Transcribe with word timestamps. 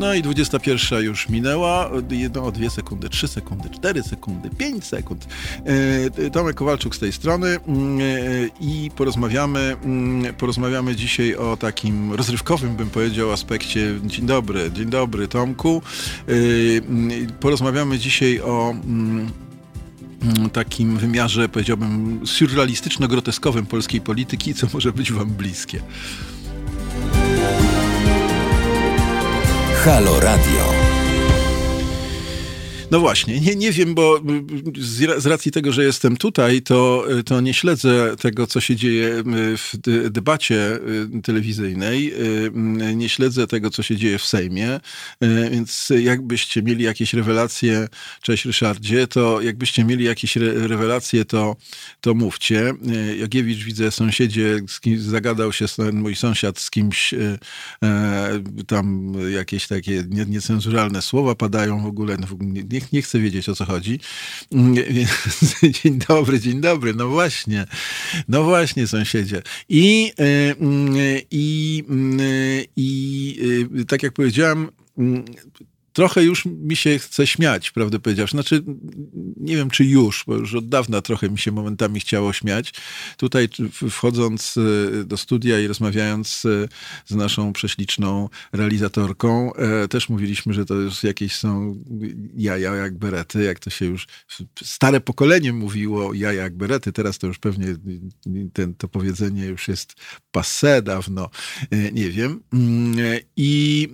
No 0.00 0.14
i 0.14 0.22
21 0.22 1.04
już 1.04 1.28
minęła, 1.28 1.90
no, 2.34 2.50
dwie 2.50 2.70
sekundy, 2.70 3.08
trzy 3.08 3.28
sekundy, 3.28 3.70
cztery 3.70 4.02
sekundy, 4.02 4.50
pięć 4.50 4.84
sekund. 4.84 5.26
E, 6.24 6.30
Tomek 6.30 6.56
Kowalczuk 6.56 6.96
z 6.96 6.98
tej 6.98 7.12
strony 7.12 7.48
mm, 7.48 8.00
e, 8.00 8.04
i 8.60 8.90
porozmawiamy, 8.96 9.76
mm, 9.84 10.34
porozmawiamy 10.34 10.96
dzisiaj 10.96 11.34
o 11.34 11.56
takim 11.56 12.12
rozrywkowym, 12.12 12.76
bym 12.76 12.90
powiedział, 12.90 13.32
aspekcie. 13.32 13.94
Dzień 14.04 14.26
dobry, 14.26 14.70
dzień 14.72 14.86
dobry 14.86 15.28
Tomku. 15.28 15.82
E, 16.28 16.32
mm, 16.32 17.32
porozmawiamy 17.40 17.98
dzisiaj 17.98 18.40
o 18.40 18.74
takim 20.52 20.96
wymiarze, 20.96 21.48
powiedziałbym, 21.48 22.20
surrealistyczno-groteskowym 22.24 23.66
polskiej 23.66 24.00
polityki, 24.00 24.54
co 24.54 24.66
może 24.74 24.92
być 24.92 25.12
wam 25.12 25.28
bliskie. 25.28 25.82
Halo 29.88 30.20
Radio. 30.20 30.77
No 32.90 33.00
właśnie, 33.00 33.40
nie, 33.40 33.56
nie 33.56 33.72
wiem, 33.72 33.94
bo 33.94 34.20
z, 34.78 35.26
racji 35.26 35.52
tego, 35.52 35.72
że 35.72 35.84
jestem 35.84 36.16
tutaj, 36.16 36.62
to, 36.62 37.04
to 37.26 37.40
nie 37.40 37.54
śledzę 37.54 38.16
tego, 38.20 38.46
co 38.46 38.60
się 38.60 38.76
dzieje 38.76 39.22
w 39.56 39.72
debacie 40.10 40.78
y, 41.16 41.22
telewizyjnej, 41.22 42.12
y, 42.86 42.96
nie 42.96 43.08
śledzę 43.08 43.46
tego, 43.46 43.70
co 43.70 43.82
się 43.82 43.96
dzieje 43.96 44.18
w 44.18 44.24
Sejmie, 44.24 44.80
y, 45.24 45.50
więc 45.50 45.92
jakbyście 46.00 46.62
mieli 46.62 46.84
jakieś 46.84 47.14
rewelacje, 47.14 47.88
cześć 48.22 48.44
Ryszardzie, 48.44 49.06
to 49.06 49.40
jakbyście 49.40 49.84
mieli 49.84 50.04
jakieś 50.04 50.36
re 50.36 50.68
rewelacje, 50.68 51.24
to, 51.24 51.56
to 52.00 52.14
mówcie. 52.14 52.74
Jagiewicz, 53.18 53.64
widzę, 53.64 53.90
sąsiedzie, 53.90 54.60
z 54.68 54.80
kim 54.80 55.00
zagadał 55.00 55.52
się 55.52 55.66
mój 55.92 56.16
sąsiad 56.16 56.58
z 56.58 56.70
kimś, 56.70 57.14
e, 57.14 57.38
tam 58.66 59.12
jakieś 59.30 59.66
takie 59.66 60.04
niecenzuralne 60.10 61.02
słowa 61.02 61.34
padają 61.34 61.82
w 61.82 61.86
ogóle, 61.86 62.16
no, 62.20 62.26
nie, 62.40 62.77
nie, 62.92 63.02
chce 63.02 63.20
wiedzieć 63.20 63.48
o 63.48 63.54
co 63.54 63.64
chodzi. 63.64 64.00
Mm, 64.52 64.74
dzień 65.82 65.98
dobry, 66.08 66.40
dzień 66.40 66.60
dobry. 66.60 66.94
No 66.94 67.08
właśnie, 67.08 67.66
no 68.28 68.44
właśnie, 68.44 68.86
sąsiedzie. 68.86 69.42
I, 69.68 70.12
y, 70.20 70.56
mm, 70.60 70.94
i, 71.30 71.84
mm, 71.88 72.20
i, 72.76 73.66
i 73.74 73.86
tak 73.86 74.02
jak 74.02 74.12
powiedziałem, 74.12 74.68
trochę 75.98 76.24
już 76.24 76.44
mi 76.44 76.76
się 76.76 76.98
chce 76.98 77.26
śmiać, 77.26 77.70
prawdę 77.70 77.98
powiedziawszy. 77.98 78.30
Znaczy, 78.30 78.62
nie 79.36 79.56
wiem 79.56 79.70
czy 79.70 79.84
już, 79.84 80.24
bo 80.26 80.36
już 80.36 80.54
od 80.54 80.68
dawna 80.68 81.02
trochę 81.02 81.30
mi 81.30 81.38
się 81.38 81.52
momentami 81.52 82.00
chciało 82.00 82.32
śmiać. 82.32 82.72
Tutaj 83.16 83.48
wchodząc 83.90 84.54
e, 84.56 85.04
do 85.04 85.16
studia 85.16 85.60
i 85.60 85.66
rozmawiając 85.66 86.44
e, 86.44 86.68
z 87.06 87.14
naszą 87.14 87.52
prześliczną 87.52 88.28
realizatorką, 88.52 89.54
e, 89.54 89.88
też 89.88 90.08
mówiliśmy, 90.08 90.54
że 90.54 90.64
to 90.64 90.74
już 90.74 91.02
jakieś 91.02 91.36
są 91.36 91.84
jaja 92.36 92.74
jak 92.74 92.98
berety, 92.98 93.42
jak 93.44 93.58
to 93.58 93.70
się 93.70 93.84
już 93.84 94.06
stare 94.62 95.00
pokolenie 95.00 95.52
mówiło 95.52 96.14
jaja 96.14 96.42
jak 96.42 96.56
berety, 96.56 96.92
teraz 96.92 97.18
to 97.18 97.26
już 97.26 97.38
pewnie 97.38 97.66
ten, 98.52 98.74
to 98.74 98.88
powiedzenie 98.88 99.46
już 99.46 99.68
jest 99.68 99.94
passé 100.36 100.82
dawno, 100.82 101.30
nie 101.92 102.10
wiem. 102.10 102.40
Mm, 102.52 102.94
I 103.36 103.88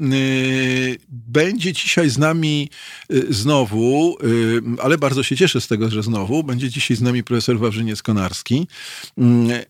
będzie 1.09 1.73
ci 1.73 1.94
dzisiaj 1.95 2.11
z 2.11 2.19
nami 2.19 2.69
y, 3.13 3.35
znowu, 3.35 4.17
y, 4.25 4.63
ale 4.83 4.99
bardzo 4.99 5.23
się 5.23 5.37
cieszę 5.37 5.61
z 5.61 5.69
tego, 5.69 5.91
że 5.91 6.03
znowu, 6.03 6.45
będzie 6.45 6.71
dzisiaj 6.71 6.97
z 6.97 7.01
nami 7.01 7.25
profesor 7.25 7.59
Wawrzyniec-Konarski, 7.59 8.67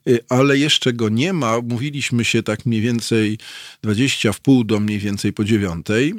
y, 0.08 0.20
ale 0.28 0.58
jeszcze 0.58 0.92
go 0.92 1.08
nie 1.08 1.32
ma. 1.32 1.60
Mówiliśmy 1.60 2.24
się 2.24 2.42
tak 2.42 2.66
mniej 2.66 2.80
więcej 2.80 3.38
20 3.82 4.32
w 4.32 4.40
pół 4.40 4.64
do 4.64 4.80
mniej 4.80 4.98
więcej 4.98 5.32
po 5.32 5.44
dziewiątej. 5.44 6.14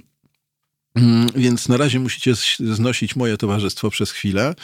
Mm, 0.96 1.28
więc 1.36 1.70
na 1.70 1.78
razie 1.78 2.00
musicie 2.00 2.34
znosić 2.60 3.16
moje 3.16 3.38
towarzystwo 3.38 3.90
przez 3.90 4.12
chwilę 4.12 4.56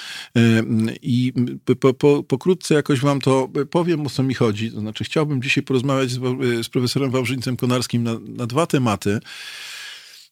i 1.02 1.34
po, 1.80 1.94
po, 1.94 2.24
pokrótce 2.24 2.74
jakoś 2.74 3.00
wam 3.00 3.22
to 3.22 3.50
powiem, 3.72 4.08
o 4.08 4.10
co 4.10 4.24
mi 4.24 4.34
chodzi. 4.34 4.72
To 4.72 4.80
znaczy 4.80 5.04
chciałbym 5.04 5.42
dzisiaj 5.42 5.64
porozmawiać 5.64 6.12
z, 6.12 6.20
z 6.66 6.70
profesorem 6.70 7.12
Wawrzyńcem 7.12 7.58
Konarskim 7.58 8.04
na, 8.04 8.12
na 8.28 8.48
dwa 8.48 8.68
tematy. 8.68 9.20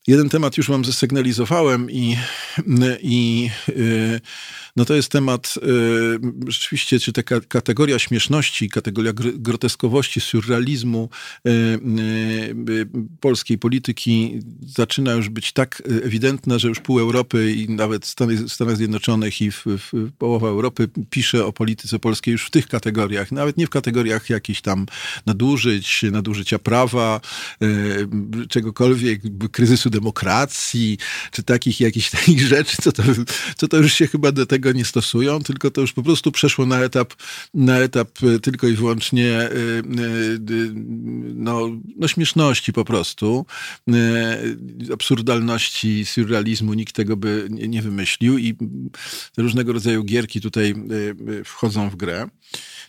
Jeden 0.09 0.29
temat 0.29 0.57
już 0.57 0.69
wam 0.69 0.85
zasygnalizowałem 0.85 1.91
i, 1.91 2.17
i 3.01 3.49
y, 3.69 4.21
no 4.79 4.85
to 4.85 4.95
jest 4.95 5.11
temat 5.11 5.55
y, 5.57 6.51
rzeczywiście, 6.51 6.99
czy 6.99 7.13
ta 7.13 7.23
kategoria 7.47 7.99
śmieszności, 7.99 8.69
kategoria 8.69 9.13
groteskowości, 9.33 10.21
surrealizmu 10.21 11.09
y, 11.47 11.79
polskiej 13.19 13.57
polityki 13.57 14.39
zaczyna 14.67 15.11
już 15.11 15.29
być 15.29 15.51
tak 15.51 15.83
ewidentna, 16.03 16.59
że 16.59 16.67
już 16.67 16.79
pół 16.79 16.99
Europy 16.99 17.51
i 17.51 17.69
nawet 17.69 18.05
Stany, 18.05 18.49
Stanach 18.49 18.77
Zjednoczonych 18.77 19.41
i 19.41 19.51
w, 19.51 19.63
w 19.65 20.11
połowa 20.17 20.47
Europy 20.47 20.89
pisze 21.09 21.45
o 21.45 21.53
polityce 21.53 21.99
polskiej 21.99 22.31
już 22.31 22.45
w 22.45 22.49
tych 22.49 22.67
kategoriach, 22.67 23.31
nawet 23.31 23.57
nie 23.57 23.67
w 23.67 23.69
kategoriach 23.69 24.29
jakichś 24.29 24.61
tam 24.61 24.85
nadużyć, 25.25 26.03
nadużycia 26.11 26.59
prawa, 26.59 27.21
czegokolwiek, 28.49 29.21
kryzysu 29.51 29.89
demokracji, 29.89 30.97
czy 31.31 31.43
takich 31.43 31.79
jakichś 31.79 32.09
takich 32.19 32.41
rzeczy, 32.41 32.77
co 32.81 32.91
to, 32.91 33.03
co 33.55 33.67
to 33.67 33.77
już 33.77 33.93
się 33.93 34.07
chyba 34.07 34.31
do 34.31 34.45
tego 34.45 34.68
nie 34.73 34.85
stosują, 34.85 35.39
tylko 35.39 35.71
to 35.71 35.81
już 35.81 35.93
po 35.93 36.03
prostu 36.03 36.31
przeszło 36.31 36.65
na 36.65 36.79
etap, 36.79 37.13
na 37.53 37.77
etap 37.77 38.09
e, 38.35 38.39
tylko 38.39 38.67
i 38.67 38.73
wyłącznie 38.73 39.33
e, 39.33 39.49
e, 39.49 39.49
no, 41.35 41.69
no 41.95 42.07
śmieszności 42.07 42.73
po 42.73 42.85
prostu, 42.85 43.45
absurdalności, 44.93 46.05
surrealizmu, 46.05 46.73
nikt 46.73 46.95
tego 46.95 47.17
by 47.17 47.47
nie 47.49 47.81
wymyślił 47.81 48.37
i 48.37 48.55
różnego 49.37 49.73
rodzaju 49.73 50.03
gierki 50.03 50.41
tutaj 50.41 50.75
wchodzą 51.45 51.89
w 51.89 51.95
grę. 51.95 52.27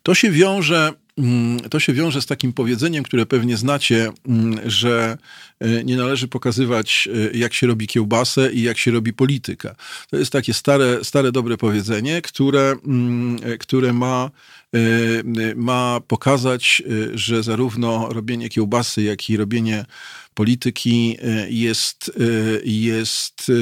To 0.02 0.14
się 0.14 0.30
wiąże 0.30 0.92
to 1.70 1.81
się 1.81 1.92
wiąże 1.92 2.22
z 2.22 2.26
takim 2.26 2.53
powiedzeniem, 2.53 3.04
które 3.04 3.26
pewnie 3.26 3.56
znacie, 3.56 4.08
mm, 4.28 4.70
że 4.70 5.19
e, 5.60 5.84
nie 5.84 5.97
należy 5.97 6.28
pokazywać, 6.28 7.08
e, 7.32 7.38
jak 7.38 7.54
się 7.54 7.66
robi 7.66 7.86
kiełbasę 7.86 8.53
i 8.53 8.62
jak 8.62 8.78
się 8.78 8.91
robi 8.91 9.12
politykę. 9.12 9.75
To 10.10 10.16
jest 10.16 10.32
takie 10.32 10.54
stare, 10.54 11.04
stare 11.04 11.32
dobre 11.32 11.56
powiedzenie, 11.56 12.22
które, 12.22 12.76
mm, 12.86 13.38
e, 13.42 13.59
które 13.59 13.92
ma, 13.92 14.30
ma 15.56 16.00
pokazać, 16.09 16.82
że 17.14 17.42
zarówno 17.42 18.09
robienie 18.09 18.48
kiełbasy, 18.48 19.03
jak 19.03 19.30
i 19.30 19.36
robienie 19.36 19.84
polityki 20.34 21.16
jest, 21.48 22.12
jest 22.64 23.53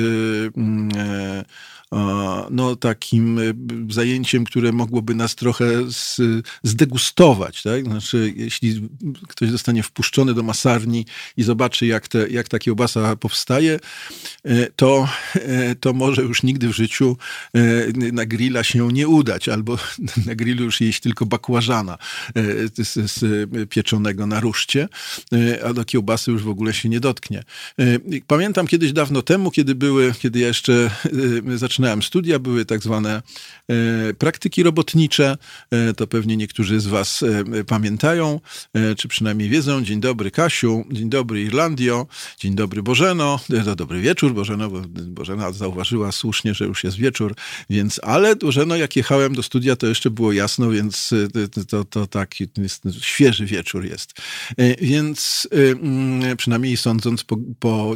no, 2.51 2.77
takim 2.77 3.39
y, 3.39 3.55
zajęciem, 3.91 4.45
które 4.45 4.73
mogłoby 4.73 5.15
nas 5.15 5.35
trochę 5.35 5.67
zdegustować. 6.63 7.63
Tak? 7.63 7.85
Znaczy, 7.85 8.33
jeśli 8.37 8.89
ktoś 9.29 9.51
zostanie 9.51 9.83
wpuszczony 9.83 10.35
do 10.35 10.43
masarni 10.43 11.07
i 11.37 11.43
zobaczy, 11.43 11.87
jak, 11.87 12.09
te, 12.09 12.29
jak 12.29 12.49
ta 12.49 12.59
kiełbasa 12.59 13.17
powstaje, 13.17 13.81
y, 14.47 14.73
to, 14.77 15.09
y, 15.37 15.77
to 15.81 15.93
może 15.93 16.23
już 16.23 16.43
nigdy 16.43 16.69
w 16.69 16.77
życiu 16.77 17.17
na 18.13 18.27
grilla 18.27 18.65
się 18.65 18.89
nie 18.93 19.09
udać, 19.09 19.49
albo 19.49 19.79
na 20.27 20.35
grillu 20.35 20.65
już 20.65 20.81
jeść 20.81 21.01
tylko 21.01 21.27
bakłażana 21.27 21.99
z, 22.75 23.11
z 23.13 23.51
pieczonego 23.71 24.27
na 24.27 24.41
ruszcie, 24.41 24.89
a 25.65 25.73
do 25.73 25.85
kiełbasy 25.85 26.31
już 26.31 26.43
w 26.43 26.49
ogóle 26.49 26.75
się 26.75 26.89
nie 26.89 27.01
dotknie. 27.01 27.43
Pamiętam 28.27 28.67
kiedyś 28.67 28.93
dawno 28.93 29.23
temu, 29.23 29.51
kiedy 29.51 29.75
były, 29.75 30.15
kiedy 30.19 30.39
ja 30.39 30.47
jeszcze 30.49 30.91
zaczynałem 31.57 31.78
zaczynałem 31.79 32.03
studia, 32.03 32.39
były 32.39 32.65
tak 32.65 32.83
zwane 32.83 33.23
e, 33.69 34.15
praktyki 34.15 34.63
robotnicze. 34.63 35.37
E, 35.71 35.95
to 35.95 36.07
pewnie 36.07 36.37
niektórzy 36.37 36.81
z 36.81 36.87
Was 36.87 37.23
e, 37.23 37.65
pamiętają, 37.65 38.41
czy 38.97 39.09
przynajmniej 39.09 39.49
wiedzą. 39.49 39.85
Dzień 39.85 40.01
dobry 40.01 40.31
Kasiu, 40.31 40.85
dzień 40.91 41.11
dobry 41.11 41.43
Irlandio, 41.43 42.07
dzień 42.39 42.55
dobry 42.55 42.83
Bożeno, 42.83 43.41
to 43.65 43.77
dobry 43.77 44.01
wieczór 44.01 44.35
Bożeno, 44.35 44.71
bo 44.71 44.83
Bożena 44.89 45.53
zauważyła 45.53 46.13
słusznie, 46.13 46.55
że 46.55 46.65
już 46.65 46.85
jest 46.85 46.97
wieczór, 46.97 47.35
więc, 47.71 48.01
ale 48.03 48.37
Bożeno, 48.37 48.77
jak 48.77 48.97
jechałem 48.97 49.35
do 49.35 49.43
studia, 49.43 49.77
to 49.77 49.87
jeszcze 49.87 50.11
było 50.11 50.33
jasno, 50.33 50.71
więc 50.71 51.15
to, 51.69 51.85
to 51.85 52.07
tak 52.07 52.35
jest, 52.41 52.83
świeży 53.01 53.47
wieczór 53.47 53.85
jest. 53.85 54.15
Więc 54.81 55.49
mm, 55.53 56.37
przynajmniej 56.37 56.77
sądząc 56.77 57.25
po, 57.25 57.37
po 57.59 57.95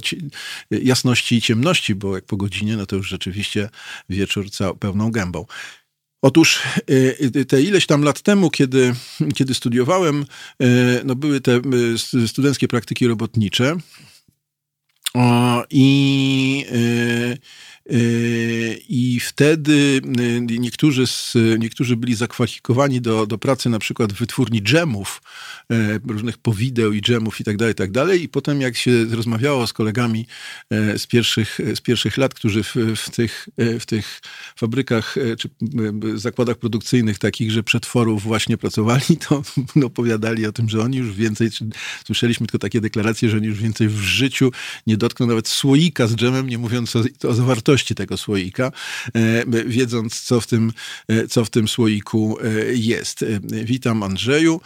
jasności 0.70 1.36
i 1.36 1.40
ciemności, 1.40 1.94
bo 1.94 2.14
jak 2.14 2.24
po 2.24 2.36
godzinie, 2.36 2.76
no 2.76 2.86
to 2.86 2.96
już 2.96 3.08
rzeczywiście 3.08 3.68
wieczór 4.08 4.50
cał, 4.50 4.76
pełną 4.76 5.10
gębą. 5.10 5.46
Otóż 6.22 6.62
y, 6.90 7.16
y, 7.36 7.44
te 7.44 7.62
ileś 7.62 7.86
tam 7.86 8.02
lat 8.02 8.22
temu, 8.22 8.50
kiedy, 8.50 8.94
kiedy 9.34 9.54
studiowałem, 9.54 10.24
y, 10.62 11.00
no 11.04 11.14
były 11.14 11.40
te 11.40 11.60
studenckie 12.26 12.68
praktyki 12.68 13.06
robotnicze. 13.06 13.76
I 15.70 16.66
I 18.88 19.20
wtedy 19.20 20.00
niektórzy, 20.58 21.06
z, 21.06 21.36
niektórzy 21.58 21.96
byli 21.96 22.14
zakwalifikowani 22.14 23.00
do, 23.00 23.26
do 23.26 23.38
pracy 23.38 23.68
na 23.68 23.78
przykład 23.78 24.12
w 24.12 24.18
wytwórni 24.18 24.62
dżemów, 24.62 25.22
różnych 26.08 26.38
powideł 26.38 26.92
i 26.92 27.00
dżemów 27.00 27.40
i 27.40 27.44
tak 27.44 27.56
dalej, 27.56 27.74
tak 27.74 27.90
dalej. 27.90 28.22
I 28.22 28.28
potem 28.28 28.60
jak 28.60 28.76
się 28.76 29.04
rozmawiało 29.04 29.66
z 29.66 29.72
kolegami 29.72 30.26
z 30.96 31.06
pierwszych, 31.06 31.58
z 31.74 31.80
pierwszych 31.80 32.16
lat, 32.16 32.34
którzy 32.34 32.62
w, 32.62 32.74
w, 32.96 33.10
tych, 33.10 33.48
w 33.80 33.86
tych 33.86 34.20
fabrykach 34.56 35.14
czy 35.38 35.48
zakładach 36.14 36.56
produkcyjnych 36.56 37.18
takich, 37.18 37.50
że 37.50 37.62
przetworów 37.62 38.22
właśnie 38.22 38.58
pracowali, 38.58 39.16
to 39.28 39.42
no, 39.76 39.86
opowiadali 39.86 40.46
o 40.46 40.52
tym, 40.52 40.68
że 40.68 40.80
oni 40.80 40.96
już 40.96 41.14
więcej, 41.14 41.48
słyszeliśmy 42.06 42.46
tylko 42.46 42.58
takie 42.58 42.80
deklaracje, 42.80 43.28
że 43.28 43.36
oni 43.36 43.46
już 43.46 43.60
więcej 43.60 43.88
w 43.88 44.00
życiu 44.00 44.50
nie 44.86 44.96
dotkną 44.96 45.26
nawet 45.26 45.48
słoika 45.48 46.06
z 46.06 46.14
dżemem, 46.16 46.48
nie 46.48 46.58
mówiąc 46.58 46.96
o, 46.96 47.02
o 47.28 47.34
zawartości 47.34 47.71
tego 47.80 48.16
słoika, 48.16 48.72
e, 49.14 49.44
wiedząc, 49.66 50.20
co 50.20 50.40
w 50.40 50.46
tym, 50.46 50.72
e, 51.08 51.26
co 51.28 51.44
w 51.44 51.50
tym 51.50 51.68
słoiku 51.68 52.38
e, 52.40 52.74
jest. 52.74 53.24
Witam 53.64 54.02
Andrzeju. 54.02 54.60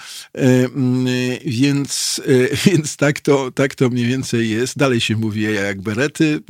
Więc, 1.44 2.20
więc 2.66 2.96
tak, 2.96 3.20
to, 3.20 3.50
tak 3.50 3.74
to 3.74 3.88
mniej 3.90 4.06
więcej 4.06 4.50
jest. 4.50 4.78
Dalej 4.78 5.00
się 5.00 5.16
mówi 5.16 5.42
jak 5.42 5.80
berety. 5.80 6.40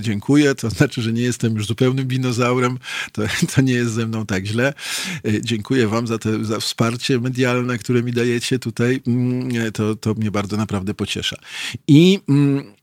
Dziękuję. 0.00 0.54
To 0.54 0.70
znaczy, 0.70 1.02
że 1.02 1.12
nie 1.12 1.22
jestem 1.22 1.54
już 1.54 1.66
zupełnym 1.66 2.06
dinozaurem. 2.06 2.78
To, 3.12 3.22
to 3.54 3.60
nie 3.60 3.72
jest 3.72 3.92
ze 3.92 4.06
mną 4.06 4.26
tak 4.26 4.46
źle. 4.46 4.74
Dziękuję 5.42 5.88
wam 5.88 6.06
za, 6.06 6.18
te, 6.18 6.44
za 6.44 6.60
wsparcie 6.60 7.20
medialne, 7.20 7.78
które 7.78 8.02
mi 8.02 8.12
dajecie 8.12 8.58
tutaj. 8.58 9.00
Mm, 9.06 9.72
to, 9.72 9.96
to 9.96 10.14
mnie 10.14 10.30
bardzo 10.30 10.56
naprawdę 10.56 10.94
pociesza. 10.94 11.36
I 11.88 12.20
mm, 12.28 12.77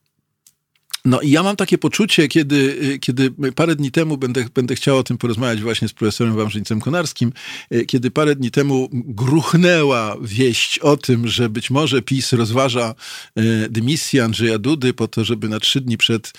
no 1.06 1.22
i 1.22 1.32
ja 1.32 1.44
mam 1.44 1.56
takie 1.56 1.78
poczucie, 1.78 2.28
kiedy, 2.28 2.56
y, 2.84 3.00
kiedy 3.00 3.32
parę 3.56 3.76
dni 3.76 3.92
temu 3.92 4.18
będę, 4.18 4.46
będę 4.56 4.76
chciał 4.76 4.98
o 4.98 5.04
tym 5.04 5.18
porozmawiać 5.18 5.62
właśnie 5.62 5.88
z 5.88 5.94
profesorem 5.94 6.36
Wamrzyńcem 6.36 6.82
Konarskim, 6.82 7.34
y, 7.74 7.86
kiedy 7.86 8.12
parę 8.12 8.36
dni 8.36 8.52
temu 8.52 8.90
gruchnęła 8.92 10.16
wieść 10.22 10.80
o 10.80 10.98
tym, 10.98 11.28
że 11.28 11.50
być 11.50 11.70
może 11.70 12.02
PiS 12.02 12.34
rozważa 12.34 12.96
y, 13.40 13.68
dymisję 13.70 14.24
Andrzeja 14.24 14.58
Dudy 14.58 14.94
po 14.94 15.08
to, 15.08 15.24
żeby 15.24 15.50
na 15.50 15.60
trzy 15.60 15.82
dni 15.82 15.98
przed, 15.98 16.34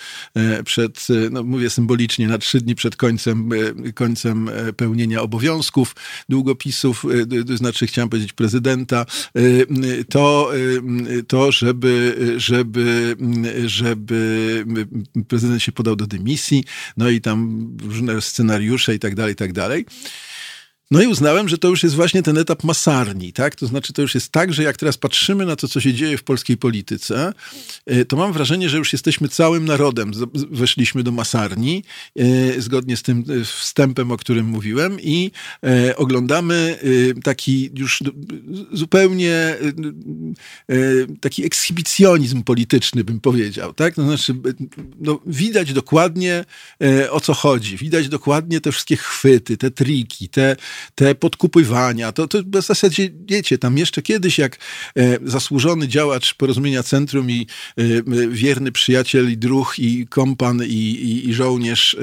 przed 0.65 1.07
no 1.31 1.43
mówię 1.43 1.69
symbolicznie, 1.69 2.27
na 2.27 2.37
trzy 2.37 2.61
dni 2.61 2.75
przed 2.75 2.95
końcem, 2.95 3.49
końcem 3.95 4.49
pełnienia 4.77 5.21
obowiązków 5.21 5.95
długopisów, 6.29 7.05
to 7.47 7.57
znaczy 7.57 7.87
chciałem 7.87 8.09
powiedzieć 8.09 8.33
prezydenta, 8.33 9.05
to, 10.09 10.51
to 11.27 11.51
żeby, 11.51 12.15
żeby, 12.37 13.15
żeby 13.65 14.56
prezydent 15.27 15.63
się 15.63 15.71
podał 15.71 15.95
do 15.95 16.07
dymisji, 16.07 16.63
no 16.97 17.09
i 17.09 17.21
tam 17.21 17.69
różne 17.83 18.21
scenariusze 18.21 18.95
i 18.95 18.99
tak 18.99 19.15
dalej, 19.15 19.33
i 19.33 19.35
tak 19.35 19.53
dalej. 19.53 19.85
No 20.91 21.01
i 21.01 21.07
uznałem, 21.07 21.49
że 21.49 21.57
to 21.57 21.67
już 21.67 21.83
jest 21.83 21.95
właśnie 21.95 22.23
ten 22.23 22.37
etap 22.37 22.63
masarni, 22.63 23.33
tak? 23.33 23.55
To 23.55 23.67
znaczy, 23.67 23.93
to 23.93 24.01
już 24.01 24.15
jest 24.15 24.31
tak, 24.31 24.53
że 24.53 24.63
jak 24.63 24.77
teraz 24.77 24.97
patrzymy 24.97 25.45
na 25.45 25.55
to, 25.55 25.67
co 25.67 25.79
się 25.79 25.93
dzieje 25.93 26.17
w 26.17 26.23
polskiej 26.23 26.57
polityce, 26.57 27.33
e, 27.85 28.05
to 28.05 28.17
mam 28.17 28.33
wrażenie, 28.33 28.69
że 28.69 28.77
już 28.77 28.93
jesteśmy 28.93 29.27
całym 29.27 29.65
narodem. 29.65 30.11
Weszliśmy 30.51 31.03
do 31.03 31.11
masarni, 31.11 31.83
e, 32.19 32.61
zgodnie 32.61 32.97
z 32.97 33.03
tym 33.03 33.23
e, 33.41 33.43
wstępem, 33.45 34.11
o 34.11 34.17
którym 34.17 34.45
mówiłem, 34.45 35.01
i 35.01 35.31
oglądamy 35.95 36.79
taki 37.23 37.69
już 37.75 38.03
zupełnie 38.71 39.55
taki 41.21 41.45
ekshibicjonizm 41.45 42.43
polityczny, 42.43 43.03
bym 43.03 43.19
powiedział, 43.19 43.73
tak? 43.73 43.95
To 43.95 44.03
znaczy, 44.03 44.35
no, 44.99 45.19
widać 45.25 45.73
dokładnie, 45.73 46.45
o 47.09 47.19
co 47.19 47.33
chodzi. 47.33 47.77
Widać 47.77 48.09
dokładnie 48.09 48.61
te 48.61 48.71
wszystkie 48.71 48.97
chwyty, 48.97 49.57
te 49.57 49.71
triki, 49.71 50.29
te 50.29 50.55
te 50.95 51.15
podkupywania, 51.15 52.11
to, 52.11 52.27
to 52.27 52.37
w 52.43 52.61
zasadzie, 52.61 53.09
wiecie, 53.25 53.57
tam 53.57 53.77
jeszcze 53.77 54.01
kiedyś 54.01 54.37
jak 54.37 54.57
e, 54.97 55.17
zasłużony 55.23 55.87
działacz 55.87 56.33
Porozumienia 56.33 56.83
Centrum 56.83 57.31
i 57.31 57.47
e, 57.77 57.83
wierny 58.29 58.71
przyjaciel 58.71 59.31
i 59.31 59.37
druh 59.37 59.79
i 59.79 60.07
kompan 60.07 60.63
i, 60.63 60.67
i, 60.67 61.29
i 61.29 61.33
żołnierz 61.33 61.97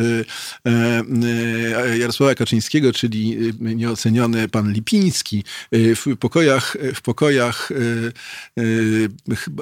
e, 0.67 1.97
Jarosława 1.99 2.35
Kaczyńskiego, 2.35 2.93
czyli 2.93 3.37
nieoceniony 3.61 4.49
pan 4.49 4.73
Lipiński, 4.73 5.45
w 5.73 6.17
pokojach, 6.21 6.77
w 6.95 7.03
pokojach 7.03 7.71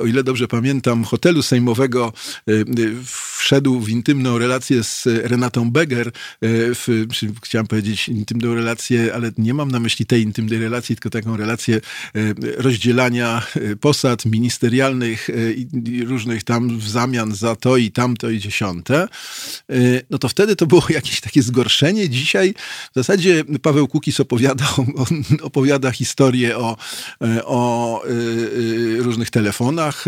o 0.00 0.06
ile 0.06 0.24
dobrze 0.24 0.48
pamiętam, 0.48 1.04
hotelu 1.04 1.42
sejmowego 1.42 2.12
wszedł 3.38 3.80
w 3.80 3.88
intymną 3.88 4.38
relację 4.38 4.84
z 4.84 5.06
Renatą 5.06 5.70
Beger, 5.70 6.10
w, 6.42 7.06
chciałem 7.44 7.66
powiedzieć 7.66 8.08
intymną 8.08 8.54
relację 8.54 9.01
ale 9.14 9.32
nie 9.38 9.54
mam 9.54 9.70
na 9.70 9.80
myśli 9.80 10.06
tej 10.06 10.22
intymnej 10.22 10.58
relacji, 10.58 10.96
tylko 10.96 11.10
taką 11.10 11.36
relację 11.36 11.76
e, 11.76 11.80
rozdzielania 12.56 13.42
e, 13.56 13.76
posad 13.76 14.26
ministerialnych 14.26 15.30
e, 15.30 15.52
i 15.52 16.04
różnych 16.04 16.44
tam 16.44 16.78
w 16.78 16.88
zamian 16.88 17.34
za 17.34 17.56
to 17.56 17.76
i 17.76 17.90
tamto 17.90 18.30
i 18.30 18.38
dziesiąte, 18.38 19.08
no 20.10 20.18
to 20.18 20.28
wtedy 20.28 20.56
to 20.56 20.66
było 20.66 20.82
jakieś 21.00 21.20
takie 21.20 21.42
zgorszenie. 21.42 22.08
Dzisiaj 22.08 22.54
w 22.92 22.94
zasadzie 22.94 23.44
Paweł 23.62 23.88
Kukis 23.88 24.20
opowiada, 24.20 24.64
opowiada 25.42 25.90
historię 25.90 26.58
o, 26.58 26.76
o 27.44 28.02
różnych 28.98 29.30
telefonach, 29.30 30.04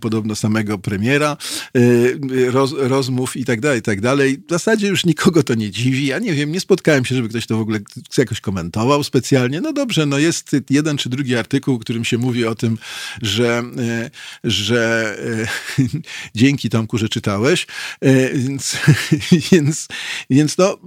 podobno 0.00 0.36
samego 0.36 0.78
premiera, 0.78 1.36
roz, 2.50 2.74
rozmów 2.78 3.36
i 3.36 3.44
tak 3.44 3.60
dalej, 3.60 3.78
i 3.78 3.82
tak 3.82 4.00
dalej. 4.00 4.38
W 4.48 4.50
zasadzie 4.50 4.88
już 4.88 5.04
nikogo 5.04 5.42
to 5.42 5.54
nie 5.54 5.70
dziwi. 5.70 6.06
Ja 6.06 6.18
nie 6.18 6.32
wiem, 6.32 6.52
nie 6.52 6.60
spotkałem 6.60 7.04
się, 7.04 7.14
żeby 7.14 7.28
ktoś 7.28 7.46
to 7.46 7.56
w 7.56 7.60
ogóle 7.60 7.80
jakoś 8.18 8.40
komentował 8.40 9.04
specjalnie. 9.04 9.60
No 9.60 9.72
dobrze, 9.72 10.06
no 10.06 10.18
jest 10.18 10.56
jeden 10.70 10.96
czy 10.96 11.08
drugi 11.08 11.36
artykuł, 11.36 11.78
w 11.78 11.80
którym 11.80 12.04
się 12.04 12.18
mówi 12.18 12.46
o 12.46 12.54
tym, 12.54 12.78
że, 13.22 13.62
e, 13.78 14.10
że 14.44 15.14
e, 15.78 15.84
dzięki 16.34 16.70
Tomku, 16.70 16.98
że 16.98 17.08
czytałeś. 17.08 17.66
E, 18.00 18.34
więc, 18.38 18.76
więc, 19.52 19.88
więc 20.30 20.58
no, 20.58 20.78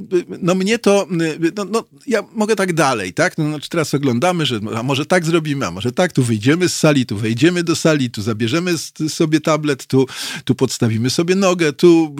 no 0.41 0.55
mnie 0.55 0.79
to, 0.79 1.07
no, 1.55 1.65
no, 1.65 1.83
ja 2.07 2.23
mogę 2.33 2.55
tak 2.55 2.73
dalej, 2.73 3.13
tak? 3.13 3.37
No, 3.37 3.49
znaczy 3.49 3.69
teraz 3.69 3.93
oglądamy, 3.93 4.45
że 4.45 4.59
a 4.75 4.83
może 4.83 5.05
tak 5.05 5.25
zrobimy, 5.25 5.67
a 5.67 5.71
może 5.71 5.91
tak, 5.91 6.13
tu 6.13 6.23
wyjdziemy 6.23 6.69
z 6.69 6.75
sali, 6.75 7.05
tu 7.05 7.17
wejdziemy 7.17 7.63
do 7.63 7.75
sali, 7.75 8.09
tu 8.09 8.21
zabierzemy 8.21 8.77
sobie 9.09 9.41
tablet, 9.41 9.85
tu, 9.85 10.05
tu 10.43 10.55
podstawimy 10.55 11.09
sobie 11.09 11.35
nogę, 11.35 11.73
tu 11.73 12.15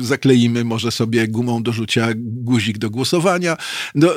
zakleimy 0.00 0.64
może 0.64 0.90
sobie 0.90 1.28
gumą 1.28 1.62
do 1.62 1.72
rzucia 1.72 2.08
guzik 2.16 2.78
do 2.78 2.90
głosowania. 2.90 3.56
No, 3.94 4.08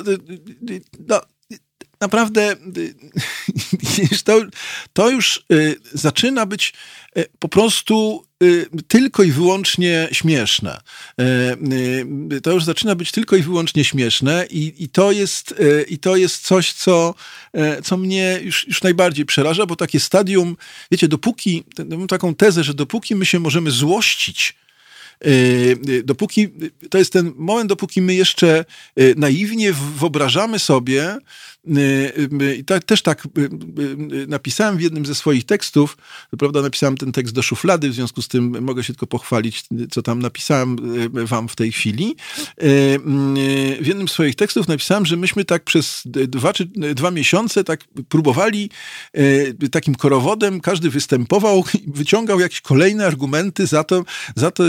no, 1.08 1.22
naprawdę 2.02 2.56
to, 4.24 4.42
to 4.94 5.10
już 5.10 5.46
y, 5.52 5.76
zaczyna 5.94 6.46
być 6.46 6.74
y, 7.18 7.26
po 7.40 7.50
prostu 7.50 8.26
y, 8.44 8.66
tylko 8.88 9.24
i 9.24 9.32
wyłącznie 9.32 10.08
śmieszne. 10.12 10.82
To 12.44 12.52
już 12.52 12.64
zaczyna 12.64 12.96
być 12.96 13.12
tylko 13.12 13.36
i 13.36 13.42
wyłącznie 13.42 13.86
śmieszne 13.86 14.46
i, 14.50 14.84
i, 14.84 14.90
to, 14.90 15.12
jest, 15.12 15.56
i 15.88 15.98
to 15.98 16.16
jest 16.16 16.48
coś, 16.48 16.74
co, 16.74 17.16
co 17.84 17.98
mnie 17.98 18.40
już, 18.44 18.68
już 18.68 18.84
najbardziej 18.84 19.26
przeraża, 19.26 19.66
bo 19.66 19.76
takie 19.76 20.00
stadium, 20.00 20.58
wiecie, 20.92 21.08
dopóki, 21.08 21.64
mam 21.90 22.08
taką 22.08 22.36
tezę, 22.36 22.64
że 22.64 22.74
dopóki 22.74 23.16
my 23.16 23.26
się 23.26 23.40
możemy 23.40 23.72
złościć 23.72 24.56
dopóki, 26.04 26.50
to 26.90 26.98
jest 26.98 27.14
ten 27.14 27.34
moment, 27.36 27.70
dopóki 27.70 28.02
my 28.02 28.16
jeszcze 28.16 28.66
y, 29.00 29.14
naiwnie 29.18 29.74
wyobrażamy 29.74 30.60
sobie, 30.60 31.16
y, 31.16 31.20
i 32.60 32.64
tak, 32.66 32.84
też 32.84 33.02
tak 33.02 33.28
napisałem 34.28 34.78
w 34.78 34.82
jednym 34.82 35.06
ze 35.06 35.16
swoich 35.16 35.46
tekstów, 35.46 35.98
prawda 36.40 36.62
napisałem 36.62 36.98
ten 36.98 37.12
tekst 37.12 37.34
do 37.34 37.42
szuflady, 37.42 37.90
w 37.90 37.94
związku 37.94 38.22
z 38.22 38.28
tym 38.28 38.64
mogę 38.64 38.84
się 38.84 38.94
tylko 38.94 39.08
pochwalić, 39.08 39.64
co 39.92 40.02
tam 40.02 40.22
napisałem 40.22 40.78
wam 41.26 41.50
w 41.50 41.56
tej 41.56 41.72
chwili. 41.72 42.16
W 43.82 43.84
jednym 43.86 44.08
z 44.08 44.12
swoich 44.12 44.36
tekstów 44.36 44.68
napisałem, 44.68 45.06
że 45.06 45.18
myśmy 45.18 45.46
tak 45.46 45.64
przez 45.64 46.04
dwa, 46.06 46.54
czy 46.54 46.66
dwa 46.96 47.12
miesiące 47.12 47.64
tak 47.64 47.84
próbowali 48.10 48.70
takim 49.72 49.96
korowodem, 49.96 50.62
każdy 50.62 50.90
występował, 50.90 51.64
wyciągał 51.88 52.40
jakieś 52.40 52.62
kolejne 52.62 53.06
argumenty 53.06 53.68
za 53.68 53.84
to, 53.84 54.06
za 54.36 54.52
to 54.52 54.64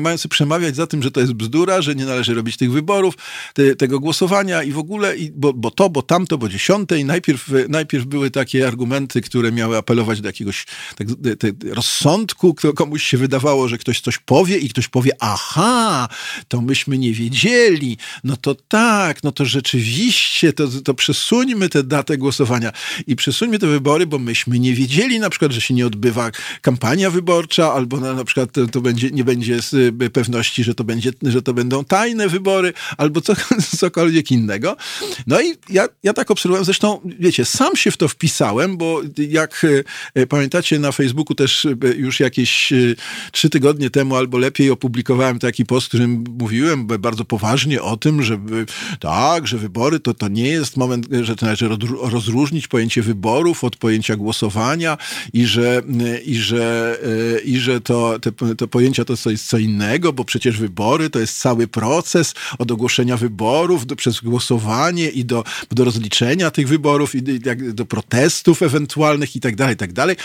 mający 0.00 0.28
przemawiać 0.28 0.76
za 0.76 0.86
tym, 0.86 1.02
że 1.02 1.10
to 1.10 1.20
jest 1.20 1.32
bzdura, 1.32 1.82
że 1.82 1.94
nie 1.94 2.04
należy 2.04 2.34
robić 2.34 2.56
tych 2.56 2.72
wyborów, 2.72 3.14
te, 3.54 3.76
tego 3.76 4.00
głosowania 4.00 4.62
i 4.62 4.72
w 4.72 4.78
ogóle, 4.78 5.16
i, 5.16 5.30
bo, 5.30 5.52
bo 5.52 5.70
to, 5.70 5.90
bo 5.90 6.02
tamto, 6.12 6.38
bo 6.38 6.48
dziesiąte 6.48 6.98
i 6.98 7.04
najpierw, 7.04 7.48
najpierw 7.68 8.04
były 8.04 8.30
takie 8.30 8.68
argumenty, 8.68 9.20
które 9.20 9.52
miały 9.52 9.76
apelować 9.76 10.20
do 10.20 10.28
jakiegoś 10.28 10.66
tak, 10.96 11.08
te, 11.38 11.74
rozsądku, 11.74 12.54
komuś 12.76 13.02
się 13.04 13.18
wydawało, 13.18 13.68
że 13.68 13.78
ktoś 13.78 14.00
coś 14.00 14.18
powie 14.18 14.58
i 14.58 14.68
ktoś 14.68 14.88
powie, 14.88 15.12
aha, 15.20 16.08
to 16.48 16.60
myśmy 16.60 16.98
nie 16.98 17.12
wiedzieli, 17.12 17.96
no 18.24 18.36
to 18.36 18.54
tak, 18.54 19.22
no 19.22 19.32
to 19.32 19.44
rzeczywiście, 19.44 20.52
to, 20.52 20.68
to 20.84 20.94
przesuńmy 20.94 21.68
tę 21.68 21.82
datę 21.82 22.18
głosowania 22.18 22.72
i 23.06 23.16
przesuńmy 23.16 23.58
te 23.58 23.66
wybory, 23.66 24.06
bo 24.06 24.18
myśmy 24.18 24.58
nie 24.58 24.74
wiedzieli 24.74 25.20
na 25.20 25.30
przykład, 25.30 25.52
że 25.52 25.60
się 25.60 25.74
nie 25.74 25.86
odbywa 25.86 26.30
kampania 26.62 27.10
wyborcza, 27.10 27.72
albo 27.72 28.00
na, 28.00 28.14
na 28.14 28.24
przykład 28.24 28.52
to, 28.52 28.66
to 28.66 28.80
będzie, 28.80 29.10
nie 29.10 29.24
będzie 29.24 29.58
pewności, 30.12 30.64
że 30.64 30.74
to, 30.74 30.84
będzie, 30.84 31.10
że 31.22 31.42
to 31.42 31.54
będą 31.54 31.84
tajne 31.84 32.28
wybory, 32.28 32.72
albo 32.96 33.20
co, 33.20 33.34
cokolwiek 33.80 34.30
innego. 34.30 34.76
No 35.26 35.40
i 35.40 35.54
ja, 35.68 35.88
ja 36.02 36.12
tak 36.12 36.30
obserwowałem, 36.30 36.64
zresztą 36.64 37.00
wiecie, 37.18 37.44
sam 37.44 37.76
się 37.76 37.90
w 37.90 37.96
to 37.96 38.08
wpisałem, 38.08 38.76
bo 38.76 39.00
jak 39.28 39.66
e, 40.14 40.26
pamiętacie 40.26 40.78
na 40.78 40.92
Facebooku 40.92 41.34
też 41.34 41.64
e, 41.64 41.68
już 41.96 42.20
jakieś 42.20 42.72
e, 42.72 42.76
trzy 43.32 43.50
tygodnie 43.50 43.90
temu 43.90 44.16
albo 44.16 44.38
lepiej 44.38 44.70
opublikowałem 44.70 45.38
taki 45.38 45.66
post, 45.66 45.86
w 45.86 45.88
którym 45.88 46.24
mówiłem 46.38 46.86
bardzo 46.86 47.24
poważnie 47.24 47.82
o 47.82 47.96
tym, 47.96 48.22
że 48.22 48.38
tak, 49.00 49.46
że 49.46 49.58
wybory 49.58 50.00
to, 50.00 50.14
to 50.14 50.28
nie 50.28 50.48
jest 50.48 50.76
moment, 50.76 51.08
że 51.22 51.36
to 51.36 51.46
należy 51.46 51.68
rozróżnić 52.02 52.68
pojęcie 52.68 53.02
wyborów 53.02 53.64
od 53.64 53.76
pojęcia 53.76 54.16
głosowania 54.16 54.98
i 55.32 55.46
że, 55.46 55.82
i 56.24 56.36
że, 56.36 56.98
i 57.44 57.58
że 57.58 57.80
to, 57.80 58.18
te, 58.58 58.68
pojęcia 58.68 59.04
to 59.04 59.30
jest 59.30 59.48
co 59.48 59.58
innego, 59.58 60.12
bo 60.12 60.24
przecież 60.24 60.58
wybory 60.58 61.10
to 61.10 61.18
jest 61.18 61.38
cały 61.38 61.66
proces 61.66 62.34
od 62.58 62.70
ogłoszenia 62.70 63.16
wyborów 63.16 63.86
do, 63.86 63.96
przez 63.96 64.20
głosowanie 64.20 65.08
i 65.08 65.24
do, 65.24 65.44
do 65.70 65.91
rozliczenia 65.92 66.50
tych 66.50 66.68
wyborów 66.68 67.14
i 67.14 67.22
do 67.72 67.86
protestów 67.86 68.62
ewentualnych 68.62 69.36
i 69.36 69.40
tak 69.40 69.56
dalej, 69.56 69.74
i 69.74 69.76
tak 69.76 69.92
dalej. 69.92 70.16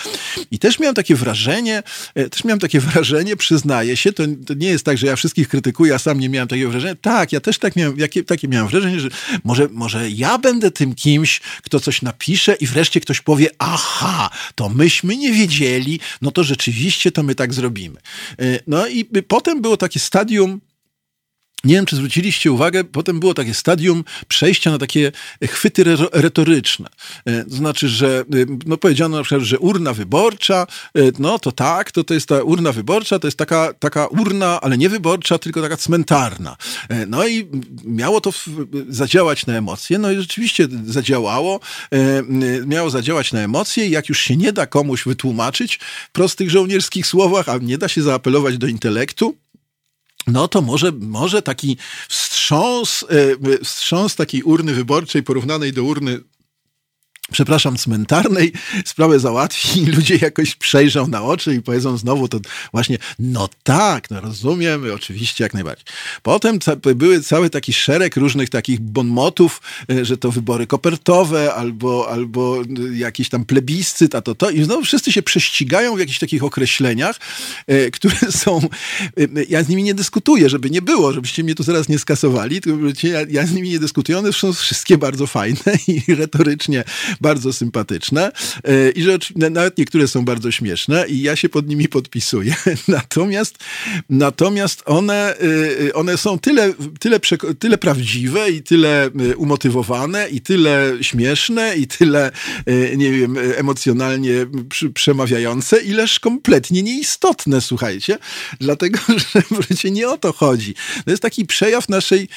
I 0.52 0.60
też 0.60 0.80
miałem 0.80 0.96
takie 0.96 1.16
wrażenie, 1.16 1.84
e, 2.16 2.30
też 2.30 2.44
miałem 2.44 2.60
takie 2.60 2.80
wrażenie, 2.90 3.36
przyznaję 3.36 3.98
się, 3.98 4.14
to, 4.14 4.24
to 4.46 4.54
nie 4.54 4.68
jest 4.68 4.86
tak, 4.86 4.98
że 4.98 5.08
ja 5.08 5.16
wszystkich 5.16 5.48
krytykuję, 5.48 5.96
a 5.96 6.00
sam 6.00 6.20
nie 6.20 6.30
miałem 6.30 6.48
takiego 6.48 6.70
wrażenia. 6.70 6.96
Tak, 6.96 7.32
ja 7.32 7.40
też 7.40 7.60
tak 7.60 7.76
miałem, 7.76 7.98
jakie, 7.98 8.24
takie 8.24 8.48
miałem 8.48 8.68
wrażenie, 8.68 9.00
że 9.00 9.10
może, 9.44 9.68
może 9.72 10.10
ja 10.10 10.38
będę 10.38 10.72
tym 10.72 10.96
kimś, 10.96 11.42
kto 11.64 11.80
coś 11.80 12.02
napisze 12.02 12.56
i 12.56 12.68
wreszcie 12.68 13.00
ktoś 13.00 13.22
powie, 13.22 13.50
aha, 13.60 14.30
to 14.56 14.70
myśmy 14.70 15.18
nie 15.18 15.34
wiedzieli, 15.34 16.00
no 16.22 16.32
to 16.32 16.44
rzeczywiście 16.44 17.12
to 17.12 17.24
my 17.24 17.36
tak 17.36 17.54
zrobimy. 17.54 18.00
E, 18.40 18.60
no 18.68 18.88
i 18.88 19.06
potem 19.06 19.62
było 19.62 19.78
takie 19.78 20.00
stadium 20.00 20.62
nie 21.64 21.76
wiem, 21.76 21.86
czy 21.86 21.96
zwróciliście 21.96 22.52
uwagę, 22.52 22.84
potem 22.84 23.20
było 23.20 23.34
takie 23.34 23.54
stadium 23.54 24.04
przejścia 24.28 24.72
na 24.72 24.78
takie 24.78 25.12
chwyty 25.44 25.84
retoryczne. 26.14 26.90
E, 27.26 27.44
to 27.44 27.56
znaczy, 27.56 27.90
że 27.90 28.20
e, 28.20 28.24
no 28.66 28.78
powiedziano 28.78 29.18
na 29.18 29.24
przykład, 29.24 29.44
że 29.44 29.60
urna 29.60 29.94
wyborcza, 29.94 30.68
e, 30.96 31.02
no 31.20 31.40
to 31.40 31.52
tak, 31.52 31.92
to, 31.92 32.04
to 32.04 32.14
jest 32.14 32.28
ta 32.28 32.44
urna 32.44 32.72
wyborcza, 32.72 33.20
to 33.20 33.28
jest 33.28 33.38
taka, 33.38 33.74
taka 33.74 34.08
urna, 34.08 34.62
ale 34.62 34.78
nie 34.78 34.90
wyborcza, 34.90 35.38
tylko 35.38 35.62
taka 35.62 35.78
cmentarna. 35.78 36.58
No 37.08 37.28
i 37.28 37.48
miało 37.86 38.22
to 38.22 38.34
zadziałać 38.90 39.46
na 39.46 39.54
emocje, 39.54 39.98
no 39.98 40.12
i 40.12 40.16
rzeczywiście 40.16 40.68
zadziałało, 40.86 41.60
miało 42.66 42.90
zadziałać 42.90 43.34
na 43.34 43.40
emocje 43.40 43.88
i 43.88 43.92
jak 43.92 44.10
już 44.10 44.20
się 44.20 44.38
nie 44.38 44.54
da 44.54 44.66
komuś 44.66 45.04
wytłumaczyć 45.06 45.80
w 46.10 46.12
prostych 46.12 46.50
żołnierskich 46.50 47.08
słowach, 47.08 47.50
a 47.50 47.58
nie 47.58 47.78
da 47.78 47.88
się 47.88 48.02
zaapelować 48.02 48.58
do 48.58 48.68
intelektu, 48.68 49.36
no 50.28 50.48
to 50.48 50.62
może, 50.62 50.92
może 51.00 51.42
taki 51.42 51.78
wstrząs, 52.10 53.06
e, 53.10 53.64
wstrząs 53.64 54.16
takiej 54.16 54.44
urny 54.44 54.74
wyborczej 54.74 55.24
porównanej 55.24 55.74
do 55.74 55.84
urny 55.84 56.20
przepraszam, 57.32 57.78
cmentarnej 57.78 58.52
sprawę 58.86 59.20
załatwi 59.20 59.82
i 59.82 59.86
ludzie 59.86 60.16
jakoś 60.22 60.56
przejrzą 60.56 61.08
na 61.08 61.24
oczy 61.24 61.56
i 61.56 61.62
powiedzą 61.62 61.98
znowu 61.98 62.28
to 62.28 62.40
właśnie, 62.72 62.98
no 63.20 63.50
tak, 63.64 64.10
no 64.10 64.22
rozumiemy, 64.22 64.94
oczywiście, 64.94 65.44
jak 65.44 65.54
najbardziej. 65.54 65.86
Potem 66.24 66.60
były 66.96 67.22
cały 67.22 67.50
taki 67.50 67.74
szereg 67.74 68.16
różnych 68.16 68.50
takich 68.50 68.80
bonmotów, 68.80 69.62
e, 69.92 70.06
że 70.06 70.18
to 70.18 70.32
wybory 70.32 70.68
kopertowe 70.68 71.54
albo, 71.54 72.10
albo 72.10 72.62
jakiś 72.94 73.30
tam 73.30 73.46
plebiscyt, 73.46 74.16
a 74.16 74.22
to 74.22 74.36
to 74.36 74.50
i 74.50 74.64
znowu 74.64 74.84
wszyscy 74.84 75.12
się 75.12 75.22
prześcigają 75.22 75.96
w 75.96 76.00
jakichś 76.00 76.20
takich 76.20 76.44
określeniach, 76.44 77.20
e, 77.68 77.92
które 77.92 78.16
są, 78.44 78.62
e, 79.18 79.44
ja 79.50 79.64
z 79.64 79.70
nimi 79.70 79.84
nie 79.84 79.94
dyskutuję, 79.94 80.50
żeby 80.50 80.70
nie 80.70 80.82
było, 80.82 81.14
żebyście 81.14 81.44
mnie 81.44 81.56
tu 81.56 81.64
zaraz 81.64 81.90
nie 81.90 82.00
skasowali, 82.00 82.62
ja, 83.04 83.20
ja 83.30 83.46
z 83.46 83.54
nimi 83.54 83.70
nie 83.70 83.80
dyskutuję, 83.80 84.18
one 84.18 84.34
są 84.34 84.54
wszystkie 84.54 84.98
bardzo 84.98 85.28
fajne 85.28 85.58
i 85.88 86.02
retorycznie 86.24 86.84
bardzo 87.22 87.54
sympatyczne 87.54 88.32
e, 88.64 88.90
i 88.90 89.04
że 89.04 89.18
nawet 89.36 89.78
niektóre 89.78 90.08
są 90.08 90.26
bardzo 90.26 90.52
śmieszne 90.52 91.06
i 91.08 91.22
ja 91.22 91.36
się 91.36 91.50
pod 91.50 91.68
nimi 91.68 91.88
podpisuję. 91.88 92.56
Natomiast, 92.88 93.58
natomiast 94.10 94.84
one, 94.86 95.36
e, 95.88 95.94
one 95.94 96.18
są 96.18 96.40
tyle, 96.40 96.74
tyle, 97.00 97.20
tyle 97.60 97.78
prawdziwe 97.78 98.52
i 98.52 98.64
tyle 98.64 99.06
e, 99.06 99.36
umotywowane 99.36 100.30
i 100.30 100.42
tyle 100.42 100.94
śmieszne 101.02 101.76
i 101.76 101.88
tyle, 101.88 102.32
nie 102.98 103.12
wiem, 103.12 103.38
emocjonalnie 103.56 104.46
przemawiające, 104.94 105.82
ileż 105.82 106.20
kompletnie 106.20 106.84
nieistotne, 106.84 107.62
słuchajcie. 107.62 108.18
Dlatego, 108.60 109.00
że 109.34 109.42
wreszcie 109.52 109.92
nie 109.92 110.10
o 110.10 110.18
to 110.18 110.34
chodzi. 110.34 110.76
To 111.06 111.12
jest 111.12 111.24
taki 111.24 111.46
przejaw 111.46 111.90
naszej, 111.90 112.28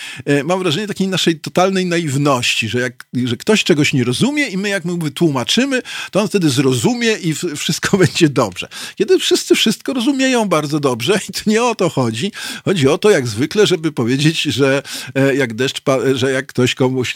mam 0.45 0.59
wrażenie, 0.59 0.87
takiej 0.87 1.09
naszej 1.09 1.41
totalnej 1.41 1.87
naiwności, 1.87 2.69
że 2.69 2.81
jak 2.81 3.07
że 3.25 3.37
ktoś 3.37 3.65
czegoś 3.65 3.93
nie 3.93 4.05
rozumie 4.05 4.49
i 4.49 4.59
my 4.59 4.69
jak 4.71 4.85
my 4.85 4.99
wytłumaczymy, 4.99 5.83
to 6.11 6.21
on 6.21 6.29
wtedy 6.29 6.51
zrozumie 6.51 7.13
i 7.13 7.35
wszystko 7.57 7.99
będzie 8.03 8.29
dobrze. 8.29 8.69
Kiedy 8.97 9.19
wszyscy 9.19 9.55
wszystko 9.55 9.93
rozumieją 9.93 10.49
bardzo 10.49 10.81
dobrze 10.81 11.21
i 11.29 11.33
to 11.33 11.41
nie 11.47 11.63
o 11.63 11.75
to 11.75 11.89
chodzi. 11.89 12.33
Chodzi 12.65 12.89
o 12.89 12.99
to, 12.99 13.11
jak 13.11 13.27
zwykle, 13.27 13.67
żeby 13.67 13.93
powiedzieć, 13.93 14.43
że 14.43 14.83
e, 15.15 15.35
jak 15.35 15.55
deszcz, 15.55 15.83
że 16.15 16.33
jak 16.33 16.47
ktoś 16.47 16.75
komuś 16.75 17.15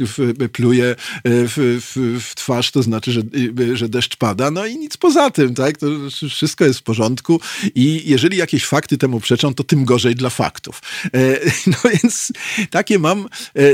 pluje 0.52 0.84
e, 0.84 0.94
w, 1.24 1.54
w, 1.56 2.20
w 2.24 2.34
twarz, 2.34 2.70
to 2.70 2.82
znaczy, 2.82 3.12
że, 3.12 3.22
że 3.74 3.88
deszcz 3.88 4.16
pada. 4.16 4.50
No 4.50 4.66
i 4.66 4.78
nic 4.78 4.96
poza 4.96 5.30
tym, 5.30 5.54
tak? 5.54 5.78
To 5.78 5.86
wszystko 6.30 6.64
jest 6.64 6.80
w 6.80 6.82
porządku 6.82 7.40
i 7.74 8.02
jeżeli 8.06 8.36
jakieś 8.36 8.64
fakty 8.64 8.98
temu 8.98 9.20
przeczą, 9.20 9.54
to 9.54 9.64
tym 9.64 9.84
gorzej 9.84 10.14
dla 10.14 10.30
faktów. 10.30 10.82
E, 11.04 11.40
no 11.66 11.90
więc 11.92 12.32
takie 12.70 12.98
mam, 12.98 13.28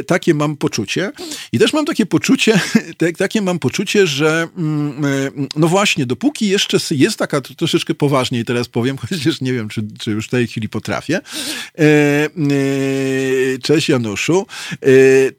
takie 0.07 0.35
mam 0.35 0.57
poczucie. 0.57 1.13
I 1.53 1.59
też 1.59 1.73
mam 1.73 1.85
takie 1.85 2.07
poczucie, 2.07 2.61
takie 3.19 3.43
mam 3.43 3.59
poczucie, 3.59 3.70
poczucie, 3.71 4.07
że 4.07 4.49
mm, 4.57 5.05
e, 5.05 5.31
no 5.57 5.69
właśnie, 5.69 6.07
dopóki 6.07 6.49
jeszcze 6.49 6.79
jest 6.91 7.19
taka, 7.19 7.41
troszeczkę 7.41 7.95
poważniej 7.95 8.45
teraz 8.45 8.69
powiem, 8.69 8.97
chociaż 9.09 9.41
nie 9.41 9.53
wiem, 9.53 9.69
czy, 9.69 9.83
czy 9.99 10.11
już 10.11 10.27
w 10.27 10.31
tej 10.31 10.47
chwili 10.47 10.69
potrafię. 10.69 11.21
E, 11.79 11.83
e, 11.85 12.29
cześć 13.63 13.89
Januszu. 13.89 14.47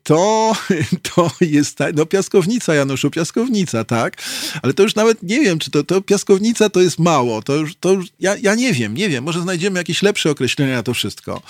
To, 0.04 0.54
to 1.16 1.32
jest, 1.42 1.78
ta, 1.78 1.86
no 1.96 2.06
piaskownica 2.06 2.76
Januszu, 2.76 3.12
piaskownica, 3.12 3.84
tak? 3.84 4.18
Ale 4.62 4.74
to 4.74 4.84
już 4.84 4.96
nawet 4.96 5.24
nie 5.24 5.40
wiem, 5.40 5.60
czy 5.60 5.72
to, 5.72 5.84
to 5.84 6.02
piaskownica 6.02 6.70
to 6.70 6.82
jest 6.82 7.00
mało. 7.00 7.42
To 7.42 7.56
już, 7.56 7.76
to 7.76 7.94
już 7.94 8.06
ja, 8.20 8.36
ja 8.38 8.56
nie 8.56 8.74
wiem, 8.74 8.94
nie 8.94 9.10
wiem. 9.10 9.24
Może 9.24 9.42
znajdziemy 9.42 9.80
jakieś 9.80 10.02
lepsze 10.02 10.32
określenia 10.32 10.76
na 10.76 10.84
to 10.84 10.94
wszystko. 10.94 11.42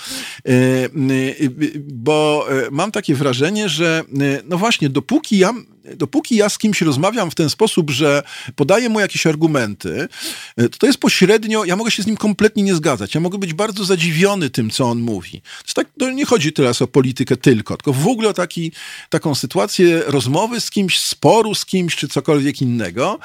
Bo 1.84 2.46
mam 2.70 2.92
takie 2.92 3.14
wrażenie, 3.14 3.68
że 3.68 4.04
no 4.44 4.58
właśnie, 4.58 4.88
dopóki 4.88 5.38
ja 5.38 5.52
dopóki 5.96 6.36
ja 6.36 6.48
z 6.48 6.58
kimś 6.58 6.80
rozmawiam 6.80 7.30
w 7.30 7.34
ten 7.34 7.50
sposób, 7.50 7.90
że 7.90 8.22
podaję 8.56 8.88
mu 8.88 9.00
jakieś 9.00 9.26
argumenty, 9.26 10.08
e, 10.56 10.68
to, 10.68 10.78
to 10.78 10.86
jest 10.86 10.98
pośrednio, 10.98 11.64
ja 11.64 11.76
mogę 11.76 11.90
się 11.90 12.02
z 12.02 12.06
nim 12.06 12.16
kompletnie 12.16 12.62
nie 12.62 12.74
zgadzać. 12.74 13.14
Ja 13.14 13.20
mogę 13.20 13.38
być 13.38 13.54
bardzo 13.54 13.84
zadziwiony 13.84 14.50
tym, 14.50 14.70
co 14.70 14.84
on 14.84 15.00
mówi. 15.00 15.42
To, 15.66 15.72
tak, 15.74 15.88
to 15.98 16.10
nie 16.10 16.24
chodzi 16.24 16.52
teraz 16.52 16.82
o 16.82 16.86
politykę 16.86 17.36
tylko, 17.36 17.76
tylko 17.76 17.92
w 17.92 18.06
ogóle 18.06 18.28
o 18.28 18.34
taki, 18.34 18.72
taką 19.08 19.34
sytuację 19.34 20.02
rozmowy 20.06 20.60
z 20.60 20.70
kimś, 20.70 20.98
sporu 20.98 21.54
z 21.54 21.66
kimś, 21.66 21.96
czy 21.96 22.08
cokolwiek 22.08 22.62
innego. 22.62 23.18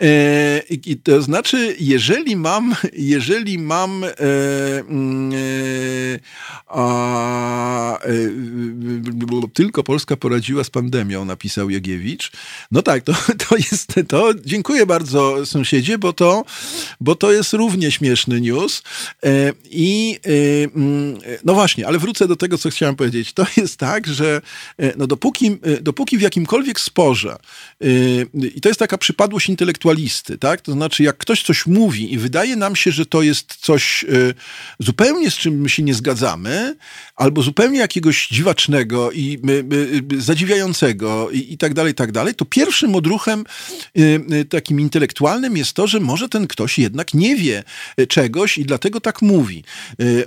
E, 0.00 0.62
i, 0.70 0.96
to 0.96 1.22
znaczy, 1.22 1.76
jeżeli 1.80 2.36
mam, 2.36 2.74
jeżeli 2.92 3.58
mam 3.58 4.04
e, 4.04 4.08
mm, 4.80 5.32
a, 6.66 7.98
tylko 9.54 9.82
Polska 9.82 10.16
poradziła 10.16 10.64
z 10.64 10.70
pandemią, 10.70 11.24
napisał 11.24 11.70
No 12.70 12.82
tak, 12.82 13.04
to, 13.04 13.12
to 13.48 13.56
jest, 13.56 13.94
to 14.08 14.34
dziękuję 14.44 14.86
bardzo 14.86 15.46
sąsiedzie, 15.46 15.98
bo 15.98 16.12
to, 16.12 16.44
bo 17.00 17.14
to 17.14 17.32
jest 17.32 17.52
równie 17.52 17.90
śmieszny 17.90 18.40
news. 18.40 18.82
I 19.70 20.18
mm, 20.74 21.18
no 21.44 21.54
właśnie, 21.54 21.86
ale 21.86 21.98
wrócę 21.98 22.28
do 22.28 22.36
tego, 22.36 22.58
co 22.58 22.70
chciałem 22.70 22.96
powiedzieć. 22.96 23.32
To 23.32 23.46
jest 23.56 23.76
tak, 23.76 24.06
że 24.06 24.40
no 24.96 25.06
dopóki, 25.06 25.58
dopóki 25.80 26.18
w 26.18 26.20
jakimkolwiek 26.20 26.80
sporze, 26.80 27.36
i 28.56 28.60
to 28.60 28.68
jest 28.68 28.78
taka 28.78 28.98
przypadłość 28.98 29.48
intelektualisty, 29.48 30.38
tak? 30.38 30.60
To 30.60 30.72
znaczy, 30.72 31.02
jak 31.02 31.16
ktoś 31.16 31.42
coś 31.42 31.66
mówi 31.66 32.12
i 32.12 32.18
wydaje 32.18 32.56
nam 32.56 32.76
się, 32.76 32.92
że 32.92 33.06
to 33.06 33.22
jest 33.22 33.56
coś 33.56 34.04
zupełnie 34.78 35.30
z 35.30 35.34
czym 35.34 35.60
my 35.60 35.68
się 35.68 35.82
nie 35.82 35.94
zgadzamy, 35.94 36.76
albo 37.22 37.42
zupełnie 37.42 37.78
jakiegoś 37.78 38.28
dziwacznego 38.28 39.12
i 39.12 39.38
zadziwiającego 40.18 41.30
i, 41.30 41.52
i 41.52 41.58
tak 41.58 41.74
dalej, 41.74 41.92
i 41.92 41.94
tak 41.94 42.12
dalej, 42.12 42.34
to 42.34 42.44
pierwszym 42.44 42.94
odruchem 42.94 43.44
takim 44.48 44.80
intelektualnym 44.80 45.56
jest 45.56 45.72
to, 45.72 45.86
że 45.86 46.00
może 46.00 46.28
ten 46.28 46.46
ktoś 46.46 46.78
jednak 46.78 47.14
nie 47.14 47.36
wie 47.36 47.64
czegoś 48.08 48.58
i 48.58 48.64
dlatego 48.64 49.00
tak 49.00 49.22
mówi. 49.22 49.64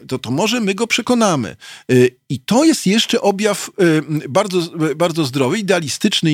To, 0.08 0.20
to 0.20 0.32
może 0.32 0.60
my 0.60 0.76
go 0.76 0.88
przekonamy. 0.88 1.56
I 2.30 2.40
to 2.40 2.64
jest 2.64 2.88
jeszcze 2.88 3.22
objaw 3.22 3.70
bardzo, 4.30 4.62
bardzo 4.96 5.26
zdrowy, 5.26 5.60
idealistyczny, 5.60 6.32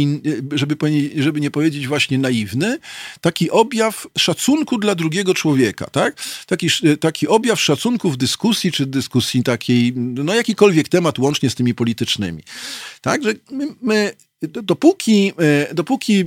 żeby, 0.52 0.76
żeby 1.16 1.42
nie 1.42 1.52
powiedzieć 1.52 1.88
właśnie 1.88 2.18
naiwny, 2.18 2.78
taki 3.22 3.50
objaw 3.50 4.08
szacunku 4.18 4.78
dla 4.78 4.96
drugiego 4.96 5.34
człowieka, 5.34 5.86
tak? 5.86 6.24
Taki, 6.46 6.68
taki 7.00 7.28
objaw 7.28 7.62
szacunku 7.62 8.12
w 8.12 8.18
dyskusji, 8.18 8.72
czy 8.72 8.86
dyskusji 8.86 9.44
takiej, 9.44 9.94
no 9.96 10.34
jakikolwiek 10.34 10.90
temat, 10.90 11.20
łącznie 11.20 11.50
z 11.50 11.56
tymi 11.56 11.74
politycznymi. 11.74 12.44
Tak, 13.02 13.24
że 13.24 13.34
my, 13.52 13.68
my 13.82 14.14
Dopóki, 14.64 15.34
dopóki 15.74 16.26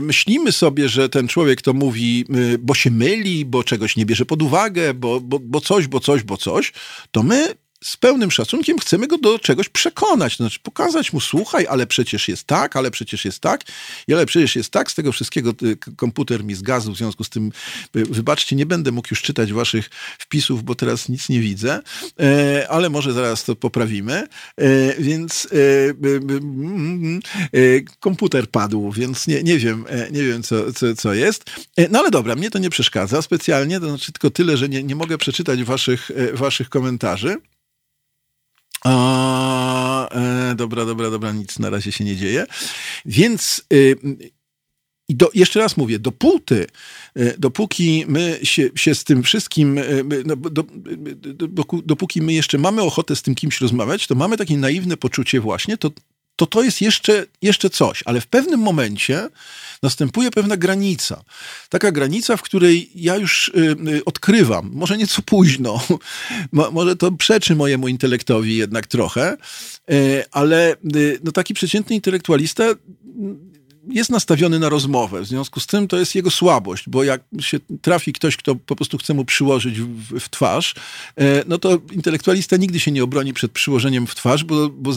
myślimy 0.00 0.52
sobie, 0.52 0.88
że 0.88 1.08
ten 1.08 1.28
człowiek 1.28 1.62
to 1.62 1.72
mówi, 1.72 2.24
bo 2.58 2.74
się 2.74 2.90
myli, 2.90 3.44
bo 3.44 3.64
czegoś 3.64 3.96
nie 3.96 4.06
bierze 4.06 4.24
pod 4.24 4.42
uwagę, 4.42 4.94
bo, 4.94 5.20
bo, 5.20 5.38
bo 5.38 5.60
coś, 5.60 5.86
bo 5.86 6.00
coś, 6.00 6.22
bo 6.22 6.36
coś, 6.36 6.72
to 7.10 7.22
my 7.22 7.54
z 7.84 7.96
pełnym 7.96 8.30
szacunkiem 8.30 8.78
chcemy 8.78 9.06
go 9.06 9.18
do 9.18 9.38
czegoś 9.38 9.68
przekonać. 9.68 10.36
Znaczy 10.36 10.58
pokazać 10.62 11.12
mu, 11.12 11.20
słuchaj, 11.20 11.66
ale 11.66 11.86
przecież 11.86 12.28
jest 12.28 12.44
tak, 12.44 12.76
ale 12.76 12.90
przecież 12.90 13.24
jest 13.24 13.40
tak, 13.40 13.60
ale 14.12 14.26
przecież 14.26 14.56
jest 14.56 14.70
tak, 14.70 14.90
z 14.90 14.94
tego 14.94 15.12
wszystkiego 15.12 15.54
y, 15.62 15.76
komputer 15.96 16.44
mi 16.44 16.54
zgasł, 16.54 16.92
w 16.92 16.96
związku 16.96 17.24
z 17.24 17.30
tym, 17.30 17.52
y, 17.96 18.04
wybaczcie, 18.04 18.56
nie 18.56 18.66
będę 18.66 18.92
mógł 18.92 19.08
już 19.10 19.22
czytać 19.22 19.52
waszych 19.52 19.90
wpisów, 20.18 20.64
bo 20.64 20.74
teraz 20.74 21.08
nic 21.08 21.28
nie 21.28 21.40
widzę, 21.40 21.82
e, 22.20 22.66
ale 22.70 22.90
może 22.90 23.12
zaraz 23.12 23.44
to 23.44 23.56
poprawimy. 23.56 24.28
E, 24.56 24.94
więc 24.98 25.48
e, 25.52 25.58
komputer 28.00 28.50
padł, 28.50 28.92
więc 28.92 29.26
nie, 29.26 29.42
nie 29.42 29.58
wiem, 29.58 29.84
nie 30.10 30.22
wiem 30.22 30.42
co, 30.42 30.72
co, 30.72 30.94
co 30.96 31.14
jest. 31.14 31.44
No 31.90 31.98
ale 31.98 32.10
dobra, 32.10 32.34
mnie 32.34 32.50
to 32.50 32.58
nie 32.58 32.70
przeszkadza 32.70 33.22
specjalnie, 33.22 33.80
to 33.80 33.88
znaczy 33.88 34.12
tylko 34.12 34.30
tyle, 34.30 34.56
że 34.56 34.68
nie, 34.68 34.82
nie 34.82 34.96
mogę 34.96 35.18
przeczytać 35.18 35.64
waszych, 35.64 36.10
waszych 36.34 36.68
komentarzy. 36.68 37.36
A, 38.84 40.08
e, 40.10 40.54
dobra, 40.54 40.84
dobra, 40.84 41.10
dobra, 41.10 41.32
nic 41.32 41.58
na 41.58 41.70
razie 41.70 41.92
się 41.92 42.04
nie 42.04 42.16
dzieje. 42.16 42.46
Więc 43.06 43.64
y, 43.72 43.96
do, 45.08 45.30
jeszcze 45.34 45.60
raz 45.60 45.76
mówię, 45.76 45.98
dopóty, 45.98 46.66
y, 47.18 47.34
dopóki 47.38 48.04
my 48.08 48.38
się, 48.42 48.70
się 48.74 48.94
z 48.94 49.04
tym 49.04 49.22
wszystkim, 49.22 49.78
y, 49.78 50.04
no, 50.26 50.36
do, 50.36 50.64
do, 51.48 51.64
dopóki 51.84 52.22
my 52.22 52.32
jeszcze 52.32 52.58
mamy 52.58 52.82
ochotę 52.82 53.16
z 53.16 53.22
tym 53.22 53.34
kimś 53.34 53.60
rozmawiać, 53.60 54.06
to 54.06 54.14
mamy 54.14 54.36
takie 54.36 54.56
naiwne 54.56 54.96
poczucie 54.96 55.40
właśnie, 55.40 55.78
to 55.78 55.90
to 56.36 56.46
to 56.46 56.62
jest 56.62 56.80
jeszcze, 56.80 57.26
jeszcze 57.42 57.70
coś, 57.70 58.02
ale 58.06 58.20
w 58.20 58.26
pewnym 58.26 58.60
momencie 58.60 59.28
następuje 59.82 60.30
pewna 60.30 60.56
granica. 60.56 61.24
Taka 61.68 61.92
granica, 61.92 62.36
w 62.36 62.42
której 62.42 62.90
ja 62.94 63.16
już 63.16 63.48
y, 63.48 63.76
y, 63.88 64.04
odkrywam, 64.04 64.70
może 64.72 64.96
nieco 64.96 65.22
późno, 65.22 65.80
może 66.52 66.96
to 66.96 67.12
przeczy 67.12 67.54
mojemu 67.54 67.88
intelektowi 67.88 68.56
jednak 68.56 68.86
trochę, 68.86 69.36
y, 69.90 70.24
ale 70.32 70.76
y, 70.96 71.20
no, 71.24 71.32
taki 71.32 71.54
przeciętny 71.54 71.96
intelektualista 71.96 72.64
jest 73.88 74.10
nastawiony 74.10 74.58
na 74.58 74.68
rozmowę. 74.68 75.20
W 75.20 75.26
związku 75.26 75.60
z 75.60 75.66
tym 75.66 75.88
to 75.88 75.98
jest 75.98 76.14
jego 76.14 76.30
słabość, 76.30 76.84
bo 76.86 77.04
jak 77.04 77.22
się 77.40 77.58
trafi 77.82 78.12
ktoś, 78.12 78.36
kto 78.36 78.54
po 78.54 78.76
prostu 78.76 78.98
chce 78.98 79.14
mu 79.14 79.24
przyłożyć 79.24 79.80
w, 79.80 80.20
w 80.20 80.28
twarz, 80.28 80.74
e, 81.16 81.44
no 81.46 81.58
to 81.58 81.78
intelektualista 81.92 82.56
nigdy 82.56 82.80
się 82.80 82.90
nie 82.90 83.04
obroni 83.04 83.32
przed 83.32 83.52
przyłożeniem 83.52 84.06
w 84.06 84.14
twarz, 84.14 84.44
bo, 84.44 84.68
bo 84.68 84.92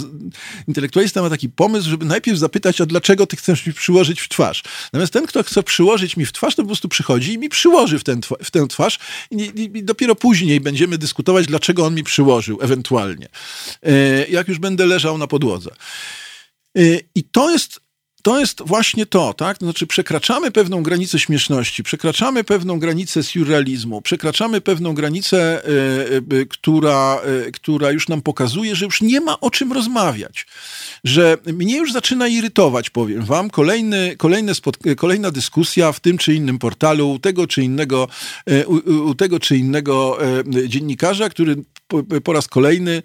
intelektualista 0.68 1.22
ma 1.22 1.30
taki 1.30 1.50
pomysł, 1.50 1.90
żeby 1.90 2.06
najpierw 2.06 2.38
zapytać, 2.38 2.82
a 2.82 2.86
dlaczego 2.86 3.28
ty 3.28 3.36
chcesz 3.36 3.68
mi 3.68 3.74
przyłożyć 3.74 4.22
w 4.22 4.30
twarz. 4.30 4.64
Natomiast 4.94 5.14
ten, 5.14 5.26
kto 5.28 5.44
chce 5.44 5.64
przyłożyć 5.64 6.18
mi 6.18 6.26
w 6.26 6.32
twarz, 6.32 6.56
to 6.56 6.62
po 6.62 6.68
prostu 6.68 6.90
przychodzi 6.90 7.34
i 7.34 7.38
mi 7.38 7.50
przyłoży 7.50 8.00
w, 8.00 8.04
ten, 8.04 8.22
w 8.44 8.52
tę 8.52 8.68
twarz 8.68 9.00
i, 9.32 9.36
i, 9.36 9.78
i 9.78 9.84
dopiero 9.84 10.16
później 10.16 10.62
będziemy 10.62 10.98
dyskutować, 10.98 11.46
dlaczego 11.46 11.86
on 11.86 11.96
mi 11.96 12.04
przyłożył, 12.04 12.60
ewentualnie. 12.62 13.28
E, 13.84 14.28
jak 14.28 14.48
już 14.48 14.60
będę 14.60 14.86
leżał 14.86 15.18
na 15.18 15.28
podłodze. 15.28 15.72
E, 16.78 16.82
I 17.16 17.24
to 17.24 17.52
jest 17.52 17.87
to 18.28 18.40
jest 18.40 18.62
właśnie 18.66 19.06
to, 19.06 19.34
tak? 19.34 19.58
Znaczy 19.58 19.88
przekraczamy 19.88 20.52
pewną 20.52 20.84
granicę 20.84 21.20
śmieszności, 21.20 21.84
przekraczamy 21.84 22.44
pewną 22.44 22.80
granicę 22.80 23.24
surrealizmu, 23.24 24.02
przekraczamy 24.02 24.62
pewną 24.62 24.94
granicę, 24.94 25.62
y, 26.32 26.36
y, 26.36 26.46
która, 26.46 27.22
y, 27.48 27.52
która 27.52 27.92
już 27.92 28.08
nam 28.08 28.22
pokazuje, 28.22 28.76
że 28.76 28.86
już 28.86 29.02
nie 29.02 29.22
ma 29.22 29.40
o 29.40 29.52
czym 29.52 29.74
rozmawiać. 29.74 30.48
Że 31.04 31.38
mnie 31.46 31.78
już 31.78 31.94
zaczyna 31.94 32.28
irytować, 32.28 32.90
powiem 32.90 33.26
wam, 33.26 33.50
kolejny, 33.50 34.16
kolejne 34.18 34.54
kolejna 34.98 35.32
dyskusja 35.32 35.92
w 35.92 36.00
tym 36.00 36.18
czy 36.18 36.34
innym 36.34 36.60
portalu 36.60 37.12
u 37.12 37.20
tego 37.20 37.48
czy 37.48 37.64
innego, 37.64 38.08
u, 38.66 38.92
u 39.10 39.16
tego 39.16 39.40
czy 39.40 39.58
innego 39.58 40.20
dziennikarza, 40.68 41.30
który 41.30 41.56
po, 41.88 42.04
po, 42.24 42.34
raz 42.34 42.48
kolejny, 42.48 43.02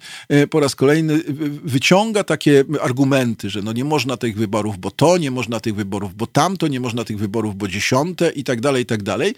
po 0.49 0.59
raz 0.59 0.75
kolejny 0.75 1.19
wyciąga 1.63 2.23
takie 2.23 2.63
argumenty, 2.81 3.49
że 3.49 3.61
no 3.61 3.73
nie 3.73 3.85
można 3.85 4.17
tych 4.17 4.37
wyborów, 4.37 4.77
bo 4.77 4.91
to 4.91 5.12
nie 5.17 5.31
można 5.31 5.59
tych 5.59 5.75
wyborów, 5.75 6.15
bo 6.15 6.27
tamto, 6.27 6.67
nie 6.67 6.79
można 6.79 7.03
tych 7.03 7.17
wyborów, 7.17 7.55
bo 7.55 7.67
dziesiąte 7.67 8.31
i 8.31 8.43
tak 8.43 8.61
dalej, 8.61 8.83
i 8.83 8.85
tak 8.85 9.03
dalej. 9.03 9.35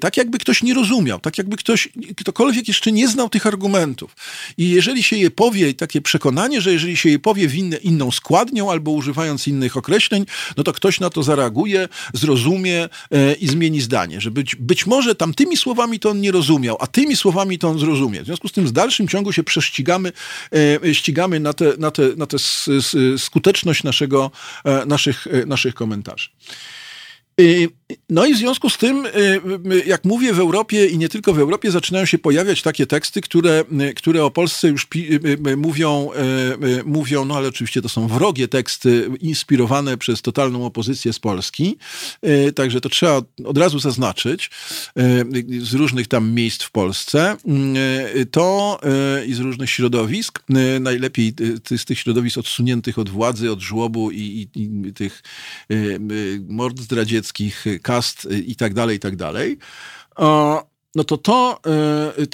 Tak 0.00 0.16
jakby 0.16 0.38
ktoś 0.38 0.62
nie 0.62 0.74
rozumiał, 0.74 1.20
tak 1.20 1.38
jakby 1.38 1.56
ktoś, 1.56 1.88
ktokolwiek 2.16 2.68
jeszcze 2.68 2.92
nie 2.92 3.08
znał 3.08 3.28
tych 3.28 3.46
argumentów. 3.46 4.16
I 4.58 4.70
jeżeli 4.70 5.02
się 5.02 5.16
je 5.16 5.30
powie, 5.30 5.74
takie 5.74 6.00
przekonanie, 6.00 6.60
że 6.60 6.72
jeżeli 6.72 6.96
się 6.96 7.08
je 7.08 7.18
powie 7.18 7.48
w 7.48 7.54
inne, 7.54 7.76
inną 7.76 8.10
składnią 8.10 8.70
albo 8.70 8.90
używając 8.90 9.48
innych 9.48 9.76
określeń, 9.76 10.26
no 10.56 10.64
to 10.64 10.72
ktoś 10.72 11.00
na 11.00 11.10
to 11.10 11.22
zareaguje, 11.22 11.88
zrozumie 12.14 12.88
e, 13.10 13.34
i 13.34 13.48
zmieni 13.48 13.80
zdanie. 13.80 14.20
Że 14.20 14.30
być, 14.30 14.56
być 14.56 14.86
może 14.86 15.14
tamtymi 15.14 15.56
słowami 15.56 16.00
to 16.00 16.10
on 16.10 16.20
nie 16.20 16.32
rozumiał, 16.32 16.76
a 16.80 16.86
tymi 16.86 17.16
słowami 17.16 17.58
to 17.58 17.68
on 17.68 17.78
zrozumie. 17.78 18.22
W 18.22 18.26
związku 18.26 18.48
z 18.48 18.52
tym 18.52 18.66
w 18.66 18.72
dalszym 18.72 19.08
ciągu 19.08 19.32
się 19.32 19.42
prześcigamy, 19.42 20.12
e, 20.84 20.94
ścigamy 20.94 21.40
na 21.40 21.52
tę 21.52 21.66
na 21.78 21.90
te, 21.90 22.02
na 22.16 22.26
te 22.26 22.36
skuteczność 23.18 23.84
naszego, 23.84 24.30
e, 24.64 24.86
naszych, 24.86 25.15
e, 25.26 25.46
naszych 25.46 25.74
komentarzy. 25.74 26.28
No 28.10 28.26
i 28.26 28.34
w 28.34 28.36
związku 28.36 28.70
z 28.70 28.78
tym, 28.78 29.04
jak 29.86 30.04
mówię, 30.04 30.32
w 30.32 30.40
Europie 30.40 30.86
i 30.86 30.98
nie 30.98 31.08
tylko 31.08 31.32
w 31.34 31.38
Europie 31.38 31.70
zaczynają 31.70 32.06
się 32.06 32.18
pojawiać 32.18 32.62
takie 32.62 32.86
teksty, 32.86 33.20
które, 33.20 33.64
które 33.96 34.24
o 34.24 34.30
Polsce 34.30 34.68
już 34.68 34.88
mówią, 35.56 36.10
mówią, 36.84 37.24
no 37.24 37.36
ale 37.36 37.48
oczywiście 37.48 37.82
to 37.82 37.88
są 37.88 38.08
wrogie 38.08 38.48
teksty 38.48 39.10
inspirowane 39.20 39.96
przez 39.96 40.22
totalną 40.22 40.66
opozycję 40.66 41.12
z 41.12 41.18
Polski. 41.18 41.78
Także 42.54 42.80
to 42.80 42.88
trzeba 42.88 43.22
od 43.44 43.58
razu 43.58 43.78
zaznaczyć 43.78 44.50
z 45.60 45.74
różnych 45.74 46.08
tam 46.08 46.32
miejsc 46.32 46.62
w 46.62 46.70
Polsce. 46.70 47.36
To 48.30 48.80
i 49.26 49.34
z 49.34 49.38
różnych 49.38 49.70
środowisk, 49.70 50.42
najlepiej 50.80 51.34
z 51.76 51.84
tych 51.84 51.98
środowisk 51.98 52.38
odsuniętych 52.38 52.98
od 52.98 53.08
władzy, 53.08 53.50
od 53.52 53.60
żłobu 53.60 54.10
i, 54.10 54.48
i, 54.54 54.88
i 54.88 54.92
tych 54.92 55.22
mord 56.48 56.80
zdradzieckich, 56.80 57.64
kast 57.82 58.26
i 58.30 58.54
tak 58.56 58.74
dalej, 58.74 58.96
i 58.96 59.02
tak 59.02 59.16
dalej 59.16 59.58
no 60.96 61.04
to 61.04 61.16
to, 61.16 61.60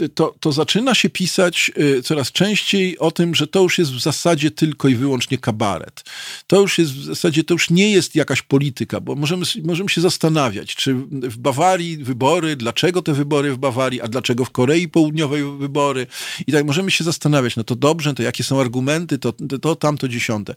e, 0.03 0.09
to 0.09 0.35
to 0.41 0.53
zaczyna 0.53 0.95
się 0.95 1.11
pisać 1.11 1.71
e, 1.99 2.03
coraz 2.03 2.33
częściej 2.33 2.99
o 2.99 3.11
tym, 3.11 3.35
że 3.35 3.47
to 3.47 3.63
już 3.63 3.79
jest 3.79 3.93
w 3.93 4.01
zasadzie 4.01 4.51
tylko 4.51 4.89
i 4.89 4.95
wyłącznie 4.95 5.39
kabaret. 5.39 6.05
To 6.47 6.61
już 6.61 6.79
jest 6.79 6.93
w 6.93 7.05
zasadzie, 7.05 7.45
to 7.45 7.55
już 7.55 7.71
nie 7.71 7.91
jest 7.91 8.15
jakaś 8.15 8.43
polityka, 8.43 9.01
bo 9.01 9.15
możemy, 9.15 9.45
możemy 9.65 9.89
się 9.89 10.01
zastanawiać, 10.01 10.75
czy 10.75 10.95
w 11.11 11.39
Bawarii 11.39 11.97
wybory, 11.97 12.57
dlaczego 12.57 13.03
te 13.03 13.13
wybory 13.13 13.53
w 13.53 13.59
Bawarii, 13.59 14.01
a 14.01 14.09
dlaczego 14.09 14.45
w 14.45 14.51
Korei 14.51 14.89
Południowej 14.89 15.45
wybory 15.59 16.07
i 16.47 16.53
tak 16.53 16.67
możemy 16.67 16.91
się 16.91 17.05
zastanawiać, 17.05 17.57
no 17.57 17.65
to 17.65 17.77
dobrze, 17.77 18.15
to 18.15 18.23
jakie 18.23 18.45
są 18.45 18.61
argumenty, 18.61 19.19
to, 19.19 19.33
to, 19.33 19.59
to 19.59 19.77
tamto 19.77 20.09
dziesiąte. 20.09 20.55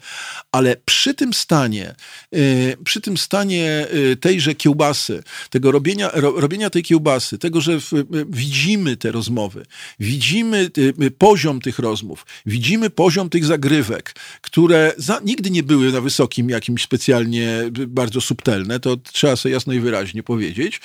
Ale 0.51 0.75
przy 0.85 1.13
tym 1.13 1.33
stanie, 1.33 1.95
e, 2.33 2.37
przy 2.83 3.01
tym 3.01 3.17
stanie 3.17 3.87
tejże 4.21 4.55
kiełbasy, 4.55 5.23
tego 5.49 5.71
robienia, 5.71 6.11
robienia 6.13 6.69
tej 6.69 6.83
kiełbasy, 6.83 7.37
tego, 7.37 7.61
że 7.61 7.79
w 7.81 7.94
widzimy 8.29 8.97
te 8.97 9.11
rozmowy, 9.11 9.65
widzimy 9.99 10.71
poziom 11.17 11.61
tych 11.61 11.79
rozmów, 11.79 12.25
widzimy 12.45 12.89
poziom 12.89 13.29
tych 13.29 13.45
zagrywek, 13.45 14.15
które 14.41 14.93
za, 14.97 15.21
nigdy 15.25 15.49
nie 15.49 15.63
były 15.63 15.91
na 15.91 16.01
wysokim 16.01 16.49
jakimś 16.49 16.83
specjalnie 16.83 17.49
bardzo 17.87 18.21
subtelne, 18.21 18.79
to 18.79 18.97
trzeba 18.97 19.35
sobie 19.35 19.53
jasno 19.53 19.73
i 19.73 19.79
wyraźnie 19.79 20.23
powiedzieć. 20.23 20.81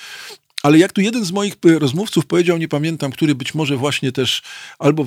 Ale 0.62 0.79
jak 0.79 0.92
tu 0.92 1.01
jeden 1.01 1.25
z 1.25 1.33
moich 1.33 1.55
e, 1.66 1.79
rozmówców 1.79 2.27
powiedział, 2.27 2.59
nie 2.59 2.68
pamiętam, 2.68 3.12
który 3.12 3.35
być 3.35 3.55
może 3.55 3.77
właśnie 3.77 4.12
też 4.12 4.42
albo 4.79 5.05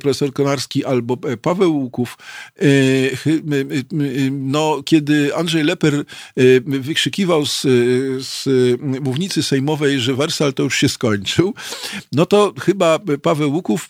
profesor 0.00 0.32
Konarski, 0.32 0.84
albo 0.84 1.16
Paweł 1.16 1.76
Łuków, 1.76 2.18
no, 4.30 4.82
kiedy 4.84 5.34
Andrzej 5.34 5.64
Leper 5.64 6.04
wykrzykiwał 6.66 7.46
z, 7.46 7.62
z 8.26 8.44
mównicy 8.80 9.42
sejmowej, 9.42 10.00
że 10.00 10.14
Wersal 10.14 10.54
to 10.54 10.62
już 10.62 10.76
się 10.76 10.88
skończył, 10.88 11.54
no 12.12 12.26
to 12.26 12.54
chyba 12.60 12.98
Paweł 13.22 13.52
Łuków 13.52 13.88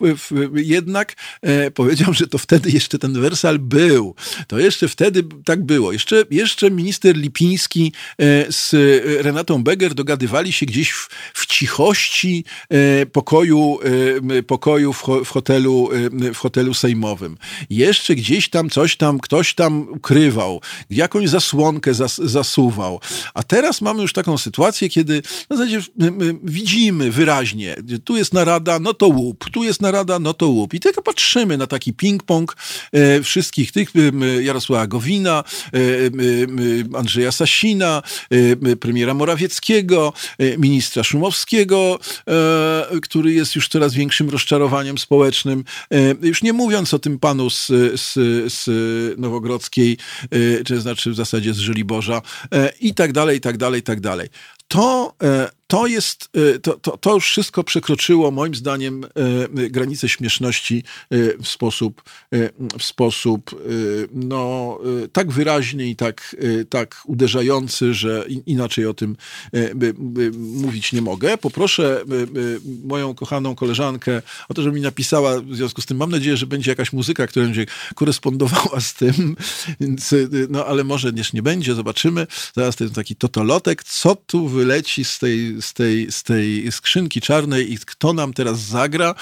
jednak 0.54 1.14
powiedział, 1.74 2.14
że 2.14 2.26
to 2.26 2.38
wtedy 2.38 2.70
jeszcze 2.70 2.98
ten 2.98 3.20
Wersal 3.20 3.58
był. 3.58 4.14
To 4.46 4.58
jeszcze 4.58 4.88
wtedy 4.88 5.24
tak 5.44 5.64
było. 5.64 5.92
Jeszcze, 5.92 6.24
jeszcze 6.30 6.70
minister 6.70 7.16
Lipiński 7.16 7.92
z 8.48 8.74
Renatą 9.22 9.64
Beger 9.64 9.94
dogadywali 9.94 10.52
się 10.52 10.66
gdzieś 10.66 10.97
w, 10.98 11.08
w 11.34 11.46
cichości 11.46 12.44
e, 12.68 13.06
pokoju, 13.06 13.78
e, 14.38 14.42
pokoju 14.42 14.92
w, 14.92 15.04
w, 15.24 15.28
hotelu, 15.28 15.90
e, 16.28 16.34
w 16.34 16.38
hotelu 16.38 16.74
sejmowym. 16.74 17.36
Jeszcze 17.70 18.14
gdzieś 18.14 18.50
tam 18.50 18.70
coś 18.70 18.96
tam, 18.96 19.18
ktoś 19.18 19.54
tam 19.54 19.88
ukrywał, 19.88 20.60
jakąś 20.90 21.28
zasłonkę 21.28 21.94
zas, 21.94 22.16
zasuwał. 22.16 23.00
A 23.34 23.42
teraz 23.42 23.80
mamy 23.80 24.02
już 24.02 24.12
taką 24.12 24.38
sytuację, 24.38 24.88
kiedy 24.88 25.22
w 25.22 25.46
zasadzie 25.50 25.80
widzimy 26.42 27.10
wyraźnie, 27.10 27.76
tu 28.04 28.16
jest 28.16 28.34
narada, 28.34 28.78
no 28.78 28.94
to 28.94 29.08
łup, 29.08 29.50
tu 29.50 29.64
jest 29.64 29.82
narada, 29.82 30.18
no 30.18 30.34
to 30.34 30.48
łup. 30.48 30.74
I 30.74 30.80
tylko 30.80 31.02
patrzymy 31.02 31.56
na 31.56 31.66
taki 31.66 31.92
ping-pong 31.92 32.46
wszystkich 33.22 33.72
tych, 33.72 33.92
Jarosława 34.40 34.86
Gowina, 34.86 35.44
Andrzeja 36.94 37.32
Sasina, 37.32 38.02
premiera 38.80 39.14
Morawieckiego, 39.14 40.12
ministra 40.58 40.87
Szumowskiego, 41.04 41.98
e, 42.28 43.00
który 43.02 43.32
jest 43.32 43.56
już 43.56 43.68
coraz 43.68 43.94
większym 43.94 44.30
rozczarowaniem 44.30 44.98
społecznym. 44.98 45.64
E, 45.90 46.26
już 46.26 46.42
nie 46.42 46.52
mówiąc 46.52 46.94
o 46.94 46.98
tym 46.98 47.18
panu 47.18 47.50
z, 47.50 47.66
z, 48.00 48.12
z 48.52 48.68
Nowogrodzkiej, 49.18 49.98
e, 50.30 50.64
czy 50.64 50.80
znaczy 50.80 51.10
w 51.10 51.14
zasadzie 51.14 51.54
z 51.54 51.58
Żoliborza 51.58 52.22
i 52.80 52.94
tak 52.94 53.12
dalej, 53.12 53.38
i 53.38 53.40
tak 53.40 53.56
dalej, 53.56 53.80
i 53.80 53.82
tak 53.82 54.00
dalej. 54.00 54.28
To 54.68 55.14
to 55.68 55.86
jest, 55.86 56.28
e, 56.54 56.58
to, 56.58 56.72
to, 56.72 56.96
to, 56.96 57.14
już 57.14 57.24
wszystko 57.24 57.64
przekroczyło 57.64 58.30
moim 58.30 58.54
zdaniem 58.54 59.04
e, 59.04 59.08
granicę 59.70 60.08
śmieszności 60.08 60.84
w 61.42 61.48
sposób, 61.48 62.02
w 62.78 62.84
sposób 62.84 63.62
no, 64.12 64.78
tak 65.12 65.32
wyraźny 65.32 65.86
i 65.86 65.96
tak, 65.96 66.36
tak 66.70 67.02
uderzający, 67.06 67.94
że 67.94 68.24
inaczej 68.46 68.86
o 68.86 68.94
tym 68.94 69.16
mówić 70.38 70.92
nie 70.92 71.02
mogę. 71.02 71.38
Poproszę 71.38 72.04
moją 72.84 73.14
kochaną 73.14 73.54
koleżankę 73.54 74.22
o 74.48 74.54
to, 74.54 74.62
żeby 74.62 74.76
mi 74.76 74.82
napisała 74.82 75.40
w 75.40 75.54
związku 75.54 75.80
z 75.80 75.86
tym. 75.86 75.96
Mam 75.96 76.10
nadzieję, 76.10 76.36
że 76.36 76.46
będzie 76.46 76.70
jakaś 76.70 76.92
muzyka, 76.92 77.26
która 77.26 77.44
będzie 77.46 77.66
korespondowała 77.94 78.80
z 78.80 78.94
tym, 78.94 79.36
no 80.48 80.66
ale 80.66 80.84
może 80.84 81.12
nie 81.34 81.42
będzie, 81.42 81.74
zobaczymy. 81.74 82.26
Zaraz 82.56 82.76
ten 82.76 82.90
taki 82.90 83.16
totolotek, 83.16 83.84
co 83.84 84.16
tu 84.16 84.48
wyleci 84.48 85.04
z 85.04 85.18
tej 85.18 85.57
z 85.60 85.72
tej, 85.72 86.12
z 86.12 86.22
tej 86.22 86.72
skrzynki 86.72 87.20
czarnej 87.20 87.72
i 87.72 87.78
kto 87.78 88.12
nam 88.12 88.32
teraz 88.32 88.58
zagra. 88.58 89.14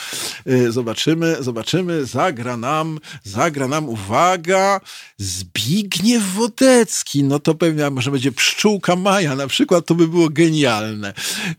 E, 0.46 0.72
zobaczymy, 0.72 1.36
zobaczymy. 1.40 2.06
Zagra 2.06 2.56
nam, 2.56 2.98
zagra 3.24 3.68
nam, 3.68 3.88
uwaga, 3.88 4.80
Zbigniew 5.18 6.34
Wodecki. 6.34 7.24
No 7.24 7.38
to 7.38 7.54
pewnie 7.54 7.90
może 7.90 8.10
będzie 8.10 8.32
Pszczółka 8.32 8.96
Maja 8.96 9.36
na 9.36 9.46
przykład, 9.46 9.86
to 9.86 9.94
by 9.94 10.08
było 10.08 10.28
genialne. 10.28 11.14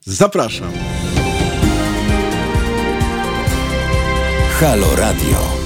Zapraszam. 0.05 0.71
Halo 4.59 4.95
Radio. 4.95 5.56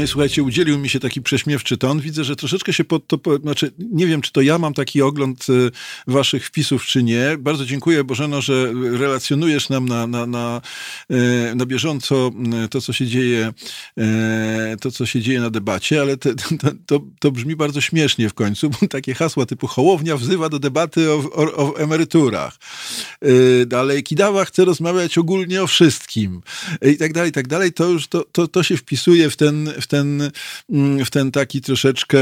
No 0.00 0.04
i 0.04 0.08
słuchajcie, 0.08 0.42
udzielił 0.42 0.78
mi 0.78 0.88
się 0.88 1.00
taki 1.00 1.22
prześmiewczy 1.22 1.76
ton. 1.76 2.00
Widzę, 2.00 2.24
że 2.24 2.36
troszeczkę 2.36 2.72
się 2.72 2.84
pod 2.84 3.06
to, 3.06 3.18
znaczy 3.42 3.72
nie 3.78 4.06
wiem, 4.06 4.20
czy 4.20 4.32
to 4.32 4.40
ja 4.40 4.58
mam 4.58 4.74
taki 4.74 5.02
ogląd 5.02 5.46
y, 5.50 5.70
waszych 6.06 6.46
wpisów, 6.46 6.86
czy 6.86 7.02
nie. 7.02 7.36
Bardzo 7.38 7.66
dziękuję, 7.66 8.04
Bożeno, 8.04 8.42
że 8.42 8.72
relacjonujesz 8.98 9.68
nam 9.68 9.88
na, 9.88 10.06
na, 10.06 10.26
na, 10.26 10.60
y, 11.10 11.54
na 11.54 11.66
bieżąco 11.66 12.30
y, 12.64 12.68
to, 12.68 12.80
co 12.80 12.92
się 12.92 13.06
dzieje, 13.06 13.52
to, 14.80 14.90
co 14.90 15.06
się 15.06 15.20
dzieje 15.20 15.40
na 15.40 15.50
debacie, 15.50 16.00
ale 16.00 16.16
te, 16.16 16.34
to, 16.34 16.70
to, 16.86 17.00
to, 17.18 17.32
brzmi 17.32 17.56
bardzo 17.56 17.80
śmiesznie 17.80 18.28
w 18.28 18.34
końcu, 18.34 18.70
bo 18.70 18.88
takie 18.88 19.14
hasła 19.14 19.46
typu 19.46 19.66
Hołownia 19.66 20.16
wzywa 20.16 20.48
do 20.48 20.58
debaty 20.58 21.12
o, 21.12 21.16
o, 21.16 21.56
o 21.56 21.78
emeryturach. 21.78 22.56
Dalej, 23.66 24.02
Kidawa 24.02 24.44
chce 24.44 24.64
rozmawiać 24.64 25.18
ogólnie 25.18 25.62
o 25.62 25.66
wszystkim 25.66 26.40
i 26.82 26.96
tak 26.96 27.12
dalej, 27.12 27.30
i 27.30 27.32
tak 27.32 27.48
dalej. 27.48 27.72
To 27.72 27.88
już 27.88 28.08
to, 28.08 28.24
to, 28.32 28.48
to 28.48 28.62
się 28.62 28.76
wpisuje 28.76 29.30
w 29.30 29.36
ten, 29.36 29.72
w 29.80 29.89
ten, 29.90 30.30
mm, 30.70 31.04
w 31.04 31.10
ten 31.10 31.30
taki 31.30 31.60
troszeczkę 31.60 32.18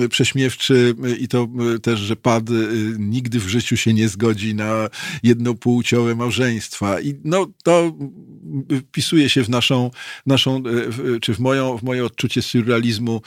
y, 0.00 0.08
prześmiewczy 0.08 0.94
i 1.18 1.28
to 1.28 1.48
y, 1.74 1.78
też, 1.78 2.00
że 2.00 2.16
pad 2.16 2.50
y, 2.50 2.96
nigdy 2.98 3.38
w 3.38 3.48
życiu 3.48 3.76
się 3.76 3.94
nie 3.94 4.08
zgodzi 4.08 4.54
na 4.54 4.88
jednopłciowe 5.22 6.14
małżeństwa. 6.14 7.00
I 7.00 7.14
no, 7.24 7.46
to 7.64 7.96
wpisuje 8.88 9.28
się 9.28 9.44
w 9.44 9.48
naszą, 9.48 9.90
naszą 10.26 10.62
czy 11.22 11.34
w, 11.34 11.38
moją, 11.38 11.78
w 11.78 11.82
moje 11.82 12.04
odczucie 12.04 12.42
surrealizmu 12.42 13.22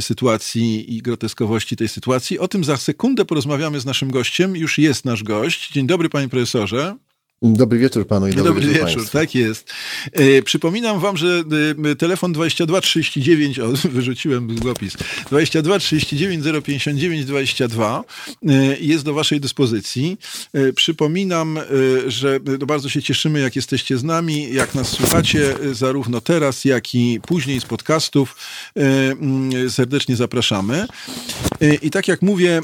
sytuacji 0.00 0.96
i 0.96 1.02
groteskowości 1.02 1.76
tej 1.76 1.88
sytuacji. 1.88 2.38
O 2.38 2.48
tym 2.48 2.64
za 2.64 2.76
sekundę 2.76 3.24
porozmawiamy 3.24 3.80
z 3.80 3.84
naszym 3.84 4.10
gościem. 4.10 4.56
Już 4.56 4.78
jest 4.78 5.04
nasz 5.04 5.22
gość. 5.22 5.72
Dzień 5.72 5.86
dobry, 5.86 6.08
panie 6.08 6.28
profesorze. 6.28 6.96
Dobry 7.42 7.78
wieczór 7.78 8.06
panu 8.06 8.28
i 8.28 8.30
dobry, 8.30 8.44
dobry 8.44 8.66
wieczór. 8.66 8.88
wieczór 8.88 9.08
tak 9.08 9.34
jest. 9.34 9.72
E, 10.12 10.42
przypominam 10.42 11.00
wam, 11.00 11.16
że 11.16 11.42
e, 11.84 11.96
telefon 11.96 12.32
2239, 12.32 13.58
o, 13.58 13.68
wyrzuciłem 13.88 14.46
długopis, 14.46 14.96
22 15.30 15.78
39 15.78 16.44
059 16.64 17.24
22 17.24 18.04
e, 18.48 18.76
jest 18.80 19.04
do 19.04 19.14
waszej 19.14 19.40
dyspozycji. 19.40 20.18
E, 20.52 20.72
przypominam, 20.72 21.58
e, 21.58 21.62
że 22.06 22.40
no, 22.60 22.66
bardzo 22.66 22.88
się 22.88 23.02
cieszymy, 23.02 23.40
jak 23.40 23.56
jesteście 23.56 23.98
z 23.98 24.04
nami, 24.04 24.54
jak 24.54 24.74
nas 24.74 24.88
słuchacie, 24.88 25.54
e, 25.70 25.74
zarówno 25.74 26.20
teraz, 26.20 26.64
jak 26.64 26.94
i 26.94 27.20
później 27.26 27.60
z 27.60 27.64
podcastów. 27.64 28.36
Serdecznie 29.68 30.16
zapraszamy. 30.16 30.86
I 31.82 31.90
tak 31.90 32.08
jak 32.08 32.22
mówię, 32.22 32.60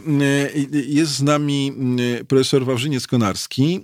jest 0.72 1.12
z 1.12 1.22
nami 1.22 1.72
profesor 2.28 2.64
Wawrzyniec-Konarski, 2.64 3.80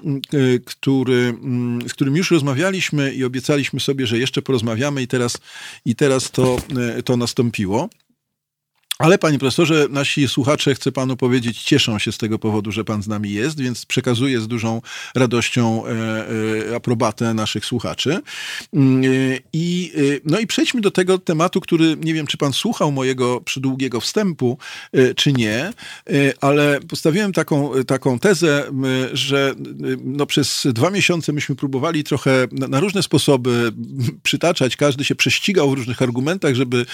który, 0.64 1.34
mm, 1.42 1.88
z 1.88 1.92
którym 1.92 2.16
już 2.16 2.30
rozmawialiśmy 2.30 3.14
i 3.14 3.24
obiecaliśmy 3.24 3.80
sobie, 3.80 4.06
że 4.06 4.18
jeszcze 4.18 4.42
porozmawiamy 4.42 5.02
i 5.02 5.08
teraz, 5.08 5.38
i 5.84 5.94
teraz 5.94 6.30
to, 6.30 6.56
e, 6.96 7.02
to 7.02 7.16
nastąpiło. 7.16 7.88
Ale 8.98 9.18
panie 9.18 9.38
profesorze, 9.38 9.86
nasi 9.90 10.28
słuchacze, 10.28 10.74
chcę 10.74 10.92
panu 10.92 11.16
powiedzieć, 11.16 11.62
cieszą 11.62 11.98
się 11.98 12.12
z 12.12 12.18
tego 12.18 12.38
powodu, 12.38 12.72
że 12.72 12.84
pan 12.84 13.02
z 13.02 13.08
nami 13.08 13.32
jest, 13.32 13.60
więc 13.60 13.86
przekazuję 13.86 14.40
z 14.40 14.48
dużą 14.48 14.82
radością 15.14 15.86
e, 15.86 15.90
e, 16.70 16.76
aprobatę 16.76 17.34
naszych 17.34 17.64
słuchaczy. 17.64 18.20
Mm, 18.72 19.04
e, 19.04 19.38
I, 19.52 19.92
no 20.24 20.38
i 20.38 20.46
przejdźmy 20.46 20.80
do 20.80 20.90
tego 20.90 21.18
tematu, 21.18 21.60
który 21.60 21.96
nie 21.96 22.14
wiem, 22.14 22.26
czy 22.26 22.36
pan 22.36 22.52
słuchał 22.52 22.92
mojego 22.92 23.40
przydługiego 23.40 24.00
wstępu, 24.00 24.58
czy 25.16 25.32
nie, 25.32 25.72
ale 26.40 26.80
postawiłem 26.80 27.32
taką, 27.32 27.70
taką 27.86 28.18
tezę, 28.18 28.70
że 29.12 29.54
no 30.04 30.26
przez 30.26 30.62
dwa 30.64 30.90
miesiące 30.90 31.32
myśmy 31.32 31.54
próbowali 31.54 32.04
trochę 32.04 32.46
na, 32.52 32.68
na 32.68 32.80
różne 32.80 33.02
sposoby 33.02 33.72
przytaczać, 34.22 34.76
każdy 34.76 35.04
się 35.04 35.14
prześcigał 35.14 35.70
w 35.70 35.74
różnych 35.74 36.02
argumentach, 36.02 36.54
żeby, 36.54 36.86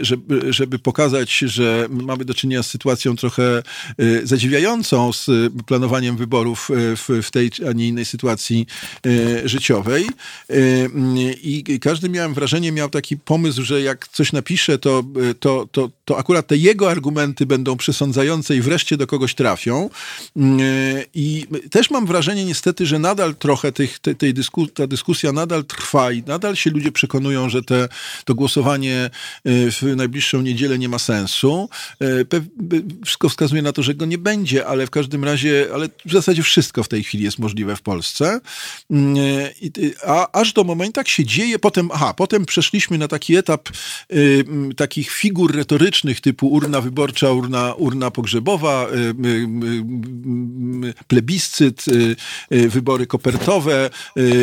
żeby, 0.00 0.52
żeby 0.52 0.78
pokazać, 0.78 1.39
że 1.48 1.86
mamy 1.90 2.24
do 2.24 2.34
czynienia 2.34 2.62
z 2.62 2.66
sytuacją 2.66 3.16
trochę 3.16 3.62
y, 4.00 4.26
zadziwiającą 4.26 5.12
z 5.12 5.26
planowaniem 5.66 6.16
wyborów 6.16 6.70
y, 6.70 6.96
w, 6.96 7.08
w 7.22 7.30
tej, 7.30 7.50
a 7.68 7.72
nie 7.72 7.88
innej 7.88 8.04
sytuacji 8.04 8.66
y, 9.06 9.48
życiowej. 9.48 10.06
I 11.42 11.80
każdy 11.80 12.08
miałem 12.08 12.34
wrażenie, 12.34 12.72
miał 12.72 12.90
taki 12.90 13.16
pomysł, 13.16 13.62
że 13.62 13.82
jak 13.82 14.08
coś 14.08 14.32
napisze, 14.32 14.78
to, 14.78 15.04
to, 15.40 15.68
to, 15.72 15.90
to 16.04 16.18
akurat 16.18 16.46
te 16.46 16.56
jego 16.56 16.90
argumenty 16.90 17.46
będą 17.46 17.76
przesądzające 17.76 18.56
i 18.56 18.60
wreszcie 18.60 18.96
do 18.96 19.06
kogoś 19.06 19.34
trafią. 19.34 19.90
I 21.14 21.46
też 21.70 21.90
mam 21.90 22.06
wrażenie 22.06 22.44
niestety, 22.44 22.86
że 22.86 22.98
nadal 22.98 23.34
trochę 23.34 23.72
tych, 23.72 23.98
te, 23.98 24.14
tej 24.14 24.34
dysku, 24.34 24.66
ta 24.66 24.86
dyskusja 24.86 25.32
nadal 25.32 25.64
trwa 25.64 26.12
i 26.12 26.22
nadal 26.22 26.56
się 26.56 26.70
ludzie 26.70 26.92
przekonują, 26.92 27.48
że 27.48 27.62
te, 27.62 27.88
to 28.24 28.34
głosowanie 28.34 29.10
w 29.44 29.92
najbliższą 29.96 30.42
niedzielę 30.42 30.78
nie 30.78 30.88
ma 30.88 30.98
sensu 30.98 31.29
sensu. 31.30 31.68
Wszystko 33.04 33.28
wskazuje 33.28 33.62
na 33.62 33.72
to, 33.72 33.82
że 33.82 33.94
go 33.94 34.06
nie 34.06 34.18
będzie, 34.18 34.66
ale 34.66 34.86
w 34.86 34.90
każdym 34.90 35.24
razie, 35.24 35.66
ale 35.74 35.88
w 36.06 36.12
zasadzie 36.12 36.42
wszystko 36.42 36.82
w 36.82 36.88
tej 36.88 37.04
chwili 37.04 37.24
jest 37.24 37.38
możliwe 37.38 37.76
w 37.76 37.82
Polsce. 37.82 38.40
Mm, 38.90 39.16
a 40.06 40.40
aż 40.40 40.52
do 40.52 40.64
momentu, 40.64 40.92
tak 40.92 41.08
się 41.08 41.24
dzieje, 41.24 41.58
potem, 41.58 41.88
aha, 41.92 42.14
potem 42.14 42.46
przeszliśmy 42.46 42.98
na 42.98 43.08
taki 43.08 43.36
etap 43.36 43.68
y, 44.12 44.44
takich 44.76 45.10
figur 45.10 45.56
retorycznych 45.56 46.20
typu 46.20 46.48
urna 46.48 46.80
wyborcza, 46.80 47.32
urna, 47.32 47.74
urna 47.74 48.10
pogrzebowa, 48.10 48.86
y, 48.88 48.96
y, 50.88 50.94
plebiscyt, 51.08 51.84
wybory 52.50 53.06
kopertowe 53.06 53.90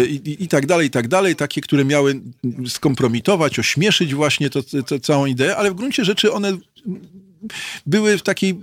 i, 0.10 0.38
i 0.39 0.47
tak 0.47 0.65
dalej, 0.65 0.88
i 0.88 0.89
tak 0.89 1.08
dalej, 1.08 1.36
takie, 1.36 1.62
które 1.62 1.86
miały 1.86 2.21
skompromitować, 2.67 3.60
ośmieszyć 3.60 4.15
właśnie 4.15 4.50
to, 4.50 4.63
to, 4.88 5.00
całą 5.00 5.26
ideę, 5.26 5.58
ale 5.58 5.71
w 5.71 5.76
gruncie 5.76 6.06
rzeczy 6.06 6.34
one 6.34 6.58
嗯 6.85 7.26
były 7.86 8.17
w 8.17 8.23
takiej 8.23 8.55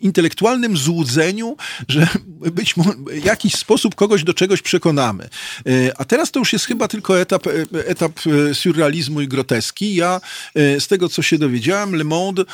intelektualnym 0.00 0.76
złudzeniu, 0.76 1.56
że 1.88 2.06
być 2.52 2.76
może 2.76 2.90
w 3.20 3.24
jakiś 3.24 3.54
sposób 3.54 3.94
kogoś 3.94 4.24
do 4.24 4.34
czegoś 4.34 4.62
przekonamy. 4.62 5.28
E, 5.66 5.92
a 5.96 6.04
teraz 6.04 6.30
to 6.30 6.38
już 6.38 6.52
jest 6.52 6.64
chyba 6.64 6.88
tylko 6.88 7.20
etap, 7.20 7.46
e, 7.46 7.50
etap 7.86 8.12
e, 8.50 8.54
surrealizmu 8.54 9.20
i 9.20 9.28
groteski. 9.28 9.94
Ja 9.94 10.20
z 10.54 10.86
tego, 10.86 11.08
co 11.08 11.22
się 11.22 11.38
dowiedziałem, 11.38 11.94
Le 11.94 12.04
Monde 12.04 12.44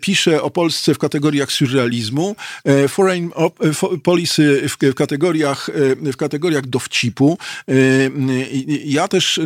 pisze 0.00 0.42
o 0.42 0.50
Polsce 0.50 0.94
w 0.94 0.98
kategoriach 0.98 1.52
surrealizmu, 1.52 2.36
foreign 2.88 3.30
policy 4.02 4.68
w 4.68 4.94
kategoriach, 4.94 5.70
w 6.02 6.16
kategoriach 6.16 6.66
dowcipu. 6.66 7.38
Ja 8.84 9.08
też 9.08 9.40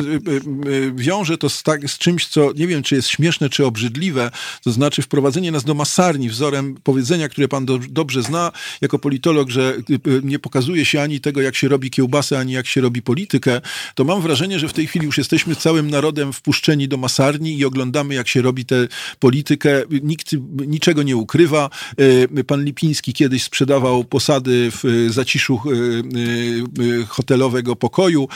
wiążę 0.95 1.37
to 1.37 1.49
z, 1.49 1.63
tak, 1.63 1.89
z 1.89 1.97
czymś, 1.97 2.27
co 2.27 2.51
nie 2.55 2.67
wiem, 2.67 2.83
czy 2.83 2.95
jest 2.95 3.07
śmieszne, 3.07 3.49
czy 3.49 3.65
obrzydliwe, 3.65 4.31
to 4.63 4.71
znaczy 4.71 5.01
wprowadzenie 5.01 5.44
nas 5.51 5.63
do 5.63 5.73
masarni 5.73 6.29
wzorem 6.29 6.75
powiedzenia, 6.83 7.29
które 7.29 7.47
pan 7.47 7.65
do, 7.65 7.79
dobrze 7.89 8.23
zna 8.23 8.51
jako 8.81 8.99
politolog, 8.99 9.49
że 9.49 9.77
y, 9.89 10.09
y, 10.09 10.21
nie 10.23 10.39
pokazuje 10.39 10.85
się 10.85 11.01
ani 11.01 11.21
tego, 11.21 11.41
jak 11.41 11.55
się 11.55 11.67
robi 11.67 11.91
kiełbasę, 11.91 12.39
ani 12.39 12.53
jak 12.53 12.67
się 12.67 12.81
robi 12.81 13.01
politykę, 13.01 13.61
to 13.95 14.03
mam 14.03 14.21
wrażenie, 14.21 14.59
że 14.59 14.67
w 14.67 14.73
tej 14.73 14.87
chwili 14.87 15.05
już 15.05 15.17
jesteśmy 15.17 15.55
całym 15.55 15.89
narodem 15.89 16.33
wpuszczeni 16.33 16.87
do 16.87 16.97
masarni 16.97 17.57
i 17.57 17.65
oglądamy, 17.65 18.13
jak 18.13 18.27
się 18.27 18.41
robi 18.41 18.65
tę 18.65 18.87
politykę. 19.19 19.81
Nikt 20.03 20.31
niczego 20.67 21.03
nie 21.03 21.17
ukrywa. 21.17 21.69
Y, 22.37 22.43
pan 22.43 22.63
Lipiński 22.63 23.13
kiedyś 23.13 23.43
sprzedawał 23.43 24.03
posady 24.03 24.71
w 24.71 25.07
zaciszu 25.09 25.59
hotelowego 27.07 27.75
pokoju, 27.75 28.27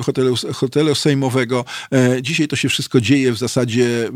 hotelu, 0.00 0.34
hotelu 0.52 0.94
sejmowego. 0.94 1.64
E, 1.92 2.22
dzisiaj 2.22 2.48
to 2.48 2.56
się 2.56 2.68
wszystko 2.68 3.00
dzieje 3.00 3.32
w 3.32 3.38
zasadzie 3.38 4.10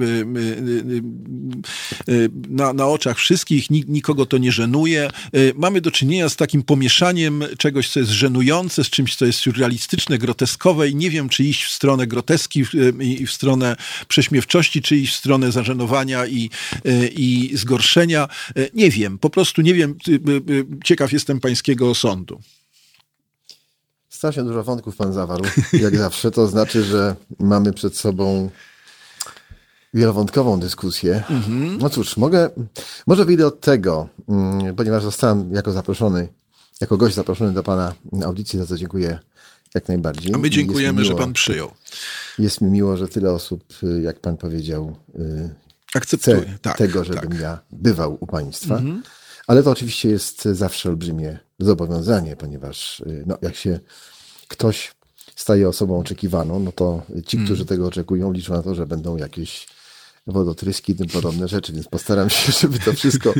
na, 2.48 2.72
na 2.72 2.86
oczach 2.86 3.18
wszystkich, 3.18 3.70
nikogo 3.70 4.26
to 4.26 4.38
nie 4.38 4.52
żenuje. 4.52 5.10
Mamy 5.54 5.80
do 5.80 5.90
czynienia 5.90 6.28
z 6.28 6.36
takim 6.36 6.62
pomieszaniem 6.62 7.44
czegoś, 7.58 7.90
co 7.90 8.00
jest 8.00 8.12
żenujące, 8.12 8.84
z 8.84 8.90
czymś, 8.90 9.16
co 9.16 9.26
jest 9.26 9.38
surrealistyczne, 9.38 10.18
groteskowe 10.18 10.88
i 10.88 10.94
nie 10.94 11.10
wiem, 11.10 11.28
czy 11.28 11.44
iść 11.44 11.64
w 11.64 11.70
stronę 11.70 12.06
groteski 12.06 12.64
i 13.00 13.26
w 13.26 13.32
stronę 13.32 13.76
prześmiewczości, 14.08 14.82
czy 14.82 14.96
iść 14.96 15.14
w 15.14 15.16
stronę 15.16 15.52
zażenowania 15.52 16.26
i, 16.26 16.50
i 17.16 17.50
zgorszenia. 17.54 18.28
Nie 18.74 18.90
wiem, 18.90 19.18
po 19.18 19.30
prostu 19.30 19.62
nie 19.62 19.74
wiem. 19.74 19.94
Ciekaw 20.84 21.12
jestem 21.12 21.40
pańskiego 21.40 21.94
sądu. 21.94 22.40
Strasznie 24.08 24.42
dużo 24.42 24.64
wątków 24.64 24.96
pan 24.96 25.12
zawarł, 25.12 25.44
jak 25.72 25.96
zawsze. 25.96 26.30
To 26.30 26.48
znaczy, 26.48 26.84
że 26.84 27.16
mamy 27.38 27.72
przed 27.72 27.96
sobą 27.96 28.50
wielowątkową 29.96 30.60
dyskusję. 30.60 31.24
Mhm. 31.30 31.78
No 31.78 31.90
cóż, 31.90 32.16
mogę, 32.16 32.50
może 33.06 33.24
wyjdę 33.24 33.46
od 33.46 33.60
tego, 33.60 34.08
mm, 34.28 34.74
ponieważ 34.74 35.02
zostałem 35.02 35.52
jako 35.52 35.72
zaproszony, 35.72 36.28
jako 36.80 36.96
gość 36.96 37.14
zaproszony 37.14 37.52
do 37.52 37.62
Pana 37.62 37.94
audycji, 38.24 38.58
za 38.58 38.66
co 38.66 38.76
dziękuję 38.76 39.18
jak 39.74 39.88
najbardziej. 39.88 40.34
A 40.34 40.38
my 40.38 40.50
dziękujemy, 40.50 41.02
miło, 41.02 41.14
że 41.14 41.18
Pan 41.18 41.32
przyjął. 41.32 41.70
Jest 42.38 42.60
mi 42.60 42.70
miło, 42.70 42.96
że 42.96 43.08
tyle 43.08 43.32
osób, 43.32 43.64
y, 43.82 44.02
jak 44.02 44.20
Pan 44.20 44.36
powiedział, 44.36 44.96
y, 45.18 45.54
akceptuje 45.94 46.58
tak, 46.62 46.78
tego, 46.78 47.04
żebym 47.04 47.30
tak. 47.30 47.40
ja 47.40 47.58
bywał 47.70 48.18
u 48.20 48.26
Państwa. 48.26 48.76
Mhm. 48.76 49.02
Ale 49.46 49.62
to 49.62 49.70
oczywiście 49.70 50.08
jest 50.08 50.44
zawsze 50.44 50.88
olbrzymie 50.88 51.38
zobowiązanie, 51.58 52.36
ponieważ 52.36 53.00
y, 53.00 53.24
no, 53.26 53.38
jak 53.42 53.56
się 53.56 53.80
ktoś 54.48 54.94
staje 55.36 55.68
osobą 55.68 55.98
oczekiwaną, 55.98 56.60
no 56.60 56.72
to 56.72 57.02
ci, 57.26 57.38
którzy 57.38 57.62
mm. 57.62 57.66
tego 57.66 57.86
oczekują, 57.86 58.32
liczą 58.32 58.54
na 58.54 58.62
to, 58.62 58.74
że 58.74 58.86
będą 58.86 59.16
jakieś 59.16 59.75
wodotryski 60.26 60.92
i 60.92 60.94
tym 60.94 61.06
podobne 61.06 61.48
rzeczy, 61.48 61.72
więc 61.72 61.88
postaram 61.88 62.30
się, 62.30 62.52
żeby 62.60 62.78
to 62.78 62.92
wszystko 62.92 63.34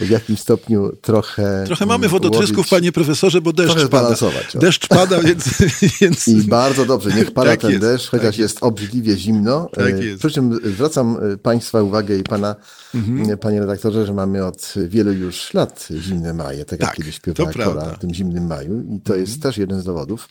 w 0.00 0.10
jakimś 0.10 0.40
stopniu 0.40 0.96
trochę. 1.00 1.64
Trochę 1.66 1.86
mamy 1.86 2.08
wodotrysków, 2.08 2.58
łowić, 2.58 2.70
panie 2.70 2.92
profesorze, 2.92 3.40
bo 3.40 3.52
deszcz 3.52 3.88
pada. 3.88 4.14
Deszcz 4.54 4.88
pada, 4.88 5.20
więc, 5.20 5.44
więc. 6.00 6.28
I 6.28 6.42
bardzo 6.42 6.84
dobrze, 6.84 7.10
niech 7.10 7.30
pada 7.30 7.50
tak 7.50 7.60
ten 7.60 7.70
jest, 7.70 7.82
deszcz, 7.82 8.08
chociaż 8.08 8.26
tak 8.26 8.38
jest. 8.38 8.54
jest 8.54 8.62
obrzydliwie 8.62 9.16
zimno. 9.16 9.68
Tak 9.72 9.94
e, 9.94 10.04
jest. 10.04 10.18
Przy 10.18 10.30
czym 10.30 10.58
zwracam 10.64 11.18
e, 11.32 11.36
Państwa 11.36 11.82
uwagę 11.82 12.16
i 12.18 12.22
Pana, 12.22 12.56
mhm. 12.94 13.30
E, 13.30 13.36
panie 13.36 13.60
redaktorze, 13.60 14.06
że 14.06 14.14
mamy 14.14 14.44
od 14.44 14.74
wielu 14.88 15.12
już 15.12 15.54
lat 15.54 15.88
zimne 16.00 16.34
maje, 16.34 16.64
tak 16.64 16.80
jak 16.80 16.88
tak, 16.88 16.96
kiedyś 16.96 17.14
śpiewała 17.14 17.52
Kora 17.52 17.84
w 17.84 17.98
tym 17.98 18.14
zimnym 18.14 18.46
maju. 18.46 18.80
I 18.80 19.00
to 19.00 19.14
mhm. 19.14 19.20
jest 19.20 19.42
też 19.42 19.58
jeden 19.58 19.80
z 19.80 19.84
dowodów 19.84 20.28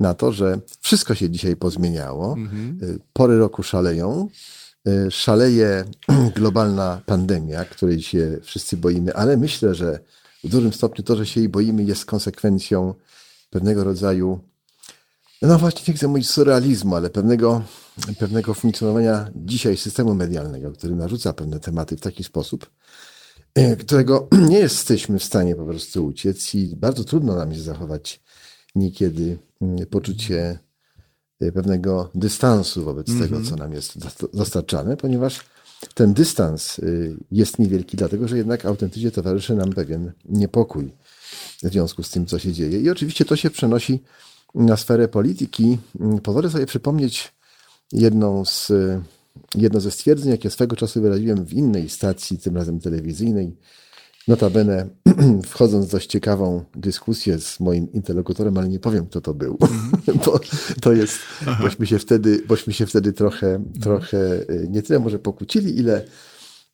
na 0.00 0.14
to, 0.14 0.32
że 0.32 0.58
wszystko 0.80 1.14
się 1.14 1.30
dzisiaj 1.30 1.56
pozmieniało. 1.56 2.34
Mhm. 2.38 2.78
Pory 3.12 3.38
roku 3.38 3.62
szaleją. 3.62 4.28
E, 4.86 5.10
szaleje 5.10 5.84
globalna 6.36 7.02
pandemia, 7.06 7.64
której 7.64 8.02
się 8.02 8.38
wszyscy 8.42 8.76
boimy, 8.76 9.14
ale 9.14 9.36
myślę, 9.36 9.74
że 9.74 9.98
w 10.44 10.48
dużym 10.48 10.72
stopniu 10.72 11.04
to, 11.04 11.16
że 11.16 11.26
się 11.26 11.40
jej 11.40 11.48
boimy, 11.48 11.84
jest 11.84 12.04
konsekwencją 12.04 12.94
pewnego 13.50 13.84
rodzaju, 13.84 14.40
no 15.42 15.58
właśnie 15.58 15.92
nie 15.92 15.98
chcę 15.98 16.08
mówić 16.08 16.30
surrealizmu, 16.30 16.96
ale 16.96 17.10
pewnego, 17.10 17.62
pewnego 18.18 18.54
funkcjonowania 18.54 19.30
dzisiaj 19.36 19.76
systemu 19.76 20.14
medialnego, 20.14 20.72
który 20.72 20.94
narzuca 20.94 21.32
pewne 21.32 21.60
tematy 21.60 21.96
w 21.96 22.00
taki 22.00 22.24
sposób, 22.24 22.70
e, 23.54 23.76
którego 23.76 24.28
nie 24.50 24.58
jesteśmy 24.58 25.18
w 25.18 25.24
stanie 25.24 25.56
po 25.56 25.64
prostu 25.64 26.06
uciec 26.06 26.54
i 26.54 26.76
bardzo 26.76 27.04
trudno 27.04 27.36
nam 27.36 27.52
jest 27.52 27.64
zachować 27.64 28.20
niekiedy 28.74 29.38
mm, 29.60 29.86
poczucie 29.86 30.58
pewnego 31.38 32.10
dystansu 32.14 32.84
wobec 32.84 33.08
mm 33.08 33.20
-hmm. 33.20 33.24
tego, 33.24 33.42
co 33.42 33.56
nam 33.56 33.72
jest 33.72 33.98
dostarczane, 34.34 34.96
ponieważ 34.96 35.40
ten 35.94 36.14
dystans 36.14 36.78
y, 36.78 37.16
jest 37.32 37.58
niewielki, 37.58 37.96
dlatego 37.96 38.28
że 38.28 38.36
jednak 38.36 38.64
autentycznie 38.64 39.10
towarzyszy 39.10 39.54
nam 39.54 39.72
pewien 39.72 40.12
niepokój 40.24 40.90
w 41.62 41.72
związku 41.72 42.02
z 42.02 42.10
tym, 42.10 42.26
co 42.26 42.38
się 42.38 42.52
dzieje. 42.52 42.80
I 42.80 42.90
oczywiście 42.90 43.24
to 43.24 43.36
się 43.36 43.50
przenosi 43.50 44.02
na 44.54 44.76
sferę 44.76 45.08
polityki. 45.08 45.78
Mm, 46.00 46.18
pozwolę 46.18 46.50
sobie 46.50 46.66
przypomnieć 46.66 47.32
jedną 47.92 48.44
z, 48.44 48.72
jedno 49.54 49.80
ze 49.80 49.90
stwierdzeń, 49.90 50.30
jakie 50.30 50.50
swego 50.50 50.76
czasu 50.76 51.02
wyraziłem 51.02 51.44
w 51.44 51.52
innej 51.52 51.88
stacji, 51.88 52.38
tym 52.38 52.56
razem 52.56 52.80
telewizyjnej, 52.80 53.56
Notabene, 54.28 54.88
wchodząc 55.46 55.86
w 55.86 55.90
dość 55.90 56.10
ciekawą 56.10 56.64
dyskusję 56.74 57.38
z 57.38 57.60
moim 57.60 57.92
interlokutorem, 57.92 58.58
ale 58.58 58.68
nie 58.68 58.80
powiem, 58.80 59.06
kto 59.06 59.20
to 59.20 59.34
był, 59.34 59.58
mm. 59.60 60.18
bo 60.26 60.40
to 60.80 60.92
jest, 60.92 61.18
bośmy 61.60 61.86
się 61.86 61.98
wtedy, 61.98 62.42
bośmy 62.48 62.72
się 62.72 62.86
wtedy 62.86 63.12
trochę, 63.12 63.64
trochę 63.80 64.18
y, 64.50 64.66
nie 64.70 64.82
tyle 64.82 64.98
może 64.98 65.18
pokłócili, 65.18 65.78
ile 65.78 66.04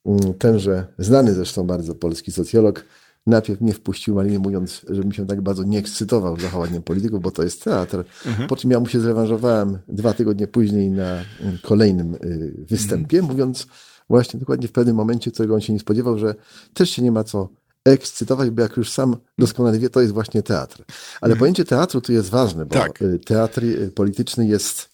mm, 0.06 0.34
tenże 0.34 0.86
znany 0.98 1.34
zresztą 1.34 1.66
bardzo 1.66 1.94
polski 1.94 2.32
socjolog 2.32 2.84
najpierw 3.26 3.60
mnie 3.60 3.72
wpuścił 3.72 4.14
maliny 4.14 4.38
mówiąc, 4.38 4.86
żebym 4.90 5.12
się 5.12 5.26
tak 5.26 5.40
bardzo 5.40 5.62
nie 5.62 5.78
ekscytował 5.78 6.40
zachowaniem 6.40 6.82
polityków, 6.82 7.20
bo 7.20 7.30
to 7.30 7.42
jest 7.42 7.64
teatr. 7.64 8.04
Mhm. 8.26 8.48
Po 8.48 8.56
czym 8.56 8.70
ja 8.70 8.80
mu 8.80 8.86
się 8.86 9.00
zrewanżowałem 9.00 9.78
dwa 9.88 10.12
tygodnie 10.12 10.46
później 10.46 10.90
na 10.90 11.24
mm, 11.40 11.58
kolejnym 11.62 12.14
y, 12.14 12.54
występie, 12.68 13.18
mhm. 13.18 13.32
mówiąc, 13.32 13.66
właśnie 14.11 14.40
dokładnie 14.40 14.68
w 14.68 14.73
pewnym 14.73 14.96
momencie, 14.96 15.31
którego 15.31 15.55
on 15.55 15.61
się 15.61 15.73
nie 15.73 15.81
spodziewał, 15.81 16.18
że 16.18 16.35
też 16.75 16.90
się 16.90 17.03
nie 17.03 17.12
ma 17.12 17.25
co 17.25 17.49
ekscytować, 17.85 18.51
bo 18.51 18.62
jak 18.62 18.77
już 18.77 18.90
sam 18.90 19.16
doskonale 19.38 19.79
wie, 19.79 19.90
to 19.90 20.01
jest 20.01 20.12
właśnie 20.12 20.42
teatr. 20.42 20.85
Ale 21.20 21.33
mhm. 21.33 21.38
pojęcie 21.38 21.64
teatru 21.64 22.01
tu 22.01 22.12
jest 22.12 22.31
ważne, 22.31 22.66
bo 22.66 22.75
tak. 22.75 23.03
Y, 23.03 23.18
teatr 23.18 23.64
y, 23.64 23.92
polityczny 23.94 24.46
jest 24.46 24.90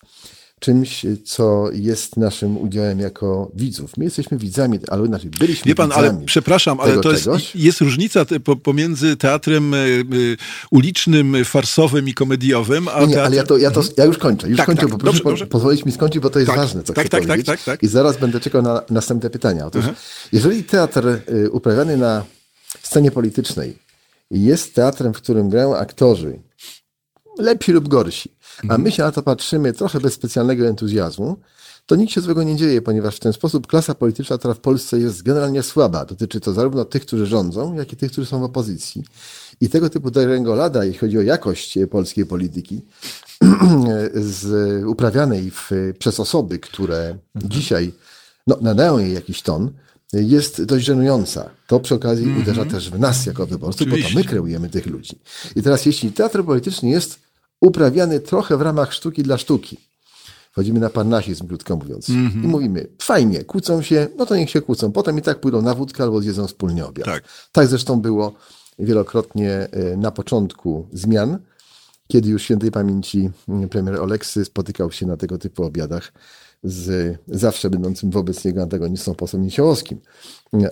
czymś, 0.60 1.06
co 1.24 1.70
jest 1.72 2.16
naszym 2.16 2.58
udziałem 2.58 3.00
jako 3.00 3.50
widzów. 3.54 3.96
My 3.96 4.04
jesteśmy 4.04 4.38
widzami, 4.38 4.78
ale 4.88 5.06
inaczej 5.06 5.30
byliśmy 5.30 5.68
Wie 5.68 5.74
pan, 5.74 5.92
ale 5.92 6.22
przepraszam, 6.26 6.80
ale 6.80 7.00
to 7.00 7.12
jest, 7.12 7.28
jest 7.54 7.80
różnica 7.80 8.24
te, 8.24 8.40
po, 8.40 8.56
pomiędzy 8.56 9.16
teatrem 9.16 9.74
y, 9.74 10.36
ulicznym, 10.70 11.36
farsowym 11.44 12.08
i 12.08 12.14
komediowym, 12.14 12.88
a 12.88 13.00
Nie, 13.00 13.06
teatr... 13.06 13.26
ale 13.26 13.36
ja, 13.36 13.44
to, 13.44 13.56
ja, 13.56 13.70
to, 13.70 13.82
ja 13.96 14.04
już 14.04 14.18
kończę, 14.18 14.48
już 14.48 14.56
tak, 14.56 14.66
kończę, 14.66 14.88
tak, 14.88 14.90
bo 14.90 14.98
proszę 14.98 15.46
pozwolić 15.46 15.84
mi 15.84 15.92
skończyć, 15.92 16.22
bo 16.22 16.30
to 16.30 16.38
jest 16.38 16.50
tak, 16.50 16.58
ważne, 16.58 16.82
co 16.82 16.92
tak, 16.92 17.06
chcę 17.06 17.18
tak, 17.18 17.26
tak, 17.26 17.42
tak, 17.42 17.62
tak, 17.62 17.82
I 17.82 17.88
zaraz 17.88 18.16
będę 18.16 18.40
czekał 18.40 18.62
na 18.62 18.82
następne 18.90 19.30
pytania. 19.30 19.66
Otóż, 19.66 19.84
jeżeli 20.32 20.64
teatr 20.64 21.08
y, 21.28 21.50
uprawiany 21.50 21.96
na 21.96 22.24
scenie 22.82 23.10
politycznej 23.10 23.78
jest 24.30 24.74
teatrem, 24.74 25.14
w 25.14 25.16
którym 25.16 25.48
grają 25.48 25.76
aktorzy, 25.76 26.38
lepsi 27.38 27.72
lub 27.72 27.88
gorsi. 27.88 28.35
A 28.58 28.62
mhm. 28.62 28.82
my 28.82 28.92
się 28.92 29.02
na 29.02 29.12
to 29.12 29.22
patrzymy 29.22 29.72
trochę 29.72 30.00
bez 30.00 30.12
specjalnego 30.12 30.66
entuzjazmu, 30.66 31.36
to 31.86 31.96
nic 31.96 32.10
się 32.10 32.20
złego 32.20 32.42
nie 32.42 32.56
dzieje, 32.56 32.82
ponieważ 32.82 33.16
w 33.16 33.20
ten 33.20 33.32
sposób 33.32 33.66
klasa 33.66 33.94
polityczna, 33.94 34.38
która 34.38 34.54
w 34.54 34.60
Polsce 34.60 34.98
jest 34.98 35.22
generalnie 35.22 35.62
słaba, 35.62 36.04
dotyczy 36.04 36.40
to 36.40 36.52
zarówno 36.52 36.84
tych, 36.84 37.02
którzy 37.02 37.26
rządzą, 37.26 37.74
jak 37.74 37.92
i 37.92 37.96
tych, 37.96 38.12
którzy 38.12 38.26
są 38.26 38.40
w 38.40 38.42
opozycji. 38.42 39.04
I 39.60 39.68
tego 39.68 39.90
typu 39.90 40.10
lada, 40.44 40.84
jeśli 40.84 40.98
chodzi 40.98 41.18
o 41.18 41.22
jakość 41.22 41.78
polskiej 41.90 42.26
polityki, 42.26 42.82
z, 44.14 44.84
uprawianej 44.84 45.50
w, 45.50 45.70
przez 45.98 46.20
osoby, 46.20 46.58
które 46.58 47.18
mhm. 47.34 47.52
dzisiaj 47.52 47.92
no, 48.46 48.58
nadają 48.60 48.98
jej 48.98 49.14
jakiś 49.14 49.42
ton, 49.42 49.70
jest 50.12 50.64
dość 50.64 50.84
żenująca. 50.84 51.50
To 51.66 51.80
przy 51.80 51.94
okazji 51.94 52.24
mm 52.24 52.36
-hmm. 52.36 52.42
uderza 52.42 52.64
też 52.64 52.90
w 52.90 52.98
nas 52.98 53.26
jako 53.26 53.46
wyborców, 53.46 53.88
bo 53.88 53.96
to 53.96 54.14
my 54.14 54.24
kreujemy 54.24 54.70
tych 54.70 54.86
ludzi. 54.86 55.18
I 55.56 55.62
teraz 55.62 55.86
jeśli 55.86 56.12
teatr 56.12 56.44
polityczny 56.44 56.88
jest 56.88 57.25
uprawiany 57.60 58.20
trochę 58.20 58.56
w 58.56 58.62
ramach 58.62 58.92
sztuki 58.92 59.22
dla 59.22 59.38
sztuki, 59.38 59.76
wchodzimy 60.52 60.80
na 60.80 60.90
parnasizm, 60.90 61.46
krótko 61.46 61.76
mówiąc, 61.76 62.08
mm 62.08 62.30
-hmm. 62.30 62.44
i 62.44 62.48
mówimy, 62.48 62.86
fajnie, 63.02 63.44
kłócą 63.44 63.82
się, 63.82 64.08
no 64.16 64.26
to 64.26 64.36
niech 64.36 64.50
się 64.50 64.60
kłócą, 64.60 64.92
potem 64.92 65.18
i 65.18 65.22
tak 65.22 65.40
pójdą 65.40 65.62
na 65.62 65.74
wódkę 65.74 66.02
albo 66.02 66.20
zjedzą 66.20 66.46
wspólnie 66.46 66.86
obiad. 66.86 67.06
Tak, 67.06 67.24
tak 67.52 67.66
zresztą 67.66 68.00
było 68.00 68.32
wielokrotnie 68.78 69.50
e, 69.50 69.96
na 69.96 70.10
początku 70.10 70.86
zmian, 70.92 71.38
kiedy 72.08 72.28
już 72.28 72.42
świętej 72.42 72.70
pamięci 72.70 73.30
premier 73.70 74.00
Oleksy 74.00 74.44
spotykał 74.44 74.92
się 74.92 75.06
na 75.06 75.16
tego 75.16 75.38
typu 75.38 75.64
obiadach 75.64 76.12
z 76.64 77.16
zawsze 77.28 77.70
będącym 77.70 78.10
wobec 78.10 78.44
niego 78.44 78.62
antagonistą 78.62 79.14
posłem 79.14 79.42
Niesiołowskim. 79.42 80.00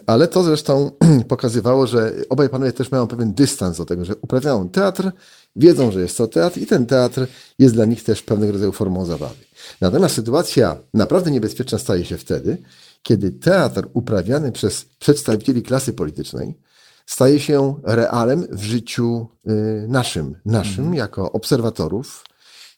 Ale 0.06 0.28
to 0.28 0.42
zresztą 0.42 0.90
pokazywało, 1.28 1.86
że 1.86 2.12
obaj 2.28 2.48
panowie 2.48 2.72
też 2.72 2.90
mają 2.90 3.06
pewien 3.06 3.34
dystans 3.34 3.78
do 3.78 3.84
tego, 3.84 4.04
że 4.04 4.16
uprawiają 4.16 4.68
teatr, 4.68 5.12
wiedzą, 5.56 5.90
że 5.90 6.00
jest 6.00 6.18
to 6.18 6.26
teatr 6.26 6.58
i 6.58 6.66
ten 6.66 6.86
teatr 6.86 7.26
jest 7.58 7.74
dla 7.74 7.84
nich 7.84 8.04
też 8.04 8.22
pewnego 8.22 8.52
rodzaju 8.52 8.72
formą 8.72 9.04
zabawy. 9.04 9.44
Natomiast 9.80 10.14
sytuacja 10.14 10.76
naprawdę 10.94 11.30
niebezpieczna 11.30 11.78
staje 11.78 12.04
się 12.04 12.18
wtedy, 12.18 12.58
kiedy 13.02 13.30
teatr 13.30 13.88
uprawiany 13.92 14.52
przez 14.52 14.84
przedstawicieli 14.98 15.62
klasy 15.62 15.92
politycznej 15.92 16.58
staje 17.06 17.40
się 17.40 17.80
realem 17.82 18.46
w 18.50 18.62
życiu 18.62 19.26
y, 19.48 19.86
naszym, 19.88 20.36
naszym 20.44 20.84
mhm. 20.84 20.94
jako 20.94 21.32
obserwatorów, 21.32 22.24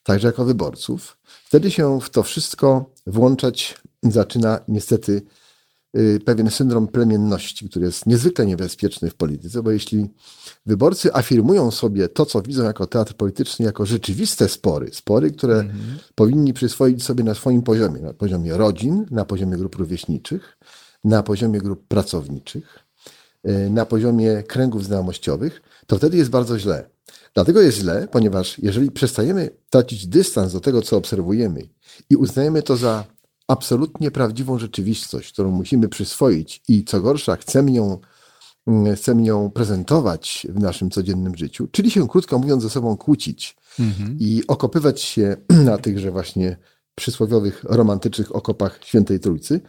także 0.03 0.27
jako 0.27 0.45
wyborców. 0.45 1.17
Wtedy 1.45 1.71
się 1.71 2.01
w 2.01 2.09
to 2.09 2.23
wszystko 2.23 2.91
włączać 3.07 3.77
zaczyna 4.03 4.59
niestety 4.67 5.21
pewien 6.25 6.51
syndrom 6.51 6.87
plemienności, 6.87 7.69
który 7.69 7.85
jest 7.85 8.05
niezwykle 8.05 8.45
niebezpieczny 8.45 9.09
w 9.09 9.15
polityce, 9.15 9.63
bo 9.63 9.71
jeśli 9.71 10.09
wyborcy 10.65 11.13
afirmują 11.13 11.71
sobie 11.71 12.09
to, 12.09 12.25
co 12.25 12.41
widzą 12.41 12.63
jako 12.63 12.87
teatr 12.87 13.13
polityczny, 13.13 13.65
jako 13.65 13.85
rzeczywiste 13.85 14.49
spory, 14.49 14.89
spory, 14.93 15.31
które 15.31 15.59
mhm. 15.59 15.97
powinni 16.15 16.53
przyswoić 16.53 17.03
sobie 17.03 17.23
na 17.23 17.33
swoim 17.33 17.61
poziomie, 17.61 18.01
na 18.01 18.13
poziomie 18.13 18.57
rodzin, 18.57 19.05
na 19.11 19.25
poziomie 19.25 19.57
grup 19.57 19.75
rówieśniczych, 19.75 20.57
na 21.03 21.23
poziomie 21.23 21.61
grup 21.61 21.87
pracowniczych, 21.87 22.79
y, 23.49 23.69
na 23.69 23.85
poziomie 23.85 24.43
kręgów 24.43 24.85
znajomościowych, 24.85 25.61
to 25.87 25.97
wtedy 25.97 26.17
jest 26.17 26.29
bardzo 26.29 26.59
źle. 26.59 26.89
Dlatego 27.33 27.61
jest 27.61 27.77
źle, 27.77 28.07
ponieważ 28.11 28.59
jeżeli 28.59 28.91
przestajemy 28.91 29.49
tracić 29.69 30.07
dystans 30.07 30.53
do 30.53 30.59
tego, 30.59 30.81
co 30.81 30.97
obserwujemy 30.97 31.69
i 32.09 32.15
uznajemy 32.15 32.63
to 32.63 32.77
za 32.77 33.03
absolutnie 33.47 34.11
prawdziwą 34.11 34.59
rzeczywistość, 34.59 35.33
którą 35.33 35.51
musimy 35.51 35.89
przyswoić 35.89 36.61
i 36.67 36.83
co 36.83 37.01
gorsza, 37.01 37.35
chcemy 37.35 37.71
ją, 37.71 37.97
mm, 38.67 38.95
chcemy 38.95 39.25
ją 39.25 39.51
prezentować 39.51 40.47
w 40.49 40.59
naszym 40.59 40.89
codziennym 40.89 41.37
życiu, 41.37 41.67
czyli 41.71 41.91
się 41.91 42.07
krótko 42.07 42.39
mówiąc 42.39 42.63
ze 42.63 42.69
sobą 42.69 42.97
kłócić 42.97 43.57
mhm. 43.79 44.17
i 44.19 44.43
okopywać 44.47 45.01
się 45.01 45.37
na 45.69 45.77
tychże 45.77 46.11
właśnie 46.11 46.57
przysłowiowych 46.95 47.63
romantycznych 47.63 48.35
okopach 48.35 48.79
Świętej 48.83 49.19
Trójcy, 49.19 49.61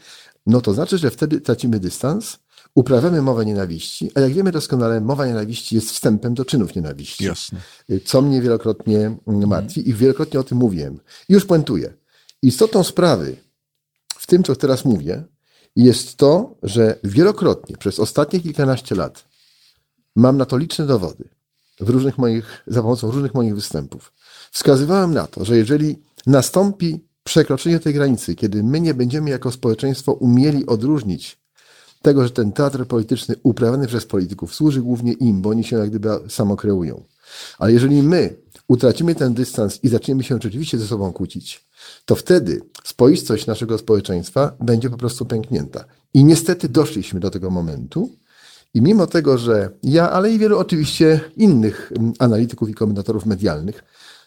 no 0.46 0.60
to 0.60 0.74
znaczy, 0.74 0.98
że 0.98 1.10
wtedy 1.10 1.40
tracimy 1.40 1.80
dystans 1.80 2.38
uprawiamy 2.74 3.22
mowę 3.22 3.46
nienawiści, 3.46 4.10
a 4.14 4.20
jak 4.20 4.32
wiemy 4.32 4.52
doskonale, 4.52 5.00
mowa 5.00 5.26
nienawiści 5.26 5.74
jest 5.74 5.90
wstępem 5.90 6.34
do 6.34 6.44
czynów 6.44 6.74
nienawiści. 6.74 7.24
Jasne. 7.24 7.60
Co 8.04 8.22
mnie 8.22 8.42
wielokrotnie 8.42 9.16
martwi 9.26 9.88
i 9.88 9.94
wielokrotnie 9.94 10.40
o 10.40 10.44
tym 10.44 10.58
mówiłem. 10.58 11.00
Już 11.28 11.44
puentuję. 11.44 11.94
Istotą 12.42 12.84
sprawy 12.84 13.36
tym, 14.28 14.42
co 14.42 14.56
teraz 14.56 14.84
mówię, 14.84 15.24
jest 15.76 16.16
to, 16.16 16.56
że 16.62 16.98
wielokrotnie 17.04 17.76
przez 17.76 18.00
ostatnie 18.00 18.40
kilkanaście 18.40 18.94
lat 18.94 19.24
mam 20.16 20.36
na 20.36 20.44
to 20.44 20.56
liczne 20.56 20.86
dowody 20.86 21.28
w 21.80 21.88
różnych 21.88 22.18
moich, 22.18 22.64
za 22.66 22.82
pomocą 22.82 23.10
różnych 23.10 23.34
moich 23.34 23.54
występów. 23.54 24.12
Wskazywałem 24.52 25.14
na 25.14 25.26
to, 25.26 25.44
że 25.44 25.56
jeżeli 25.56 26.02
nastąpi 26.26 27.04
przekroczenie 27.24 27.80
tej 27.80 27.94
granicy, 27.94 28.34
kiedy 28.34 28.62
my 28.62 28.80
nie 28.80 28.94
będziemy 28.94 29.30
jako 29.30 29.50
społeczeństwo 29.50 30.12
umieli 30.12 30.66
odróżnić 30.66 31.38
tego, 32.02 32.24
że 32.24 32.30
ten 32.30 32.52
teatr 32.52 32.86
polityczny 32.86 33.34
uprawiany 33.42 33.86
przez 33.86 34.06
polityków 34.06 34.54
służy 34.54 34.82
głównie 34.82 35.12
im, 35.12 35.42
bo 35.42 35.50
oni 35.50 35.64
się 35.64 35.78
jak 35.78 35.90
gdyby 35.90 36.08
samokreują. 36.28 37.04
Ale 37.58 37.72
jeżeli 37.72 38.02
my 38.02 38.36
utracimy 38.68 39.14
ten 39.14 39.34
dystans 39.34 39.84
i 39.84 39.88
zaczniemy 39.88 40.22
się 40.22 40.38
rzeczywiście 40.42 40.78
ze 40.78 40.86
sobą 40.86 41.12
kłócić, 41.12 41.67
to 42.04 42.16
wtedy 42.16 42.60
spoistość 42.84 43.46
naszego 43.46 43.78
społeczeństwa 43.78 44.52
będzie 44.60 44.90
po 44.90 44.96
prostu 44.96 45.26
pęknięta. 45.26 45.84
I 46.14 46.24
niestety 46.24 46.68
doszliśmy 46.68 47.20
do 47.20 47.30
tego 47.30 47.50
momentu. 47.50 48.10
I 48.74 48.82
mimo 48.82 49.06
tego, 49.06 49.38
że 49.38 49.70
ja, 49.82 50.10
ale 50.10 50.32
i 50.32 50.38
wielu 50.38 50.58
oczywiście 50.58 51.20
innych 51.36 51.92
mm, 51.96 52.12
analityków 52.18 52.68
i 52.68 52.74
komentatorów 52.74 53.26
medialnych, 53.26 53.84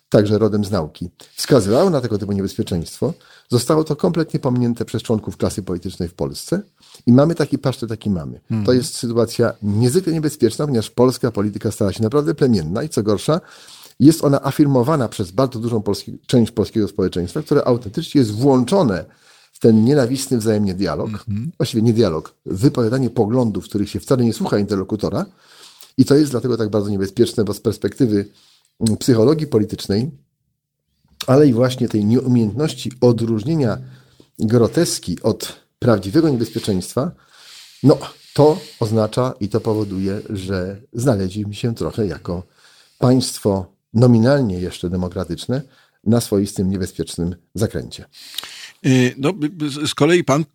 także 0.09 0.37
rodem 0.37 0.65
z 0.65 0.71
nauki, 0.71 1.09
wskazywało 1.35 1.89
na 1.89 2.01
tego 2.01 2.17
typu 2.17 2.31
niebezpieczeństwo, 2.31 3.13
zostało 3.49 3.83
to 3.83 3.95
kompletnie 3.95 4.39
pominięte 4.39 4.85
przez 4.85 5.03
członków 5.03 5.37
klasy 5.37 5.63
politycznej 5.63 6.09
w 6.09 6.13
Polsce. 6.13 6.61
I 7.05 7.13
mamy 7.13 7.35
taki 7.35 7.57
pasztet, 7.57 7.89
taki 7.89 8.09
mamy. 8.09 8.39
Hmm. 8.49 8.65
To 8.65 8.73
jest 8.73 8.97
sytuacja 8.97 9.53
niezwykle 9.63 10.13
niebezpieczna, 10.13 10.65
ponieważ 10.65 10.89
polska 10.89 11.31
polityka 11.31 11.71
stała 11.71 11.93
się 11.93 12.03
naprawdę 12.03 12.35
plemienna 12.35 12.83
i 12.83 12.89
co 12.89 13.03
gorsza, 13.03 13.41
jest 14.01 14.23
ona 14.23 14.43
afirmowana 14.43 15.09
przez 15.09 15.31
bardzo 15.31 15.59
dużą 15.59 15.81
polski, 15.81 16.19
część 16.27 16.51
polskiego 16.51 16.87
społeczeństwa, 16.87 17.41
które 17.41 17.63
autentycznie 17.63 18.19
jest 18.19 18.31
włączone 18.31 19.05
w 19.53 19.59
ten 19.59 19.83
nienawistny 19.83 20.37
wzajemnie 20.37 20.73
dialog, 20.73 21.11
hmm. 21.11 21.51
właściwie 21.57 21.83
nie 21.83 21.93
dialog, 21.93 22.35
wypowiadanie 22.45 23.09
poglądów, 23.09 23.65
których 23.65 23.89
się 23.89 23.99
wcale 23.99 24.23
nie 24.23 24.33
słucha 24.33 24.59
interlokutora. 24.59 25.25
I 25.97 26.05
to 26.05 26.15
jest 26.15 26.31
dlatego 26.31 26.57
tak 26.57 26.69
bardzo 26.69 26.89
niebezpieczne, 26.89 27.43
bo 27.43 27.53
z 27.53 27.59
perspektywy 27.59 28.25
mm, 28.79 28.97
psychologii 28.97 29.47
politycznej, 29.47 30.11
ale 31.27 31.47
i 31.47 31.53
właśnie 31.53 31.89
tej 31.89 32.05
nieumiejętności 32.05 32.91
odróżnienia 33.01 33.77
groteski 34.39 35.21
od 35.21 35.61
prawdziwego 35.79 36.29
niebezpieczeństwa, 36.29 37.11
no 37.83 37.97
to 38.33 38.57
oznacza 38.79 39.33
i 39.39 39.49
to 39.49 39.61
powoduje, 39.61 40.21
że 40.29 40.81
znaleźliśmy 40.93 41.53
się 41.53 41.75
trochę 41.75 42.07
jako 42.07 42.43
państwo 42.99 43.80
nominalnie 43.93 44.59
jeszcze 44.59 44.89
demokratyczne 44.89 45.61
na 46.03 46.21
swoistym 46.21 46.69
niebezpiecznym 46.69 47.35
zakręcie. 47.55 48.05
Y, 48.85 49.15
no, 49.17 49.33
z 49.85 49.95
kolei 49.95 50.23
pan 50.23 50.45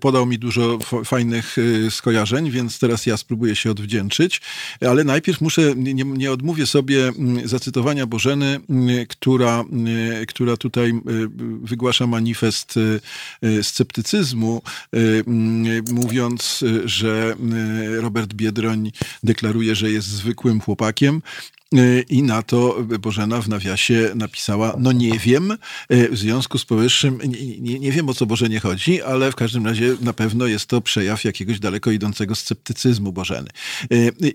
podał 0.00 0.26
mi 0.26 0.38
dużo 0.38 0.78
fajnych 1.04 1.58
y, 1.58 1.90
skojarzeń, 1.90 2.50
więc 2.50 2.78
teraz 2.78 3.06
ja 3.06 3.16
spróbuję 3.16 3.56
się 3.56 3.70
odwdzięczyć, 3.70 4.40
ale 4.80 5.04
najpierw 5.04 5.40
muszę, 5.40 5.74
nie, 5.76 6.04
nie 6.04 6.32
odmówię 6.32 6.66
sobie 6.66 7.08
mm, 7.08 7.48
zacytowania 7.48 8.06
Bożeny, 8.06 8.60
mm, 8.70 9.06
która, 9.06 9.64
y, 10.22 10.26
która 10.26 10.56
tutaj 10.56 10.92
wygłasza 11.62 12.06
manifest 12.06 12.74
sceptycyzmu, 13.62 14.62
mm, 14.92 15.84
mówiąc, 15.90 16.64
że 16.84 17.36
Robert 18.00 18.34
Biedroń 18.34 18.92
deklaruje, 19.22 19.74
że 19.74 19.90
jest 19.90 20.08
zwykłym 20.08 20.60
chłopakiem, 20.60 21.22
i 22.08 22.22
na 22.22 22.42
to 22.42 22.76
Bożena 23.00 23.42
w 23.42 23.48
nawiasie 23.48 24.12
napisała, 24.14 24.76
no 24.78 24.92
nie 24.92 25.18
wiem, 25.18 25.56
w 25.90 26.16
związku 26.16 26.58
z 26.58 26.64
powyższym 26.64 27.18
nie, 27.28 27.60
nie, 27.60 27.78
nie, 27.78 27.92
wiem 27.92 28.08
o 28.08 28.14
co 28.14 28.26
Bożenie 28.26 28.60
chodzi, 28.60 29.02
ale 29.02 29.32
w 29.32 29.36
każdym 29.36 29.66
razie 29.66 29.96
na 30.00 30.12
pewno 30.12 30.46
jest 30.46 30.66
to 30.66 30.80
przejaw 30.80 31.24
jakiegoś 31.24 31.60
daleko 31.60 31.90
idącego 31.90 32.34
sceptycyzmu 32.34 33.12
Bożeny. 33.12 33.48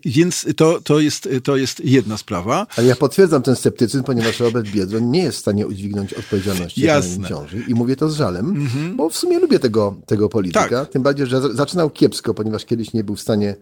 Więc 0.06 0.46
to, 0.58 0.82
to, 0.82 1.00
jest, 1.00 1.30
to 1.44 1.58
jest 1.58 1.86
jedna 1.86 2.18
sprawa. 2.18 2.68
Ale 2.78 2.88
ja 2.88 2.96
potwierdzam 2.96 3.42
ten 3.42 3.56
sceptycyzm, 3.56 4.04
ponieważ 4.04 4.40
Robert 4.40 4.70
Biedroń 4.70 5.04
nie 5.04 5.24
jest 5.24 5.38
w 5.38 5.42
stanie 5.42 5.68
udźwignąć 5.68 6.14
odpowiedzialności 6.14 6.82
Jasne. 6.82 7.30
ciąży 7.30 7.64
i 7.68 7.74
mówię 7.74 7.96
to 7.96 8.10
z 8.10 8.16
żalem, 8.16 8.50
mhm. 8.50 8.96
bo 8.96 9.10
w 9.10 9.18
sumie 9.18 9.40
lubię 9.40 9.60
tego, 9.60 9.96
tego 10.06 10.30
polityka, 10.30 10.70
tak. 10.70 10.90
tym 10.90 11.04
bardziej, 11.04 11.28
że 11.28 11.56
zaczynał 11.56 11.90
kiepsko, 11.90 12.34
ponieważ 12.34 12.66
kiedyś 12.66 12.94
nie 12.94 13.04
był 13.04 13.16
w 13.16 13.22
stanie 13.22 13.56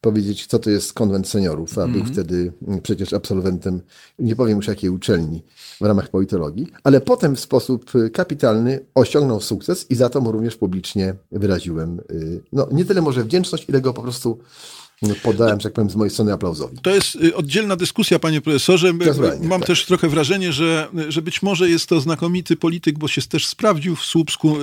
powiedzieć, 0.00 0.46
co 0.46 0.58
to 0.58 0.70
jest 0.70 0.92
konwent 0.92 1.28
seniorów, 1.28 1.78
a 1.78 1.82
mm 1.82 1.90
-hmm. 1.90 1.92
był 1.92 2.00
mhm. 2.00 2.14
wtedy 2.14 2.52
przecież 2.82 3.12
absolwentem, 3.12 3.80
nie 4.18 4.36
powiem 4.36 4.56
już 4.56 4.66
jakiej 4.66 4.90
uczelni 4.90 5.42
w 5.80 5.84
ramach 5.84 6.08
politologii, 6.08 6.66
ale 6.84 7.00
potem 7.00 7.36
w 7.36 7.40
sposób 7.40 7.90
kapitalny 8.12 8.86
osiągnął 8.94 9.40
sukces 9.40 9.90
i 9.90 9.94
za 9.94 10.08
to 10.08 10.20
mu 10.20 10.32
również 10.32 10.56
publicznie 10.56 11.14
wyraziłem, 11.32 12.00
y, 12.10 12.42
no 12.52 12.68
nie 12.72 12.84
tyle 12.84 13.02
może 13.02 13.24
wdzięczność, 13.24 13.68
ile 13.68 13.80
go 13.80 13.92
po 13.92 14.02
prostu 14.02 14.38
podałem, 15.22 15.60
że 15.60 15.64
tak 15.64 15.72
powiem, 15.72 15.90
z 15.90 15.96
mojej 15.96 16.10
strony 16.10 16.32
aplauzowi. 16.32 16.78
To 16.82 16.94
jest 16.94 17.18
oddzielna 17.34 17.76
dyskusja, 17.76 18.18
panie 18.18 18.40
profesorze. 18.40 18.92
Mam 19.42 19.60
tak. 19.60 19.66
też 19.66 19.86
trochę 19.86 20.08
wrażenie, 20.08 20.52
że, 20.52 20.88
że 21.08 21.22
być 21.22 21.42
może 21.42 21.70
jest 21.70 21.86
to 21.86 22.00
znakomity 22.00 22.56
polityk, 22.56 22.98
bo 22.98 23.08
się 23.08 23.22
też 23.22 23.46
sprawdził 23.46 23.96
w 23.96 24.04
Słupsku, 24.04 24.56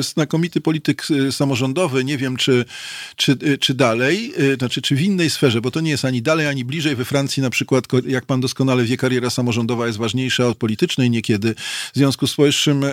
znakomity 0.00 0.60
polityk 0.60 1.06
samorządowy, 1.30 2.04
nie 2.04 2.18
wiem 2.18 2.36
czy, 2.36 2.64
czy, 3.16 3.36
czy 3.60 3.74
dalej, 3.74 4.32
znaczy 4.58 4.82
czy 4.82 4.96
w 4.96 5.00
innej 5.00 5.30
sferze, 5.30 5.60
bo 5.60 5.70
to 5.70 5.80
nie 5.80 5.90
jest 5.90 6.04
ani 6.04 6.22
dalej, 6.22 6.46
ani 6.46 6.64
bliżej. 6.64 6.96
We 6.96 7.04
Francji 7.04 7.42
na 7.42 7.50
przykład, 7.50 7.84
jak 8.06 8.26
pan 8.26 8.40
doskonale 8.40 8.84
wie, 8.84 8.96
kariera 8.96 9.30
samorządowa 9.30 9.86
jest 9.86 9.98
ważniejsza 9.98 10.46
od 10.46 10.58
politycznej 10.58 11.10
niekiedy. 11.10 11.54
W 11.92 11.96
związku 11.96 12.26
z 12.26 12.34
powyższym 12.34 12.84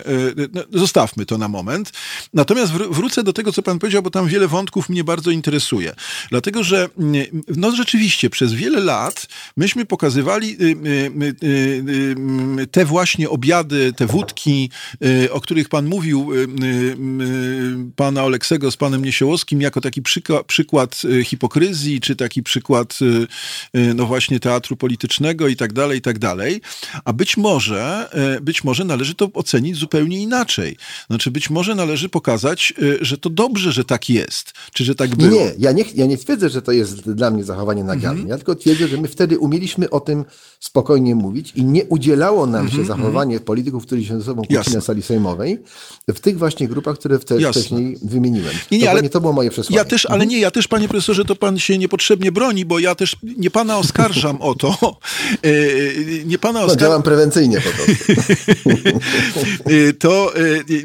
no, 0.54 0.62
zostawmy 0.74 1.26
to 1.26 1.38
na 1.38 1.48
moment. 1.48 1.92
Natomiast 2.34 2.72
wrócę 2.72 3.24
do 3.24 3.34
tego, 3.34 3.52
co 3.52 3.62
pan 3.62 3.80
powiedział, 3.80 4.02
bo 4.02 4.10
tam 4.10 4.28
wiele 4.28 4.48
wątków 4.48 4.90
mnie 4.90 5.04
bardzo 5.04 5.32
interesuje. 5.32 5.96
Dlatego, 6.30 6.64
że 6.64 6.69
no 7.56 7.76
rzeczywiście 7.76 8.30
przez 8.30 8.54
wiele 8.54 8.80
lat 8.80 9.28
myśmy 9.58 9.86
pokazywali 9.86 10.58
y, 10.62 10.66
y, 11.44 11.48
y, 12.62 12.68
te 12.68 12.86
właśnie 12.86 13.30
obiady, 13.30 13.94
te 13.94 14.06
wódki, 14.08 14.70
o 15.32 15.42
których 15.42 15.70
pan 15.70 15.86
mówił, 15.86 16.30
pana 17.96 18.24
Oleksego 18.24 18.72
z 18.72 18.78
panem 18.78 19.06
Niesiołowskim, 19.06 19.62
jako 19.62 19.82
taki 19.82 20.02
przykład 20.48 21.02
hipokryzji, 21.24 22.02
czy 22.02 22.16
taki 22.16 22.44
przykład 22.44 23.00
no 23.96 24.06
właśnie 24.06 24.40
teatru 24.40 24.76
politycznego 24.76 25.48
i 25.48 25.56
tak 25.56 25.74
dalej, 25.74 25.98
i 25.98 26.02
tak 26.02 26.20
dalej. 26.20 26.62
A 27.06 27.14
być 27.14 27.38
może, 27.38 28.10
być 28.42 28.64
może 28.64 28.86
należy 28.86 29.16
to 29.16 29.30
ocenić 29.34 29.78
zupełnie 29.78 30.22
inaczej. 30.22 30.78
Znaczy 31.10 31.32
być 31.32 31.50
może 31.50 31.76
należy 31.76 32.10
pokazać, 32.10 32.74
że 33.02 33.18
to 33.18 33.30
dobrze, 33.30 33.72
że 33.72 33.86
tak 33.86 34.10
jest, 34.10 34.54
czy 34.74 34.84
że 34.84 34.96
tak 34.96 35.16
było. 35.16 35.32
Nie, 35.32 35.52
ja 35.58 35.72
nie, 35.72 35.84
ja 35.96 36.06
nie 36.06 36.18
twierdzę, 36.18 36.50
że 36.50 36.59
to 36.62 36.72
jest 36.72 37.12
dla 37.12 37.32
mnie 37.32 37.44
zachowanie 37.44 37.84
naganne. 37.84 38.10
Mhm. 38.10 38.28
Ja 38.28 38.38
tylko 38.38 38.56
twierdzę, 38.56 38.88
że 38.88 38.98
my 38.98 39.08
wtedy 39.08 39.40
umieliśmy 39.40 39.90
o 39.90 40.00
tym 40.00 40.26
spokojnie 40.60 41.16
mówić 41.16 41.52
i 41.56 41.64
nie 41.64 41.86
udzielało 41.86 42.46
nam 42.48 42.70
się 42.70 42.80
mhm, 42.80 42.88
zachowanie 42.88 43.34
mhm. 43.34 43.46
polityków, 43.46 43.86
którzy 43.86 44.06
się 44.06 44.20
ze 44.20 44.26
sobą 44.26 44.44
kłócili 44.44 44.76
na 44.76 44.82
sali 44.82 45.02
sejmowej, 45.02 45.64
w 46.08 46.20
tych 46.20 46.38
właśnie 46.38 46.68
grupach, 46.68 46.96
które 46.96 47.20
wcześniej 47.20 47.98
wymieniłem. 48.02 48.54
Nie, 48.72 48.78
nie, 48.78 48.86
to, 48.86 48.92
ale, 48.92 49.02
nie 49.02 49.10
to 49.10 49.22
było 49.22 49.34
moje 49.34 49.50
przesłanie. 49.50 49.78
Ja 49.78 49.86
też, 49.86 50.06
ale 50.06 50.26
nie, 50.26 50.40
ja 50.40 50.52
też, 50.52 50.68
panie 50.68 50.88
profesorze, 50.88 51.26
to 51.26 51.36
pan 51.36 51.60
się 51.60 51.78
niepotrzebnie 51.78 52.32
broni, 52.32 52.66
bo 52.66 52.80
ja 52.80 52.96
też 52.96 53.16
nie 53.38 53.52
pana 53.52 53.78
oskarżam 53.78 54.42
o 54.42 54.56
to. 54.56 54.76
E, 55.44 56.26
nie 56.26 56.40
pana 56.40 56.60
oskarżam. 56.60 56.78
No, 56.78 56.88
działam 56.88 57.04
prewencyjnie 57.04 57.62
po 57.62 57.70
prostu. 57.70 58.14
E, 59.66 59.94
to 59.94 60.34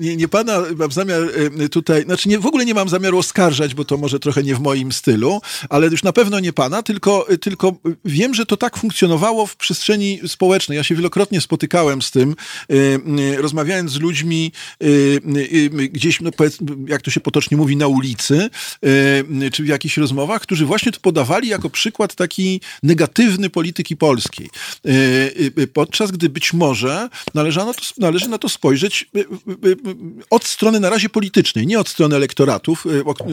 nie, 0.01 0.17
nie 0.17 0.29
pana 0.29 0.63
mam 0.77 0.93
zamiar 0.93 1.23
tutaj, 1.71 2.05
znaczy 2.05 2.29
nie, 2.29 2.39
w 2.39 2.47
ogóle 2.47 2.65
nie 2.65 2.75
mam 2.75 2.89
zamiaru 2.89 3.19
oskarżać, 3.19 3.75
bo 3.75 3.85
to 3.85 3.97
może 3.97 4.21
trochę 4.21 4.43
nie 4.43 4.55
w 4.55 4.61
moim 4.61 4.93
stylu, 4.93 5.41
ale 5.69 5.87
już 5.87 6.03
na 6.03 6.13
pewno 6.13 6.41
nie 6.41 6.53
pana, 6.53 6.83
tylko, 6.83 7.27
tylko 7.41 7.77
wiem, 8.05 8.35
że 8.35 8.47
to 8.47 8.57
tak 8.57 8.77
funkcjonowało 8.77 9.47
w 9.47 9.57
przestrzeni 9.57 10.21
społecznej. 10.27 10.77
Ja 10.77 10.85
się 10.85 10.95
wielokrotnie 10.95 11.41
spotykałem 11.41 12.03
z 12.03 12.11
tym, 12.11 12.37
y, 12.71 12.75
y, 13.21 13.43
rozmawiając 13.43 13.91
z 13.91 14.01
ludźmi 14.01 14.53
y, 14.83 15.21
gdzieś, 15.93 16.21
no 16.21 16.31
jak 16.89 17.03
to 17.03 17.11
się 17.11 17.21
potocznie 17.21 17.57
mówi, 17.57 17.77
na 17.77 17.87
ulicy, 17.87 18.51
czy 19.53 19.63
w 19.63 19.67
jakichś 19.67 19.97
rozmowach, 19.97 20.43
którzy 20.43 20.67
właśnie 20.67 20.93
to 20.93 21.01
podawali 21.01 21.49
jako 21.49 21.71
przykład 21.71 22.15
taki 22.15 22.61
negatywny 22.83 23.51
polityki 23.51 23.97
polskiej. 23.97 24.51
Podczas 25.73 26.11
gdy 26.11 26.29
być 26.29 26.53
może 26.53 27.09
należano 27.35 27.75
to, 27.75 27.81
należy 27.99 28.29
na 28.29 28.39
to 28.39 28.49
spojrzeć 28.49 29.11
od 30.31 30.45
strony 30.45 30.81
na 30.81 30.91
razie 30.91 31.09
politycznej, 31.09 31.67
nie 31.67 31.79
od 31.79 31.89
strony 31.89 32.17
elektoratów, 32.17 32.85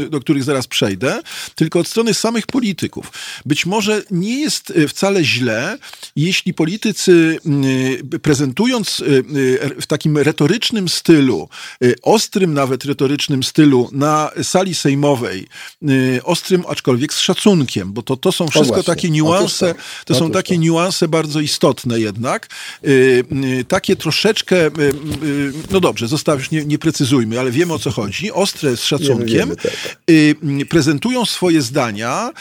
do 0.09 0.19
których 0.19 0.43
zaraz 0.43 0.67
przejdę, 0.67 1.21
tylko 1.55 1.79
od 1.79 1.87
strony 1.87 2.13
samych 2.21 2.45
polityków. 2.45 3.11
Być 3.45 3.65
może 3.65 4.01
nie 4.11 4.39
jest 4.39 4.73
wcale 4.87 5.23
źle, 5.23 5.77
jeśli 6.15 6.53
politycy 6.53 7.37
y, 8.13 8.19
prezentując 8.19 8.99
y, 8.99 9.03
y, 9.05 9.81
w 9.81 9.87
takim 9.87 10.17
retorycznym 10.17 10.89
stylu, 10.89 11.49
ostrym 12.01 12.53
nawet 12.53 12.85
retorycznym 12.85 13.43
stylu 13.43 13.89
na 13.91 14.31
sali 14.43 14.75
sejmowej, 14.75 15.47
ostrym 16.23 16.63
aczkolwiek 16.67 17.13
z 17.13 17.19
szacunkiem, 17.19 17.93
bo 17.93 18.01
to, 18.01 18.17
to 18.17 18.31
są 18.31 18.47
wszystko 18.47 18.75
to 18.75 18.83
takie 18.83 19.09
niuanse, 19.09 19.75
to 20.05 20.15
są 20.15 20.31
takie 20.31 20.57
niuanse 20.57 21.07
bardzo 21.07 21.39
istotne 21.39 21.99
jednak, 21.99 22.47
takie 23.67 23.95
troszeczkę, 23.95 24.71
no 25.71 25.79
dobrze, 25.79 26.07
zostawisz, 26.07 26.51
nie, 26.51 26.65
nie 26.65 26.79
precyzujmy, 26.79 27.39
ale 27.39 27.51
wiemy 27.51 27.73
o 27.73 27.79
co 27.79 27.91
chodzi, 27.91 28.31
ostre 28.31 28.77
z 28.77 28.83
szacunkiem, 28.83 29.27
wiemy, 29.27 29.55
tak. 29.55 29.95
prezentują 30.69 31.25
swoje 31.25 31.61
zdania, 32.01 32.31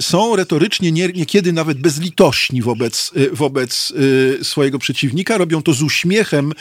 są 0.00 0.36
retorycznie 0.36 0.92
niekiedy 0.92 1.52
nawet 1.52 1.78
bezlitośni 1.78 2.62
wobec, 2.62 3.12
y, 3.16 3.30
wobec 3.32 3.90
y, 3.90 4.44
swojego 4.44 4.78
przeciwnika, 4.78 5.38
robią 5.38 5.62
to 5.62 5.74
z 5.74 5.82
uśmiechem 5.82 6.52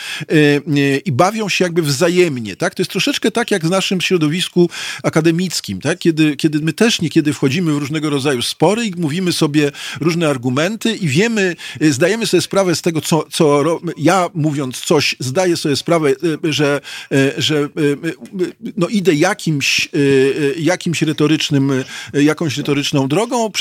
i 1.06 1.12
bawią 1.12 1.50
się 1.50 1.64
jakby 1.64 1.82
wzajemnie. 1.82 2.56
Tak? 2.56 2.76
To 2.76 2.82
jest 2.82 2.92
troszeczkę 2.92 3.32
tak 3.32 3.52
jak 3.52 3.66
w 3.66 3.70
naszym 3.70 4.02
środowisku 4.02 4.70
akademickim, 5.04 5.82
tak? 5.82 6.00
kiedy, 6.00 6.36
kiedy 6.36 6.60
my 6.60 6.74
też 6.74 7.02
niekiedy 7.02 7.34
wchodzimy 7.34 7.74
w 7.74 7.78
różnego 7.78 8.10
rodzaju 8.10 8.42
spory 8.42 8.86
i 8.86 8.94
mówimy 8.98 9.34
sobie 9.34 9.72
różne 10.02 10.30
argumenty 10.30 10.96
i 10.96 11.08
wiemy, 11.08 11.56
zdajemy 11.82 12.28
sobie 12.28 12.42
sprawę 12.42 12.76
z 12.76 12.82
tego, 12.82 13.02
co, 13.02 13.26
co 13.32 13.64
ja 13.98 14.30
mówiąc 14.34 14.80
coś, 14.80 15.16
zdaję 15.20 15.58
sobie 15.58 15.76
sprawę, 15.76 16.14
że, 16.44 16.82
że 17.38 17.70
no 18.78 18.88
idę 18.88 19.14
jakimś, 19.14 19.90
jakimś 20.58 21.02
retorycznym, 21.02 21.84
jakąś 22.24 22.58
retoryczną 22.58 23.08
drogą, 23.08 23.52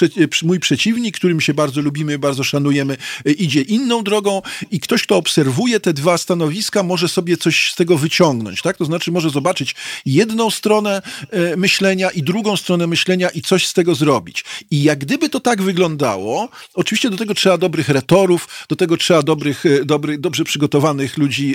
mój 0.43 0.61
przeciwnik, 0.61 1.17
którym 1.17 1.41
się 1.41 1.55
bardzo 1.55 1.81
lubimy, 1.81 2.19
bardzo 2.19 2.45
szanujemy, 2.45 2.97
e, 3.27 3.31
idzie 3.31 3.61
inną 3.61 4.05
drogą 4.05 4.43
i 4.71 4.81
ktoś, 4.81 5.03
kto 5.03 5.17
obserwuje 5.17 5.81
te 5.81 5.93
dwa 5.93 6.19
stanowiska, 6.19 6.83
może 6.83 7.09
sobie 7.09 7.37
coś 7.37 7.71
z 7.73 7.75
tego 7.75 7.99
wyciągnąć, 7.99 8.63
tak? 8.63 8.77
To 8.77 8.85
znaczy 8.85 9.13
może 9.13 9.31
zobaczyć 9.31 9.75
jedną 10.07 10.51
stronę 10.51 11.03
e, 11.31 11.57
myślenia 11.57 12.11
i 12.11 12.23
drugą 12.23 12.57
stronę 12.57 12.87
myślenia 12.87 13.29
i 13.29 13.43
coś 13.43 13.67
z 13.67 13.73
tego 13.73 13.95
zrobić. 13.95 14.45
I 14.71 14.83
jak 14.83 14.99
gdyby 14.99 15.29
to 15.29 15.41
tak 15.41 15.63
wyglądało, 15.63 16.49
oczywiście 16.75 17.11
do 17.11 17.17
tego 17.17 17.35
trzeba 17.35 17.59
dobrych 17.59 17.89
retorów, 17.89 18.49
do 18.69 18.77
tego 18.77 18.97
trzeba 18.97 19.23
dobrych, 19.23 19.67
e, 19.67 19.85
dobrych 19.85 20.21
dobrze 20.21 20.45
przygotowanych 20.45 21.19
ludzi, 21.19 21.55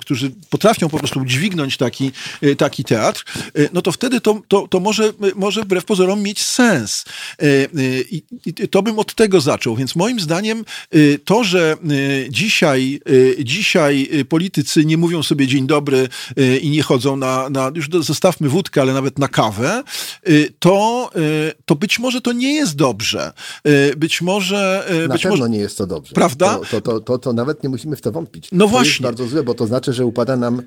którzy 0.00 0.30
potrafią 0.50 0.88
po 0.88 0.98
prostu 0.98 1.24
dźwignąć 1.24 1.76
taki, 1.76 2.10
taki 2.58 2.84
teatr, 2.84 3.24
no 3.72 3.82
to 3.82 3.92
wtedy 3.92 4.20
to, 4.20 4.40
to, 4.48 4.68
to 4.68 4.80
może, 4.80 5.12
może 5.34 5.62
wbrew 5.62 5.84
pozorom 5.84 6.22
mieć 6.22 6.35
sens. 6.42 7.04
I, 8.10 8.22
i 8.46 8.54
to 8.68 8.82
bym 8.82 8.98
od 8.98 9.14
tego 9.14 9.40
zaczął. 9.40 9.76
Więc 9.76 9.96
moim 9.96 10.20
zdaniem 10.20 10.64
y, 10.94 11.18
to, 11.24 11.44
że 11.44 11.76
y, 11.90 12.28
dzisiaj, 12.30 13.00
y, 13.10 13.44
dzisiaj 13.44 14.10
politycy 14.28 14.84
nie 14.84 14.96
mówią 14.96 15.22
sobie 15.22 15.46
dzień 15.46 15.66
dobry 15.66 16.08
i 16.62 16.70
nie 16.70 16.82
chodzą 16.82 17.16
na, 17.16 17.50
na 17.50 17.70
już 17.74 17.88
zostawmy 18.00 18.48
wódkę, 18.48 18.80
ale 18.80 18.92
nawet 18.92 19.18
na 19.18 19.28
kawę, 19.28 19.82
to, 20.58 21.10
to 21.64 21.74
być 21.74 21.98
może 21.98 22.20
to 22.20 22.32
nie 22.32 22.54
jest 22.54 22.76
dobrze. 22.76 23.32
Być 23.96 24.22
może... 24.22 24.88
Na 25.08 25.14
być 25.14 25.22
pewno 25.22 25.36
może, 25.36 25.50
nie 25.50 25.58
jest 25.58 25.78
to 25.78 25.86
dobrze. 25.86 26.14
Prawda? 26.14 26.60
To, 26.70 26.80
to, 26.80 27.00
to, 27.00 27.18
to, 27.18 27.32
nawet 27.32 27.62
nie 27.62 27.68
musimy 27.68 27.96
w 27.96 28.00
to 28.00 28.12
wątpić. 28.12 28.48
No 28.52 28.64
to 28.64 28.68
właśnie. 28.68 28.90
jest 28.90 29.02
bardzo 29.02 29.26
złe, 29.26 29.42
bo 29.42 29.54
to 29.54 29.66
znaczy, 29.66 29.92
że 29.92 30.06
upada 30.06 30.36
nam 30.36 30.62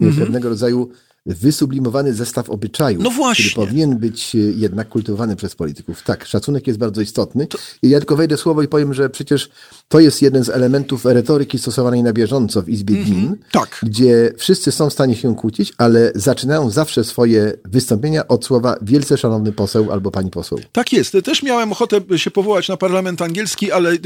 mhm. 0.00 0.22
pewnego 0.22 0.48
rodzaju 0.48 0.90
wysublimowany 1.26 2.14
zestaw 2.14 2.50
obyczajów, 2.50 3.02
no 3.02 3.10
właśnie. 3.10 3.50
który 3.50 3.66
powinien 3.66 3.98
być 3.98 4.34
e, 4.34 4.38
jednak 4.38 4.88
kultywowany 4.88 5.36
przez 5.36 5.54
polityków. 5.54 6.02
Tak, 6.02 6.26
szacunek 6.26 6.66
jest 6.66 6.78
bardzo 6.78 7.00
istotny. 7.00 7.46
To... 7.46 7.58
I 7.82 7.90
ja 7.90 7.98
tylko 7.98 8.16
wejdę 8.16 8.36
słowo 8.36 8.62
i 8.62 8.68
powiem, 8.68 8.94
że 8.94 9.10
przecież 9.10 9.50
to 9.88 10.00
jest 10.00 10.22
jeden 10.22 10.44
z 10.44 10.48
elementów 10.48 11.04
retoryki 11.04 11.58
stosowanej 11.58 12.02
na 12.02 12.12
bieżąco 12.12 12.62
w 12.62 12.68
Izbie 12.68 12.94
mm 12.94 13.06
-hmm. 13.06 13.10
Gmin, 13.10 13.36
tak. 13.52 13.80
gdzie 13.82 14.32
wszyscy 14.36 14.72
są 14.72 14.90
w 14.90 14.92
stanie 14.92 15.16
się 15.16 15.36
kłócić, 15.36 15.72
ale 15.78 16.12
zaczynają 16.14 16.70
zawsze 16.70 17.04
swoje 17.04 17.52
wystąpienia 17.64 18.28
od 18.28 18.44
słowa 18.44 18.76
wielce 18.82 19.18
szanowny 19.18 19.52
poseł 19.52 19.92
albo 19.92 20.10
pani 20.10 20.30
poseł. 20.30 20.58
Tak 20.72 20.92
jest. 20.92 21.16
Też 21.24 21.42
miałem 21.42 21.72
ochotę 21.72 22.00
się 22.16 22.30
powołać 22.30 22.68
na 22.68 22.76
parlament 22.76 23.22
angielski, 23.22 23.72
ale 23.72 23.90
y, 23.90 23.98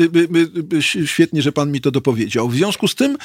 y, 0.74 0.76
y, 0.96 1.06
świetnie, 1.06 1.42
że 1.42 1.52
pan 1.52 1.72
mi 1.72 1.80
to 1.80 1.90
dopowiedział. 1.90 2.48
W 2.48 2.54
związku 2.54 2.88
z 2.88 2.94
tym 2.94 3.16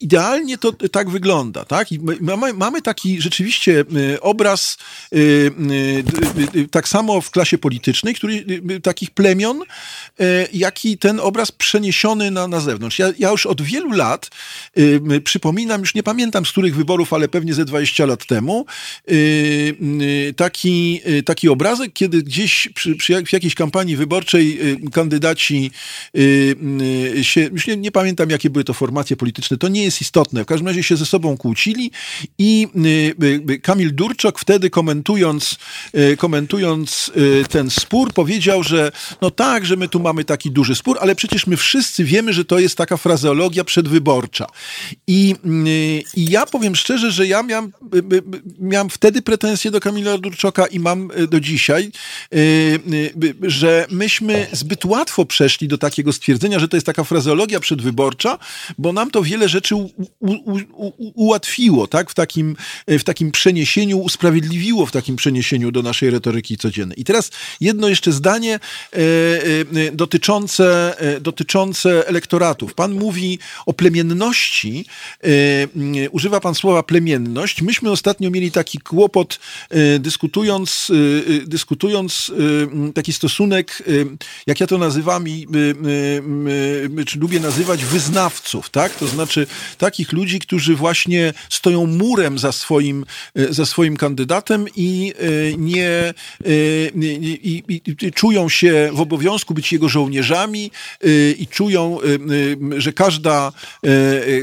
idealnie 0.00 0.58
to 0.58 0.72
tak 0.72 1.10
wygląda, 1.10 1.64
tak? 1.64 1.92
I 1.92 2.00
mamy, 2.20 2.52
mamy 2.52 2.82
taki 2.82 3.20
rzeczywiście 3.20 3.84
y, 3.96 4.20
obraz 4.20 4.78
y, 5.14 5.50
y, 6.56 6.68
tak 6.68 6.88
samo 6.88 7.20
w 7.20 7.30
klasie 7.30 7.58
politycznej, 7.58 8.14
który, 8.14 8.44
takich 8.82 9.10
plemion, 9.10 9.62
jak 10.52 10.84
i 10.84 10.98
ten 10.98 11.20
obraz 11.20 11.52
przeniesiony 11.52 12.30
na, 12.30 12.48
na 12.48 12.60
zewnątrz. 12.60 12.98
Ja, 12.98 13.12
ja 13.18 13.30
już 13.30 13.46
od 13.46 13.62
wielu 13.62 13.90
lat 13.90 14.30
przypominam, 15.24 15.80
już 15.80 15.94
nie 15.94 16.02
pamiętam 16.02 16.46
z 16.46 16.52
których 16.52 16.76
wyborów, 16.76 17.12
ale 17.12 17.28
pewnie 17.28 17.54
ze 17.54 17.64
20 17.64 18.06
lat 18.06 18.26
temu, 18.26 18.66
taki, 20.36 21.00
taki 21.24 21.48
obrazek, 21.48 21.92
kiedy 21.92 22.22
gdzieś 22.22 22.68
przy, 22.74 22.96
przy 22.96 23.24
w 23.24 23.32
jakiejś 23.32 23.54
kampanii 23.54 23.96
wyborczej 23.96 24.58
kandydaci 24.92 25.70
się, 27.22 27.40
już 27.40 27.66
nie, 27.66 27.76
nie 27.76 27.92
pamiętam 27.92 28.30
jakie 28.30 28.50
były 28.50 28.64
to 28.64 28.74
formacje 28.74 29.16
polityczne, 29.16 29.56
to 29.56 29.68
nie 29.72 29.82
jest 29.82 30.00
istotne. 30.00 30.42
W 30.44 30.46
każdym 30.46 30.68
razie 30.68 30.82
się 30.82 30.96
ze 30.96 31.06
sobą 31.06 31.36
kłócili 31.36 31.90
i 32.38 32.68
Kamil 33.62 33.94
Durczok 33.94 34.38
wtedy 34.38 34.70
komentując, 34.70 35.56
komentując 36.18 37.10
ten 37.50 37.70
spór 37.70 38.12
powiedział, 38.12 38.62
że 38.62 38.92
no 39.20 39.30
tak, 39.30 39.66
że 39.66 39.76
my 39.76 39.88
tu 39.88 40.00
mamy 40.00 40.24
taki 40.24 40.50
duży 40.50 40.74
spór, 40.74 40.98
ale 41.00 41.14
przecież 41.14 41.46
my 41.46 41.56
wszyscy 41.56 42.04
wiemy, 42.04 42.32
że 42.32 42.44
to 42.44 42.58
jest 42.58 42.76
taka 42.76 42.96
frazeologia 42.96 43.64
przedwyborcza. 43.64 44.46
I, 45.06 45.34
i 46.14 46.30
ja 46.30 46.46
powiem 46.46 46.76
szczerze, 46.76 47.12
że 47.12 47.26
ja 47.26 47.42
miałem, 47.42 47.72
miałem 48.60 48.90
wtedy 48.90 49.22
pretensje 49.22 49.70
do 49.70 49.80
Kamila 49.80 50.18
Durczoka 50.18 50.66
i 50.66 50.78
mam 50.78 51.10
do 51.28 51.40
dzisiaj, 51.40 51.92
że 53.42 53.86
myśmy 53.90 54.46
zbyt 54.52 54.84
łatwo 54.84 55.24
przeszli 55.24 55.68
do 55.68 55.78
takiego 55.78 56.12
stwierdzenia, 56.12 56.58
że 56.58 56.68
to 56.68 56.76
jest 56.76 56.86
taka 56.86 57.04
frazeologia 57.04 57.60
przedwyborcza, 57.60 58.38
bo 58.78 58.92
nam 58.92 59.10
to 59.10 59.22
wiele 59.22 59.48
rzeczy 59.52 59.76
u, 59.76 59.90
u, 60.20 60.32
u, 60.72 60.92
ułatwiło, 61.14 61.86
tak? 61.86 62.10
W 62.10 62.14
takim, 62.14 62.56
w 62.88 63.04
takim 63.04 63.30
przeniesieniu, 63.30 63.98
usprawiedliwiło 63.98 64.86
w 64.86 64.92
takim 64.92 65.16
przeniesieniu 65.16 65.70
do 65.72 65.82
naszej 65.82 66.10
retoryki 66.10 66.56
codziennej. 66.56 67.00
I 67.00 67.04
teraz 67.04 67.30
jedno 67.60 67.88
jeszcze 67.88 68.12
zdanie 68.12 68.54
e, 68.54 68.98
e, 68.98 69.92
dotyczące, 69.92 70.98
e, 70.98 71.20
dotyczące 71.20 72.08
elektoratów. 72.08 72.74
Pan 72.74 72.92
mówi 72.92 73.38
o 73.66 73.72
plemienności, 73.72 74.86
e, 75.24 76.10
używa 76.10 76.40
pan 76.40 76.54
słowa 76.54 76.82
plemienność. 76.82 77.62
Myśmy 77.62 77.90
ostatnio 77.90 78.30
mieli 78.30 78.50
taki 78.50 78.78
kłopot, 78.78 79.38
e, 79.70 79.98
dyskutując, 79.98 80.90
e, 80.90 81.46
dyskutując 81.46 82.32
taki 82.94 83.12
stosunek, 83.12 83.82
jak 84.46 84.60
ja 84.60 84.66
to 84.66 84.78
nazywam 84.78 85.28
i 85.28 85.46
czy 87.06 87.18
lubię 87.18 87.40
nazywać 87.40 87.84
wyznawców, 87.84 88.70
tak? 88.70 88.94
To 88.94 89.06
znaczy 89.06 89.41
takich 89.78 90.12
ludzi, 90.12 90.38
którzy 90.38 90.76
właśnie 90.76 91.32
stoją 91.50 91.86
murem 91.86 92.38
za 92.38 92.52
swoim, 92.52 93.04
za 93.50 93.66
swoim 93.66 93.96
kandydatem 93.96 94.66
i 94.76 95.12
nie 95.58 96.14
i, 96.94 97.62
i, 97.68 98.06
i 98.06 98.12
czują 98.12 98.48
się 98.48 98.90
w 98.92 99.00
obowiązku 99.00 99.54
być 99.54 99.72
jego 99.72 99.88
żołnierzami 99.88 100.70
i 101.38 101.46
czują, 101.50 101.98
że 102.76 102.92
każda, 102.92 103.52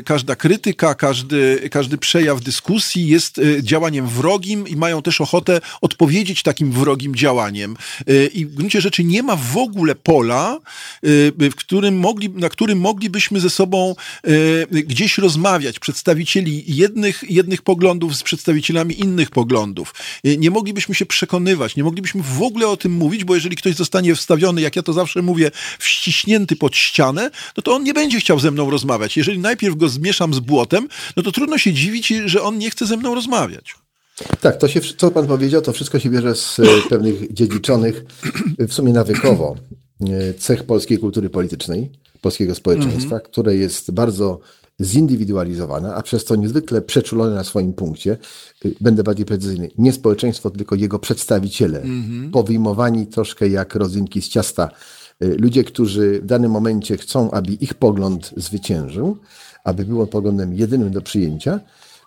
każda 0.06 0.36
krytyka, 0.36 0.95
każdy, 0.95 1.70
każdy 1.72 1.97
przejaw 1.97 2.41
dyskusji 2.41 3.08
jest 3.08 3.41
działaniem 3.62 4.08
wrogim 4.08 4.68
i 4.68 4.76
mają 4.76 5.02
też 5.02 5.22
ochotę 5.22 5.62
odpowiedzieć 5.82 6.43
takim 6.43 6.72
wrogim 6.72 7.16
działaniem. 7.16 7.78
I 8.34 8.45
w 8.45 8.56
gruncie 8.56 8.82
rzeczy 8.82 9.04
nie 9.04 9.24
ma 9.24 9.36
w 9.36 9.58
ogóle 9.58 9.95
pola, 9.95 10.60
w 11.39 11.56
którym 11.56 12.00
mogli, 12.00 12.30
na 12.30 12.50
którym 12.50 12.80
moglibyśmy 12.80 13.39
ze 13.39 13.50
sobą 13.50 13.95
gdzieś 14.90 15.18
rozmawiać, 15.18 15.80
przedstawicieli 15.80 16.64
jednych, 16.68 17.24
jednych 17.30 17.62
poglądów 17.62 18.16
z 18.16 18.24
przedstawicielami 18.24 19.00
innych 19.00 19.30
poglądów. 19.30 19.94
Nie 20.24 20.52
moglibyśmy 20.52 20.96
się 20.96 21.06
przekonywać, 21.06 21.76
nie 21.76 21.84
moglibyśmy 21.84 22.22
w 22.24 22.42
ogóle 22.42 22.68
o 22.68 22.78
tym 22.78 22.92
mówić, 22.92 23.24
bo 23.24 23.36
jeżeli 23.36 23.56
ktoś 23.56 23.76
zostanie 23.76 24.16
wstawiony, 24.16 24.62
jak 24.62 24.76
ja 24.76 24.84
to 24.84 24.94
zawsze 24.94 25.22
mówię, 25.22 25.52
wściśnięty 25.80 26.56
pod 26.56 26.76
ścianę, 26.76 27.32
no 27.58 27.64
to 27.64 27.76
on 27.76 27.84
nie 27.84 27.94
będzie 27.94 28.20
chciał 28.20 28.40
ze 28.40 28.52
mną 28.52 28.70
rozmawiać. 28.70 29.18
Jeżeli 29.18 29.40
najpierw 29.40 29.76
go 29.76 29.90
zmieszam 29.90 30.34
z 30.34 30.40
błotem, 30.40 30.88
no 31.18 31.24
to 31.24 31.32
trudno 31.32 31.58
się 31.58 31.74
dziwić, 31.74 32.08
że 32.26 32.42
on 32.42 32.58
nie 32.58 32.70
chce 32.70 32.86
ze 32.86 32.98
mną 32.98 33.16
rozmawiać. 33.16 33.76
Tak, 34.42 34.58
to 34.58 34.68
się, 34.68 34.82
co 34.98 35.12
pan 35.12 35.28
powiedział, 35.28 35.62
to 35.62 35.74
wszystko 35.74 36.00
się 36.00 36.10
bierze 36.10 36.36
z 36.36 36.60
e, 36.60 36.64
pewnych 36.90 37.34
dziedziczonych, 37.34 38.04
w 38.60 38.74
sumie 38.74 38.94
nawykowo, 38.94 39.56
e, 40.02 40.34
cech 40.34 40.64
polskiej 40.64 40.98
kultury 40.98 41.30
politycznej, 41.30 41.90
polskiego 42.22 42.56
społeczeństwa, 42.56 43.16
mm 43.16 43.20
-hmm. 43.20 43.32
które 43.32 43.56
jest 43.56 43.92
bardzo 43.92 44.40
zindywidualizowane, 44.82 45.96
a 45.96 46.02
przez 46.02 46.26
to 46.26 46.36
niezwykle 46.36 46.82
przeczulone 46.82 47.36
na 47.36 47.44
swoim 47.44 47.74
punkcie. 47.74 48.18
E, 48.66 48.70
będę 48.82 49.04
bardziej 49.04 49.26
precyzyjny. 49.26 49.70
Nie 49.78 49.94
społeczeństwo, 49.94 50.50
tylko 50.50 50.76
jego 50.76 51.00
przedstawiciele, 51.00 51.82
mm 51.82 52.04
-hmm. 52.04 52.32
powyjmowani 52.32 53.08
troszkę 53.08 53.48
jak 53.48 53.76
rodzynki 53.76 54.22
z 54.22 54.28
ciasta. 54.28 54.70
Ludzie, 55.20 55.64
którzy 55.64 56.20
w 56.22 56.26
danym 56.26 56.52
momencie 56.52 56.98
chcą, 56.98 57.32
aby 57.32 57.54
ich 57.54 57.74
pogląd 57.74 58.34
zwyciężył, 58.38 59.18
aby 59.64 59.86
był 59.86 60.02
on 60.02 60.08
poglądem 60.08 60.54
jedynym 60.54 60.92
do 60.92 61.02
przyjęcia, 61.02 61.60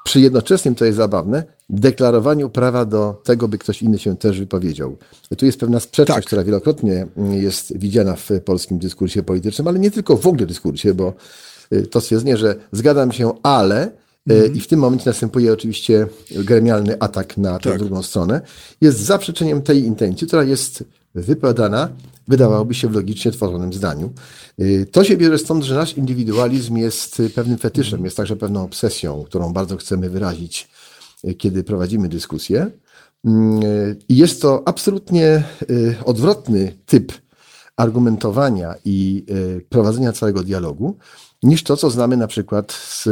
przy 0.04 0.20
jednoczesnym, 0.20 0.74
to 0.74 0.84
jest 0.84 0.96
zabawne, 0.96 1.44
deklarowaniu 1.70 2.50
prawa 2.50 2.84
do 2.84 3.20
tego, 3.24 3.48
by 3.48 3.58
ktoś 3.58 3.82
inny 3.82 3.98
się 3.98 4.16
też 4.16 4.38
wypowiedział. 4.38 4.96
Tu 5.38 5.46
jest 5.46 5.60
pewna 5.60 5.80
sprzeczność, 5.80 6.16
tak. 6.16 6.26
która 6.26 6.44
wielokrotnie 6.44 7.06
jest 7.30 7.78
widziana 7.78 8.16
w 8.16 8.30
polskim 8.44 8.78
dyskursie 8.78 9.22
politycznym, 9.22 9.68
ale 9.68 9.78
nie 9.78 9.90
tylko 9.90 10.16
w 10.16 10.26
ogóle 10.26 10.46
dyskursie, 10.46 10.94
bo 10.94 11.08
y, 11.08 11.12
to 11.90 12.00
stwierdzenie, 12.00 12.36
że 12.36 12.54
zgadzam 12.72 13.12
się, 13.12 13.32
ale 13.42 13.90
mm. 14.28 14.54
i 14.54 14.60
w 14.60 14.66
tym 14.66 14.80
momencie 14.80 15.10
następuje 15.10 15.52
oczywiście 15.52 16.06
gremialny 16.30 17.00
atak 17.00 17.36
na 17.36 17.58
tę 17.58 17.70
tak. 17.70 17.78
drugą 17.78 18.02
stronę, 18.02 18.40
jest 18.80 18.98
zaprzeczeniem 18.98 19.62
tej 19.62 19.84
intencji, 19.84 20.26
która 20.26 20.42
jest 20.44 20.84
wypowiadana 21.14 21.88
wydawałoby 22.28 22.74
się 22.74 22.88
w 22.88 22.94
logicznie 22.94 23.32
tworzonym 23.32 23.72
zdaniu. 23.72 24.12
Y, 24.60 24.86
to 24.92 25.04
się 25.04 25.16
bierze 25.16 25.38
stąd, 25.38 25.64
że 25.64 25.74
nasz 25.74 25.96
indywidualizm 25.96 26.76
jest 26.76 27.22
pewnym 27.34 27.58
fetyszem, 27.58 28.04
jest 28.04 28.16
także 28.16 28.36
pewną 28.36 28.62
obsesją, 28.62 29.24
którą 29.24 29.52
bardzo 29.52 29.76
chcemy 29.76 30.10
wyrazić, 30.10 30.68
y, 31.24 31.34
kiedy 31.34 31.64
prowadzimy 31.64 32.08
dyskusję. 32.08 32.70
Mm, 33.24 33.62
y, 33.62 33.96
I 34.08 34.16
jest 34.16 34.42
to 34.42 34.62
absolutnie 34.68 35.44
odwrotny 36.04 36.72
typ 36.86 37.12
argumentowania 37.76 38.74
i 38.84 39.24
prowadzenia 39.68 40.12
całego 40.12 40.42
dialogu 40.42 40.96
niż 41.42 41.62
to, 41.62 41.76
co 41.76 41.90
znamy 41.90 42.16
na 42.16 42.26
przykład 42.26 42.72
z 42.72 43.08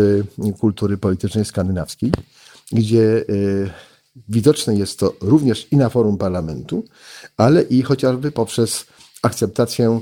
kultury 0.59 0.99
politycznej 0.99 1.45
skandynawskiej, 1.45 2.13
gdzie 2.73 3.25
widoczne 4.29 4.75
jest 4.75 4.99
to 4.99 5.15
również 5.21 5.67
i 5.71 5.77
na 5.77 5.89
forum 5.89 6.19
parlamentu, 6.19 6.85
ale 7.37 7.63
i 7.63 7.83
chociażby 7.83 8.33
poprzez 8.33 8.87
akceptację 9.23 10.01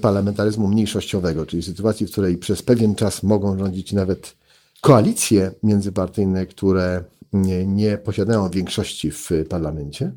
parlamentaryzmu 0.00 0.68
mniejszościowego, 0.68 1.46
czyli 1.46 1.62
sytuacji, 1.62 2.06
w 2.06 2.10
której 2.10 2.38
przez 2.38 2.62
pewien 2.62 2.94
czas 2.94 3.22
mogą 3.22 3.58
rządzić 3.58 3.92
nawet 3.92 4.36
koalicje 4.80 5.50
międzypartyjne, 5.62 6.46
które 6.46 7.04
nie, 7.32 7.66
nie 7.66 7.98
posiadają 7.98 8.50
większości 8.50 9.10
w 9.10 9.30
parlamencie, 9.48 10.12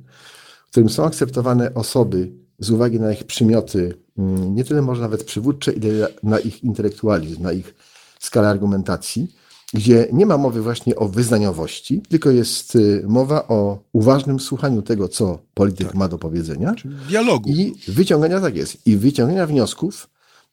w 0.68 0.72
którym 0.72 0.90
są 0.90 1.06
akceptowane 1.06 1.74
osoby 1.74 2.32
z 2.60 2.72
uwagi 2.72 3.00
na 3.00 3.14
ich 3.14 3.24
przymioty, 3.24 3.98
nie 4.18 4.64
tyle 4.64 4.82
może 4.82 5.02
nawet 5.02 5.24
przywódcze, 5.24 5.72
ile 5.72 6.08
na 6.24 6.40
ich 6.40 6.64
intelektualizm, 6.64 7.44
na 7.44 7.52
ich 7.52 7.76
skalę 8.20 8.50
argumentacji, 8.50 9.28
gdzie 9.74 10.08
nie 10.14 10.26
ma 10.26 10.38
mowy 10.38 10.62
właśnie 10.62 10.96
o 10.96 11.08
wyznaniowości, 11.08 12.02
tylko 12.10 12.30
jest 12.30 12.76
y, 12.76 13.04
mowa 13.08 13.48
o 13.48 13.80
uważnym 13.94 14.40
słuchaniu 14.40 14.82
tego, 14.82 15.08
co 15.08 15.40
polityk 15.54 15.88
tak. 15.88 15.96
ma 15.96 16.08
do 16.08 16.18
powiedzenia. 16.18 16.76
Czyli 16.76 16.96
dialogu. 16.96 17.50
I 17.50 17.74
wyciągania, 17.88 18.42
tak 18.42 18.56
jest, 18.56 18.88
i 18.88 18.98
wyciągania 18.98 19.48
wniosków 19.48 20.10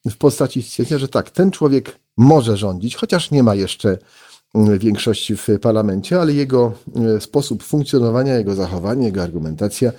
w 0.07 0.17
postaci 0.17 0.63
stwierdzenia, 0.63 0.99
że 0.99 1.09
tak, 1.09 1.31
ten 1.31 1.51
człowiek 1.51 1.99
może 2.17 2.57
rządzić, 2.57 2.97
chociaż 2.97 3.31
nie 3.31 3.43
ma 3.43 3.55
jeszcze 3.55 3.99
y, 4.73 4.79
większości 4.79 5.37
w 5.37 5.49
parlamencie, 5.63 6.21
ale 6.21 6.33
jego 6.33 6.73
y, 7.17 7.21
sposób 7.21 7.63
funkcjonowania, 7.63 8.35
jego 8.35 8.55
zachowanie, 8.55 9.07
jego 9.07 9.23
argumentacja, 9.23 9.93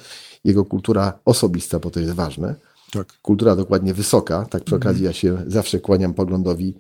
jego 0.44 0.66
kultura 0.66 1.20
osobista, 1.26 1.80
bo 1.80 1.92
to 1.92 2.00
jest 2.00 2.14
ważne. 2.14 2.56
Tak. 2.92 3.14
Kultura 3.22 3.56
dokładnie 3.56 3.94
wysoka, 3.94 4.46
tak 4.46 4.64
przy 4.64 4.76
okazji 4.76 5.06
ja 5.06 5.14
się 5.14 5.38
zawsze 5.48 5.80
kłaniam 5.80 6.14
poglądowi 6.14 6.76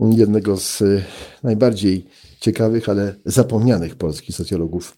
jednego 0.00 0.56
z 0.56 0.82
e, 0.82 1.04
najbardziej 1.42 2.06
ciekawych, 2.40 2.88
ale 2.88 3.14
zapomnianych 3.24 3.96
polskich 3.96 4.36
socjologów, 4.36 4.96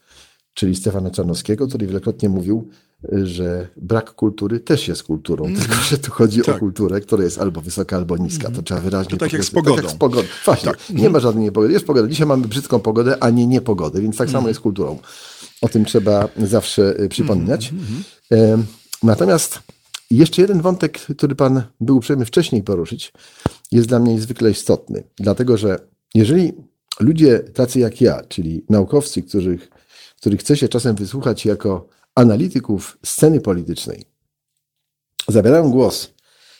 czyli 0.53 0.75
Stefana 0.75 1.11
Czarnowskiego, 1.11 1.67
który 1.67 1.87
wielokrotnie 1.87 2.29
mówił, 2.29 2.69
e, 3.13 3.25
że 3.25 3.67
brak 3.77 4.13
kultury 4.13 4.59
też 4.59 4.87
jest 4.87 5.03
kulturą, 5.03 5.45
mm. 5.45 5.59
tylko 5.61 5.75
że 5.75 5.97
tu 5.97 6.11
chodzi 6.11 6.41
tak. 6.41 6.55
o 6.55 6.59
kulturę, 6.59 7.01
która 7.01 7.23
jest 7.23 7.39
albo 7.39 7.61
wysoka, 7.61 7.97
albo 7.97 8.17
niska. 8.17 8.51
To 8.51 8.61
trzeba 8.61 8.81
wyraźnie 8.81 9.11
to 9.11 9.17
tak 9.17 9.33
jak 9.33 9.43
z 9.43 9.51
pogodą. 9.51 9.75
Tak 9.75 9.83
jak 9.83 9.93
z 9.93 9.95
pogodą. 9.95 10.27
Właśnie, 10.45 10.71
tak. 10.71 10.89
nie 10.89 11.09
ma 11.09 11.19
żadnej 11.19 11.43
niepogody. 11.43 11.73
Jest 11.73 11.85
pogoda. 11.85 12.07
Dzisiaj 12.07 12.27
mamy 12.27 12.47
brzydką 12.47 12.79
pogodę, 12.79 13.23
a 13.23 13.29
nie 13.29 13.47
niepogodę, 13.47 14.01
więc 14.01 14.17
tak 14.17 14.27
mm. 14.27 14.39
samo 14.39 14.47
jest 14.47 14.59
kulturą. 14.59 14.99
O 15.61 15.69
tym 15.69 15.85
trzeba 15.85 16.27
zawsze 16.37 16.95
e, 16.99 17.09
przypominać. 17.09 17.73
Mm. 18.31 18.65
Natomiast 19.03 19.59
jeszcze 20.11 20.41
jeden 20.41 20.61
wątek, 20.61 20.99
który 20.99 21.35
Pan 21.35 21.63
był 21.79 21.97
uprzejmy 21.97 22.25
wcześniej 22.25 22.63
poruszyć, 22.63 23.13
jest 23.71 23.87
dla 23.87 23.99
mnie 23.99 24.13
niezwykle 24.13 24.51
istotny. 24.51 25.03
Dlatego, 25.17 25.57
że 25.57 25.79
jeżeli 26.15 26.53
ludzie 26.99 27.39
tacy 27.39 27.79
jak 27.79 28.01
ja, 28.01 28.23
czyli 28.23 28.65
naukowcy, 28.69 29.21
których, 29.21 29.69
których 30.17 30.39
chce 30.39 30.57
się 30.57 30.69
czasem 30.69 30.95
wysłuchać 30.95 31.45
jako 31.45 31.87
analityków 32.15 32.97
sceny 33.05 33.41
politycznej, 33.41 34.05
zabierają 35.27 35.71
głos 35.71 36.13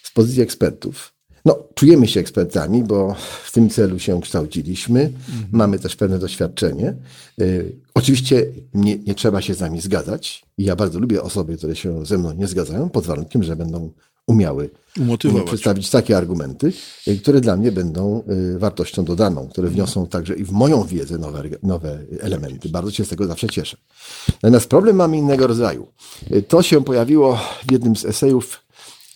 z 0.03 0.11
pozycji 0.11 0.41
ekspertów, 0.41 1.16
no, 1.47 1.59
czujemy 1.75 2.07
się 2.07 2.19
ekspertami, 2.19 2.83
bo 2.83 3.15
w 3.43 3.51
tym 3.51 3.69
celu 3.69 3.99
się 3.99 4.21
kształciliśmy. 4.21 5.01
Mhm. 5.01 5.47
Mamy 5.51 5.79
też 5.79 5.95
pewne 5.95 6.19
doświadczenie. 6.19 6.93
Y, 7.41 7.75
oczywiście 7.93 8.45
nie, 8.73 8.97
nie 8.97 9.15
trzeba 9.15 9.41
się 9.41 9.53
z 9.53 9.59
nami 9.59 9.81
zgadzać. 9.81 10.45
Ja 10.57 10.75
bardzo 10.75 10.99
lubię 10.99 11.21
osoby, 11.21 11.57
które 11.57 11.75
się 11.75 12.05
ze 12.05 12.17
mną 12.17 12.33
nie 12.33 12.47
zgadzają, 12.47 12.89
pod 12.89 13.05
warunkiem, 13.05 13.43
że 13.43 13.55
będą 13.55 13.91
umiały 14.27 14.69
przedstawić 15.45 15.89
takie 15.89 16.17
argumenty, 16.17 16.73
które 17.21 17.41
dla 17.41 17.57
mnie 17.57 17.71
będą 17.71 18.23
wartością 18.57 19.05
dodaną, 19.05 19.47
które 19.47 19.69
wniosą 19.69 20.07
także 20.07 20.35
i 20.35 20.43
w 20.43 20.51
moją 20.51 20.83
wiedzę 20.83 21.17
nowe, 21.17 21.43
nowe 21.63 21.99
elementy. 22.19 22.69
Bardzo 22.69 22.91
się 22.91 23.05
z 23.05 23.09
tego 23.09 23.27
zawsze 23.27 23.47
cieszę. 23.47 23.77
Natomiast 24.43 24.69
problem 24.69 24.95
mamy 24.95 25.17
innego 25.17 25.47
rodzaju. 25.47 25.87
To 26.47 26.61
się 26.61 26.83
pojawiło 26.83 27.39
w 27.67 27.71
jednym 27.71 27.95
z 27.95 28.05
esejów, 28.05 28.66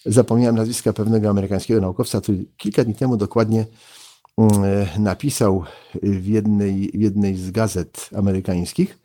zapomniałem 0.05 0.55
nazwiska 0.55 0.93
pewnego 0.93 1.29
amerykańskiego 1.29 1.81
naukowca, 1.81 2.21
który 2.21 2.45
kilka 2.57 2.83
dni 2.83 2.95
temu 2.95 3.17
dokładnie 3.17 3.65
mm, 4.37 4.87
napisał 4.99 5.63
w 6.03 6.27
jednej, 6.27 6.91
w 6.93 7.01
jednej 7.01 7.35
z 7.35 7.51
gazet 7.51 8.09
amerykańskich 8.15 8.99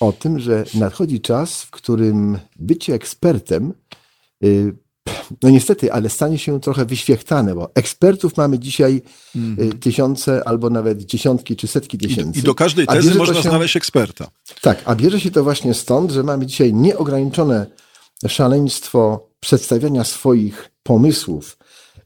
o 0.00 0.12
tym, 0.12 0.38
że 0.38 0.64
nadchodzi 0.74 1.20
czas, 1.20 1.62
w 1.62 1.70
którym 1.70 2.38
bycie 2.56 2.94
ekspertem 2.94 3.72
y, 4.44 4.74
no 5.42 5.50
niestety, 5.50 5.92
ale 5.92 6.08
stanie 6.08 6.38
się 6.38 6.60
trochę 6.60 6.84
wyświechtane, 6.84 7.54
bo 7.54 7.70
ekspertów 7.74 8.36
mamy 8.36 8.58
dzisiaj 8.58 9.02
mm. 9.36 9.78
tysiące 9.78 10.48
albo 10.48 10.70
nawet 10.70 11.02
dziesiątki 11.02 11.56
czy 11.56 11.66
setki 11.66 11.98
tysięcy. 11.98 12.38
I 12.38 12.42
do 12.42 12.54
każdej 12.54 12.86
tezy 12.86 13.14
można 13.14 13.34
się, 13.42 13.48
znaleźć 13.48 13.76
eksperta. 13.76 14.30
Tak, 14.60 14.82
a 14.84 14.94
bierze 14.94 15.20
się 15.20 15.30
to 15.30 15.44
właśnie 15.44 15.74
stąd, 15.74 16.10
że 16.10 16.22
mamy 16.22 16.46
dzisiaj 16.46 16.74
nieograniczone 16.74 17.66
szaleństwo 18.28 19.28
przedstawiania 19.44 20.04
swoich 20.04 20.70
pomysłów 20.82 21.58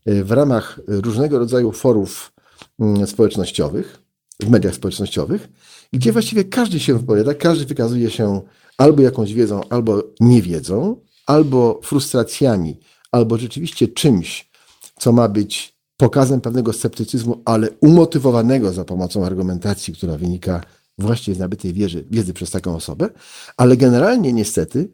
y, 0.08 0.24
w 0.24 0.30
ramach 0.30 0.80
różnego 0.86 1.38
rodzaju 1.38 1.72
forów 1.72 2.32
mm, 2.80 3.06
społecznościowych, 3.06 4.02
w 4.40 4.48
mediach 4.48 4.74
społecznościowych, 4.74 5.48
gdzie 5.92 6.12
właściwie 6.12 6.44
każdy 6.44 6.80
się 6.80 6.98
wypowiada, 6.98 7.34
każdy 7.34 7.64
wykazuje 7.64 8.10
się 8.10 8.40
albo 8.78 9.02
jakąś 9.02 9.34
wiedzą, 9.34 9.60
albo 9.70 10.02
niewiedzą, 10.20 11.00
albo 11.26 11.80
frustracjami, 11.82 12.80
albo 13.12 13.38
rzeczywiście 13.38 13.88
czymś, 13.88 14.50
co 14.98 15.12
ma 15.12 15.28
być 15.28 15.74
pokazem 15.96 16.40
pewnego 16.40 16.72
sceptycyzmu, 16.72 17.42
ale 17.44 17.70
umotywowanego 17.80 18.72
za 18.72 18.84
pomocą 18.84 19.24
argumentacji, 19.24 19.94
która 19.94 20.16
wynika 20.16 20.60
właśnie 20.98 21.34
z 21.34 21.38
nabytej 21.38 21.72
wiedzy, 21.72 22.04
wiedzy 22.10 22.34
przez 22.34 22.50
taką 22.50 22.76
osobę. 22.76 23.08
Ale 23.56 23.76
generalnie 23.76 24.32
niestety 24.32 24.88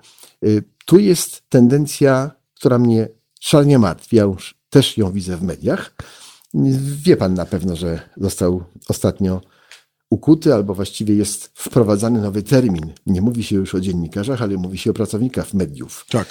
y, 0.45 0.63
tu 0.85 0.99
jest 0.99 1.43
tendencja, 1.49 2.31
która 2.55 2.79
mnie 2.79 3.09
szalnie 3.41 3.79
martwi. 3.79 4.17
Ja 4.17 4.23
już 4.23 4.55
też 4.71 4.99
ją 4.99 5.13
widzę 5.13 5.37
w 5.37 5.43
mediach. 5.43 5.95
Wie 7.05 7.17
pan 7.17 7.35
na 7.35 7.47
pewno, 7.47 7.77
że 7.77 8.01
został 8.17 8.65
ostatnio 8.89 9.41
ukuty, 10.11 10.55
albo 10.55 10.75
właściwie 10.75 11.15
jest 11.15 11.51
wprowadzany 11.55 12.21
nowy 12.21 12.43
termin. 12.43 12.93
Nie 13.07 13.21
mówi 13.21 13.45
się 13.45 13.57
już 13.57 13.75
o 13.75 13.81
dziennikarzach, 13.81 14.43
ale 14.43 14.57
mówi 14.57 14.79
się 14.79 14.91
o 14.91 14.95
pracownikach 14.95 15.55
mediów. 15.55 16.07
Tak. 16.11 16.29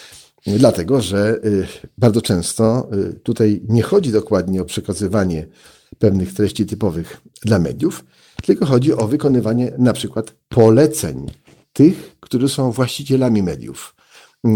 Dlatego, 0.47 1.01
że 1.01 1.39
y, 1.45 1.67
bardzo 1.97 2.21
często 2.21 2.89
y, 2.93 3.13
tutaj 3.13 3.61
nie 3.69 3.83
chodzi 3.83 4.11
dokładnie 4.11 4.61
o 4.61 4.65
przekazywanie 4.65 5.47
pewnych 5.99 6.33
treści 6.33 6.65
typowych 6.65 7.21
dla 7.41 7.59
mediów, 7.59 8.05
tylko 8.43 8.65
chodzi 8.65 8.93
o 8.93 9.07
wykonywanie 9.07 9.71
na 9.77 9.93
przykład 9.93 10.35
poleceń 10.49 11.31
tych, 11.73 12.15
którzy 12.19 12.49
są 12.49 12.71
właścicielami 12.71 13.43
mediów. 13.43 13.95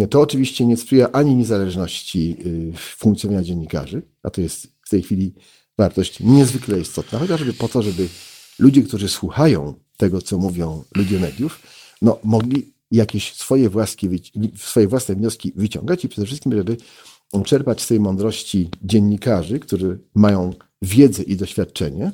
To 0.10 0.22
oczywiście 0.22 0.66
nie 0.66 0.78
sprzyja 0.78 1.12
ani 1.12 1.36
niezależności 1.36 2.38
y, 2.46 2.78
funkcjonowania 2.78 3.46
dziennikarzy, 3.46 4.02
a 4.24 4.30
to 4.30 4.42
jest 4.42 4.68
w 4.82 4.90
tej 4.90 5.04
chwili 5.04 5.34
wartość 5.78 6.20
niezwykle 6.20 6.80
istotna, 6.80 7.20
chociażby 7.20 7.54
po 7.54 7.68
to, 7.68 7.82
żeby 7.82 8.08
ludzie, 8.60 8.84
którzy 8.84 9.10
słuchają 9.10 9.74
tego, 9.98 10.22
co 10.22 10.38
mówią 10.38 10.84
ludzie 10.96 11.20
mediów, 11.20 11.60
no, 12.02 12.20
mogli 12.24 12.74
jakieś 12.92 13.34
swoje, 13.34 13.70
właskie, 13.70 14.10
swoje 14.56 14.88
własne 14.88 15.16
wnioski 15.16 15.54
wyciągać 15.56 16.06
i 16.06 16.10
przede 16.10 16.28
wszystkim, 16.28 16.52
żeby 16.52 16.78
czerpać 17.46 17.82
z 17.82 17.88
tej 17.88 18.00
mądrości 18.00 18.70
dziennikarzy, 18.84 19.60
którzy 19.60 20.00
mają 20.16 20.54
wiedzę 20.82 21.24
i 21.24 21.36
doświadczenie 21.36 22.12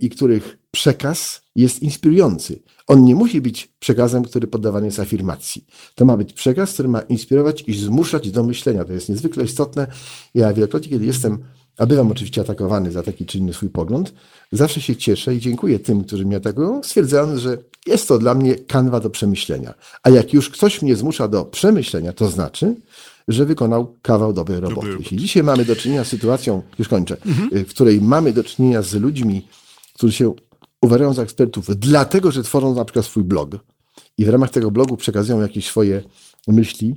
i 0.00 0.10
których 0.10 0.58
przekaz 0.70 1.42
jest 1.56 1.82
inspirujący. 1.82 2.62
On 2.86 3.04
nie 3.04 3.14
musi 3.14 3.40
być 3.40 3.72
przekazem, 3.78 4.24
który 4.24 4.46
poddawany 4.46 4.86
jest 4.86 5.00
afirmacji. 5.00 5.66
To 5.94 6.04
ma 6.04 6.16
być 6.16 6.32
przekaz, 6.32 6.72
który 6.72 6.88
ma 6.88 7.00
inspirować 7.00 7.64
i 7.66 7.74
zmuszać 7.74 8.30
do 8.30 8.44
myślenia. 8.44 8.84
To 8.84 8.92
jest 8.92 9.08
niezwykle 9.08 9.44
istotne. 9.44 9.86
Ja 10.34 10.52
wielokrotnie, 10.52 10.90
kiedy 10.90 11.06
jestem 11.06 11.38
a 11.78 11.86
bywam 11.86 12.10
oczywiście 12.10 12.40
atakowany 12.40 12.92
za 12.92 13.02
taki 13.02 13.26
czy 13.26 13.38
inny 13.38 13.52
swój 13.52 13.68
pogląd, 13.68 14.14
zawsze 14.52 14.80
się 14.80 14.96
cieszę 14.96 15.34
i 15.34 15.40
dziękuję 15.40 15.78
tym, 15.78 16.04
którzy 16.04 16.26
mnie 16.26 16.36
atakują, 16.36 16.82
stwierdzając, 16.82 17.40
że 17.40 17.58
jest 17.86 18.08
to 18.08 18.18
dla 18.18 18.34
mnie 18.34 18.54
kanwa 18.54 19.00
do 19.00 19.10
przemyślenia. 19.10 19.74
A 20.02 20.10
jak 20.10 20.32
już 20.32 20.50
ktoś 20.50 20.82
mnie 20.82 20.96
zmusza 20.96 21.28
do 21.28 21.44
przemyślenia, 21.44 22.12
to 22.12 22.28
znaczy, 22.28 22.74
że 23.28 23.44
wykonał 23.44 23.96
kawał 24.02 24.32
dobrej 24.32 24.60
roboty. 24.60 24.88
Jeśli 24.98 25.16
dzisiaj 25.16 25.42
mamy 25.42 25.64
do 25.64 25.76
czynienia 25.76 26.04
z 26.04 26.08
sytuacją, 26.08 26.62
już 26.78 26.88
kończę, 26.88 27.16
mhm. 27.26 27.64
w 27.64 27.70
której 27.70 28.00
mamy 28.00 28.32
do 28.32 28.44
czynienia 28.44 28.82
z 28.82 28.94
ludźmi, 28.94 29.48
którzy 29.94 30.12
się 30.12 30.34
uważają 30.82 31.14
za 31.14 31.22
ekspertów, 31.22 31.66
dlatego 31.76 32.32
że 32.32 32.42
tworzą 32.42 32.74
na 32.74 32.84
przykład 32.84 33.04
swój 33.04 33.24
blog 33.24 33.50
i 34.18 34.24
w 34.24 34.28
ramach 34.28 34.50
tego 34.50 34.70
blogu 34.70 34.96
przekazują 34.96 35.40
jakieś 35.40 35.66
swoje 35.66 36.02
myśli, 36.48 36.94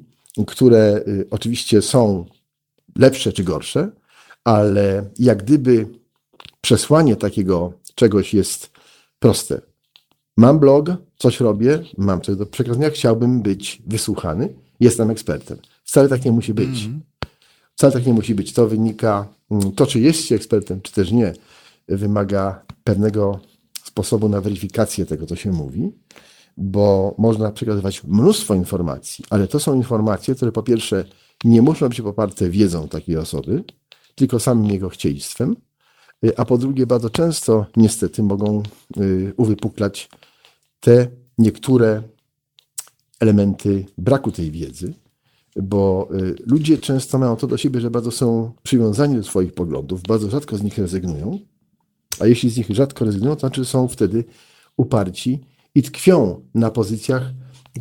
które 0.47 1.03
y, 1.07 1.27
oczywiście 1.31 1.81
są 1.81 2.25
lepsze 2.97 3.33
czy 3.33 3.43
gorsze, 3.43 3.91
ale 4.43 5.09
jak 5.19 5.43
gdyby 5.43 5.87
przesłanie 6.61 7.15
takiego 7.15 7.73
czegoś 7.95 8.33
jest 8.33 8.71
proste. 9.19 9.61
Mam 10.37 10.59
blog, 10.59 10.89
coś 11.17 11.39
robię, 11.39 11.83
mam 11.97 12.21
coś 12.21 12.35
do 12.35 12.45
przekazania, 12.45 12.89
chciałbym 12.89 13.41
być 13.41 13.81
wysłuchany, 13.87 14.53
jestem 14.79 15.09
ekspertem. 15.09 15.57
Wcale 15.89 16.09
tak 16.09 16.25
nie 16.25 16.31
musi 16.31 16.53
być. 16.53 16.85
Mm 16.85 16.99
-hmm. 16.99 17.27
Wcale 17.75 17.93
tak 17.93 18.05
nie 18.05 18.13
musi 18.13 18.35
być. 18.35 18.53
To 18.53 18.67
wynika, 18.67 19.27
mm, 19.51 19.71
to 19.71 19.87
czy 19.87 19.99
jest 19.99 20.25
się 20.25 20.35
ekspertem, 20.35 20.81
czy 20.81 20.91
też 20.91 21.11
nie, 21.11 21.33
wymaga 21.87 22.65
pewnego 22.83 23.39
sposobu 23.83 24.29
na 24.29 24.41
weryfikację 24.41 25.05
tego, 25.05 25.25
co 25.25 25.35
się 25.35 25.51
mówi, 25.51 25.91
bo 26.57 27.15
można 27.17 27.51
przekazywać 27.51 28.03
mnóstwo 28.03 28.55
informacji, 28.55 29.25
ale 29.29 29.47
to 29.47 29.59
są 29.59 29.75
informacje, 29.75 30.35
które 30.35 30.51
po 30.51 30.63
pierwsze 30.63 31.05
nie 31.43 31.61
muszą 31.61 31.89
być 31.89 32.01
poparte 32.01 32.49
wiedzą 32.49 32.87
takiej 32.87 33.17
osoby, 33.17 33.63
tylko 34.15 34.39
samym 34.39 34.65
jego 34.65 34.89
chcieństwem, 34.89 35.55
y, 36.25 36.37
a 36.37 36.45
po 36.45 36.57
drugie 36.57 36.87
bardzo 36.87 37.09
często 37.09 37.65
niestety 37.75 38.23
mogą 38.23 38.63
y, 38.97 39.33
uwypuklać 39.37 40.09
te 40.79 41.07
niektóre 41.37 42.03
elementy 43.19 43.85
braku 43.97 44.31
tej 44.31 44.51
wiedzy, 44.51 44.93
bo 45.55 46.09
y, 46.13 46.35
ludzie 46.45 46.77
często 46.77 47.17
mają 47.17 47.35
to 47.35 47.47
do 47.47 47.57
siebie, 47.57 47.81
że 47.81 47.91
bardzo 47.91 48.11
są 48.11 48.51
przywiązani 48.63 49.15
do 49.15 49.23
swoich 49.23 49.53
poglądów, 49.53 50.01
bardzo 50.01 50.29
rzadko 50.29 50.57
z 50.57 50.63
nich 50.63 50.77
rezygnują, 50.77 51.39
a 52.19 52.27
jeśli 52.27 52.49
z 52.49 52.57
nich 52.57 52.69
rzadko 52.69 53.05
rezygnują, 53.05 53.35
to 53.35 53.39
znaczy 53.39 53.65
są 53.65 53.87
wtedy 53.87 54.23
uparci 54.77 55.39
i 55.75 55.83
tkwią 55.83 56.41
na 56.53 56.71
pozycjach, 56.71 57.31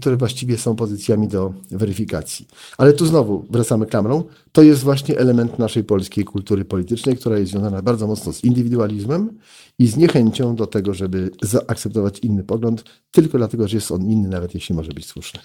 które 0.00 0.16
właściwie 0.16 0.58
są 0.58 0.76
pozycjami 0.76 1.28
do 1.28 1.54
weryfikacji. 1.70 2.46
Ale 2.78 2.92
tu 2.92 3.06
znowu 3.06 3.46
wracamy 3.50 3.86
klamrą. 3.86 4.24
To 4.52 4.62
jest 4.62 4.82
właśnie 4.82 5.18
element 5.18 5.58
naszej 5.58 5.84
polskiej 5.84 6.24
kultury 6.24 6.64
politycznej, 6.64 7.16
która 7.16 7.38
jest 7.38 7.52
związana 7.52 7.82
bardzo 7.82 8.06
mocno 8.06 8.32
z 8.32 8.44
indywidualizmem 8.44 9.30
i 9.78 9.86
z 9.86 9.96
niechęcią 9.96 10.56
do 10.56 10.66
tego, 10.66 10.94
żeby 10.94 11.30
zaakceptować 11.42 12.18
inny 12.18 12.44
pogląd, 12.44 12.84
tylko 13.10 13.38
dlatego, 13.38 13.68
że 13.68 13.76
jest 13.76 13.90
on 13.90 14.02
inny, 14.02 14.28
nawet 14.28 14.54
jeśli 14.54 14.74
może 14.74 14.92
być 14.92 15.06
słuszny. 15.06 15.40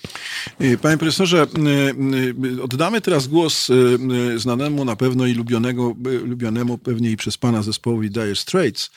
Y, 0.61 0.77
panie 0.77 0.97
profesorze, 0.97 1.43
y, 1.43 2.45
y, 2.57 2.63
oddamy 2.63 3.01
teraz 3.01 3.27
głos 3.27 3.67
znanemu 4.37 4.85
na 4.85 4.95
pewno 4.95 5.25
i 5.25 5.33
lubionego, 5.33 5.95
lubionemu 6.23 6.77
pewnie 6.77 7.11
i 7.11 7.17
przez 7.17 7.37
pana 7.37 7.63
zespołowi 7.63 8.11
Dire 8.11 8.35
Straits, 8.35 8.89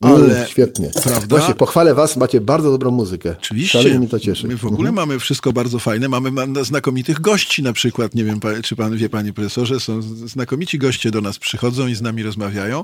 ale... 0.00 0.24
Mm, 0.24 0.48
świetnie. 0.48 0.90
Prawda? 1.02 1.36
Właśnie 1.36 1.54
pochwalę 1.54 1.94
was, 1.94 2.16
macie 2.16 2.40
bardzo 2.40 2.70
dobrą 2.70 2.90
muzykę. 2.90 3.34
Oczywiście. 3.38 3.78
Szalenie 3.78 3.98
mi 3.98 4.08
to 4.08 4.20
cieszy. 4.20 4.48
My 4.48 4.56
w 4.56 4.64
ogóle 4.64 4.88
mhm. 4.88 4.94
mamy 5.08 5.18
wszystko 5.18 5.52
bardzo 5.52 5.78
fajne. 5.78 6.08
Mamy 6.08 6.30
znakomitych 6.64 7.20
gości 7.20 7.62
na 7.62 7.72
przykład. 7.72 8.14
Nie 8.14 8.24
wiem, 8.24 8.40
czy 8.62 8.76
pan 8.76 8.96
wie, 8.96 9.08
panie 9.08 9.32
profesorze, 9.32 9.45
są 9.50 10.02
znakomici 10.26 10.78
goście 10.78 11.10
do 11.10 11.20
nas 11.20 11.38
przychodzą 11.38 11.86
i 11.86 11.94
z 11.94 12.02
nami 12.02 12.22
rozmawiają. 12.22 12.82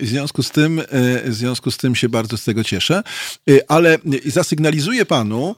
W 0.00 0.06
związku 0.06 0.42
z 0.42 0.50
tym 0.50 0.82
w 1.24 1.34
związku 1.34 1.70
z 1.70 1.76
tym 1.76 1.94
się 1.94 2.08
bardzo 2.08 2.36
z 2.36 2.44
tego 2.44 2.64
cieszę. 2.64 3.02
Y, 3.50 3.68
ale 3.68 3.98
zasygnalizuję 4.26 5.06
panu 5.06 5.56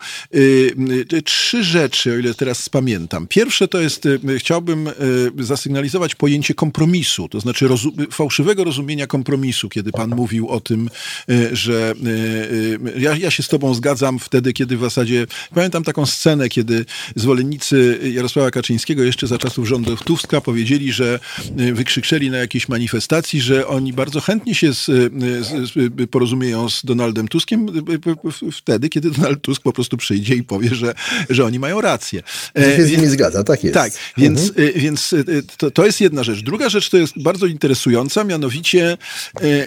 trzy 1.24 1.64
rzeczy, 1.64 2.12
o 2.12 2.16
ile 2.16 2.34
teraz 2.34 2.68
pamiętam. 2.68 3.26
Pierwsze 3.26 3.68
to 3.68 3.80
jest, 3.80 4.08
chciałbym 4.38 4.90
zasygnalizować 5.38 6.14
pojęcie 6.14 6.54
kompromisu, 6.54 7.28
to 7.28 7.40
znaczy 7.40 7.68
fałszywego 8.10 8.64
rozumienia 8.64 9.06
kompromisu, 9.06 9.68
kiedy 9.68 9.92
pan 9.92 10.10
mówił 10.10 10.48
o 10.48 10.60
tym, 10.60 10.90
że 11.52 11.94
ja, 12.98 13.16
ja 13.16 13.30
się 13.30 13.42
z 13.42 13.48
tobą 13.48 13.74
zgadzam 13.74 14.18
wtedy, 14.18 14.52
kiedy 14.52 14.76
w 14.76 14.80
zasadzie, 14.80 15.26
pamiętam 15.54 15.84
taką 15.84 16.06
scenę, 16.06 16.48
kiedy 16.48 16.84
zwolennicy 17.16 18.00
Jarosława 18.12 18.50
Kaczyńskiego 18.50 19.02
jeszcze 19.02 19.26
za 19.26 19.38
czasów 19.38 19.68
rządów 19.68 20.02
Tuska 20.14 20.40
powiedzieli, 20.40 20.92
że 20.92 21.20
wykrzyczeli 21.72 22.30
na 22.30 22.38
jakiejś 22.38 22.68
manifestacji, 22.68 23.40
że 23.40 23.66
oni 23.66 23.92
bardzo 23.92 24.20
chętnie 24.20 24.54
się 24.54 24.74
z, 24.74 24.84
z, 24.84 25.72
z, 25.72 26.10
porozumieją 26.10 26.70
z 26.70 26.84
Donaldem 26.84 27.28
Tuskiem 27.28 27.66
wtedy, 28.52 28.88
kiedy 28.88 29.10
Donald 29.10 29.42
Tusk 29.42 29.62
po 29.62 29.72
prostu 29.72 29.96
przyjdzie 29.96 30.34
i 30.34 30.42
powie, 30.42 30.74
że, 30.74 30.94
że 31.30 31.44
oni 31.44 31.58
mają 31.58 31.80
rację. 31.80 32.22
Się 32.76 32.86
z 32.86 32.90
nimi 32.90 33.06
zgadza, 33.06 33.44
tak 33.44 33.64
jest. 33.64 33.74
Tak, 33.74 33.92
więc, 34.16 34.48
mhm. 34.48 34.72
więc 34.76 35.14
to, 35.56 35.70
to 35.70 35.86
jest 35.86 36.00
jedna 36.00 36.22
rzecz. 36.22 36.42
Druga 36.42 36.68
rzecz 36.68 36.90
to 36.90 36.96
jest 36.96 37.22
bardzo 37.22 37.46
interesująca, 37.46 38.24
mianowicie, 38.24 38.96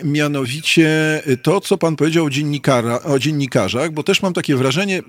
mianowicie 0.04 1.22
to, 1.42 1.62
co 1.62 1.78
pan 1.78 1.96
powiedział 1.96 2.26
o, 2.26 2.30
dziennikara, 2.30 3.04
o 3.04 3.20
dziennikarzach, 3.20 3.92
bo 3.92 4.04
też 4.04 4.22
mam 4.22 4.34
takie 4.34 4.56
wrażenie, 4.56 5.02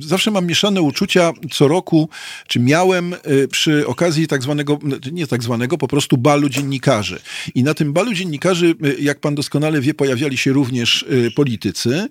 zawsze 0.00 0.30
mam 0.30 0.46
mieszane 0.46 0.82
uczucia 0.82 1.32
co 1.52 1.68
roku, 1.68 2.08
czy 2.48 2.60
miałem 2.60 3.14
przy 3.50 3.86
okazji 3.86 4.28
tak 4.28 4.42
zwanego, 4.42 4.71
nie 5.12 5.26
tak 5.26 5.42
zwanego, 5.42 5.78
po 5.78 5.88
prostu 5.88 6.16
balu 6.16 6.48
dziennikarzy. 6.48 7.20
I 7.54 7.62
na 7.62 7.74
tym 7.74 7.92
balu 7.92 8.14
dziennikarzy, 8.14 8.74
jak 8.98 9.20
pan 9.20 9.34
doskonale 9.34 9.80
wie, 9.80 9.94
pojawiali 9.94 10.38
się 10.38 10.52
również 10.52 11.04
politycy, 11.36 12.08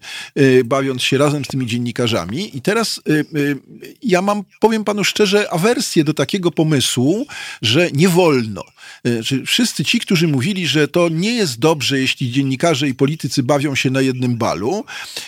bawiąc 0.65 1.03
się 1.03 1.17
razem 1.17 1.45
z 1.45 1.47
tymi 1.47 1.65
dziennikarzami. 1.65 2.57
I 2.57 2.61
teraz 2.61 3.01
ja 4.03 4.21
mam, 4.21 4.43
powiem 4.59 4.83
panu 4.83 5.03
szczerze, 5.03 5.53
awersję 5.53 6.03
do 6.03 6.13
takiego 6.13 6.51
pomysłu, 6.51 7.25
że 7.61 7.91
nie 7.91 8.09
wolno. 8.09 8.63
Wszyscy 9.45 9.85
ci, 9.85 9.99
którzy 9.99 10.27
mówili, 10.27 10.67
że 10.67 10.87
to 10.87 11.09
nie 11.09 11.33
jest 11.33 11.59
dobrze, 11.59 11.99
jeśli 11.99 12.31
dziennikarze 12.31 12.87
i 12.87 12.93
politycy 12.93 13.43
bawią 13.43 13.75
się 13.75 13.89
na 13.89 14.01
jednym 14.01 14.35
balu, 14.35 14.85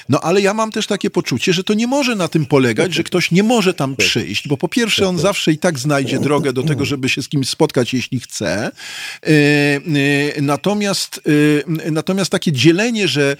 no 0.09 0.19
ale 0.19 0.41
ja 0.41 0.53
mam 0.53 0.71
też 0.71 0.87
takie 0.87 1.09
poczucie, 1.09 1.53
że 1.53 1.63
to 1.63 1.73
nie 1.73 1.87
może 1.87 2.15
na 2.15 2.27
tym 2.27 2.45
polegać, 2.45 2.93
że 2.93 3.03
ktoś 3.03 3.31
nie 3.31 3.43
może 3.43 3.73
tam 3.73 3.95
przyjść, 3.95 4.47
bo 4.47 4.57
po 4.57 4.67
pierwsze 4.67 5.07
on 5.07 5.19
zawsze 5.19 5.51
i 5.51 5.57
tak 5.57 5.79
znajdzie 5.79 6.19
drogę 6.19 6.53
do 6.53 6.63
tego, 6.63 6.85
żeby 6.85 7.09
się 7.09 7.21
z 7.21 7.29
kimś 7.29 7.49
spotkać, 7.49 7.93
jeśli 7.93 8.19
chce. 8.19 8.71
Natomiast, 10.41 11.21
natomiast 11.91 12.31
takie 12.31 12.51
dzielenie, 12.51 13.07
że 13.07 13.37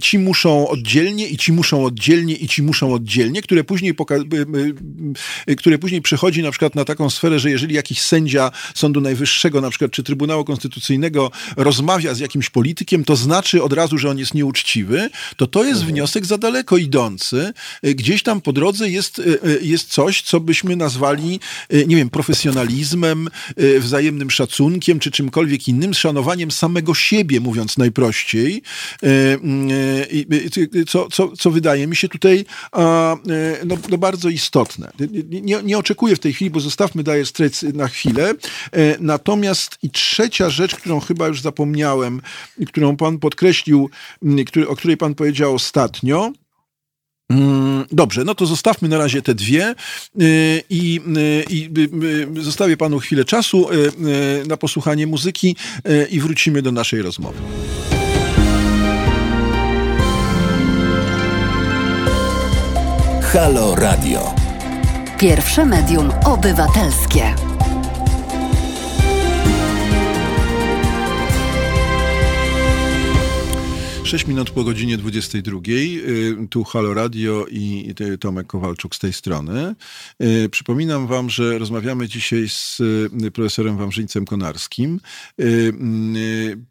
ci 0.00 0.18
muszą 0.18 0.68
oddzielnie 0.68 1.28
i 1.28 1.36
ci 1.36 1.52
muszą 1.52 1.84
oddzielnie 1.84 2.36
i 2.36 2.48
ci 2.48 2.62
muszą 2.62 2.94
oddzielnie, 2.94 3.42
które 3.42 3.64
później, 3.64 3.94
które 5.56 5.78
później 5.78 6.02
przechodzi 6.02 6.42
na 6.42 6.50
przykład 6.50 6.74
na 6.74 6.84
taką 6.84 7.10
sferę, 7.10 7.38
że 7.38 7.50
jeżeli 7.50 7.74
jakiś 7.74 8.00
sędzia 8.00 8.50
Sądu 8.74 9.00
Najwyższego 9.00 9.60
na 9.66 9.70
przykład 9.70 9.90
czy 9.90 10.02
Trybunału 10.02 10.44
Konstytucyjnego 10.44 11.30
rozmawia 11.56 12.14
z 12.14 12.18
jakimś 12.18 12.50
politykiem, 12.50 13.04
to 13.04 13.16
znaczy 13.16 13.62
od 13.62 13.72
razu, 13.72 13.98
że 13.98 14.10
on 14.10 14.18
jest 14.18 14.34
nieuczciwy, 14.34 15.10
to 15.36 15.46
to 15.46 15.64
jest 15.64 15.80
mhm. 15.80 15.92
wniosek 15.92 16.26
za 16.26 16.38
daleko 16.38 16.76
idący. 16.76 17.52
Gdzieś 17.82 18.22
tam 18.22 18.40
po 18.40 18.52
drodze 18.52 18.90
jest, 18.90 19.22
jest 19.62 19.88
coś, 19.88 20.22
co 20.22 20.40
byśmy 20.40 20.76
nazwali, 20.76 21.40
nie 21.86 21.96
wiem, 21.96 22.10
profesjonalizmem, 22.10 23.28
wzajemnym 23.78 24.30
szacunkiem, 24.30 24.98
czy 24.98 25.10
czymkolwiek 25.10 25.68
innym, 25.68 25.94
szanowaniem 25.94 26.50
samego 26.50 26.94
siebie, 26.94 27.40
mówiąc 27.40 27.78
najprościej, 27.78 28.62
co, 30.88 31.08
co, 31.08 31.36
co 31.36 31.50
wydaje 31.50 31.86
mi 31.86 31.96
się 31.96 32.08
tutaj 32.08 32.44
no, 33.64 33.76
no 33.90 33.98
bardzo 33.98 34.28
istotne. 34.28 34.92
Nie, 35.42 35.62
nie 35.62 35.78
oczekuję 35.78 36.16
w 36.16 36.18
tej 36.18 36.32
chwili, 36.32 36.50
bo 36.50 36.60
zostawmy 36.60 37.02
daję 37.02 37.26
strec 37.26 37.62
na 37.62 37.88
chwilę. 37.88 38.34
Natomiast 39.00 39.55
i 39.82 39.90
trzecia 39.90 40.50
rzecz, 40.50 40.76
którą 40.76 41.00
chyba 41.00 41.28
już 41.28 41.40
zapomniałem, 41.40 42.20
którą 42.66 42.96
pan 42.96 43.18
podkreślił, 43.18 43.90
o 44.68 44.76
której 44.76 44.96
pan 44.96 45.14
powiedział 45.14 45.54
ostatnio, 45.54 46.32
mm, 47.30 47.66
Dobrze, 47.92 48.24
no 48.24 48.34
to 48.34 48.46
zostawmy 48.46 48.88
na 48.88 48.98
razie 48.98 49.22
te 49.22 49.34
dwie 49.34 49.74
i, 50.70 51.00
i, 51.50 51.70
i, 52.36 52.42
zostawię 52.42 52.76
panu 52.76 52.98
chwilę 52.98 53.24
czasu 53.24 53.68
na 54.46 54.56
posłuchanie 54.56 55.06
muzyki 55.06 55.56
i 56.10 56.20
wrócimy 56.20 56.62
do 56.62 56.72
naszej 56.72 57.02
rozmowy. 57.02 57.38
Halo 63.22 63.74
Radio. 63.74 64.34
Pierwsze 65.18 65.64
medium 65.66 66.10
obywatelskie. 66.24 67.45
6 74.06 74.26
minut 74.26 74.50
po 74.50 74.64
godzinie 74.64 74.98
22. 74.98 75.60
Y, 75.68 76.36
tu 76.50 76.64
Halo 76.64 76.94
Radio 76.94 77.46
i 77.50 77.94
Tomek 78.20 78.46
Kowalczuk 78.46 78.94
z 78.94 78.98
tej 78.98 79.12
strony. 79.12 79.74
Y, 80.22 80.48
przypominam 80.48 81.06
wam, 81.06 81.30
że 81.30 81.58
rozmawiamy 81.58 82.08
dzisiaj 82.08 82.48
z 82.48 82.80
y, 83.24 83.30
profesorem 83.30 83.76
Wamrzyńcem 83.76 84.24
Konarskim. 84.24 85.00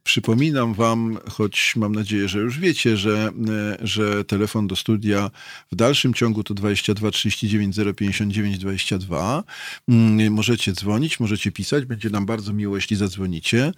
Przypominam 0.04 0.74
wam, 0.74 1.18
choć 1.30 1.74
mam 1.76 1.96
nadzieję, 1.96 2.28
że 2.28 2.40
już 2.40 2.60
wiecie, 2.60 2.98
że, 2.98 3.32
że 3.82 4.26
telefon 4.26 4.68
do 4.68 4.76
studia 4.76 5.32
w 5.72 5.76
dalszym 5.76 6.14
ciągu 6.14 6.44
to 6.44 6.54
22 6.54 7.12
39 7.12 7.76
059 7.98 8.58
22. 8.58 9.44
Możecie 10.30 10.74
dzwonić, 10.74 11.20
możecie 11.20 11.52
pisać. 11.52 11.86
Będzie 11.86 12.10
nam 12.10 12.26
bardzo 12.26 12.54
miło, 12.54 12.76
jeśli 12.76 12.96
zadzwonicie. 12.96 13.72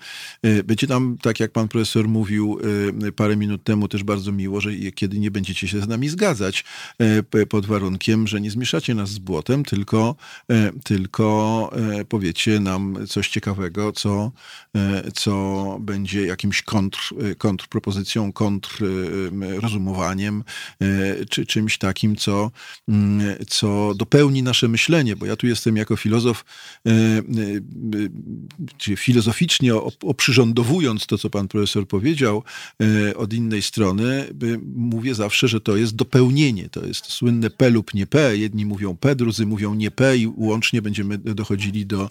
Będzie 0.63 0.87
nam, 0.87 1.17
tak 1.21 1.39
jak 1.39 1.51
pan 1.51 1.67
profesor 1.67 2.07
mówił 2.07 2.59
parę 3.15 3.35
minut 3.35 3.46
minut 3.47 3.63
temu 3.63 3.87
też 3.87 4.03
bardzo 4.03 4.31
miło, 4.31 4.61
że 4.61 4.75
kiedy 4.75 5.19
nie 5.19 5.31
będziecie 5.31 5.67
się 5.67 5.81
z 5.81 5.87
nami 5.87 6.09
zgadzać 6.09 6.65
e, 6.99 7.23
pod 7.45 7.65
warunkiem, 7.65 8.27
że 8.27 8.41
nie 8.41 8.51
zmieszacie 8.51 8.95
nas 8.95 9.09
z 9.09 9.19
błotem, 9.19 9.65
tylko, 9.65 10.15
e, 10.51 10.71
tylko 10.83 11.71
e, 11.99 12.05
powiecie 12.05 12.59
nam 12.59 12.97
coś 13.07 13.29
ciekawego, 13.29 13.91
co, 13.91 14.31
co 15.13 15.77
będzie 15.81 16.25
jakimś 16.25 16.61
kontr, 16.61 17.13
kontrpropozycją, 17.37 18.33
kontrrozumowaniem, 18.33 20.43
czy 21.29 21.45
czymś 21.45 21.77
takim, 21.77 22.15
co, 22.15 22.51
mm, 22.87 23.35
co 23.47 23.93
dopełni 23.95 24.43
nasze 24.43 24.67
myślenie, 24.67 25.15
bo 25.15 25.25
ja 25.25 25.35
tu 25.35 25.47
jestem 25.47 25.77
jako 25.77 25.95
filozof, 25.95 26.45
filozoficznie 28.97 29.75
oprzyrządowując 30.01 31.05
to, 31.05 31.17
co 31.17 31.29
pan 31.29 31.47
profesor 31.47 31.87
powiedział, 31.87 32.43
od 33.15 33.33
innej 33.37 33.61
strony 33.61 34.27
mówię 34.75 35.15
zawsze, 35.15 35.47
że 35.47 35.61
to 35.61 35.77
jest 35.77 35.95
dopełnienie. 35.95 36.69
To 36.69 36.85
jest 36.85 37.11
słynne 37.11 37.49
P 37.49 37.69
lub 37.69 37.93
nie 37.93 38.07
P. 38.07 38.37
Jedni 38.37 38.65
mówią 38.65 38.97
P, 38.97 39.15
drudzy 39.15 39.45
mówią 39.45 39.73
nie 39.73 39.91
P 39.91 40.17
i 40.17 40.27
łącznie 40.27 40.81
będziemy 40.81 41.17
dochodzili 41.17 41.85
do, 41.85 42.09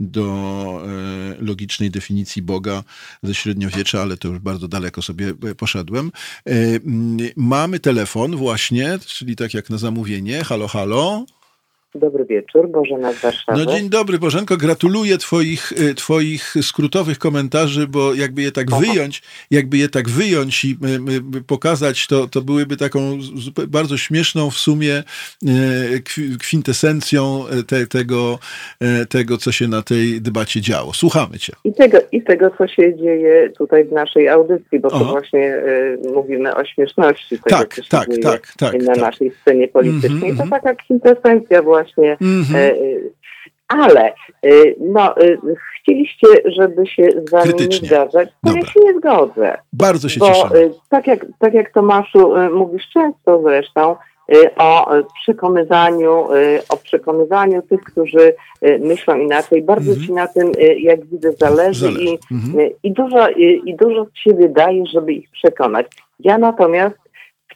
do 0.00 0.86
e, 0.86 1.44
logicznej 1.44 1.90
definicji 1.90 2.42
Boga 2.42 2.84
ze 3.22 3.34
średniowiecza, 3.34 4.02
ale 4.02 4.16
to 4.16 4.28
już 4.28 4.38
bardzo 4.38 4.68
daleko 4.68 5.02
sobie 5.02 5.34
e, 5.50 5.54
poszedłem. 5.54 6.12
E, 6.46 6.52
mamy 7.36 7.80
telefon 7.80 8.36
właśnie, 8.36 8.98
czyli 9.06 9.36
tak 9.36 9.54
jak 9.54 9.70
na 9.70 9.78
zamówienie. 9.78 10.44
Halo, 10.44 10.68
halo. 10.68 11.26
Dobry 11.94 12.24
wieczór, 12.24 12.68
Bożena 12.68 13.12
z 13.12 13.20
Warszawy. 13.20 13.64
No 13.64 13.72
dzień 13.72 13.90
dobry 13.90 14.18
Bożenko, 14.18 14.56
gratuluję 14.56 15.18
twoich, 15.18 15.72
y, 15.72 15.94
twoich 15.94 16.54
skrótowych 16.62 17.18
komentarzy, 17.18 17.86
bo 17.86 18.14
jakby 18.14 18.42
je 18.42 18.52
tak 18.52 18.70
wyjąć, 18.70 19.22
jakby 19.50 19.78
je 19.78 19.88
tak 19.88 20.08
wyjąć 20.08 20.64
i 20.64 20.70
y, 20.70 21.36
y, 21.38 21.42
pokazać, 21.42 22.06
to, 22.06 22.28
to 22.28 22.42
byłyby 22.42 22.76
taką 22.76 23.18
bardzo 23.68 23.96
śmieszną 23.96 24.50
w 24.50 24.54
sumie 24.54 25.02
kwintesencją 26.40 27.44
te, 27.66 27.86
tego, 27.86 28.38
tego, 29.08 29.38
co 29.38 29.52
się 29.52 29.68
na 29.68 29.82
tej 29.82 30.20
debacie 30.20 30.60
działo. 30.60 30.92
Słuchamy 30.92 31.38
cię. 31.38 31.52
I 31.64 31.72
tego, 31.72 31.98
I 32.12 32.22
tego, 32.22 32.50
co 32.58 32.68
się 32.68 32.96
dzieje 32.96 33.50
tutaj 33.58 33.84
w 33.84 33.92
naszej 33.92 34.28
audycji, 34.28 34.80
bo 34.80 34.88
Aha. 34.92 34.98
to 34.98 35.10
właśnie 35.10 35.62
mówimy 36.14 36.54
o 36.54 36.64
śmieszności 36.64 37.38
tego, 37.38 37.58
tak, 37.58 37.74
co 37.74 37.82
się 37.82 37.88
tak, 37.88 38.08
dzieje 38.08 38.22
tak, 38.22 38.52
tak, 38.58 38.82
na 38.82 38.94
tak. 38.94 39.02
naszej 39.02 39.32
scenie 39.42 39.68
politycznej. 39.68 40.10
Mm 40.10 40.34
-hmm, 40.34 40.36
to 40.36 40.42
mhm. 40.42 40.62
taka 40.62 40.74
kwintesencja 40.74 41.62
właśnie 41.62 41.83
właśnie. 41.84 42.16
Mm-hmm. 42.16 42.74
Ale 43.68 44.06
e, 44.06 44.48
no, 44.80 45.14
chcieliście, 45.80 46.26
żeby 46.44 46.86
się 46.86 47.08
z 47.26 47.30
wami 47.30 47.44
Krytycznie. 47.44 47.88
nie 47.88 47.88
zgadzać, 47.88 48.28
to 48.28 48.34
Dobra. 48.42 48.60
ja 48.60 48.66
się 48.66 48.80
nie 48.80 48.98
zgodzę. 48.98 49.58
Bardzo 49.72 50.08
się 50.08 50.20
bo, 50.20 50.26
cieszę. 50.26 50.48
Tak 50.88 51.06
jak, 51.06 51.26
tak 51.38 51.54
jak 51.54 51.72
Tomaszu 51.72 52.32
mówisz 52.52 52.88
często 52.92 53.42
zresztą, 53.42 53.96
o 54.56 54.86
przekonywaniu, 55.22 56.26
o 56.68 56.76
przekonywaniu 56.76 57.62
tych, 57.62 57.80
którzy 57.80 58.34
myślą 58.80 59.16
inaczej. 59.16 59.62
Bardzo 59.62 59.92
mm-hmm. 59.92 60.06
ci 60.06 60.12
na 60.12 60.26
tym, 60.26 60.52
jak 60.78 61.06
widzę, 61.06 61.32
zależy, 61.32 61.80
zależy. 61.80 62.04
I, 62.04 62.18
mm-hmm. 62.18 62.70
i, 62.82 62.92
dużo, 62.92 63.28
i, 63.28 63.62
i 63.66 63.76
dużo 63.76 64.04
z 64.04 64.18
siebie 64.18 64.48
daje, 64.48 64.86
żeby 64.86 65.12
ich 65.12 65.30
przekonać. 65.30 65.86
Ja 66.20 66.38
natomiast 66.38 66.96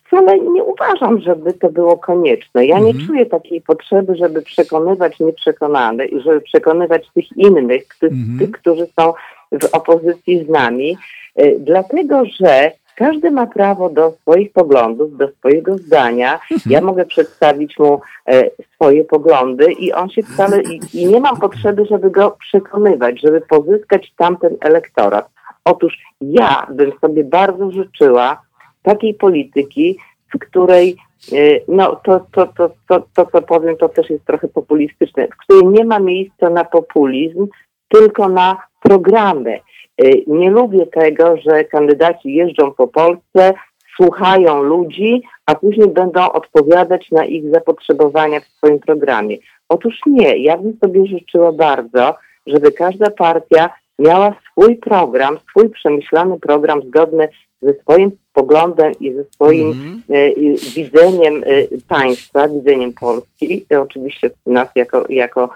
wcale 0.08 0.38
nie 0.38 0.64
uważam, 0.64 1.20
żeby 1.20 1.52
to 1.52 1.70
było 1.70 1.96
konieczne. 1.96 2.66
Ja 2.66 2.78
nie 2.78 2.90
mhm. 2.90 3.06
czuję 3.06 3.26
takiej 3.26 3.60
potrzeby, 3.60 4.16
żeby 4.16 4.42
przekonywać 4.42 5.20
nieprzekonanych 5.20 6.12
i 6.12 6.20
żeby 6.20 6.40
przekonywać 6.40 7.10
tych 7.14 7.36
innych, 7.36 7.86
tych, 8.00 8.12
mhm. 8.12 8.38
tych, 8.38 8.50
którzy 8.50 8.86
są 9.00 9.12
w 9.52 9.74
opozycji 9.74 10.44
z 10.44 10.48
nami, 10.48 10.98
e, 11.36 11.58
dlatego 11.58 12.22
że 12.40 12.72
każdy 12.96 13.30
ma 13.30 13.46
prawo 13.46 13.90
do 13.90 14.10
swoich 14.10 14.52
poglądów, 14.52 15.16
do 15.16 15.28
swojego 15.28 15.78
zdania. 15.78 16.32
Mhm. 16.32 16.72
Ja 16.72 16.80
mogę 16.80 17.04
przedstawić 17.04 17.78
mu 17.78 18.00
e, 18.28 18.50
swoje 18.74 19.04
poglądy 19.04 19.72
i 19.72 19.92
on 19.92 20.08
się 20.08 20.22
wcale, 20.22 20.62
i, 20.62 20.80
i 20.94 21.06
nie 21.06 21.20
mam 21.20 21.36
potrzeby, 21.36 21.86
żeby 21.86 22.10
go 22.10 22.30
przekonywać, 22.30 23.20
żeby 23.20 23.40
pozyskać 23.40 24.12
tamten 24.16 24.56
elektorat. 24.60 25.28
Otóż 25.64 25.98
ja 26.20 26.66
bym 26.70 26.92
sobie 27.00 27.24
bardzo 27.24 27.70
życzyła 27.70 28.47
takiej 28.82 29.14
polityki, 29.14 29.98
w 30.34 30.38
której 30.38 30.96
e, 31.32 31.36
no 31.68 31.96
to, 31.96 32.20
to, 32.32 32.46
to, 32.46 32.70
to, 32.88 33.02
to, 33.14 33.26
co 33.26 33.42
powiem, 33.42 33.76
to 33.76 33.88
też 33.88 34.10
jest 34.10 34.24
trochę 34.24 34.48
populistyczne, 34.48 35.28
w 35.28 35.36
której 35.36 35.66
nie 35.66 35.84
ma 35.84 35.98
miejsca 35.98 36.50
na 36.50 36.64
populizm, 36.64 37.46
tylko 37.88 38.28
na 38.28 38.56
programy. 38.82 39.60
Y, 40.04 40.24
nie 40.26 40.50
lubię 40.50 40.86
tego, 40.86 41.36
że 41.36 41.64
kandydaci 41.64 42.34
jeżdżą 42.34 42.72
po 42.72 42.88
Polsce, 42.88 43.54
słuchają 43.96 44.62
ludzi, 44.62 45.22
a 45.46 45.54
później 45.54 45.88
będą 45.88 46.32
odpowiadać 46.32 47.10
na 47.10 47.24
ich 47.24 47.50
zapotrzebowania 47.50 48.40
w 48.40 48.44
swoim 48.44 48.78
programie. 48.78 49.36
Otóż 49.68 50.00
nie, 50.06 50.36
ja 50.36 50.56
bym 50.56 50.76
sobie 50.80 51.06
życzyła 51.06 51.52
bardzo, 51.52 52.14
żeby 52.46 52.72
każda 52.72 53.10
partia 53.10 53.70
miała 53.98 54.34
swój 54.50 54.76
program, 54.76 55.38
swój 55.50 55.70
przemyślany 55.70 56.40
program 56.40 56.82
zgodny 56.82 57.28
ze 57.62 57.74
swoim 57.74 58.10
poglądem 58.32 58.92
i 59.00 59.12
ze 59.12 59.24
swoim 59.24 59.72
mm 59.72 60.02
-hmm. 60.08 60.74
widzeniem 60.74 61.44
y, 61.44 61.68
państwa, 61.88 62.48
widzeniem 62.48 62.92
Polski, 62.92 63.66
oczywiście 63.80 64.30
nas 64.46 64.68
jako, 64.74 65.04
jako 65.08 65.50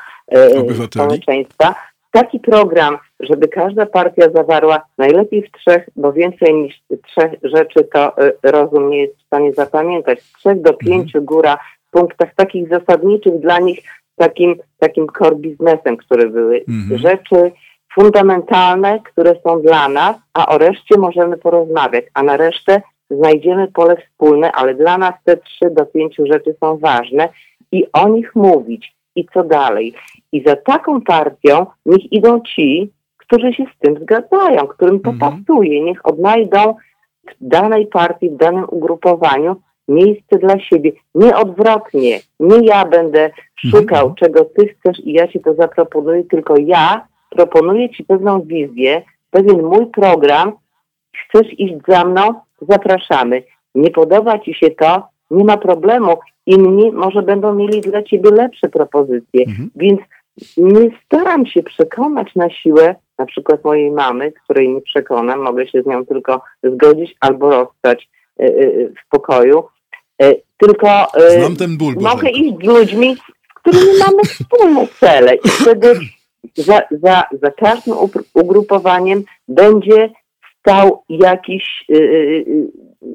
społeczeństwa, 0.90 1.74
taki 2.12 2.40
program, 2.40 2.98
żeby 3.20 3.48
każda 3.48 3.86
partia 3.86 4.30
zawarła 4.30 4.82
najlepiej 4.98 5.42
w 5.42 5.50
trzech, 5.50 5.88
bo 5.96 6.12
więcej 6.12 6.55
niż 6.55 6.82
trzech 7.07 7.32
rzeczy 7.42 7.84
to 7.92 8.12
rozum 8.42 8.90
nie 8.90 8.98
jest 8.98 9.18
w 9.18 9.26
stanie 9.26 9.53
zapamiętać. 9.53 10.22
Z 10.22 10.32
trzech 10.32 10.62
do 10.62 10.70
mhm. 10.70 10.78
pięciu 10.78 11.22
góra 11.22 11.59
w 11.88 11.90
punktach 11.90 12.34
takich 12.34 12.68
zasadniczych 12.68 13.40
dla 13.40 13.59
nich 13.59 13.78
takim, 14.16 14.57
takim 14.78 15.07
core 15.18 15.36
biznesem, 15.36 15.96
które 15.96 16.28
były 16.28 16.64
mhm. 16.68 16.98
rzeczy 16.98 17.53
fundamentalne, 17.95 19.01
które 19.01 19.34
są 19.47 19.62
dla 19.62 19.88
nas, 19.88 20.16
a 20.34 20.47
o 20.49 20.59
reszcie 20.59 20.99
możemy 20.99 21.36
porozmawiać, 21.36 22.05
a 22.14 22.22
na 22.22 22.36
resztę 22.36 22.82
znajdziemy 23.11 23.68
pole 23.68 23.97
wspólne, 23.97 24.53
ale 24.53 24.74
dla 24.74 24.99
nas 24.99 25.14
te 25.24 25.36
trzy 25.36 25.70
do 25.70 25.86
pięciu 25.86 26.26
rzeczy 26.26 26.55
są 26.61 26.78
ważne 26.78 27.28
i 27.72 27.86
o 27.93 28.09
nich 28.09 28.34
mówić 28.34 28.95
i 29.16 29.26
co 29.34 29.45
dalej. 29.45 29.95
I 30.32 30.43
za 30.47 30.57
taką 30.57 31.01
partią 31.01 31.66
niech 31.86 32.12
idą 32.12 32.40
ci, 32.40 32.90
którzy 33.16 33.53
się 33.53 33.64
z 33.76 33.78
tym 33.78 34.03
zgadzają, 34.03 34.66
którym 34.66 35.01
to 35.01 35.11
mhm. 35.11 35.45
pasuje. 35.45 35.84
Niech 35.84 36.07
odnajdą 36.07 36.74
w 37.28 37.34
danej 37.40 37.86
partii, 37.86 38.30
w 38.30 38.36
danym 38.36 38.64
ugrupowaniu 38.68 39.57
miejsce 39.88 40.38
dla 40.38 40.59
siebie. 40.59 40.93
Nie 41.14 41.36
odwrotnie. 41.36 42.20
Nie 42.40 42.66
ja 42.66 42.84
będę 42.84 43.30
szukał, 43.57 44.09
mhm. 44.09 44.14
czego 44.14 44.45
ty 44.45 44.68
chcesz 44.68 45.01
i 45.05 45.12
ja 45.12 45.28
ci 45.28 45.40
to 45.40 45.55
zaproponuję, 45.55 46.24
tylko 46.24 46.55
ja 46.59 47.07
proponuję 47.35 47.91
ci 47.91 48.05
pewną 48.05 48.43
wizję, 48.43 49.03
pewien 49.30 49.62
mój 49.62 49.87
program. 49.87 50.53
Chcesz 51.16 51.61
iść 51.61 51.74
za 51.89 52.05
mną? 52.05 52.35
Zapraszamy. 52.68 53.43
Nie 53.74 53.91
podoba 53.91 54.39
ci 54.39 54.55
się 54.55 54.70
to? 54.70 55.03
Nie 55.30 55.45
ma 55.45 55.57
problemu. 55.57 56.18
Inni 56.47 56.93
może 56.93 57.22
będą 57.22 57.55
mieli 57.55 57.80
dla 57.80 58.03
ciebie 58.03 58.30
lepsze 58.30 58.68
propozycje. 58.68 59.45
Mhm. 59.47 59.70
Więc 59.76 60.01
nie 60.57 60.91
staram 61.07 61.47
się 61.47 61.62
przekonać 61.62 62.35
na 62.35 62.51
siłę 62.51 62.95
na 63.18 63.26
przykład 63.26 63.64
mojej 63.64 63.91
mamy, 63.91 64.33
której 64.33 64.68
nie 64.68 64.80
przekonam, 64.80 65.41
mogę 65.41 65.66
się 65.66 65.83
z 65.83 65.87
nią 65.87 66.07
tylko 66.07 66.43
zgodzić 66.62 67.16
albo 67.20 67.51
rozstać 67.51 68.09
e, 68.41 68.45
e, 68.45 68.49
w 68.89 69.09
pokoju. 69.11 69.64
E, 70.22 70.35
tylko 70.57 71.07
Znam 71.39 71.57
ten 71.57 71.76
ból, 71.78 71.95
mogę 72.01 72.30
iść 72.30 72.55
z 72.62 72.66
ludźmi, 72.66 73.16
z 73.16 73.55
którymi 73.55 73.99
mamy 74.07 74.24
wspólne 74.24 74.87
cele 75.01 75.35
i 75.35 75.49
wtedy 75.49 75.95
za, 76.57 76.82
za, 76.90 77.24
za 77.43 77.51
każdym 77.51 77.95
ugrupowaniem 78.34 79.22
będzie 79.49 80.11
stał 80.59 81.03
jakiś, 81.09 81.84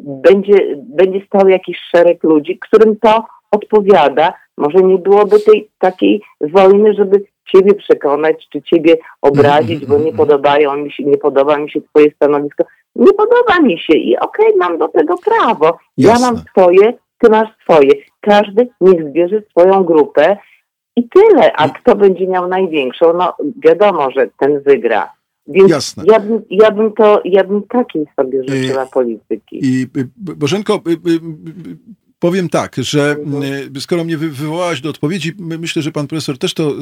będzie, 0.04 0.58
będzie 0.78 1.26
stał 1.26 1.50
jakiś 1.50 1.78
szereg 1.96 2.24
ludzi, 2.24 2.60
którym 2.60 3.00
to 3.00 3.24
odpowiada. 3.52 4.34
Może 4.58 4.78
nie 4.78 4.98
byłoby 4.98 5.40
tej 5.40 5.70
takiej 5.80 6.22
wojny, 6.42 6.94
żeby 6.94 7.24
ciebie 7.52 7.74
przekonać, 7.74 8.48
czy 8.50 8.62
ciebie 8.62 8.98
obrazić, 9.22 9.86
bo 9.86 9.98
nie 9.98 10.14
podobają 10.14 10.78
mi 10.78 10.92
się, 10.92 11.04
nie 11.04 11.18
podoba 11.18 11.58
mi 11.58 11.72
się 11.72 11.82
twoje 11.82 12.12
stanowisko. 12.12 12.64
Nie 12.96 13.14
podoba 13.14 13.60
mi 13.62 13.80
się 13.80 13.94
i 13.94 14.18
okej, 14.18 14.48
okay, 14.48 14.58
mam 14.58 14.78
do 14.78 14.88
tego 14.88 15.16
prawo. 15.18 15.78
Jasne. 15.98 16.26
Ja 16.26 16.32
mam 16.32 16.44
swoje, 16.52 16.94
ty 17.20 17.30
masz 17.30 17.50
swoje. 17.64 17.92
Każdy 18.22 18.68
niech 18.82 19.10
zbierze 19.10 19.42
swoją 19.50 19.84
grupę 19.84 20.38
i 20.98 21.10
tyle. 21.10 21.54
A 21.54 21.70
kto 21.70 21.96
będzie 21.96 22.28
miał 22.28 22.48
największą? 22.48 23.14
No 23.14 23.34
wiadomo, 23.64 24.12
że 24.12 24.30
ten 24.40 24.62
wygra. 24.62 25.14
Więc 25.48 25.70
Jasne. 25.70 26.04
Ja, 26.08 26.20
bym, 26.20 26.42
ja, 26.50 26.72
bym 26.72 26.94
to, 26.94 27.22
ja 27.26 27.44
bym 27.44 27.64
takiej 27.64 28.06
sobie 28.16 28.44
życzyła 28.48 28.86
polityki. 28.86 29.60
I 29.64 29.88
Bożenko, 30.18 30.80
powiem 32.20 32.50
tak, 32.50 32.76
że 32.78 33.12
mhm. 33.12 33.82
skoro 33.82 34.04
mnie 34.04 34.18
wywołałaś 34.18 34.82
do 34.82 34.90
odpowiedzi, 34.90 35.34
myślę, 35.38 35.82
że 35.82 35.92
pan 35.92 36.08
profesor 36.08 36.38
też 36.38 36.54
to 36.54 36.76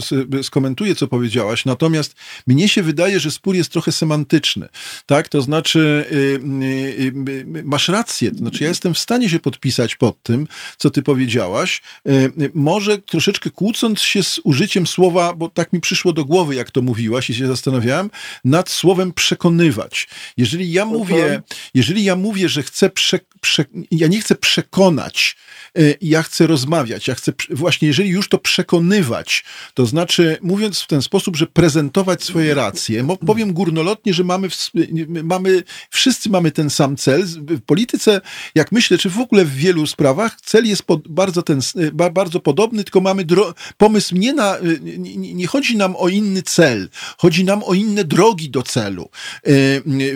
skomentuje, 0.44 0.96
co 0.96 1.08
powiedziałaś, 1.08 1.66
natomiast 1.66 2.16
mnie 2.48 2.70
się 2.70 2.84
wydaje, 2.84 3.20
że 3.20 3.32
spór 3.32 3.56
jest 3.56 3.72
trochę 3.72 3.92
semantyczny, 3.92 4.70
tak? 5.06 5.30
To 5.30 5.42
znaczy, 5.42 6.06
y, 6.12 6.16
y, 6.16 7.14
y, 7.58 7.64
masz 7.64 7.88
rację, 7.88 8.32
to 8.32 8.38
znaczy 8.38 8.64
ja 8.64 8.70
jestem 8.70 8.94
w 8.94 9.00
stanie 9.00 9.30
się 9.30 9.40
podpisać 9.40 9.96
pod 9.96 10.24
tym, 10.24 10.48
co 10.78 10.90
ty 10.90 11.02
powiedziałaś, 11.02 11.82
może 12.54 12.98
troszeczkę 12.98 13.50
kłócąc 13.50 14.02
się 14.02 14.24
z 14.24 14.40
użyciem 14.44 14.88
słowa, 14.88 15.34
bo 15.34 15.50
tak 15.50 15.74
mi 15.74 15.82
przyszło 15.82 16.14
do 16.14 16.26
głowy, 16.26 16.56
jak 16.56 16.72
to 16.72 16.82
mówiłaś 16.82 17.30
i 17.30 17.36
się 17.36 17.48
zastanawiałem, 17.48 18.10
nad 18.44 18.70
słowem 18.70 19.14
przekonywać. 19.14 20.08
Jeżeli 20.38 20.72
ja 20.72 20.86
mówię, 20.86 21.42
jeżeli 21.74 22.04
ja 22.04 22.16
mówię, 22.16 22.50
że 22.50 22.64
chcę, 22.64 22.90
prze, 22.90 23.20
prze, 23.42 23.66
ja 23.92 24.08
nie 24.08 24.22
chcę 24.22 24.36
przekonać, 24.36 25.25
Y, 25.80 25.98
ja 26.02 26.24
chcę 26.24 26.48
rozmawiać, 26.48 27.08
ja 27.08 27.16
chcę 27.16 27.34
właśnie, 27.50 27.88
jeżeli 27.88 28.10
już 28.10 28.30
to 28.30 28.38
przekonywać, 28.38 29.44
to 29.74 29.86
znaczy, 29.86 30.38
mówiąc 30.42 30.80
w 30.80 30.88
ten 30.88 31.02
sposób, 31.02 31.36
że 31.36 31.48
prezentować 31.48 32.24
swoje 32.24 32.54
racje, 32.54 33.08
powiem 33.26 33.54
górnolotnie, 33.54 34.14
że 34.14 34.24
mamy, 34.24 34.48
mamy, 35.24 35.64
wszyscy 35.90 36.30
mamy 36.30 36.52
ten 36.52 36.70
sam 36.70 36.98
cel. 36.98 37.26
W 37.26 37.62
polityce, 37.62 38.22
jak 38.56 38.72
myślę, 38.72 38.98
czy 38.98 39.10
w 39.10 39.20
ogóle 39.20 39.46
w 39.46 39.56
wielu 39.56 39.88
sprawach, 39.88 40.42
cel 40.42 40.66
jest 40.66 40.84
pod, 40.84 41.08
bardzo, 41.08 41.44
ten, 41.44 41.60
y, 41.76 41.92
bardzo 41.92 42.40
podobny, 42.40 42.84
tylko 42.84 43.02
mamy 43.02 43.26
pomysł 43.78 44.16
nie 44.16 44.34
na, 44.34 44.58
y, 44.58 44.80
nie, 44.82 45.34
nie, 45.34 45.48
chodzi 45.48 45.78
nam 45.78 45.96
o 45.96 46.10
inny 46.10 46.42
cel, 46.42 46.90
chodzi 47.18 47.44
nam 47.44 47.64
o 47.64 47.74
inne 47.74 48.04
drogi 48.04 48.50
do 48.50 48.64
celu. 48.64 49.10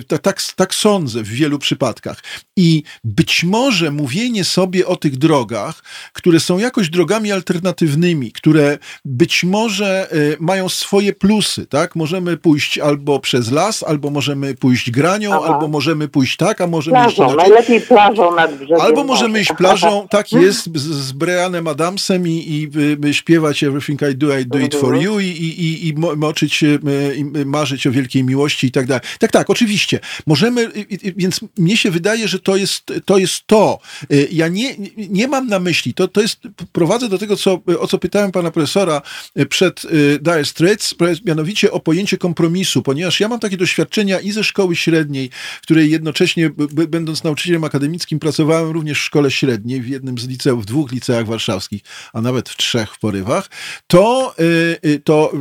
Tak, 0.08 0.22
tak, 0.22 0.42
tak 0.56 0.76
sądzę 0.76 1.24
w 1.24 1.28
wielu 1.28 1.60
przypadkach. 1.60 2.24
I 2.58 2.84
być 3.04 3.44
może 3.44 3.92
mówienie 3.92 4.44
sobie 4.44 4.88
o 4.88 4.96
tych 5.00 5.18
drogach, 5.18 5.84
które 6.14 6.40
są 6.40 6.58
jakoś 6.58 6.90
drogami 6.90 7.32
alternatywnymi, 7.32 8.32
które 8.32 8.78
być 9.06 9.44
może 9.44 10.08
y, 10.14 10.38
mają 10.40 10.70
swoje 10.70 11.14
plusy, 11.14 11.66
tak? 11.66 11.96
Możemy 11.96 12.38
pójść 12.38 12.78
albo 12.78 13.20
przez 13.20 13.52
las, 13.52 13.84
albo 13.84 14.10
możemy 14.10 14.56
pójść 14.56 14.92
granią, 14.92 15.32
Aha. 15.34 15.54
albo 15.54 15.68
możemy 15.68 16.08
pójść 16.08 16.38
tak, 16.38 16.62
a 16.62 16.68
możemy 16.68 16.98
plażą, 16.98 17.28
iść 17.28 17.36
najlepiej 17.38 17.82
plażą 17.82 18.36
nad 18.36 18.56
brzegiem. 18.56 18.82
Albo 18.82 19.04
możemy 19.04 19.42
iść 19.42 19.54
plażą, 19.58 20.08
tak 20.10 20.32
jest, 20.32 20.78
z, 20.78 20.82
z 20.82 21.12
Brianem 21.12 21.68
Adamsem 21.68 22.28
i, 22.28 22.32
i, 22.32 22.70
i, 23.08 23.14
śpiewać 23.14 23.64
Everything 23.64 24.02
I 24.12 24.16
Do, 24.16 24.40
I 24.40 24.46
Do 24.46 24.60
It 24.60 24.76
For 24.76 24.96
mhm. 24.96 25.04
You 25.04 25.20
i, 25.20 25.26
i, 25.26 25.88
i 25.88 25.94
moczyć, 25.94 26.64
y, 26.64 26.80
i 27.16 27.24
marzyć 27.46 27.88
o 27.88 27.92
wielkiej 27.92 28.24
miłości 28.24 28.68
i 28.68 28.72
tak 28.72 28.86
dalej. 28.86 29.02
Tak, 29.20 29.32
tak, 29.32 29.50
oczywiście. 29.50 30.00
Możemy, 30.28 30.72
więc 31.16 31.40
mnie 31.58 31.78
się 31.78 31.92
wydaje, 31.92 32.28
że 32.28 32.40
to 32.40 32.56
jest 32.56 32.94
to. 33.06 33.18
Jest 33.18 33.48
to. 33.48 33.80
Y, 34.14 34.28
ja 34.32 34.48
nie, 34.48 34.76
nie 34.98 35.28
mam 35.28 35.48
na 35.48 35.60
myśli, 35.60 35.94
to, 35.94 36.08
to 36.08 36.22
jest, 36.22 36.40
prowadzę 36.72 37.10
do 37.10 37.18
tego, 37.18 37.36
co, 37.36 37.62
o 37.80 37.88
co 37.88 37.98
pytałem 37.98 38.32
pana 38.32 38.52
profesora 38.52 39.02
e, 39.36 39.46
przed 39.46 39.86
e, 39.86 39.90
Dire 40.20 40.46
Straits, 40.46 40.96
mianowicie 41.26 41.72
o 41.72 41.80
pojęcie 41.80 42.18
kompromisu, 42.18 42.82
ponieważ 42.82 43.20
ja 43.20 43.28
mam 43.28 43.40
takie 43.40 43.58
doświadczenia 43.58 44.20
i 44.20 44.32
ze 44.32 44.44
szkoły 44.44 44.76
średniej, 44.76 45.30
w 45.60 45.62
której 45.62 45.92
jednocześnie, 45.92 46.50
będąc 46.90 47.24
nauczycielem 47.24 47.64
akademickim, 47.64 48.20
pracowałem 48.20 48.72
również 48.72 49.00
w 49.00 49.04
szkole 49.04 49.32
średniej, 49.32 49.82
w 49.82 49.88
jednym 49.88 50.18
z 50.18 50.28
liceów, 50.28 50.64
w 50.64 50.66
dwóch 50.66 50.92
liceach 50.92 51.26
warszawskich, 51.26 51.82
a 52.14 52.22
nawet 52.22 52.50
w 52.50 52.58
trzech 52.58 52.94
w 52.94 53.00
porywach, 53.00 53.50
to, 53.88 54.36
e, 54.84 55.00
to 55.00 55.32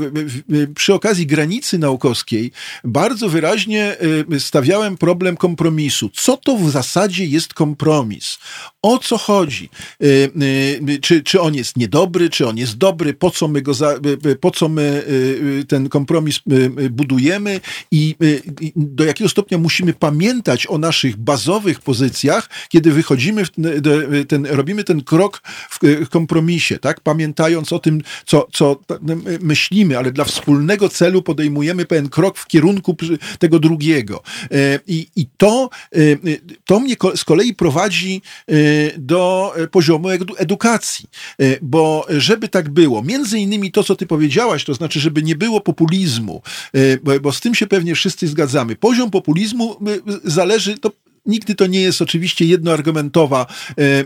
przy 0.75 0.95
okazji 0.95 1.27
granicy 1.27 1.79
naukowskiej 1.79 2.53
bardzo 2.85 3.29
wyraźnie 3.29 3.97
stawiałem 4.39 4.97
problem 4.97 5.37
kompromisu. 5.37 6.11
Co 6.15 6.37
to 6.37 6.57
w 6.57 6.71
zasadzie 6.71 7.25
jest 7.25 7.55
kompromis? 7.55 8.39
O 8.83 8.99
co 8.99 9.19
chodzi. 9.19 9.71
Czy, 11.03 11.23
czy 11.23 11.41
on 11.41 11.55
jest 11.55 11.77
niedobry, 11.77 12.31
czy 12.31 12.47
on 12.49 12.57
jest 12.57 12.77
dobry, 12.77 13.15
po 13.15 13.31
co 13.31 13.49
my 13.49 13.63
go 13.63 13.75
za, 13.75 13.95
po 14.41 14.51
co 14.51 14.69
my 14.69 15.05
ten 15.69 15.89
kompromis 15.89 16.41
budujemy 16.91 17.61
i 17.91 18.15
do 18.77 19.05
jakiego 19.05 19.31
stopnia 19.31 19.59
musimy 19.59 19.95
pamiętać 19.95 20.67
o 20.67 20.79
naszych 20.79 21.17
bazowych 21.17 21.81
pozycjach, 21.81 22.51
kiedy 22.69 22.93
wychodzimy, 22.93 23.45
w 23.45 23.51
ten, 24.29 24.47
robimy 24.47 24.85
ten 24.85 25.03
krok 25.03 25.43
w 25.81 26.09
kompromisie, 26.09 26.79
tak? 26.79 27.01
Pamiętając 27.01 27.73
o 27.73 27.79
tym, 27.79 28.01
co, 28.27 28.47
co 28.53 28.81
myślimy, 29.41 29.99
ale 29.99 30.13
dla 30.13 30.25
wspólnego 30.25 30.89
celu 30.89 31.23
podejmujemy 31.23 31.85
pewien 31.85 32.09
krok 32.09 32.39
w 32.39 32.47
kierunku 32.47 32.97
tego 33.39 33.59
drugiego. 33.59 34.23
I, 34.87 35.07
i 35.17 35.27
to, 35.37 35.71
to 36.65 36.81
mnie 36.81 36.97
z 37.17 37.25
kolei 37.25 37.55
prowadzi 37.55 38.23
do 38.99 39.55
poziomu 39.71 40.09
edukacji, 40.37 41.09
bo 41.63 42.07
żeby 42.09 42.49
tak 42.49 42.69
było, 42.69 43.03
między 43.03 43.39
innymi 43.39 43.73
to, 43.73 43.85
co 43.85 43.97
ty 43.97 44.07
powiedziałaś, 44.07 44.65
to 44.65 44.75
znaczy, 44.75 45.01
żeby 45.01 45.23
nie 45.23 45.37
było 45.37 45.61
populizmu, 45.61 46.43
bo, 47.03 47.21
bo 47.21 47.33
z 47.33 47.41
tym 47.41 47.55
się 47.55 47.67
pewnie 47.67 47.95
wszyscy 47.95 48.29
zgadzamy. 48.29 48.77
Poziom 48.77 49.11
populizmu 49.11 49.77
zależy, 50.25 50.79
to 50.79 50.93
Nigdy 51.29 51.55
to 51.55 51.67
nie 51.67 51.81
jest 51.81 52.03
oczywiście 52.03 52.45
jednoargumentowa, 52.45 53.47
e, 53.79 53.83
e, 53.83 54.05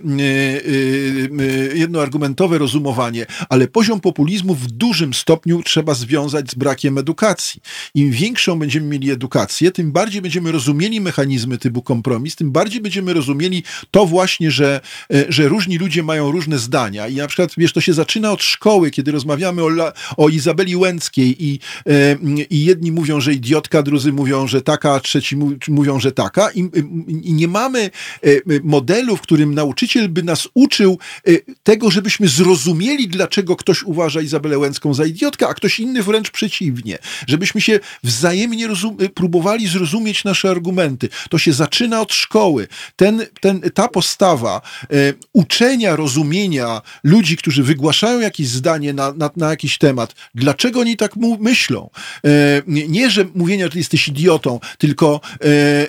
e, 1.72 1.76
jednoargumentowe 1.76 2.58
rozumowanie, 2.58 3.26
ale 3.48 3.68
poziom 3.68 4.00
populizmu 4.00 4.54
w 4.54 4.66
dużym 4.66 5.14
stopniu 5.14 5.62
trzeba 5.62 5.94
związać 5.94 6.50
z 6.50 6.54
brakiem 6.54 6.98
edukacji. 6.98 7.60
Im 7.94 8.10
większą 8.10 8.58
będziemy 8.58 8.86
mieli 8.86 9.10
edukację, 9.10 9.70
tym 9.70 9.92
bardziej 9.92 10.22
będziemy 10.22 10.52
rozumieli 10.52 11.00
mechanizmy 11.00 11.58
typu 11.58 11.82
kompromis, 11.82 12.36
tym 12.36 12.52
bardziej 12.52 12.80
będziemy 12.80 13.12
rozumieli 13.12 13.62
to 13.90 14.06
właśnie, 14.06 14.50
że, 14.50 14.80
że 15.28 15.48
różni 15.48 15.78
ludzie 15.78 16.02
mają 16.02 16.30
różne 16.30 16.58
zdania. 16.58 17.08
I 17.08 17.14
na 17.14 17.26
przykład, 17.26 17.50
wiesz, 17.56 17.72
to 17.72 17.80
się 17.80 17.92
zaczyna 17.92 18.32
od 18.32 18.42
szkoły, 18.42 18.90
kiedy 18.90 19.12
rozmawiamy 19.12 19.62
o, 19.62 19.92
o 20.16 20.28
Izabeli 20.28 20.76
Łęckiej 20.76 21.44
i, 21.44 21.58
i 22.50 22.64
jedni 22.64 22.92
mówią, 22.92 23.20
że 23.20 23.34
idiotka, 23.34 23.82
drudzy 23.82 24.12
mówią, 24.12 24.46
że 24.46 24.62
taka, 24.62 25.00
trzeci 25.00 25.36
mówią, 25.68 26.00
że 26.00 26.12
taka. 26.12 26.50
I, 26.50 26.70
i 27.12 27.32
nie 27.32 27.48
mamy 27.48 27.80
e, 27.80 28.28
e, 28.28 28.40
modelu, 28.62 29.16
w 29.16 29.20
którym 29.20 29.54
nauczyciel 29.54 30.08
by 30.08 30.22
nas 30.22 30.48
uczył 30.54 30.98
e, 31.26 31.32
tego, 31.62 31.90
żebyśmy 31.90 32.28
zrozumieli, 32.28 33.08
dlaczego 33.08 33.56
ktoś 33.56 33.82
uważa 33.82 34.20
Izabelę 34.20 34.58
Łęcką 34.58 34.94
za 34.94 35.04
idiotkę, 35.04 35.48
a 35.48 35.54
ktoś 35.54 35.80
inny 35.80 36.02
wręcz 36.02 36.30
przeciwnie. 36.30 36.98
Żebyśmy 37.26 37.60
się 37.60 37.80
wzajemnie 38.02 38.68
próbowali 39.14 39.68
zrozumieć 39.68 40.24
nasze 40.24 40.50
argumenty. 40.50 41.08
To 41.30 41.38
się 41.38 41.52
zaczyna 41.52 42.00
od 42.00 42.12
szkoły. 42.12 42.68
Ten, 42.96 43.26
ten, 43.40 43.60
ta 43.74 43.88
postawa 43.88 44.60
uczenia, 45.32 45.96
rozumienia 45.96 46.82
ludzi, 47.04 47.36
którzy 47.36 47.62
wygłaszają 47.62 48.20
jakieś 48.20 48.48
zdanie 48.48 48.92
na, 48.92 49.12
na, 49.12 49.30
na 49.36 49.50
jakiś 49.50 49.78
temat, 49.78 50.14
dlaczego 50.34 50.80
oni 50.80 50.96
tak 50.96 51.12
myślą. 51.40 51.90
Nie, 52.66 53.10
że 53.10 53.24
mówienia, 53.34 53.68
że 53.72 53.78
jesteś 53.78 54.08
idiotą, 54.08 54.60
tylko 54.78 55.20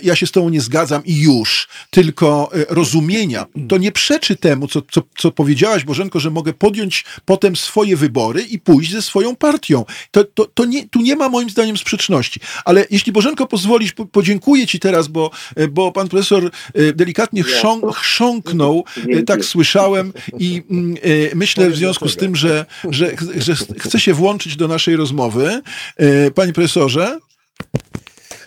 ja 0.04 0.16
się 0.16 0.28
z 0.28 0.32
tobą 0.32 0.50
nie 0.50 0.62
zgadzam 0.62 1.06
i 1.06 1.13
już, 1.22 1.68
tylko 1.90 2.50
e, 2.54 2.66
rozumienia, 2.70 3.46
to 3.70 3.78
nie 3.78 3.92
przeczy 3.92 4.36
temu, 4.36 4.68
co, 4.68 4.82
co, 4.92 5.02
co 5.18 5.32
powiedziałaś, 5.32 5.84
Bożenko, 5.84 6.20
że 6.20 6.30
mogę 6.30 6.54
podjąć 6.54 7.06
potem 7.26 7.56
swoje 7.56 7.98
wybory 7.98 8.42
i 8.42 8.60
pójść 8.60 8.92
ze 8.92 9.02
swoją 9.02 9.36
partią. 9.36 9.86
To, 10.12 10.24
to, 10.24 10.46
to 10.46 10.66
nie, 10.66 10.90
tu 10.90 11.02
nie 11.02 11.16
ma 11.16 11.30
moim 11.30 11.50
zdaniem 11.50 11.78
sprzeczności. 11.78 12.40
Ale 12.66 12.86
jeśli 12.92 13.12
Bożenko 13.12 13.48
pozwolisz, 13.48 13.94
podziękuję 14.12 14.68
ci 14.68 14.80
teraz, 14.80 15.08
bo, 15.08 15.32
e, 15.56 15.68
bo 15.68 15.92
pan 15.92 16.10
profesor 16.10 16.52
e, 16.74 16.94
delikatnie 16.94 17.44
chrząk, 17.44 17.96
chrząknął, 17.96 18.86
tak 19.26 19.46
słyszałem 19.46 20.14
i 20.40 20.62
mm, 20.72 20.96
myślę 21.36 21.70
w 21.70 21.76
związku 21.76 22.10
z 22.10 22.16
tym, 22.16 22.36
że, 22.36 22.66
że, 22.90 23.12
że 23.36 23.56
chce 23.80 24.00
się 24.00 24.14
włączyć 24.14 24.56
do 24.56 24.68
naszej 24.68 24.96
rozmowy. 24.96 25.62
Panie 26.36 26.54
profesorze? 26.54 27.20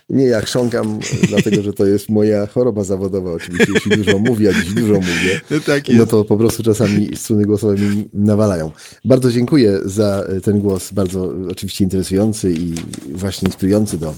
Nie, 0.09 0.25
ja 0.25 0.41
chrząkam, 0.41 1.01
dlatego 1.29 1.63
że 1.63 1.73
to 1.73 1.87
jest 1.87 2.09
moja 2.09 2.47
choroba 2.47 2.85
zawodowa. 2.85 3.33
Oczywiście, 3.33 3.73
jeśli 3.75 3.97
dużo 3.97 4.19
mówię, 4.19 4.51
a 4.51 4.53
dziś 4.53 4.75
dużo 4.75 4.95
mówię, 4.95 5.41
no, 5.51 5.61
tak 5.61 5.85
no 5.89 6.07
to 6.07 6.25
po 6.25 6.37
prostu 6.37 6.63
czasami 6.63 7.17
struny 7.17 7.45
głosowe 7.45 7.75
mi 7.75 8.09
nawalają. 8.13 8.71
Bardzo 9.05 9.33
dziękuję 9.33 9.79
za 9.85 10.25
ten 10.43 10.61
głos, 10.61 10.93
bardzo 10.93 11.35
oczywiście 11.51 11.85
interesujący 11.85 12.53
i 12.53 12.75
właśnie 13.13 13.47
inspirujący 13.47 13.99
do 13.99 14.15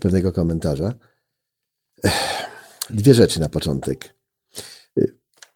pewnego 0.00 0.32
komentarza. 0.32 0.94
Dwie 2.90 3.14
rzeczy 3.14 3.40
na 3.40 3.48
początek. 3.48 4.14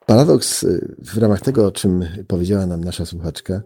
Paradoks 0.06 0.66
w 0.98 1.18
ramach 1.18 1.40
tego, 1.40 1.66
o 1.66 1.72
czym 1.72 2.04
powiedziała 2.28 2.66
nam 2.66 2.84
nasza 2.84 3.06
słuchaczka, 3.06 3.62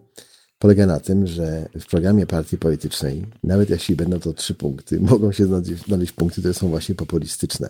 polega 0.65 0.85
na 0.85 0.99
tym, 0.99 1.27
że 1.27 1.69
w 1.79 1.85
programie 1.85 2.25
partii 2.25 2.57
politycznej, 2.57 3.25
nawet 3.43 3.69
jeśli 3.69 3.95
będą 3.95 4.19
to 4.19 4.33
trzy 4.33 4.53
punkty, 4.53 4.99
mogą 5.11 5.31
się 5.31 5.45
znaleźć 5.87 6.11
punkty, 6.11 6.41
które 6.41 6.53
są 6.53 6.69
właśnie 6.69 6.95
populistyczne. 6.95 7.69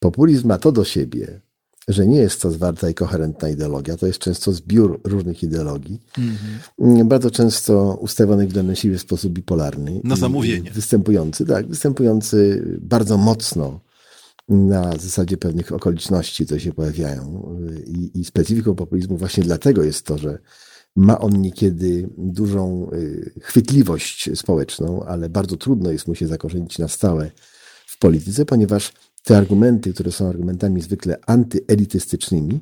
Populizm 0.00 0.48
ma 0.48 0.58
to 0.58 0.72
do 0.72 0.84
siebie, 0.84 1.40
że 1.88 2.06
nie 2.06 2.18
jest 2.18 2.42
to 2.42 2.50
zwarta 2.50 2.90
i 2.90 2.94
koherentna 2.94 3.48
ideologia, 3.48 3.96
to 3.96 4.06
jest 4.06 4.18
często 4.18 4.52
zbiór 4.52 5.00
różnych 5.04 5.42
ideologii, 5.42 6.00
mm-hmm. 6.78 7.04
bardzo 7.04 7.30
często 7.30 7.98
ustawionych 8.00 8.48
w 8.50 8.74
siebie 8.74 8.98
w 8.98 9.00
sposób 9.00 9.32
bipolarny. 9.32 10.00
Na 10.04 10.16
zamówienie. 10.16 10.70
Występujący, 10.70 11.46
tak, 11.46 11.66
występujący 11.66 12.64
bardzo 12.80 13.16
mocno 13.18 13.80
na 14.48 14.92
zasadzie 14.92 15.36
pewnych 15.36 15.72
okoliczności, 15.72 16.44
które 16.44 16.60
się 16.60 16.72
pojawiają. 16.72 17.56
I, 17.86 18.20
I 18.20 18.24
specyfiką 18.24 18.74
populizmu 18.74 19.16
właśnie 19.16 19.44
dlatego 19.44 19.82
jest 19.82 20.06
to, 20.06 20.18
że 20.18 20.38
ma 20.96 21.18
on 21.18 21.40
niekiedy 21.40 22.08
dużą 22.18 22.90
y, 22.92 23.32
chwytliwość 23.40 24.30
społeczną, 24.34 25.04
ale 25.04 25.28
bardzo 25.28 25.56
trudno 25.56 25.90
jest 25.90 26.08
mu 26.08 26.14
się 26.14 26.26
zakorzenić 26.26 26.78
na 26.78 26.88
stałe 26.88 27.30
w 27.86 27.98
polityce, 27.98 28.44
ponieważ 28.44 28.92
te 29.24 29.36
argumenty, 29.36 29.94
które 29.94 30.12
są 30.12 30.28
argumentami 30.28 30.80
zwykle 30.80 31.18
antyelitystycznymi, 31.26 32.60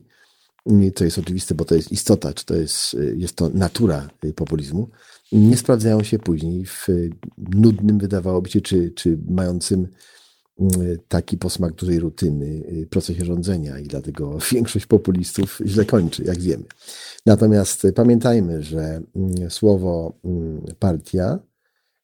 y, 0.73 0.93
to 0.93 1.05
jest 1.05 1.19
oczywiste, 1.19 1.55
bo 1.55 1.65
to 1.65 1.75
jest 1.75 1.93
istota, 1.93 2.33
czy 2.33 2.45
to 2.45 2.55
jest, 2.55 2.95
y, 2.95 3.15
jest 3.17 3.37
to 3.37 3.49
natura 3.49 4.09
populizmu, 4.37 4.89
nie 5.33 5.57
sprawdzają 5.57 6.03
się 6.03 6.19
później 6.19 6.67
w 6.67 6.87
nudnym, 7.39 7.99
wydawałoby 7.99 8.51
się, 8.51 8.61
czy, 8.61 8.91
czy 8.91 9.19
mającym 9.29 9.89
taki 11.09 11.39
posmak 11.39 11.75
dużej 11.75 12.01
rutyny 12.01 12.63
procesie 12.91 13.25
rządzenia 13.25 13.79
i 13.79 13.85
dlatego 13.85 14.39
większość 14.53 14.87
populistów 14.87 15.61
źle 15.67 15.85
kończy, 15.85 16.25
jak 16.25 16.39
wiemy. 16.39 16.65
Natomiast 17.27 17.87
pamiętajmy, 17.95 18.63
że 18.63 19.01
mm, 19.17 19.51
słowo 19.51 20.13
mm, 20.25 20.63
partia, 20.79 21.39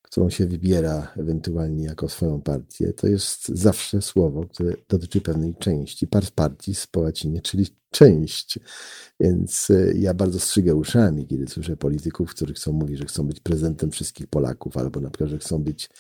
którą 0.02 0.30
się 0.30 0.46
wybiera 0.46 1.12
ewentualnie 1.16 1.84
jako 1.84 2.08
swoją 2.08 2.40
partię, 2.40 2.92
to 2.92 3.06
jest 3.06 3.48
zawsze 3.48 4.02
słowo, 4.02 4.46
które 4.46 4.72
dotyczy 4.88 5.20
pewnej 5.20 5.54
części. 5.54 6.06
Pars 6.06 6.30
partis 6.30 6.86
po 6.86 7.00
łacinie, 7.00 7.42
czyli 7.42 7.66
część. 7.90 8.58
Więc 9.20 9.70
e, 9.70 9.92
ja 9.94 10.14
bardzo 10.14 10.40
strzygę 10.40 10.74
uszami, 10.74 11.26
kiedy 11.26 11.46
słyszę 11.46 11.76
polityków, 11.76 12.30
którzy 12.30 12.54
chcą 12.54 12.72
mówić, 12.72 12.98
że 12.98 13.04
chcą 13.04 13.26
być 13.26 13.40
prezentem 13.40 13.90
wszystkich 13.90 14.26
Polaków, 14.26 14.76
albo 14.76 15.00
na 15.00 15.10
przykład, 15.10 15.30
że 15.30 15.38
chcą 15.38 15.62
być 15.62 15.90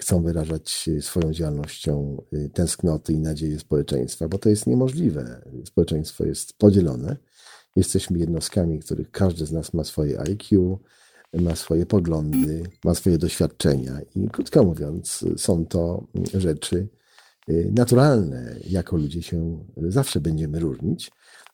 chcą 0.00 0.22
wyrażać 0.22 0.90
swoją 1.00 1.32
działalnością 1.32 2.22
y, 2.32 2.50
tęsknoty 2.54 3.12
i 3.12 3.20
nadzieje 3.20 3.58
społeczeństwa, 3.58 4.28
bo 4.28 4.38
to 4.38 4.48
jest 4.48 4.66
niemożliwe. 4.66 5.42
Społeczeństwo 5.64 6.24
jest 6.24 6.52
podzielone 6.58 7.16
Jesteśmy 7.76 8.18
jednostkami, 8.18 8.78
których 8.78 9.10
każdy 9.10 9.46
z 9.46 9.52
nas 9.52 9.74
ma 9.74 9.84
swoje 9.84 10.20
IQ, 10.20 10.78
ma 11.32 11.56
swoje 11.56 11.86
poglądy, 11.86 12.62
ma 12.84 12.94
swoje 12.94 13.18
doświadczenia 13.18 14.00
i 14.14 14.28
krótko 14.28 14.64
mówiąc, 14.64 15.24
są 15.36 15.66
to 15.66 16.06
rzeczy 16.34 16.88
y, 17.48 17.72
naturalne. 17.74 18.56
Jako 18.70 18.96
ludzie 18.96 19.22
się 19.22 19.64
zawsze 19.88 20.20
będziemy 20.20 20.60
różnić. 20.60 21.10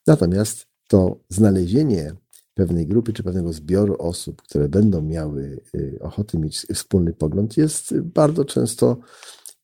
Natomiast 0.07 0.67
to 0.89 1.21
znalezienie 1.29 2.15
pewnej 2.61 2.87
grupy 2.87 3.13
czy 3.13 3.23
pewnego 3.23 3.53
zbioru 3.53 3.97
osób, 3.99 4.43
które 4.43 4.69
będą 4.69 5.03
miały 5.03 5.61
y, 5.75 5.99
ochotę 6.01 6.39
mieć 6.39 6.59
wspólny 6.75 7.13
pogląd, 7.13 7.57
jest 7.57 8.01
bardzo 8.01 8.45
często 8.45 8.97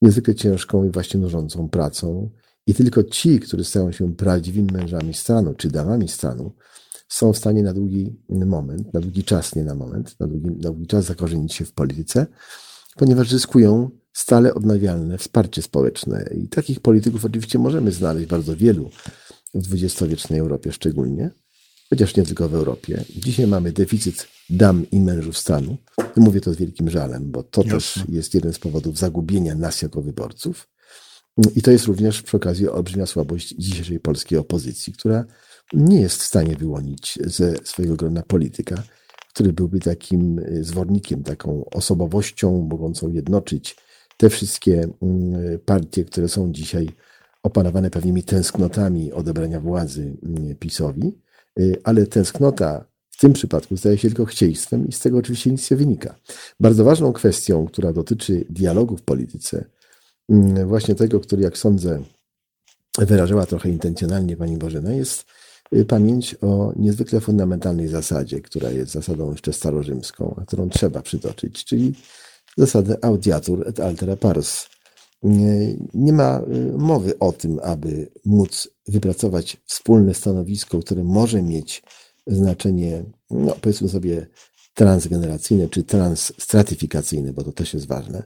niezwykle 0.03 0.35
ciężką 0.35 0.85
i 0.85 0.91
właśnie 0.91 1.21
nużącą 1.21 1.69
pracą. 1.69 2.31
I 2.67 2.75
tylko 2.75 3.05
ci, 3.05 3.41
którzy 3.41 3.65
stają 3.65 3.93
się 3.93 4.15
prawdziwymi 4.15 4.73
mężami 4.73 5.15
stanu, 5.15 5.55
czy 5.55 5.69
damami 5.69 6.09
stanu, 6.09 6.53
są 7.09 7.33
w 7.33 7.37
stanie 7.37 7.63
na 7.63 7.73
długi 7.73 8.17
moment, 8.29 8.95
na 8.95 9.01
długi 9.01 9.25
czas, 9.25 9.55
nie 9.55 9.65
na 9.65 9.75
moment, 9.75 10.21
na 10.21 10.27
długi, 10.27 10.51
na 10.51 10.71
długi 10.71 10.87
czas 10.87 11.05
zakorzenić 11.05 11.55
się 11.55 11.65
w 11.65 11.73
polityce, 11.73 12.27
ponieważ 12.97 13.31
zyskują 13.31 13.91
stale 14.13 14.55
odnawialne 14.55 15.19
wsparcie 15.19 15.63
społeczne. 15.63 16.31
I 16.35 16.49
takich 16.49 16.81
polityków 16.81 17.25
oczywiście 17.25 17.59
możemy 17.59 17.93
znaleźć 17.93 18.29
bardzo 18.29 18.57
wielu 18.57 18.91
w 19.55 19.61
dwudziestowiecznej 19.63 20.41
Europie 20.41 20.73
szczególnie, 20.73 21.31
chociaż 21.91 22.17
nie 22.17 22.23
tylko 22.23 22.49
w 22.49 22.55
Europie. 22.55 23.05
Dzisiaj 23.17 23.47
mamy 23.47 23.73
deficyt 23.73 24.29
dam 24.51 24.91
i 24.91 25.01
mężów 25.01 25.39
stanu. 25.39 25.77
Mówię 26.17 26.41
to 26.41 26.55
z 26.55 26.57
wielkim 26.57 26.91
żalem, 26.91 27.31
bo 27.31 27.43
to 27.43 27.63
Jasne. 27.63 27.75
też 27.75 28.05
jest 28.09 28.35
jeden 28.35 28.53
z 28.53 28.59
powodów 28.59 28.99
zagubienia 28.99 29.55
nas 29.55 29.83
jako 29.83 30.03
wyborców. 30.03 30.69
I 31.57 31.63
to 31.63 31.71
jest 31.71 31.85
również 31.85 32.23
przy 32.23 32.37
okazji 32.37 32.69
olbrzymia 32.69 33.07
słabość 33.07 33.55
dzisiejszej 33.59 34.01
polskiej 34.01 34.39
opozycji, 34.39 34.93
która 34.93 35.25
nie 35.73 36.01
jest 36.01 36.23
w 36.23 36.27
stanie 36.27 36.57
wyłonić 36.57 37.19
ze 37.25 37.55
swojego 37.65 37.97
grona 37.97 38.23
polityka, 38.23 38.83
który 39.35 39.53
byłby 39.53 39.81
takim 39.81 40.41
zwornikiem, 40.61 41.23
taką 41.23 41.65
osobowością 41.65 42.69
mogącą 42.71 43.09
jednoczyć 43.09 43.77
te 44.17 44.31
wszystkie 44.31 44.89
mm, 45.03 45.59
partie, 45.59 46.05
które 46.05 46.29
są 46.29 46.53
dzisiaj 46.53 46.89
opanowane 47.43 47.91
pewnymi 47.91 48.23
tęsknotami 48.23 49.13
odebrania 49.13 49.61
władzy 49.61 50.17
mm, 50.23 50.57
PiSowi, 50.57 51.07
y, 51.09 51.26
ale 51.85 52.07
tęsknota 52.07 52.85
w 53.11 53.21
tym 53.21 53.33
przypadku 53.33 53.77
staje 53.77 53.99
się 53.99 54.09
tylko 54.09 54.25
chcieństwem 54.25 54.89
i 54.89 54.93
z 54.93 55.01
tego 55.01 55.19
oczywiście 55.19 55.51
nic 55.51 55.71
nie 55.71 55.77
wynika. 55.77 56.15
Bardzo 56.61 56.85
ważną 56.85 57.13
kwestią, 57.13 57.67
która 57.67 57.93
dotyczy 57.93 58.45
dialogu 58.51 58.97
w 58.97 59.03
polityce, 59.03 59.65
mm, 60.29 60.69
właśnie 60.69 60.95
tego, 60.95 61.21
który 61.21 61.43
jak 61.43 61.59
sądzę 61.59 62.03
wyrażała 62.99 63.47
trochę 63.47 63.69
intencjonalnie 63.69 64.37
pani 64.37 64.57
Bożena, 64.57 64.93
jest 64.93 65.25
y, 65.75 65.85
pamięć 65.85 66.37
o 66.43 66.73
niezwykle 66.77 67.21
fundamentalnej 67.21 67.89
zasadzie, 67.89 68.41
która 68.41 68.71
jest 68.71 68.93
zasadą 68.93 69.31
jeszcze 69.31 69.53
starorzymską, 69.53 70.35
a 70.41 70.45
którą 70.45 70.69
trzeba 70.69 71.03
przytoczyć, 71.03 71.65
czyli 71.65 71.95
zasadę 72.57 73.05
audiatur 73.05 73.69
et 73.69 73.81
altera 73.81 74.17
pars. 74.17 74.76
Nie, 75.23 76.13
ma 76.13 76.41
y, 76.55 76.79
mowy 76.79 77.19
o 77.19 77.33
tym, 77.33 77.59
aby 77.63 78.11
móc 78.25 78.69
wypracować 78.89 79.57
wspólne 79.65 80.15
stanowisko, 80.15 80.79
które 80.79 81.05
może 81.05 81.43
mieć 81.43 81.83
znaczenie, 82.27 83.05
no 83.31 83.57
powiedzmy 83.61 83.89
sobie, 83.89 84.27
transgeneracyjne 84.75 85.69
czy 85.69 85.83
transstratyfikacyjne, 85.83 87.33
bo 87.33 87.45
to 87.45 87.53
też 87.53 87.75
jest 87.75 87.87
ważne, 87.87 88.23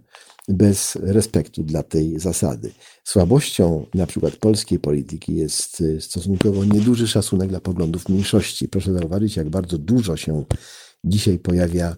bez 0.49 0.97
respektu 0.97 1.63
dla 1.63 1.83
tej 1.83 2.19
zasady. 2.19 2.73
Słabością 3.05 3.87
na 3.95 4.07
przykład 4.07 4.37
polskiej 4.37 4.79
polityki 4.79 5.35
jest 5.35 5.81
y, 5.81 6.01
stosunkowo 6.01 6.65
nieduży 6.65 7.09
szacunek 7.09 7.49
dla 7.49 7.61
poglądów 7.61 8.09
mniejszości. 8.09 8.69
Proszę 8.69 8.93
zauważyć, 8.93 9.37
jak 9.37 9.51
bardzo 9.51 9.79
dużo 9.79 10.17
się 10.17 10.45
dzisiaj 11.05 11.39
pojawia 11.39 11.97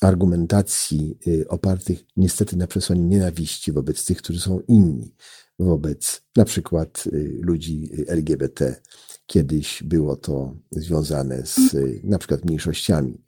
argumentacji 0.00 1.18
y, 1.26 1.48
opartych 1.48 2.04
niestety 2.16 2.56
na 2.56 2.66
przesłaniu 2.66 3.02
nienawiści 3.02 3.72
wobec 3.72 4.04
tych, 4.04 4.18
którzy 4.18 4.40
są 4.40 4.60
inni, 4.60 5.14
wobec 5.58 6.22
na 6.36 6.44
przykład 6.44 7.04
y, 7.06 7.38
ludzi 7.42 7.90
LGBT. 8.06 8.80
Kiedyś 9.26 9.82
było 9.82 10.16
to 10.16 10.56
związane 10.70 11.46
z 11.46 11.74
y, 11.74 12.00
na 12.04 12.18
przykład 12.18 12.44
mniejszościami 12.44 13.24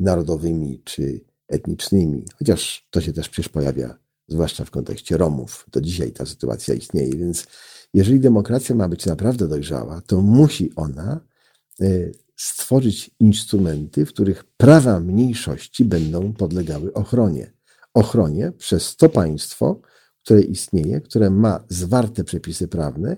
narodowymi 0.00 0.82
czy 0.84 1.20
etnicznymi, 1.48 2.24
chociaż 2.38 2.88
to 2.90 3.00
się 3.00 3.12
też 3.12 3.28
przecież 3.28 3.48
pojawia, 3.48 3.98
zwłaszcza 4.28 4.64
w 4.64 4.70
kontekście 4.70 5.16
Romów. 5.16 5.66
Do 5.72 5.80
dzisiaj 5.80 6.12
ta 6.12 6.26
sytuacja 6.26 6.74
istnieje, 6.74 7.16
więc 7.16 7.46
jeżeli 7.94 8.20
demokracja 8.20 8.74
ma 8.74 8.88
być 8.88 9.06
naprawdę 9.06 9.48
dojrzała, 9.48 10.00
to 10.00 10.20
musi 10.20 10.72
ona 10.76 11.20
stworzyć 12.42 13.10
instrumenty, 13.20 14.06
w 14.06 14.08
których 14.08 14.44
prawa 14.44 15.00
mniejszości 15.00 15.84
będą 15.84 16.32
podlegały 16.32 16.92
ochronie. 16.92 17.52
Ochronie 17.94 18.52
przez 18.52 18.96
to 18.96 19.08
państwo, 19.08 19.80
które 20.24 20.40
istnieje, 20.40 21.00
które 21.00 21.30
ma 21.30 21.64
zwarte 21.68 22.24
przepisy 22.24 22.68
prawne 22.68 23.16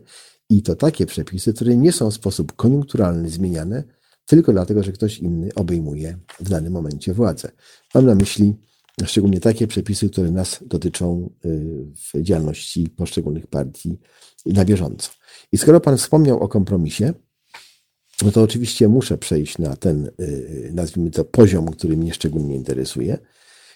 i 0.51 0.63
to 0.63 0.75
takie 0.75 1.07
przepisy, 1.07 1.53
które 1.53 1.77
nie 1.77 1.93
są 1.93 2.11
w 2.11 2.15
sposób 2.15 2.53
koniunkturalny 2.57 3.31
zmieniane 3.31 3.85
tylko 4.27 4.53
dlatego, 4.53 4.83
że 4.83 4.93
ktoś 4.93 5.19
inny 5.19 5.49
obejmuje 5.55 6.19
w 6.41 6.49
danym 6.49 6.73
momencie 6.73 7.15
władzę. 7.15 7.51
Mam 7.95 8.07
na 8.07 8.15
myśli 8.15 8.55
szczególnie 9.05 9.41
takie 9.41 9.67
przepisy, 9.67 10.11
które 10.11 10.31
nas 10.31 10.61
dotyczą 10.67 11.31
y, 11.45 11.87
w 11.95 12.23
działalności 12.23 12.89
poszczególnych 12.89 13.47
partii 13.47 13.99
na 14.47 14.65
bieżąco. 14.65 15.11
I 15.53 15.59
skoro 15.59 15.81
Pan 15.81 15.97
wspomniał 15.97 16.41
o 16.41 16.49
kompromisie, 16.49 17.13
no 18.23 18.31
to 18.31 18.43
oczywiście 18.43 18.89
muszę 18.89 19.19
przejść 19.19 19.59
na 19.59 19.77
ten, 19.77 20.11
y, 20.21 20.71
nazwijmy 20.75 21.11
to, 21.11 21.25
poziom, 21.25 21.67
który 21.67 21.97
mnie 21.97 22.15
szczególnie 22.15 22.55
interesuje, 22.55 23.19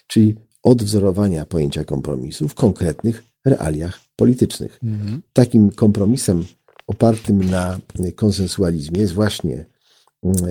czyli 0.07 0.35
odwzorowania 0.63 1.45
pojęcia 1.45 1.83
kompromisu 1.83 2.47
w 2.47 2.53
konkretnych 2.53 3.23
realiach 3.45 3.99
politycznych. 4.15 4.79
Mhm. 4.83 5.21
Takim 5.33 5.71
kompromisem 5.71 6.45
opartym 6.87 7.49
na 7.49 7.79
konsensualizmie 8.15 9.01
jest 9.01 9.13
właśnie 9.13 9.65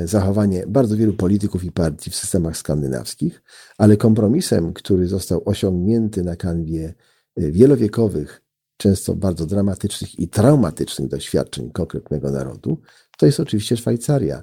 zachowanie 0.05 0.64
bardzo 0.66 0.97
wielu 0.97 1.12
polityków 1.12 1.64
i 1.64 1.72
partii 1.72 2.11
w 2.11 2.16
systemach 2.16 2.57
skandynawskich, 2.57 3.43
ale 3.78 3.97
kompromisem, 3.97 4.72
który 4.72 5.07
został 5.07 5.43
osiągnięty 5.45 6.24
na 6.24 6.36
kanwie 6.36 6.95
y, 7.41 7.53
wielowiekowych, 7.53 8.43
często 8.76 9.14
bardzo 9.14 9.47
dramatycznych 9.47 10.18
i 10.18 10.28
traumatycznych 10.28 11.09
doświadczeń 11.09 11.70
konkretnego 11.70 12.30
narodu, 12.30 12.80
to 13.18 13.26
jest 13.26 13.40
oczywiście 13.40 13.76
Szwajcaria. 13.76 14.42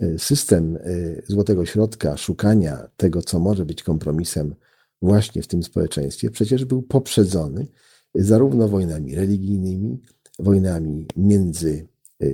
E, 0.00 0.18
system 0.18 0.76
e, 0.76 0.80
złotego 1.26 1.66
środka, 1.66 2.16
szukania 2.16 2.88
tego, 2.96 3.22
co 3.22 3.38
może 3.38 3.66
być 3.66 3.82
kompromisem 3.82 4.54
właśnie 5.02 5.42
w 5.42 5.46
tym 5.46 5.62
społeczeństwie, 5.62 6.30
przecież 6.30 6.64
był 6.64 6.82
poprzedzony 6.82 7.66
zarówno 8.14 8.68
wojnami 8.68 9.14
religijnymi, 9.14 10.02
wojnami 10.38 11.06
między 11.16 11.86
e, 12.22 12.26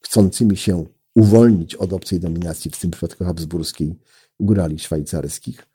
chcącymi 0.00 0.56
się 0.56 0.84
uwolnić 1.14 1.74
od 1.74 1.92
obcej 1.92 2.20
dominacji, 2.20 2.70
w 2.70 2.80
tym 2.80 2.90
przypadku 2.90 3.24
habsburskiej, 3.24 3.94
górali 4.40 4.78
szwajcarskich. 4.78 5.66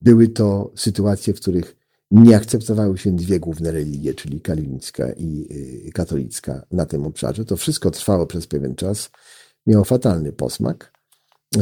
Były 0.00 0.28
to 0.28 0.72
sytuacje, 0.76 1.34
w 1.34 1.40
których 1.40 1.76
nie 2.12 2.36
akceptowały 2.36 2.98
się 2.98 3.16
dwie 3.16 3.40
główne 3.40 3.72
religie, 3.72 4.14
czyli 4.14 4.40
kalwinicka 4.40 5.12
i 5.12 5.46
y, 5.88 5.92
katolicka 5.92 6.66
na 6.70 6.86
tym 6.86 7.06
obszarze. 7.06 7.44
To 7.44 7.56
wszystko 7.56 7.90
trwało 7.90 8.26
przez 8.26 8.46
pewien 8.46 8.74
czas, 8.74 9.10
miało 9.66 9.84
fatalny 9.84 10.32
posmak 10.32 10.92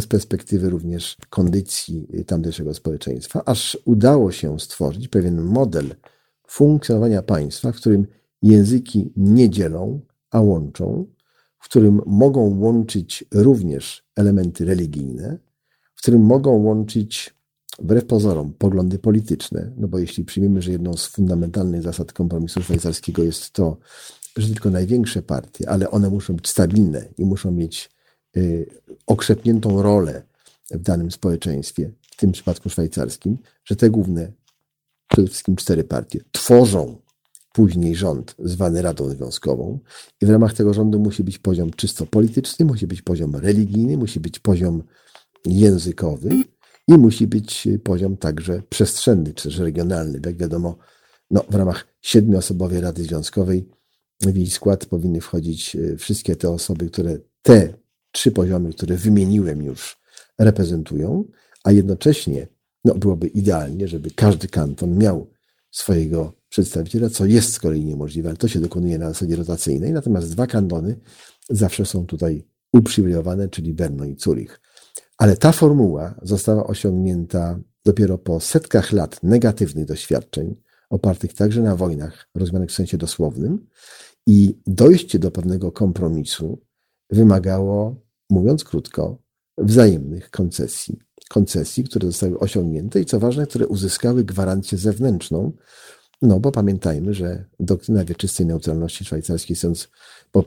z 0.00 0.06
perspektywy 0.06 0.70
również 0.70 1.16
kondycji 1.30 2.06
tamtejszego 2.26 2.74
społeczeństwa, 2.74 3.44
aż 3.44 3.78
udało 3.84 4.32
się 4.32 4.60
stworzyć 4.60 5.08
pewien 5.08 5.42
model 5.42 5.94
funkcjonowania 6.46 7.22
państwa, 7.22 7.72
w 7.72 7.76
którym 7.76 8.06
języki 8.42 9.12
nie 9.16 9.50
dzielą, 9.50 10.00
a 10.30 10.40
łączą, 10.40 11.06
w 11.58 11.64
którym 11.64 12.00
mogą 12.06 12.58
łączyć 12.58 13.24
również 13.34 14.04
elementy 14.16 14.64
religijne, 14.64 15.38
w 15.94 16.02
którym 16.02 16.22
mogą 16.22 16.50
łączyć 16.50 17.39
wbrew 17.80 18.06
pozorom, 18.06 18.52
poglądy 18.52 18.98
polityczne, 18.98 19.72
no 19.76 19.88
bo 19.88 19.98
jeśli 19.98 20.24
przyjmiemy, 20.24 20.62
że 20.62 20.72
jedną 20.72 20.96
z 20.96 21.06
fundamentalnych 21.06 21.82
zasad 21.82 22.12
kompromisu 22.12 22.62
szwajcarskiego 22.62 23.22
jest 23.22 23.50
to, 23.50 23.76
że 24.36 24.48
tylko 24.48 24.70
największe 24.70 25.22
partie, 25.22 25.70
ale 25.70 25.90
one 25.90 26.10
muszą 26.10 26.36
być 26.36 26.48
stabilne 26.48 27.08
i 27.18 27.24
muszą 27.24 27.50
mieć 27.50 27.90
y, 28.36 28.66
okrzepniętą 29.06 29.82
rolę 29.82 30.22
w 30.70 30.82
danym 30.82 31.10
społeczeństwie, 31.10 31.90
w 32.10 32.16
tym 32.16 32.32
przypadku 32.32 32.70
szwajcarskim, 32.70 33.38
że 33.64 33.76
te 33.76 33.90
główne, 33.90 34.32
przede 35.08 35.28
wszystkim 35.28 35.56
cztery 35.56 35.84
partie, 35.84 36.20
tworzą 36.32 36.96
później 37.52 37.96
rząd 37.96 38.34
zwany 38.38 38.82
Radą 38.82 39.08
Związkową 39.08 39.78
i 40.20 40.26
w 40.26 40.30
ramach 40.30 40.54
tego 40.54 40.74
rządu 40.74 40.98
musi 40.98 41.24
być 41.24 41.38
poziom 41.38 41.70
czysto 41.70 42.06
polityczny, 42.06 42.64
musi 42.66 42.86
być 42.86 43.02
poziom 43.02 43.36
religijny, 43.36 43.96
musi 43.96 44.20
być 44.20 44.38
poziom 44.38 44.82
językowy, 45.46 46.28
i 46.90 46.98
musi 46.98 47.26
być 47.26 47.68
poziom 47.84 48.16
także 48.16 48.62
przestrzenny, 48.68 49.34
czy 49.34 49.48
też 49.48 49.58
regionalny. 49.58 50.20
Jak 50.26 50.36
wiadomo, 50.36 50.76
no, 51.30 51.44
w 51.50 51.54
ramach 51.54 51.86
siedmioosobowej 52.00 52.80
Rady 52.80 53.02
Związkowej 53.02 53.68
w 54.20 54.36
jej 54.36 54.50
skład 54.50 54.86
powinny 54.86 55.20
wchodzić 55.20 55.76
e, 55.76 55.96
wszystkie 55.96 56.36
te 56.36 56.50
osoby, 56.50 56.90
które 56.90 57.18
te 57.42 57.74
trzy 58.12 58.32
poziomy, 58.32 58.72
które 58.72 58.96
wymieniłem 58.96 59.62
już, 59.62 60.00
reprezentują, 60.38 61.24
a 61.64 61.72
jednocześnie 61.72 62.48
no, 62.84 62.94
byłoby 62.94 63.26
idealnie, 63.26 63.88
żeby 63.88 64.10
każdy 64.10 64.48
kanton 64.48 64.98
miał 64.98 65.30
swojego 65.70 66.32
przedstawiciela, 66.48 67.10
co 67.10 67.26
jest 67.26 67.52
z 67.52 67.58
kolei 67.58 67.84
niemożliwe, 67.84 68.28
ale 68.28 68.38
to 68.38 68.48
się 68.48 68.60
dokonuje 68.60 68.98
na 68.98 69.08
zasadzie 69.08 69.36
rotacyjnej. 69.36 69.92
Natomiast 69.92 70.32
dwa 70.32 70.46
kantony 70.46 70.96
zawsze 71.50 71.86
są 71.86 72.06
tutaj 72.06 72.44
uprzywilejowane, 72.72 73.48
czyli 73.48 73.74
Berno 73.74 74.04
i 74.04 74.16
Zurich. 74.18 74.60
Ale 75.18 75.36
ta 75.36 75.52
formuła 75.52 76.14
została 76.22 76.66
osiągnięta 76.66 77.60
dopiero 77.84 78.18
po 78.18 78.40
setkach 78.40 78.92
lat 78.92 79.22
negatywnych 79.22 79.84
doświadczeń, 79.84 80.56
opartych 80.90 81.34
także 81.34 81.62
na 81.62 81.76
wojnach, 81.76 82.28
rozumianych 82.34 82.70
w 82.70 82.74
sensie 82.74 82.98
dosłownym, 82.98 83.66
i 84.26 84.58
dojście 84.66 85.18
do 85.18 85.30
pewnego 85.30 85.72
kompromisu 85.72 86.62
wymagało, 87.10 88.02
mówiąc 88.30 88.64
krótko, 88.64 89.22
wzajemnych 89.58 90.30
koncesji. 90.30 90.98
Koncesji, 91.28 91.84
które 91.84 92.06
zostały 92.06 92.38
osiągnięte 92.38 93.00
i 93.00 93.04
co 93.04 93.20
ważne, 93.20 93.46
które 93.46 93.66
uzyskały 93.66 94.24
gwarancję 94.24 94.78
zewnętrzną, 94.78 95.52
no 96.22 96.40
bo 96.40 96.52
pamiętajmy, 96.52 97.14
że 97.14 97.44
doktryna 97.60 98.04
wieczystej 98.04 98.46
neutralności 98.46 99.04
szwajcarskiej, 99.04 99.56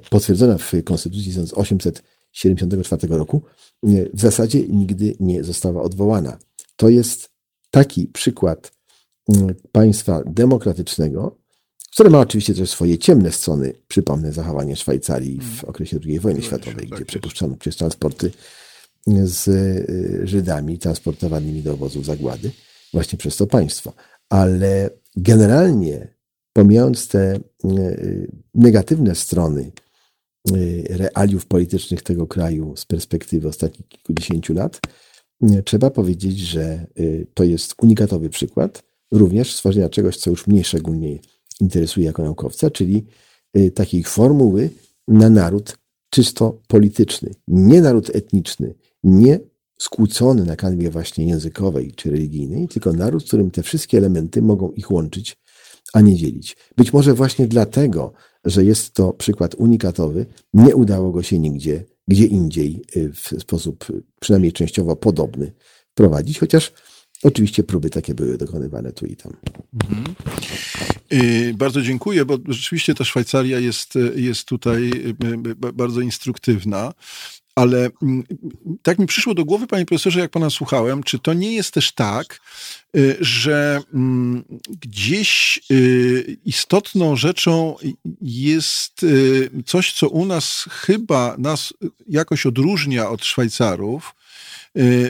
potwierdzona 0.10 0.58
w 0.58 0.72
Konstytucji 0.84 1.32
z 1.32 1.36
1800 1.36 2.04
1974 2.34 3.18
roku 3.18 3.42
w 4.14 4.22
zasadzie 4.22 4.68
nigdy 4.68 5.16
nie 5.20 5.44
została 5.44 5.82
odwołana. 5.82 6.38
To 6.76 6.90
jest 6.90 7.30
taki 7.72 8.08
przykład 8.08 8.72
państwa 9.72 10.24
demokratycznego, 10.26 11.38
które 11.92 12.10
ma 12.10 12.20
oczywiście 12.20 12.54
też 12.54 12.70
swoje 12.70 12.98
ciemne 12.98 13.32
strony. 13.32 13.74
Przypomnę 13.88 14.32
zachowanie 14.32 14.76
Szwajcarii 14.76 15.40
w 15.40 15.54
mm. 15.54 15.70
okresie 15.70 16.00
II 16.06 16.20
wojny 16.20 16.42
światowej, 16.42 16.88
gdzie 16.88 16.98
tak 16.98 17.06
przepuszczano 17.06 17.56
przez 17.56 17.76
transporty 17.76 18.32
z 19.24 19.48
y, 19.48 20.28
Żydami 20.28 20.80
transportowanymi 20.80 21.62
do 21.62 21.74
obozów 21.74 22.06
zagłady 22.06 22.52
właśnie 22.94 23.18
przez 23.18 23.38
to 23.38 23.48
państwo. 23.48 23.94
Ale 24.30 24.90
generalnie, 25.16 26.08
pomijając 26.54 27.08
te 27.08 27.36
y, 27.66 28.32
negatywne 28.54 29.16
strony 29.16 29.62
y, 29.62 29.72
realiów 30.90 31.46
politycznych 31.46 32.02
tego 32.02 32.28
kraju 32.28 32.76
z 32.76 32.86
perspektywy 32.86 33.48
ostatnich 33.48 33.88
kilkudziesięciu 33.88 34.54
lat, 34.54 34.82
trzeba 35.66 35.90
powiedzieć, 35.90 36.40
że 36.40 36.88
to 37.34 37.44
jest 37.44 37.74
unikatowy 37.82 38.30
przykład 38.30 38.84
również 39.12 39.54
stworzenia 39.54 39.90
czegoś, 39.90 40.18
co 40.18 40.30
już 40.30 40.48
mnie 40.48 40.64
szczególnie 40.64 41.20
interesuje 41.62 42.06
jako 42.06 42.24
naukowca, 42.24 42.72
czyli 42.72 43.06
takiej 43.74 44.04
formuły 44.04 44.70
na 45.08 45.30
naród 45.30 45.78
czysto 46.10 46.62
polityczny, 46.68 47.32
nie 47.48 47.82
naród 47.82 48.16
etniczny, 48.16 48.76
nie 49.04 49.40
skłócony 49.80 50.46
na 50.46 50.56
kanwie 50.56 50.90
właśnie 50.90 51.28
językowej 51.28 51.92
czy 51.92 52.12
religijnej, 52.12 52.68
tylko 52.68 52.94
naród, 52.94 53.24
w 53.24 53.28
którym 53.28 53.52
te 53.52 53.64
wszystkie 53.64 53.98
elementy 53.98 54.42
mogą 54.42 54.72
ich 54.72 54.92
łączyć, 54.92 55.38
a 55.94 56.02
nie 56.02 56.16
dzielić. 56.16 56.58
Być 56.78 56.94
może 56.94 57.14
właśnie 57.14 57.48
dlatego, 57.48 58.14
że 58.46 58.64
jest 58.64 58.94
to 58.94 59.14
przykład 59.14 59.56
unikatowy, 59.56 60.26
nie 60.54 60.76
udało 60.76 61.12
go 61.12 61.24
się 61.24 61.40
nigdzie, 61.40 61.86
gdzie 62.08 62.26
indziej 62.26 62.82
y, 62.96 63.12
w 63.14 63.42
sposób 63.42 63.86
przynajmniej 64.20 64.54
częściowo 64.54 64.96
podobny 64.96 65.52
prowadzić, 65.96 66.40
chociaż 66.40 66.74
Oczywiście 67.24 67.64
próby 67.64 67.90
takie 67.90 68.16
były 68.16 68.38
dokonywane 68.38 68.92
tu 68.92 69.06
i 69.06 69.16
tam. 69.16 69.34
Mhm. 69.74 70.16
Y, 71.14 71.54
bardzo 71.54 71.82
dziękuję, 71.82 72.26
bo 72.26 72.38
rzeczywiście 72.48 72.96
ta 72.96 73.04
Szwajcaria 73.04 73.60
jest, 73.60 73.94
jest 74.16 74.46
tutaj 74.48 74.92
y, 74.92 75.56
bardzo 75.56 76.02
instruktywna. 76.02 76.94
Ale 77.56 77.90
mm, 78.02 78.24
tak 78.82 79.00
mi 79.00 79.08
przyszło 79.08 79.34
do 79.34 79.46
głowy, 79.46 79.68
panie 79.68 79.86
profesorze, 79.86 80.20
jak 80.20 80.32
pana 80.32 80.50
słuchałem, 80.50 81.04
czy 81.04 81.20
to 81.20 81.34
nie 81.34 81.54
jest 81.54 81.74
też 81.74 81.92
tak, 81.92 82.40
y, 82.98 83.18
że 83.20 83.82
mm, 83.94 84.44
gdzieś 84.82 85.60
y, 85.72 86.38
istotną 86.46 87.16
rzeczą 87.16 87.76
jest 88.22 89.04
y, 89.04 89.50
coś, 89.66 89.94
co 89.94 90.10
u 90.10 90.26
nas 90.26 90.66
chyba 90.70 91.36
nas 91.38 91.74
jakoś 92.10 92.46
odróżnia 92.46 93.10
od 93.10 93.26
Szwajcarów, 93.26 94.16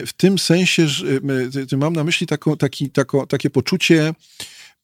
w 0.06 0.10
tym 0.16 0.38
sensie, 0.38 0.88
że 0.88 1.76
mam 1.76 1.92
na 1.92 2.04
myśli 2.04 2.26
taką, 2.26 2.56
taki, 2.56 2.90
takie 3.28 3.50
poczucie 3.50 4.14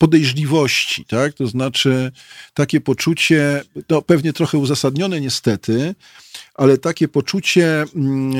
podejrzliwości, 0.01 1.05
tak? 1.05 1.33
To 1.33 1.47
znaczy 1.47 2.11
takie 2.53 2.81
poczucie, 2.81 3.61
no 3.89 4.01
pewnie 4.01 4.33
trochę 4.33 4.57
uzasadnione 4.57 5.21
niestety, 5.21 5.95
ale 6.55 6.77
takie 6.77 7.07
poczucie, 7.07 7.85
mm, 7.95 8.33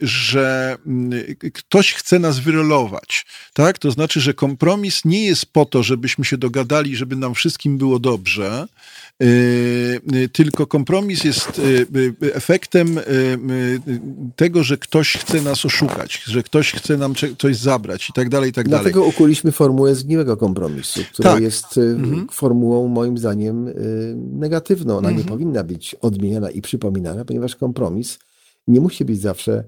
że 0.00 0.76
mm, 0.86 1.12
ktoś 1.52 1.92
chce 1.94 2.18
nas 2.18 2.38
wyrolować, 2.38 3.26
tak? 3.52 3.78
To 3.78 3.90
znaczy, 3.90 4.20
że 4.20 4.34
kompromis 4.34 5.04
nie 5.04 5.24
jest 5.24 5.46
po 5.46 5.64
to, 5.64 5.82
żebyśmy 5.82 6.24
się 6.24 6.38
dogadali, 6.38 6.96
żeby 6.96 7.16
nam 7.16 7.34
wszystkim 7.34 7.78
było 7.78 7.98
dobrze, 7.98 8.66
y, 9.22 9.26
y, 10.14 10.28
tylko 10.28 10.66
kompromis 10.66 11.24
jest 11.24 11.60
efektem 12.34 13.00
tego, 14.36 14.64
że 14.64 14.78
ktoś 14.78 15.12
chce 15.12 15.42
nas 15.42 15.66
oszukać, 15.66 16.22
że 16.26 16.42
ktoś 16.42 16.72
chce 16.72 16.96
nam 16.96 17.14
coś 17.38 17.56
zabrać 17.56 18.10
i 18.10 18.12
tak 18.12 18.28
dalej, 18.28 18.50
i 18.50 18.52
tak 18.52 18.68
dalej. 18.68 18.84
Dlatego 18.84 19.04
ukuliśmy 19.04 19.52
formułę 19.52 19.94
zgniłego 19.94 20.36
kompromisu, 20.36 20.95
która 21.04 21.32
tak. 21.32 21.42
jest 21.42 21.78
mhm. 21.78 22.26
formułą 22.30 22.88
moim 22.88 23.18
zdaniem 23.18 23.72
negatywną. 24.16 24.96
Ona 24.96 25.08
mhm. 25.08 25.16
nie 25.16 25.30
powinna 25.30 25.64
być 25.64 25.94
odmieniana 25.94 26.50
i 26.50 26.62
przypominana, 26.62 27.24
ponieważ 27.24 27.56
kompromis 27.56 28.18
nie 28.68 28.80
musi 28.80 29.04
być 29.04 29.20
zawsze 29.20 29.64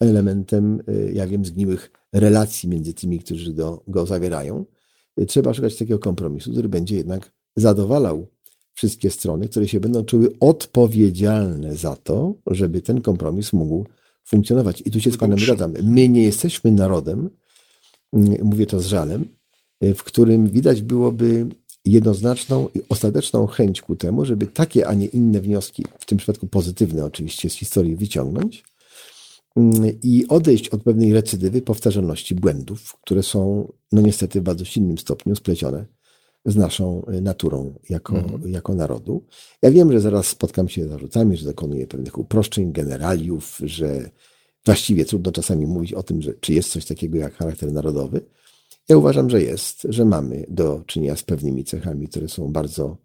elementem, 0.00 0.82
y, 0.88 1.12
jak 1.14 1.28
wiem, 1.28 1.44
zgniłych 1.44 1.90
relacji 2.12 2.68
między 2.68 2.94
tymi, 2.94 3.18
którzy 3.18 3.52
do, 3.52 3.82
go 3.88 4.06
zawierają. 4.06 4.64
Y, 5.20 5.26
trzeba 5.26 5.54
szukać 5.54 5.76
takiego 5.76 5.98
kompromisu, 5.98 6.52
który 6.52 6.68
będzie 6.68 6.96
jednak 6.96 7.32
zadowalał 7.56 8.26
wszystkie 8.72 9.10
strony, 9.10 9.48
które 9.48 9.68
się 9.68 9.80
będą 9.80 10.04
czuły 10.04 10.32
odpowiedzialne 10.40 11.76
za 11.76 11.96
to, 11.96 12.34
żeby 12.46 12.82
ten 12.82 13.00
kompromis 13.00 13.52
mógł 13.52 13.86
funkcjonować. 14.24 14.82
I 14.86 14.90
tu 14.90 15.00
się 15.00 15.10
z 15.10 15.16
Panem 15.16 15.38
zgadzam. 15.38 15.74
My 15.82 16.08
nie 16.08 16.22
jesteśmy 16.22 16.72
narodem, 16.72 17.30
y, 18.16 18.44
mówię 18.44 18.66
to 18.66 18.80
z 18.80 18.86
żalem, 18.86 19.24
w 19.80 20.04
którym 20.04 20.48
widać 20.48 20.82
byłoby 20.82 21.46
jednoznaczną 21.84 22.68
i 22.74 22.80
ostateczną 22.88 23.46
chęć 23.46 23.82
ku 23.82 23.96
temu, 23.96 24.24
żeby 24.24 24.46
takie, 24.46 24.88
a 24.88 24.94
nie 24.94 25.06
inne 25.06 25.40
wnioski, 25.40 25.84
w 25.98 26.06
tym 26.06 26.18
przypadku 26.18 26.46
pozytywne 26.46 27.04
oczywiście, 27.04 27.50
z 27.50 27.54
historii 27.54 27.96
wyciągnąć 27.96 28.64
mm, 29.56 30.00
i 30.02 30.26
odejść 30.28 30.68
od 30.68 30.82
pewnej 30.82 31.12
recydywy, 31.12 31.62
powtarzalności 31.62 32.34
błędów, 32.34 32.96
które 33.02 33.22
są, 33.22 33.72
no 33.92 34.00
niestety, 34.00 34.40
w 34.40 34.44
bardzo 34.44 34.64
silnym 34.64 34.98
stopniu 34.98 35.36
splecione 35.36 35.86
z 36.44 36.56
naszą 36.56 37.02
y, 37.14 37.20
naturą 37.20 37.74
jako, 37.90 38.18
mhm. 38.18 38.50
jako 38.50 38.74
narodu. 38.74 39.24
Ja 39.62 39.70
wiem, 39.70 39.92
że 39.92 40.00
zaraz 40.00 40.26
spotkam 40.26 40.68
się 40.68 40.84
z 40.84 40.88
zarzutami, 40.88 41.36
że 41.36 41.44
dokonuję 41.46 41.86
pewnych 41.86 42.18
uproszczeń, 42.18 42.72
generaliów, 42.72 43.60
że 43.64 44.10
właściwie 44.64 45.04
trudno 45.04 45.32
czasami 45.32 45.66
mówić 45.66 45.92
o 45.92 46.02
tym, 46.02 46.22
że 46.22 46.34
czy 46.34 46.52
jest 46.52 46.70
coś 46.70 46.84
takiego 46.84 47.18
jak 47.18 47.34
charakter 47.34 47.72
narodowy, 47.72 48.20
ja 48.88 48.96
uważam, 48.96 49.30
że 49.30 49.42
jest, 49.42 49.86
że 49.88 50.04
mamy 50.04 50.46
do 50.48 50.82
czynienia 50.86 51.16
z 51.16 51.22
pewnymi 51.22 51.64
cechami, 51.64 52.08
które 52.08 52.28
są 52.28 52.52
bardzo 52.52 52.96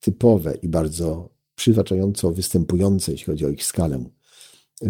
typowe 0.00 0.54
i 0.54 0.68
bardzo 0.68 1.28
przytłaczająco 1.54 2.32
występujące, 2.32 3.12
jeśli 3.12 3.26
chodzi 3.26 3.46
o 3.46 3.48
ich 3.48 3.64
skalę 3.64 4.04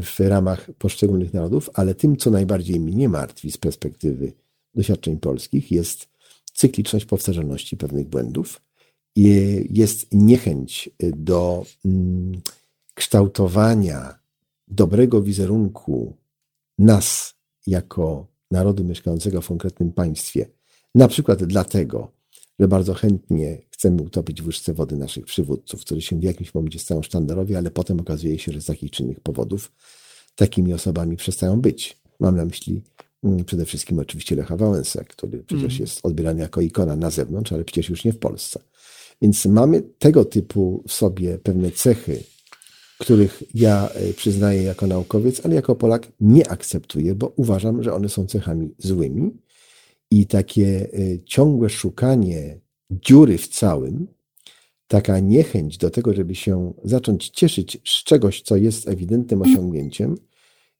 w 0.02 0.20
ramach 0.20 0.70
poszczególnych 0.78 1.34
narodów, 1.34 1.70
ale 1.74 1.94
tym, 1.94 2.16
co 2.16 2.30
najbardziej 2.30 2.80
mnie 2.80 3.08
martwi 3.08 3.52
z 3.52 3.58
perspektywy 3.58 4.32
doświadczeń 4.74 5.18
polskich, 5.18 5.70
jest 5.70 6.08
cykliczność 6.52 7.04
powtarzalności 7.04 7.76
pewnych 7.76 8.08
błędów, 8.08 8.60
jest 9.70 10.06
niechęć 10.12 10.90
do 11.00 11.64
mm, 11.84 12.40
kształtowania 12.94 14.18
dobrego 14.68 15.22
wizerunku 15.22 16.16
nas 16.78 17.34
jako 17.66 18.26
narodu 18.50 18.84
mieszkającego 18.84 19.40
w 19.40 19.48
konkretnym 19.48 19.92
państwie. 19.92 20.46
Na 20.94 21.08
przykład 21.08 21.44
dlatego, 21.44 22.12
że 22.58 22.68
bardzo 22.68 22.94
chętnie 22.94 23.58
chcemy 23.70 24.02
utopić 24.02 24.42
w 24.42 24.46
łyżce 24.46 24.74
wody 24.74 24.96
naszych 24.96 25.24
przywódców, 25.24 25.80
którzy 25.80 26.02
się 26.02 26.20
w 26.20 26.22
jakimś 26.22 26.54
momencie 26.54 26.78
stają 26.78 27.02
sztandarowi, 27.02 27.56
ale 27.56 27.70
potem 27.70 28.00
okazuje 28.00 28.38
się, 28.38 28.52
że 28.52 28.60
z 28.60 28.64
takich 28.64 28.90
czy 28.90 29.02
innych 29.02 29.20
powodów 29.20 29.72
takimi 30.34 30.74
osobami 30.74 31.16
przestają 31.16 31.60
być. 31.60 32.00
Mam 32.20 32.36
na 32.36 32.44
myśli 32.44 32.82
mm, 33.24 33.44
przede 33.44 33.64
wszystkim 33.64 33.98
oczywiście 33.98 34.36
Lecha 34.36 34.56
Wałęsa, 34.56 35.04
który 35.04 35.44
przecież 35.44 35.72
mm. 35.72 35.80
jest 35.80 36.00
odbierany 36.02 36.40
jako 36.40 36.60
ikona 36.60 36.96
na 36.96 37.10
zewnątrz, 37.10 37.52
ale 37.52 37.64
przecież 37.64 37.88
już 37.88 38.04
nie 38.04 38.12
w 38.12 38.18
Polsce. 38.18 38.60
Więc 39.22 39.46
mamy 39.46 39.82
tego 39.98 40.24
typu 40.24 40.84
w 40.88 40.92
sobie 40.92 41.38
pewne 41.38 41.70
cechy 41.70 42.22
których 43.00 43.42
ja 43.54 43.88
e, 43.88 44.12
przyznaję 44.12 44.62
jako 44.62 44.86
naukowiec, 44.86 45.40
ale 45.44 45.54
jako 45.54 45.74
Polak 45.74 46.12
nie 46.20 46.50
akceptuję, 46.50 47.14
bo 47.14 47.32
uważam, 47.36 47.82
że 47.82 47.94
one 47.94 48.08
są 48.08 48.26
cechami 48.26 48.74
złymi 48.78 49.30
i 50.10 50.26
takie 50.26 50.88
e, 50.92 51.22
ciągłe 51.24 51.70
szukanie 51.70 52.60
dziury 52.90 53.38
w 53.38 53.48
całym, 53.48 54.06
taka 54.86 55.18
niechęć 55.18 55.78
do 55.78 55.90
tego, 55.90 56.14
żeby 56.14 56.34
się 56.34 56.72
zacząć 56.84 57.28
cieszyć 57.28 57.78
z 57.84 58.04
czegoś, 58.04 58.42
co 58.42 58.56
jest 58.56 58.88
ewidentnym 58.88 59.42
osiągnięciem, 59.42 60.14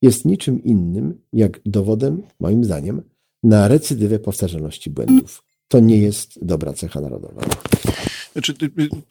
jest 0.02 0.24
niczym 0.24 0.64
innym 0.64 1.20
jak 1.32 1.60
dowodem, 1.64 2.22
moim 2.40 2.64
zdaniem, 2.64 3.02
na 3.42 3.68
recydywę 3.68 4.18
powtarzalności 4.18 4.90
błędów. 4.90 5.42
To 5.68 5.80
nie 5.80 5.98
jest 5.98 6.44
dobra 6.44 6.72
cecha 6.72 7.00
narodowa. 7.00 7.42
Znaczy, 8.32 8.54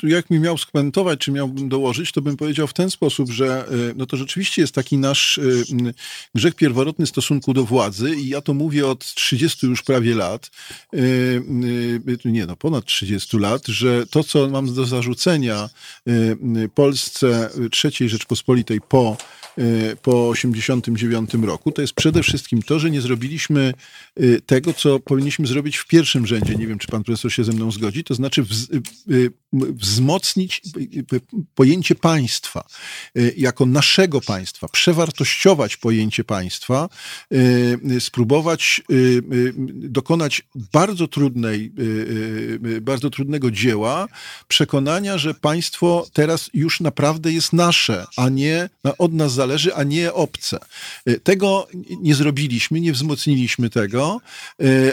jak 0.04 0.30
mi 0.30 0.40
miał 0.40 0.58
skomentować, 0.58 1.20
czy 1.20 1.32
miałbym 1.32 1.70
dołożyć, 1.70 2.12
to 2.12 2.22
bym 2.22 2.38
powiedział 2.38 2.68
w 2.68 2.74
ten 2.74 2.90
sposób, 2.90 3.32
że 3.32 3.66
y, 3.72 3.94
no 3.98 4.06
to 4.06 4.18
rzeczywiście 4.18 4.62
jest 4.62 4.76
taki 4.76 4.98
nasz 4.98 5.38
y, 5.38 5.64
grzech 6.36 6.56
pierworodny 6.56 7.06
w 7.06 7.10
stosunku 7.10 7.54
do 7.54 7.64
władzy 7.66 8.16
i 8.16 8.30
ja 8.30 8.42
to 8.42 8.54
mówię 8.54 8.88
od 8.88 9.06
30 9.06 9.68
już 9.68 9.84
prawie 9.84 10.16
lat, 10.16 10.52
y, 10.94 11.42
nie 12.26 12.46
no, 12.46 12.56
ponad 12.56 12.86
30 12.86 13.38
lat, 13.38 13.68
że 13.68 14.08
to, 14.08 14.24
co 14.24 14.50
mam 14.50 14.74
do 14.74 14.86
zarzucenia 14.86 15.70
Polsce 16.76 17.50
III 17.84 18.10
Rzeczpospolitej 18.10 18.82
po 18.82 19.18
po 20.02 20.30
89 20.30 21.30
roku, 21.34 21.72
to 21.72 21.82
jest 21.82 21.94
przede 21.94 22.24
wszystkim 22.24 22.62
to, 22.62 22.80
że 22.80 22.92
nie 22.92 23.02
zrobiliśmy 23.02 23.74
tego, 24.46 24.74
co 24.74 25.00
powinniśmy 25.00 25.48
zrobić 25.48 25.78
w 25.78 25.88
pierwszym 25.88 26.28
rzędzie. 26.28 26.56
Nie 26.56 26.68
wiem, 26.68 26.80
czy 26.80 26.88
pan 26.88 27.04
profesor 27.04 27.32
się 27.32 27.44
ze 27.44 27.52
mną 27.52 27.72
zgodzi, 27.72 28.04
to 28.04 28.16
znaczy 28.16 28.46
wzmocnić 29.54 30.62
pojęcie 31.56 31.96
państwa 31.96 32.64
jako 33.38 33.66
naszego 33.66 34.22
państwa, 34.22 34.68
przewartościować 34.68 35.78
pojęcie 35.78 36.24
państwa, 36.24 36.90
spróbować 38.00 38.82
dokonać 39.66 40.42
bardzo 40.74 41.08
trudnej, 41.08 41.74
bardzo 42.82 43.10
trudnego 43.10 43.52
dzieła 43.52 44.08
przekonania, 44.48 45.18
że 45.18 45.34
państwo 45.34 46.08
teraz 46.14 46.50
już 46.54 46.80
naprawdę 46.80 47.32
jest 47.32 47.54
nasze, 47.54 48.06
a 48.18 48.30
nie 48.30 48.70
od 48.98 49.14
nas 49.14 49.34
zależy, 49.34 49.76
a 49.76 49.84
nie 49.84 50.14
obce. 50.14 50.60
Tego 51.24 51.68
nie 52.02 52.16
zrobiliśmy, 52.16 52.82
nie 52.82 52.94
wzmocniliśmy 52.94 53.70
tego, 53.70 54.22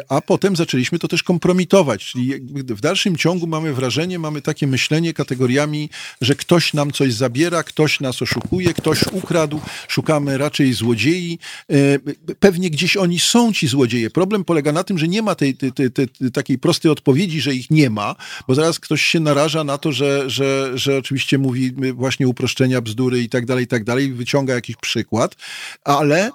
a 0.08 0.20
potem 0.20 0.56
zaczęliśmy 0.56 0.98
to 0.98 1.08
też 1.08 1.22
kompromitować, 1.22 2.04
czyli 2.04 2.32
w 2.54 2.80
dalszym 2.80 3.16
ciągu 3.16 3.46
mamy 3.46 3.74
wrażenie, 3.74 4.05
mamy 4.18 4.42
takie 4.42 4.66
myślenie 4.66 5.12
kategoriami, 5.12 5.90
że 6.20 6.34
ktoś 6.34 6.74
nam 6.74 6.92
coś 6.92 7.14
zabiera, 7.14 7.62
ktoś 7.62 8.00
nas 8.00 8.22
oszukuje, 8.22 8.74
ktoś 8.74 9.02
ukradł, 9.12 9.60
szukamy 9.88 10.38
raczej 10.38 10.72
złodziei. 10.72 11.38
E, 11.70 12.34
pewnie 12.40 12.70
gdzieś 12.70 12.96
oni 12.96 13.18
są, 13.18 13.52
ci 13.52 13.68
złodzieje. 13.68 14.10
Problem 14.10 14.44
polega 14.44 14.72
na 14.72 14.84
tym, 14.84 14.98
że 14.98 15.08
nie 15.08 15.22
ma 15.22 15.34
tej, 15.34 15.54
tej, 15.54 15.72
tej, 15.72 15.90
tej 15.90 16.08
takiej 16.32 16.58
prostej 16.58 16.90
odpowiedzi, 16.90 17.40
że 17.40 17.54
ich 17.54 17.70
nie 17.70 17.90
ma, 17.90 18.14
bo 18.48 18.54
zaraz 18.54 18.80
ktoś 18.80 19.02
się 19.02 19.20
naraża 19.20 19.64
na 19.64 19.78
to, 19.78 19.92
że, 19.92 20.30
że, 20.30 20.72
że 20.74 20.98
oczywiście 20.98 21.38
mówi 21.38 21.72
właśnie 21.94 22.28
uproszczenia, 22.28 22.80
bzdury 22.80 23.22
i 23.22 23.28
tak 23.28 23.46
dalej, 23.46 23.64
i 23.64 23.68
tak 23.68 23.84
dalej, 23.84 24.12
wyciąga 24.12 24.54
jakiś 24.54 24.76
przykład, 24.76 25.36
ale 25.84 26.26
e, 26.26 26.30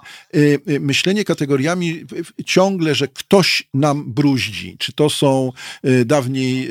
e, 0.66 0.80
myślenie 0.80 1.24
kategoriami 1.24 2.04
ciągle, 2.46 2.94
że 2.94 3.08
ktoś 3.08 3.62
nam 3.74 4.12
bruździ, 4.12 4.76
czy 4.78 4.92
to 4.92 5.10
są 5.10 5.52
dawniej 6.06 6.70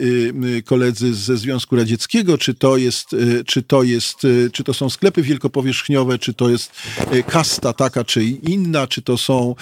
koledzy 0.65 0.90
ze 0.99 1.37
Związku 1.37 1.75
Radzieckiego, 1.75 2.37
czy 2.37 2.53
to 2.53 2.77
jest, 2.77 3.13
y, 3.13 3.43
czy 3.45 3.61
to 3.63 3.83
jest, 3.83 4.25
y, 4.25 4.49
czy 4.53 4.63
to 4.63 4.73
są 4.73 4.89
sklepy 4.89 5.21
wielkopowierzchniowe, 5.21 6.19
czy 6.19 6.33
to 6.33 6.49
jest 6.49 6.71
y, 7.13 7.23
kasta 7.23 7.73
taka, 7.73 8.03
czy 8.03 8.23
inna, 8.23 8.87
czy 8.87 9.01
to 9.01 9.17
są 9.17 9.55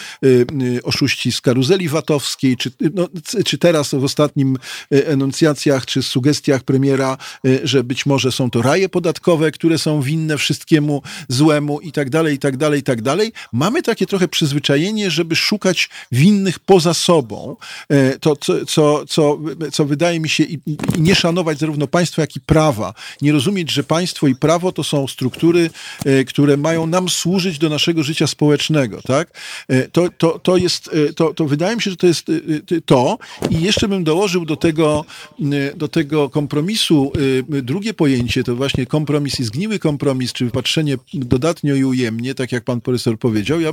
oszuści 0.84 1.31
z 1.31 1.41
karuzeli 1.41 1.89
watowskiej, 1.89 2.57
czy, 2.57 2.72
no, 2.93 3.07
czy 3.45 3.57
teraz 3.57 3.91
w 3.93 4.03
ostatnim 4.03 4.57
enuncjacjach, 4.91 5.85
czy 5.85 6.03
sugestiach 6.03 6.64
premiera, 6.64 7.18
że 7.64 7.84
być 7.84 8.06
może 8.06 8.31
są 8.31 8.51
to 8.51 8.61
raje 8.61 8.89
podatkowe, 8.89 9.51
które 9.51 9.77
są 9.77 10.01
winne 10.01 10.38
wszystkiemu 10.38 11.01
złemu 11.27 11.80
i 11.80 11.91
tak 11.91 12.10
dalej, 12.10 12.35
i 12.35 12.39
tak 12.39 12.57
dalej, 12.57 12.80
i 12.80 12.84
tak 12.84 13.01
dalej. 13.01 13.31
Mamy 13.53 13.81
takie 13.84 14.06
trochę 14.06 14.27
przyzwyczajenie, 14.27 15.11
żeby 15.11 15.35
szukać 15.35 15.89
winnych 16.11 16.60
poza 16.60 16.93
sobą, 16.93 17.56
to 18.22 18.35
co, 18.35 18.65
co, 18.65 19.06
co, 19.07 19.39
co 19.72 19.85
wydaje 19.85 20.19
mi 20.19 20.30
się 20.30 20.43
i, 20.43 20.60
i 20.65 20.77
nie 20.97 21.15
szanować 21.20 21.60
zarówno 21.60 21.88
państwa, 21.88 22.22
jak 22.22 22.36
i 22.36 22.40
prawa. 22.40 22.94
Nie 23.22 23.32
rozumieć, 23.32 23.72
że 23.72 23.84
państwo 23.84 24.28
i 24.28 24.36
prawo 24.36 24.72
to 24.72 24.84
są 24.84 25.08
struktury, 25.08 25.70
e, 26.06 26.24
które 26.24 26.58
mają 26.58 26.88
nam 26.88 27.10
służyć 27.10 27.58
do 27.58 27.70
naszego 27.70 28.04
życia 28.04 28.28
społecznego, 28.28 29.02
tak? 29.02 29.40
E, 29.68 29.88
to, 29.88 30.10
to, 30.18 30.40
to 30.40 30.58
jest, 30.58 30.90
e, 30.94 31.14
to, 31.14 31.34
to 31.34 31.46
wydaje 31.46 31.76
mi 31.76 31.82
się, 31.82 31.91
że 31.91 31.98
to 31.98 32.08
jest 32.08 32.26
to 32.86 33.18
i 33.50 33.62
jeszcze 33.62 33.88
bym 33.88 34.04
dołożył 34.04 34.46
do 34.46 34.56
tego, 34.56 35.06
do 35.76 35.88
tego 35.88 36.30
kompromisu 36.30 37.12
drugie 37.48 37.94
pojęcie, 37.94 38.44
to 38.44 38.56
właśnie 38.56 38.86
kompromis 38.86 39.40
i 39.40 39.44
zgniły 39.44 39.80
kompromis, 39.80 40.34
czy 40.34 40.46
wypatrzenie 40.46 40.98
dodatnio 41.14 41.76
i 41.76 41.84
ujemnie, 41.84 42.36
tak 42.36 42.52
jak 42.52 42.64
pan 42.64 42.82
profesor 42.82 43.20
powiedział. 43.20 43.62
Ja 43.62 43.72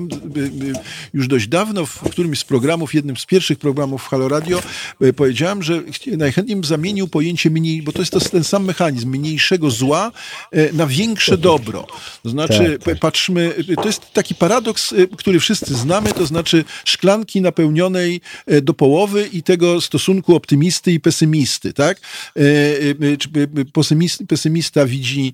już 1.15 1.29
dość 1.29 1.49
dawno 1.49 1.87
w 1.87 2.11
którymś 2.11 2.39
z 2.39 2.45
programów, 2.45 2.95
jednym 2.95 3.17
z 3.17 3.27
pierwszych 3.27 3.59
programów 3.59 4.03
w 4.03 4.07
Halo 4.07 4.29
Radio 4.29 4.63
powiedziałem, 5.17 5.63
że 5.63 5.83
najchętniej 6.17 6.57
bym 6.57 6.65
zamienił 6.65 7.09
pojęcie 7.09 7.36
mniej, 7.45 7.83
bo 7.83 7.93
to 7.93 7.99
jest 7.99 8.13
to 8.13 8.21
ten 8.21 8.45
sam 8.45 8.65
mechanizm 8.65 9.11
mniejszego 9.11 9.71
zła 9.71 10.13
e, 10.51 10.73
na 10.73 10.87
większe 10.87 11.39
dobro. 11.39 11.87
To 12.23 12.31
znaczy, 12.31 12.79
tak, 12.79 12.85
tak. 12.85 12.99
patrzmy, 12.99 13.55
to 13.77 13.87
jest 13.87 14.13
taki 14.13 14.35
paradoks, 14.35 14.93
e, 14.93 15.07
który 15.07 15.41
wszyscy 15.41 15.75
znamy, 15.75 16.13
to 16.13 16.27
znaczy 16.27 16.65
szklanki 16.85 17.41
napełnionej 17.41 18.21
e, 18.47 18.61
do 18.61 18.75
połowy 18.75 19.29
i 19.33 19.43
tego 19.43 19.81
stosunku 19.81 20.35
optymisty 20.35 20.93
i 20.93 21.01
pesymisty, 21.01 21.73
tak? 21.73 22.01
Pesymista 24.29 24.87
widzi 24.87 25.33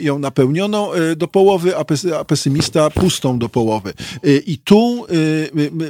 ją 0.00 0.18
napełnioną 0.18 0.90
do 1.16 1.28
połowy, 1.28 1.76
a 2.18 2.24
pesymista 2.24 2.90
pustą 2.90 3.38
do 3.38 3.48
połowy. 3.48 3.92
I 4.46 4.58
tu 4.58 5.06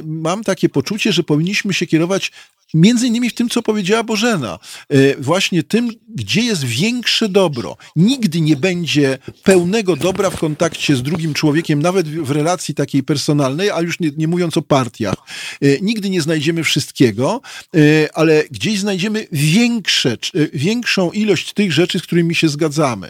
mam 0.03 0.43
takie 0.43 0.69
poczucie, 0.69 1.11
że 1.11 1.23
powinniśmy 1.23 1.73
się 1.73 1.87
kierować 1.87 2.31
między 2.73 3.07
innymi 3.07 3.29
w 3.29 3.33
tym, 3.33 3.49
co 3.49 3.61
powiedziała 3.61 4.03
Bożena. 4.03 4.59
E, 4.89 5.21
właśnie 5.21 5.63
tym, 5.63 5.91
gdzie 6.15 6.41
jest 6.41 6.63
większe 6.63 7.29
dobro. 7.29 7.77
Nigdy 7.95 8.41
nie 8.41 8.55
będzie 8.55 9.17
pełnego 9.43 9.95
dobra 9.95 10.29
w 10.29 10.39
kontakcie 10.39 10.95
z 10.95 11.03
drugim 11.03 11.33
człowiekiem, 11.33 11.81
nawet 11.81 12.07
w 12.07 12.31
relacji 12.31 12.75
takiej 12.75 13.03
personalnej, 13.03 13.71
a 13.71 13.81
już 13.81 13.99
nie, 13.99 14.11
nie 14.17 14.27
mówiąc 14.27 14.57
o 14.57 14.61
partiach. 14.61 15.15
E, 15.61 15.79
nigdy 15.81 16.09
nie 16.09 16.21
znajdziemy 16.21 16.63
wszystkiego, 16.63 17.41
e, 17.75 17.79
ale 18.13 18.43
gdzieś 18.51 18.79
znajdziemy 18.79 19.27
większe, 19.31 20.17
większą 20.53 21.11
ilość 21.11 21.53
tych 21.53 21.73
rzeczy, 21.73 21.99
z 21.99 22.01
którymi 22.01 22.35
się 22.35 22.49
zgadzamy. 22.49 23.09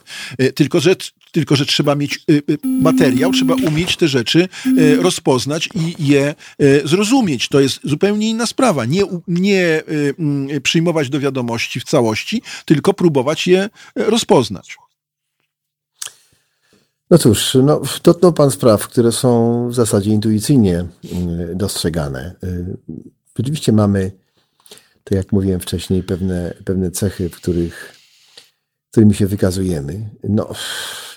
Tylko, 0.55 0.79
że 0.79 0.95
tylko 1.35 1.55
że 1.55 1.65
trzeba 1.65 1.95
mieć 1.95 2.19
y, 2.29 2.33
y, 2.33 2.57
materiał, 2.67 3.31
trzeba 3.31 3.55
umieć 3.55 3.97
te 3.97 4.07
rzeczy 4.07 4.47
y, 4.77 4.95
rozpoznać 5.01 5.69
i 5.75 6.07
je 6.07 6.35
zrozumieć. 6.85 7.49
To 7.49 7.59
jest 7.59 7.79
zupełnie 7.83 8.29
inna 8.29 8.45
sprawa. 8.45 8.85
Nie, 8.85 9.01
nie 9.27 9.83
przyjmować 10.63 11.09
do 11.09 11.19
wiadomości 11.19 11.79
w 11.79 11.83
całości, 11.83 12.41
tylko 12.65 12.93
próbować 12.93 13.47
je 13.47 13.69
rozpoznać. 13.95 14.77
No 17.09 17.17
cóż, 17.17 17.57
no, 17.63 17.81
dotknął 18.03 18.33
Pan 18.33 18.51
spraw, 18.51 18.87
które 18.87 19.11
są 19.11 19.69
w 19.69 19.75
zasadzie 19.75 20.11
intuicyjnie 20.11 20.85
dostrzegane. 21.55 22.35
Rzeczywiście 23.37 23.71
mamy, 23.71 24.11
tak 25.03 25.17
jak 25.17 25.31
mówiłem 25.31 25.59
wcześniej, 25.59 26.03
pewne, 26.03 26.53
pewne 26.65 26.91
cechy, 26.91 27.29
w 27.29 27.35
których 27.35 27.95
którymi 28.95 29.13
się 29.13 29.27
wykazujemy. 29.27 30.09
No, 30.23 30.49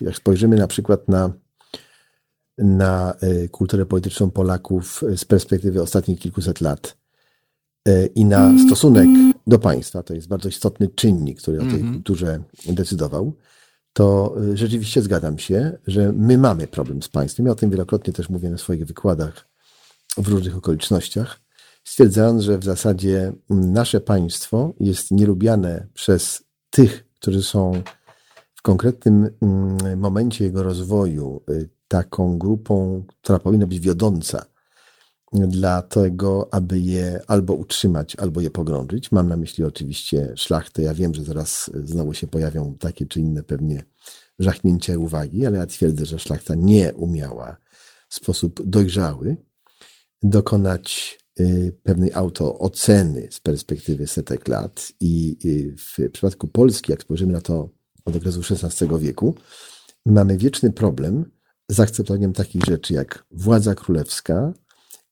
jak 0.00 0.16
spojrzymy 0.16 0.56
na 0.56 0.66
przykład 0.66 1.09
na, 1.09 1.32
na 2.59 3.14
e, 3.20 3.48
kulturę 3.48 3.86
polityczną 3.86 4.30
Polaków 4.30 5.05
z 5.16 5.24
perspektywy 5.24 5.82
ostatnich 5.82 6.18
kilkuset 6.18 6.60
lat 6.60 6.96
e, 7.88 8.06
i 8.06 8.24
na 8.24 8.52
stosunek 8.66 9.09
do 9.46 9.59
państwa, 9.59 10.02
to 10.02 10.14
jest 10.14 10.28
bardzo 10.28 10.48
istotny 10.48 10.88
czynnik, 10.88 11.40
który 11.40 11.59
o 11.59 11.64
tej 11.64 11.74
mhm. 11.74 11.92
kulturze 11.92 12.42
decydował, 12.66 13.32
to 13.92 14.36
e, 14.52 14.56
rzeczywiście 14.56 15.02
zgadzam 15.02 15.38
się, 15.38 15.78
że 15.86 16.12
my 16.12 16.38
mamy 16.38 16.66
problem 16.66 17.02
z 17.02 17.09
państwem. 17.09 17.46
Ja 17.46 17.52
o 17.52 17.55
tym 17.55 17.70
wielokrotnie 17.70 18.12
też 18.12 18.28
mówię 18.28 18.50
na 18.50 18.59
swoich 18.59 18.86
wykładach 18.86 19.48
w 20.16 20.28
różnych 20.28 20.56
okolicznościach, 20.56 21.40
stwierdzając, 21.84 22.42
że 22.42 22.59
w 22.59 22.64
zasadzie 22.64 23.32
nasze 23.50 24.00
państwo 24.00 24.74
jest 24.80 25.10
nielubiane 25.10 25.86
przez 25.94 26.42
tych, 26.70 27.07
którzy 27.20 27.43
są 27.43 27.82
w 28.55 28.62
konkretnym 28.62 29.31
mm, 29.43 29.99
momencie 29.99 30.45
jego 30.45 30.62
rozwoju 30.62 31.43
y, 31.51 31.69
taką 31.89 32.39
grupą, 32.39 33.05
która 33.23 33.39
powinna 33.39 33.66
być 33.66 33.81
wiodąca 33.81 34.45
dla 35.32 35.82
tego, 35.82 36.49
aby 36.55 36.78
je 36.78 37.20
albo 37.27 37.55
utrzymać, 37.55 38.16
albo 38.16 38.40
je 38.40 38.51
pogrążyć. 38.51 39.12
Mam 39.12 39.28
na 39.28 39.36
myśli 39.36 39.65
oczywiście 39.65 40.32
szlachtę. 40.36 40.82
Ja 40.82 40.95
wiem, 40.95 41.15
że 41.15 41.24
zaraz 41.24 41.70
znowu 41.85 42.15
się 42.15 42.27
pojawią 42.27 42.74
takie 42.74 43.07
czy 43.07 43.20
inne 43.20 43.43
pewnie 43.43 43.82
żachnięcia 44.39 44.99
uwagi, 44.99 45.47
ale 45.47 45.59
ja 45.59 45.66
twierdzę, 45.66 46.07
że 46.07 46.19
szlachta 46.19 46.55
nie 46.55 46.95
umiała 46.95 47.57
w 48.09 48.15
sposób 48.15 48.62
dojrzały 48.65 49.36
dokonać 50.23 51.18
Y, 51.18 51.18
pewnej 51.82 52.12
autooceny 52.12 53.28
z 53.31 53.40
perspektywy 53.40 54.06
setek 54.06 54.48
lat. 54.48 54.93
I 55.01 55.36
y, 55.44 55.77
w 55.77 56.10
przypadku 56.12 56.48
Polski, 56.48 56.93
jak 56.93 57.02
spojrzymy 57.02 57.32
na 57.32 57.40
to 57.40 57.69
od 58.05 58.16
okresu 58.16 58.40
XVI 58.40 58.98
wieku, 58.98 59.35
mamy 60.06 60.39
wieczny 60.39 60.73
problem 60.73 61.31
z 61.69 61.81
akceptowaniem 61.81 62.32
takich 62.32 62.65
rzeczy 62.65 62.94
jak 62.94 63.24
władza 63.31 63.74
królewska, 63.74 64.52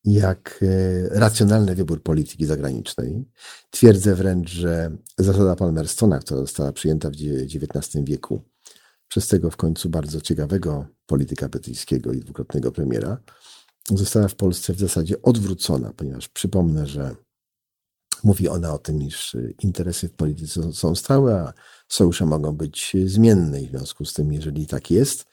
jak 0.05 0.59
y, 0.63 1.09
racjonalny 1.11 1.75
wybór 1.75 2.03
polityki 2.03 2.47
zagranicznej. 2.47 3.25
Twierdzę 3.71 4.15
wręcz, 4.15 4.51
że 4.51 4.97
zasada 5.19 5.57
Palmerstona, 5.57 6.19
która 6.19 6.41
została 6.41 6.73
przyjęta 6.73 7.11
w 7.11 7.13
XIX 7.13 8.05
wieku 8.05 8.43
przez 9.09 9.29
tego 9.29 9.51
w 9.51 9.57
końcu 9.57 9.89
bardzo 9.89 10.21
ciekawego 10.21 10.87
polityka 11.07 11.49
brytyjskiego 11.49 12.13
i 12.13 12.21
dwukrotnego 12.21 12.73
premiera, 12.73 13.19
została 13.95 14.29
w 14.29 14.35
Polsce 14.35 14.73
w 14.73 14.79
zasadzie 14.79 15.23
odwrócona, 15.23 15.93
ponieważ 15.97 16.29
przypomnę, 16.29 16.87
że 16.87 17.17
mówi 18.25 18.49
ona 18.49 18.75
o 18.75 18.79
tym, 18.79 19.03
iż 19.03 19.37
interesy 19.63 20.09
w 20.09 20.13
polityce 20.13 20.73
są 20.73 20.95
stałe, 20.95 21.41
a 21.41 21.53
sojusze 21.89 22.27
mogą 22.27 22.53
być 22.53 22.97
zmienne. 23.07 23.63
I 23.63 23.67
w 23.67 23.71
związku 23.71 24.05
z 24.05 24.13
tym, 24.13 24.33
jeżeli 24.33 24.67
tak 24.67 24.91
jest, 24.91 25.25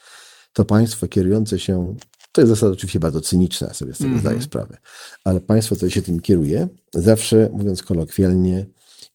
to 0.54 0.66
państwo 0.66 1.08
kierujące 1.08 1.60
się, 1.60 1.96
to 2.32 2.42
jest 2.42 2.50
zasada 2.50 2.74
oczywiście 2.74 3.00
bardzo 3.00 3.22
cyniczna, 3.22 3.68
ja 3.68 3.74
sobie 3.74 3.94
z 3.94 3.98
tego 3.98 4.08
mm 4.08 4.20
-hmm. 4.20 4.22
zdaję 4.22 4.42
sprawę, 4.42 4.78
ale 5.24 5.42
państwo, 5.42 5.76
które 5.76 5.92
się 5.92 6.02
tym 6.02 6.20
kieruje, 6.20 6.68
zawsze, 6.94 7.50
mówiąc 7.54 7.84
kolokwialnie, 7.84 8.66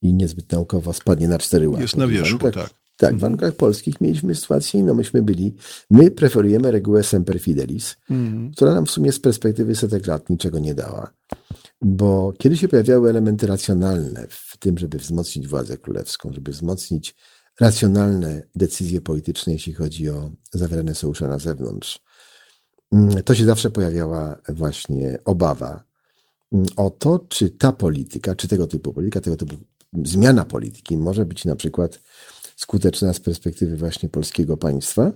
i 0.02 0.14
niezbyt 0.14 0.52
naukowo 0.52 0.92
spadnie 0.92 1.28
na 1.28 1.38
cztery 1.38 1.68
łapy. 1.68 1.82
Jest 1.82 1.96
na 1.96 2.06
wierzchu, 2.06 2.38
tak. 2.38 2.54
tak. 2.54 2.70
Tak, 2.98 3.16
w 3.16 3.18
warunkach 3.18 3.54
polskich 3.54 4.00
mieliśmy 4.00 4.34
sytuację 4.34 4.80
inną. 4.80 4.94
Myśmy 4.94 5.22
byli, 5.22 5.54
my 5.90 6.10
preferujemy 6.10 6.70
regułę 6.70 7.02
semper 7.02 7.40
fidelis, 7.40 7.96
mm. 8.10 8.52
która 8.52 8.74
nam 8.74 8.86
w 8.86 8.90
sumie 8.90 9.12
z 9.12 9.20
perspektywy 9.20 9.76
setek 9.76 10.06
lat 10.06 10.30
niczego 10.30 10.58
nie 10.58 10.74
dała. 10.74 11.10
Bo 11.82 12.32
kiedy 12.38 12.56
się 12.56 12.68
pojawiały 12.68 13.10
elementy 13.10 13.46
racjonalne 13.46 14.26
w 14.30 14.56
tym, 14.56 14.78
żeby 14.78 14.98
wzmocnić 14.98 15.48
władzę 15.48 15.76
królewską, 15.76 16.32
żeby 16.32 16.52
wzmocnić 16.52 17.14
racjonalne 17.60 18.42
decyzje 18.56 19.00
polityczne, 19.00 19.52
jeśli 19.52 19.72
chodzi 19.72 20.10
o 20.10 20.30
zawierane 20.52 20.94
sojusze 20.94 21.28
na 21.28 21.38
zewnątrz, 21.38 22.00
mm, 22.92 23.22
to 23.22 23.34
się 23.34 23.44
zawsze 23.44 23.70
pojawiała 23.70 24.38
właśnie 24.48 25.18
obawa 25.24 25.84
mm, 26.52 26.66
o 26.76 26.90
to, 26.90 27.26
czy 27.28 27.50
ta 27.50 27.72
polityka, 27.72 28.34
czy 28.34 28.48
tego 28.48 28.66
typu 28.66 28.92
polityka, 28.92 29.20
tego 29.20 29.36
typu 29.36 29.56
zmiana 30.04 30.44
polityki 30.44 30.96
może 30.96 31.26
być 31.26 31.44
na 31.44 31.56
przykład 31.56 32.00
skuteczna 32.58 33.12
z 33.12 33.20
perspektywy 33.20 33.76
właśnie 33.76 34.08
polskiego 34.08 34.56
państwa. 34.56 35.12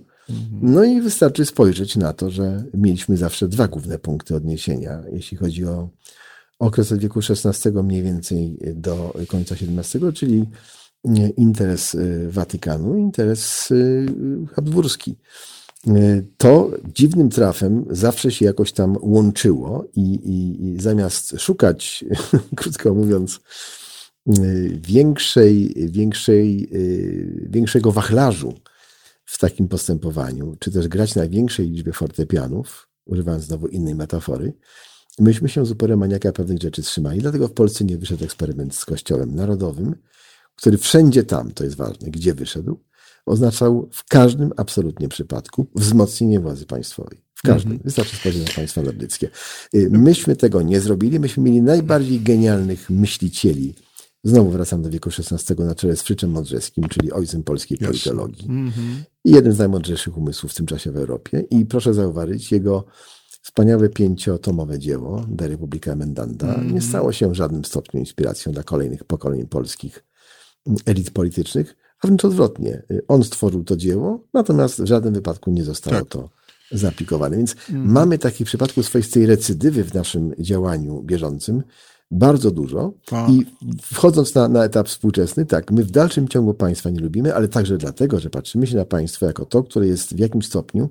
No 0.61 0.83
i 0.83 1.01
wystarczy 1.01 1.45
spojrzeć 1.45 1.95
na 1.95 2.13
to, 2.13 2.29
że 2.29 2.63
mieliśmy 2.73 3.17
zawsze 3.17 3.47
dwa 3.47 3.67
główne 3.67 3.99
punkty 3.99 4.35
odniesienia, 4.35 5.03
jeśli 5.11 5.37
chodzi 5.37 5.65
o 5.65 5.89
okres 6.59 6.91
od 6.91 6.99
wieku 6.99 7.19
XVI 7.19 7.71
mniej 7.83 8.03
więcej 8.03 8.59
do 8.75 9.13
końca 9.27 9.55
XVII, 9.55 10.13
czyli 10.13 10.45
interes 11.37 11.95
y, 11.95 12.29
Watykanu, 12.31 12.97
interes 12.97 13.71
y, 13.71 14.05
habsburski. 14.55 15.15
To 16.37 16.71
dziwnym 16.93 17.29
trafem 17.29 17.85
zawsze 17.89 18.31
się 18.31 18.45
jakoś 18.45 18.71
tam 18.71 18.97
łączyło 19.01 19.85
i, 19.95 20.01
i, 20.01 20.65
i 20.65 20.79
zamiast 20.81 21.35
szukać, 21.39 22.05
krótko 22.55 22.93
mówiąc, 22.93 23.39
większej, 24.81 25.73
większej, 25.75 26.69
większego 27.49 27.91
wachlarzu 27.91 28.53
w 29.25 29.37
takim 29.37 29.67
postępowaniu, 29.67 30.55
czy 30.59 30.71
też 30.71 30.87
grać 30.87 31.15
na 31.15 31.27
większej 31.27 31.69
liczbie 31.69 31.93
fortepianów, 31.93 32.87
używając 33.05 33.43
znowu 33.43 33.67
innej 33.67 33.95
metafory, 33.95 34.53
myśmy 35.19 35.49
się 35.49 35.65
z 35.65 35.71
uporem 35.71 35.99
maniaka 35.99 36.31
pewnych 36.31 36.61
rzeczy 36.61 36.81
trzymali. 36.81 37.19
Dlatego 37.19 37.47
w 37.47 37.53
Polsce 37.53 37.83
nie 37.83 37.97
wyszedł 37.97 38.23
eksperyment 38.23 38.75
z 38.75 38.85
Kościołem 38.85 39.35
Narodowym, 39.35 39.95
który 40.55 40.77
wszędzie 40.77 41.23
tam, 41.23 41.51
to 41.51 41.63
jest 41.63 41.75
ważne, 41.75 42.11
gdzie 42.11 42.33
wyszedł, 42.33 42.79
oznaczał 43.25 43.89
w 43.91 44.05
każdym 44.05 44.51
absolutnie 44.57 45.09
przypadku 45.09 45.67
wzmocnienie 45.75 46.39
władzy 46.39 46.65
państwowej. 46.65 47.23
W 47.35 47.41
każdym. 47.41 47.71
Mm 47.71 47.81
-hmm. 47.81 47.85
Wystarczy 47.85 48.15
spojrzeć 48.15 48.47
na 48.47 48.53
państwa 48.53 48.81
nordyckie. 48.81 49.29
Y, 49.75 49.89
myśmy 49.91 50.35
tego 50.35 50.61
nie 50.61 50.79
zrobili. 50.79 51.19
Myśmy 51.19 51.43
mieli 51.43 51.61
najbardziej 51.61 52.19
genialnych 52.19 52.89
myślicieli. 52.89 53.75
Znowu 54.23 54.49
wracam 54.49 54.81
do 54.81 54.89
wieku 54.89 55.09
XVI 55.09 55.63
na 55.63 55.75
czele 55.75 55.95
z 55.95 56.01
Fryczem 56.01 56.31
Modrzewskim, 56.31 56.87
czyli 56.87 57.11
ojcem 57.11 57.43
polskiej 57.43 57.77
yes. 57.77 57.87
politologii. 57.87 58.49
Mm 58.49 58.69
-hmm. 58.69 59.03
I 59.25 59.31
jeden 59.31 59.53
z 59.53 59.57
najmądrzejszych 59.57 60.17
umysłów 60.17 60.51
w 60.51 60.55
tym 60.55 60.65
czasie 60.65 60.91
w 60.91 60.97
Europie. 60.97 61.43
I 61.49 61.65
proszę 61.65 61.93
zauważyć, 61.93 62.51
jego 62.51 62.85
wspaniałe 63.41 63.89
pięciotomowe 63.89 64.79
dzieło 64.79 65.25
De 65.27 65.47
Republika 65.47 65.91
Emendanda 65.91 66.55
mm 66.55 66.69
-hmm. 66.69 66.73
nie 66.73 66.81
stało 66.81 67.11
się 67.11 67.29
w 67.29 67.33
żadnym 67.33 67.65
stopniu 67.65 67.99
inspiracją 67.99 68.51
dla 68.51 68.63
kolejnych 68.63 69.03
pokoleń 69.03 69.47
polskich 69.47 70.03
elit 70.85 71.11
politycznych, 71.11 71.75
a 71.99 72.07
wręcz 72.07 72.25
odwrotnie. 72.25 72.83
On 73.07 73.23
stworzył 73.23 73.63
to 73.63 73.77
dzieło, 73.77 74.27
natomiast 74.33 74.81
w 74.81 74.85
żadnym 74.85 75.13
wypadku 75.13 75.51
nie 75.51 75.63
zostało 75.63 75.97
tak. 75.97 76.09
to 76.09 76.29
zaaplikowane. 76.71 77.37
Więc 77.37 77.55
mm. 77.69 77.91
mamy 77.91 78.17
takich 78.17 78.47
przypadków 78.47 78.85
swoistej 78.85 79.25
recydywy 79.25 79.83
w 79.83 79.93
naszym 79.93 80.33
działaniu 80.39 81.03
bieżącym 81.03 81.63
bardzo 82.13 82.51
dużo. 82.51 82.93
Tak. 83.05 83.29
I 83.29 83.45
wchodząc 83.81 84.35
na, 84.35 84.47
na 84.47 84.65
etap 84.65 84.87
współczesny, 84.87 85.45
tak, 85.45 85.71
my 85.71 85.83
w 85.83 85.91
dalszym 85.91 86.27
ciągu 86.27 86.53
państwa 86.53 86.89
nie 86.89 86.99
lubimy, 86.99 87.35
ale 87.35 87.47
także 87.47 87.77
dlatego, 87.77 88.19
że 88.19 88.29
patrzymy 88.29 88.67
się 88.67 88.75
na 88.75 88.85
państwo 88.85 89.25
jako 89.25 89.45
to, 89.45 89.63
które 89.63 89.87
jest 89.87 90.15
w 90.15 90.19
jakimś 90.19 90.45
stopniu, 90.45 90.89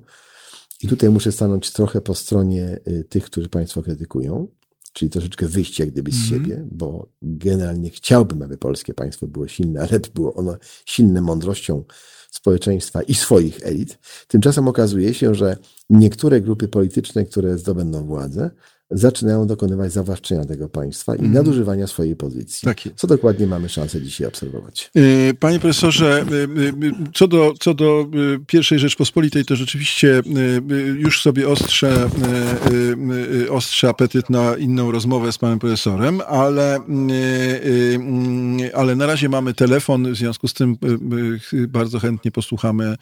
i 0.82 0.88
tutaj 0.88 1.10
muszę 1.10 1.32
stanąć 1.32 1.72
trochę 1.72 2.00
po 2.00 2.14
stronie 2.14 2.80
y, 2.88 3.04
tych, 3.08 3.24
którzy 3.24 3.48
państwo 3.48 3.82
krytykują, 3.82 4.48
czyli 4.92 5.10
troszeczkę 5.10 5.46
wyjść 5.46 5.78
jak 5.78 5.90
gdyby 5.90 6.10
z 6.10 6.14
mm 6.14 6.26
-hmm. 6.26 6.28
siebie, 6.28 6.68
bo 6.72 7.08
generalnie 7.22 7.90
chciałbym, 7.90 8.42
aby 8.42 8.58
polskie 8.58 8.94
państwo 8.94 9.26
było 9.26 9.48
silne, 9.48 9.80
ale 9.80 10.00
było 10.14 10.34
ono 10.34 10.56
silne 10.86 11.20
mądrością 11.20 11.84
społeczeństwa 12.30 13.02
i 13.02 13.14
swoich 13.14 13.66
elit. 13.66 13.98
Tymczasem 14.28 14.68
okazuje 14.68 15.14
się, 15.14 15.34
że 15.34 15.56
niektóre 15.90 16.40
grupy 16.40 16.68
polityczne, 16.68 17.24
które 17.24 17.58
zdobędą 17.58 18.06
władzę, 18.06 18.50
zaczynają 18.92 19.46
dokonywać 19.46 19.92
zawłaszczenia 19.92 20.44
tego 20.44 20.68
państwa 20.68 21.16
i 21.16 21.18
mm. 21.18 21.32
nadużywania 21.32 21.86
swojej 21.86 22.16
pozycji. 22.16 22.66
Tak 22.66 22.78
co 22.96 23.06
dokładnie 23.06 23.46
mamy 23.46 23.68
szansę 23.68 24.00
dzisiaj 24.00 24.26
obserwować. 24.26 24.90
Y, 24.96 25.34
panie 25.40 25.60
profesorze, 25.60 26.24
y, 26.32 26.34
y, 26.86 26.92
co 27.14 27.28
do, 27.28 27.54
co 27.60 27.74
do 27.74 28.06
pierwszej 28.46 28.78
Rzeczpospolitej, 28.78 29.44
to 29.44 29.56
rzeczywiście 29.56 30.22
już 30.98 31.22
sobie 31.22 31.48
ostrzę, 31.48 32.10
ostrzę 33.50 33.88
apetyt 33.88 34.30
na 34.30 34.56
inną 34.56 34.90
rozmowę 34.90 35.32
z 35.32 35.38
panem 35.38 35.58
profesorem, 35.58 36.20
ale, 36.28 36.78
ale 38.74 38.96
na 38.96 39.06
razie 39.06 39.28
mamy 39.28 39.54
telefon, 39.54 40.12
w 40.12 40.16
związku 40.16 40.48
z 40.48 40.54
tym 40.54 40.76
bardzo 41.68 41.98
chętnie 41.98 42.30
posłuchamy 42.30 42.96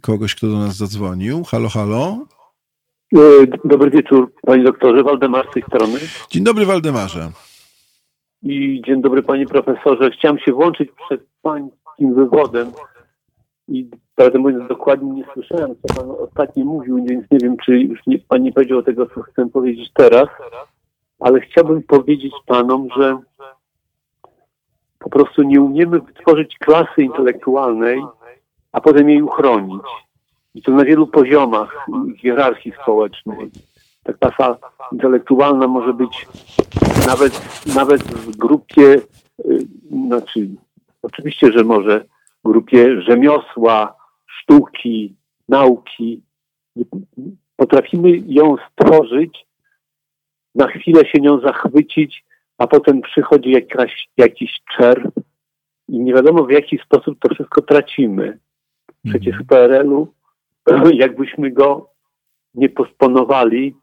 kogoś, 0.00 0.34
kto 0.34 0.46
do 0.46 0.58
nas 0.58 0.76
zadzwonił. 0.76 1.44
Halo, 1.44 1.68
halo. 1.68 2.35
E, 3.14 3.18
dobry 3.64 3.90
wieczór, 3.90 4.32
panie 4.42 4.64
doktorze. 4.64 5.02
Waldemar 5.02 5.46
z 5.50 5.54
tej 5.54 5.62
strony. 5.62 5.98
Dzień 6.30 6.44
dobry, 6.44 6.66
Waldemarze. 6.66 7.30
I 8.42 8.82
dzień 8.86 9.02
dobry, 9.02 9.22
panie 9.22 9.46
profesorze. 9.46 10.10
Chciałem 10.10 10.38
się 10.38 10.52
włączyć 10.52 10.90
przed 11.06 11.26
pańskim 11.42 12.14
wywodem 12.14 12.72
i 13.68 13.90
prawdę 14.14 14.38
mówiąc 14.38 14.68
dokładnie 14.68 15.10
nie 15.10 15.24
słyszałem, 15.32 15.74
co 15.82 15.94
pan 15.94 16.10
ostatnio 16.10 16.64
mówił, 16.64 17.04
więc 17.04 17.30
nie 17.30 17.38
wiem, 17.38 17.56
czy 17.64 17.78
już 17.78 18.06
nie, 18.06 18.18
pan 18.18 18.42
nie 18.42 18.52
powiedział 18.52 18.82
tego, 18.82 19.06
co 19.06 19.22
chcę 19.22 19.48
powiedzieć 19.48 19.90
teraz, 19.94 20.28
ale 21.20 21.40
chciałbym 21.40 21.82
powiedzieć 21.82 22.32
panom, 22.46 22.88
że 22.96 23.18
po 24.98 25.10
prostu 25.10 25.42
nie 25.42 25.60
umiemy 25.60 26.00
wytworzyć 26.00 26.58
klasy 26.58 27.02
intelektualnej, 27.02 28.02
a 28.72 28.80
potem 28.80 29.10
jej 29.10 29.22
uchronić. 29.22 29.82
I 30.56 30.62
to 30.62 30.72
na 30.72 30.84
wielu 30.84 31.06
poziomach 31.06 31.86
hierarchii 32.18 32.72
społecznej. 32.82 33.50
Ta 34.04 34.12
klasa 34.12 34.58
intelektualna 34.92 35.68
może 35.68 35.94
być 35.94 36.26
nawet, 37.06 37.64
nawet 37.74 38.02
w 38.02 38.36
grupie, 38.36 39.00
y, 39.44 39.66
znaczy 40.06 40.48
oczywiście, 41.02 41.52
że 41.52 41.64
może 41.64 42.04
w 42.44 42.48
grupie 42.48 43.02
rzemiosła, 43.02 43.96
sztuki, 44.26 45.14
nauki. 45.48 46.22
Potrafimy 47.56 48.22
ją 48.26 48.56
stworzyć, 48.70 49.46
na 50.54 50.66
chwilę 50.66 51.06
się 51.06 51.20
nią 51.20 51.40
zachwycić, 51.40 52.24
a 52.58 52.66
potem 52.66 53.02
przychodzi 53.02 53.50
jakaś, 53.50 54.08
jakiś 54.16 54.60
czerw 54.76 55.12
i 55.88 55.98
nie 55.98 56.14
wiadomo 56.14 56.44
w 56.44 56.50
jaki 56.50 56.78
sposób 56.78 57.18
to 57.18 57.34
wszystko 57.34 57.62
tracimy. 57.62 58.38
Przecież 59.04 59.38
w 59.38 59.46
PRL-u 59.46 60.15
jakbyśmy 60.94 61.50
go 61.50 61.90
nie 62.54 62.68
posponowali, 62.68 63.76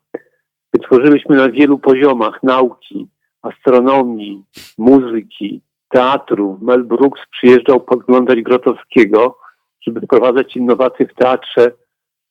wytworzyliśmy 0.74 1.36
na 1.36 1.50
wielu 1.50 1.80
poziomach 1.80 2.44
nauki, 2.44 3.08
astronomii, 3.42 4.44
muzyki, 4.78 5.62
teatru. 5.90 6.60
Mel 6.62 6.84
Brooks 6.84 7.22
przyjeżdżał 7.32 7.82
podglądać 7.82 8.42
Grotowskiego, 8.42 9.38
żeby 9.82 10.02
wprowadzać 10.02 10.56
innowacje 10.56 11.08
w 11.08 11.14
teatrze 11.14 11.72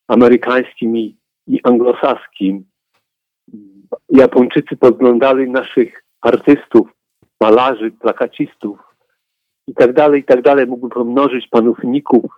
amerykańskim 0.09 0.97
i, 0.97 1.17
i 1.47 1.61
anglosaskim. 1.63 2.65
Japończycy 4.09 4.77
podglądali 4.77 5.51
naszych 5.51 6.05
artystów, 6.21 6.89
malarzy, 7.41 7.91
plakacistów 7.91 8.79
i 9.69 9.75
tak 9.75 9.93
dalej, 9.93 10.21
i 10.21 10.25
tak 10.25 10.43
dalej. 10.43 10.67
Mógłbym 10.67 10.91
pomnożyć 10.91 11.49
panów 11.49 11.79
Ników, 11.85 12.33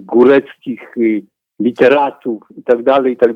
góreckich 0.00 0.96
y, 0.96 1.22
literatów 1.60 2.42
i 2.58 2.62
tak 2.62 2.82
dalej, 2.82 3.12
i 3.12 3.16
tak 3.16 3.32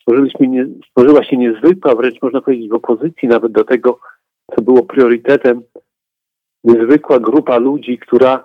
stworzyliśmy 0.00 0.48
nie, 0.48 0.66
stworzyła 0.88 1.24
się 1.24 1.36
niezwykła, 1.36 1.94
wręcz 1.94 2.22
można 2.22 2.40
powiedzieć 2.40 2.70
w 2.70 2.74
opozycji 2.74 3.28
nawet 3.28 3.52
do 3.52 3.64
tego, 3.64 4.00
co 4.56 4.62
było 4.62 4.82
priorytetem, 4.82 5.62
niezwykła 6.64 7.20
grupa 7.20 7.58
ludzi, 7.58 7.98
która 7.98 8.44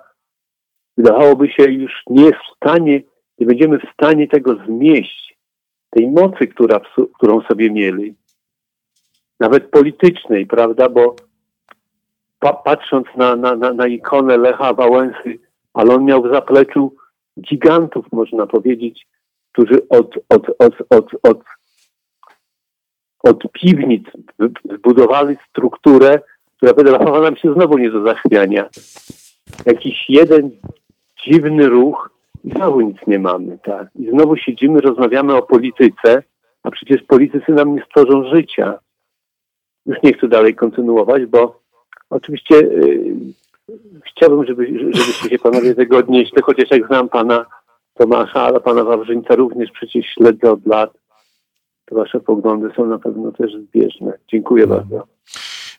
wydawałoby 0.98 1.50
się 1.50 1.72
już 1.72 1.92
nie 2.10 2.24
jest 2.24 2.38
w 2.38 2.56
stanie, 2.56 3.02
nie 3.40 3.46
będziemy 3.46 3.80
w 3.80 3.94
stanie 3.94 4.28
tego 4.28 4.56
zmieść, 4.66 5.38
tej 5.90 6.12
mocy, 6.12 6.48
która, 6.48 6.80
którą 7.14 7.42
sobie 7.42 7.72
mieli, 7.72 8.16
nawet 9.40 9.72
politycznej, 9.72 10.46
prawda, 10.46 10.90
bo 10.90 11.16
pa, 12.40 12.54
patrząc 12.54 13.08
na, 13.18 13.36
na, 13.36 13.56
na, 13.56 13.74
na 13.74 13.88
ikonę 13.88 14.38
Lecha 14.38 14.74
Wałęsy, 14.74 15.40
ale 15.78 15.96
on 15.96 16.06
miał 16.06 16.24
w 16.24 16.34
zapleczu 16.34 16.96
gigantów, 17.42 18.06
można 18.12 18.48
powiedzieć, 18.48 19.08
którzy 19.52 19.90
od, 19.90 20.16
od, 20.30 20.50
od, 20.60 20.74
od, 20.90 21.10
od, 21.24 21.44
od 23.24 23.52
piwnic 23.52 24.06
zbudowali 24.66 25.36
strukturę 25.50 26.20
która 26.58 26.74
wydawała 26.74 27.22
nam 27.22 27.36
się 27.36 27.54
znowu 27.54 27.78
nie 27.78 27.92
do 27.92 28.04
zachwiania. 28.04 28.70
Jakiś 29.66 30.06
jeden 30.10 30.52
dziwny 31.26 31.68
ruch 31.68 32.10
i 32.44 32.50
znowu 32.50 32.82
nic 32.82 32.98
nie 33.08 33.20
mamy, 33.20 33.58
tak. 33.64 33.88
I 33.96 34.10
znowu 34.10 34.36
siedzimy, 34.36 34.82
rozmawiamy 34.82 35.36
o 35.36 35.42
polityce, 35.42 36.24
a 36.64 36.72
przecież 36.72 37.04
politycy 37.04 37.52
nam 37.52 37.76
nie 37.76 37.84
stworzą 37.86 38.24
życia. 38.36 38.80
Już 39.86 39.98
nie 40.04 40.14
chcę 40.14 40.28
dalej 40.28 40.56
kontynuować, 40.56 41.26
bo 41.26 41.60
oczywiście 42.10 42.56
yy, 42.56 43.16
chciałbym, 44.06 44.46
żeby, 44.46 44.66
żebyście 44.80 45.30
się 45.30 45.40
panowie 45.40 45.76
tego 45.76 45.98
odnieśli, 45.98 46.42
chociaż 46.42 46.72
jak 46.72 46.88
znam 46.88 47.10
pana 47.10 47.46
Tomasza, 47.94 48.42
ale 48.42 48.60
pana 48.60 48.84
Wawrzyńca 48.84 49.36
również 49.36 49.72
przecież 49.72 50.06
śledzę 50.06 50.52
od 50.52 50.66
lat. 50.66 50.92
To 51.86 51.96
wasze 51.96 52.20
poglądy 52.20 52.70
są 52.76 52.86
na 52.86 53.00
pewno 53.00 53.32
też 53.32 53.52
zbieżne. 53.54 54.14
Dziękuję 54.28 54.64
mhm. 54.64 54.82
bardzo. 54.82 55.08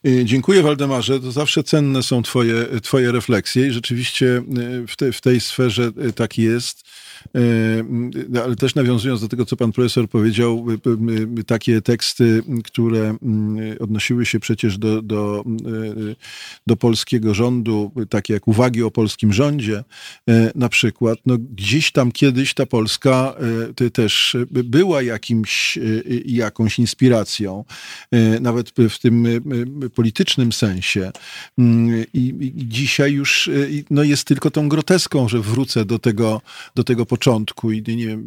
Y, 0.07 0.25
dziękuję 0.25 0.63
Waldemarze, 0.63 1.21
to 1.21 1.33
zawsze 1.33 1.63
cenne 1.63 2.03
są 2.03 2.23
twoje, 2.23 2.67
twoje 2.83 3.13
refleksje 3.13 3.67
i 3.67 3.73
rzeczywiście 3.73 4.43
y, 4.59 4.87
w, 4.87 4.97
te, 4.97 5.13
w 5.13 5.21
tej 5.21 5.41
sferze 5.41 5.93
y, 6.09 6.13
tak 6.13 6.39
jest. 6.39 6.89
E, 8.35 8.43
ale 8.45 8.57
też 8.57 8.75
nawiązując 8.75 9.21
do 9.21 9.29
tego, 9.29 9.47
co 9.47 9.57
pan 9.57 9.73
profesor 9.73 10.09
powiedział, 10.09 10.67
takie 11.47 11.83
teksty, 11.83 12.43
które 12.65 13.17
odnosiły 13.81 14.27
się 14.27 14.41
przecież 14.41 14.79
do, 14.79 15.03
do, 15.03 15.45
do 16.67 16.77
polskiego 16.77 17.35
rządu, 17.35 17.93
takie 18.11 18.35
jak 18.35 18.49
uwagi 18.49 18.83
o 18.83 18.91
polskim 18.91 19.33
rządzie 19.33 19.85
na 20.55 20.69
przykład, 20.69 21.19
no 21.27 21.39
gdzieś 21.39 21.93
tam 21.93 22.13
kiedyś 22.13 22.55
ta 22.55 22.67
Polska 22.67 23.35
też 23.93 24.37
była 24.47 25.03
jakimś, 25.03 25.79
jakąś 26.25 26.79
inspiracją, 26.79 27.65
nawet 28.41 28.73
w 28.91 28.99
tym 28.99 29.27
politycznym 29.95 30.53
sensie. 30.53 31.13
I, 32.15 32.35
i 32.41 32.69
dzisiaj 32.69 33.13
już 33.13 33.51
no 33.91 34.03
jest 34.03 34.25
tylko 34.25 34.51
tą 34.51 34.69
groteską, 34.69 35.29
że 35.29 35.41
wrócę 35.41 35.85
do 35.85 35.99
tego, 35.99 36.41
do 36.75 36.85
tego 36.85 37.07
początku 37.07 37.73
i 37.73 37.83
nie, 37.87 38.19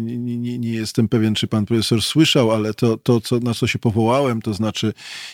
nie, 0.00 0.38
nie, 0.38 0.58
nie, 0.58 0.72
jestem 0.72 1.08
pewien, 1.08 1.34
czy 1.34 1.46
pan 1.46 1.66
profesor 1.66 2.02
słyszał, 2.02 2.50
ale 2.50 2.74
to, 2.74 2.96
to 2.96 3.20
co, 3.20 3.38
na 3.38 3.54
co 3.54 3.66
się 3.66 3.78
powołałem, 3.78 4.42
to 4.42 4.54
znaczy 4.54 4.92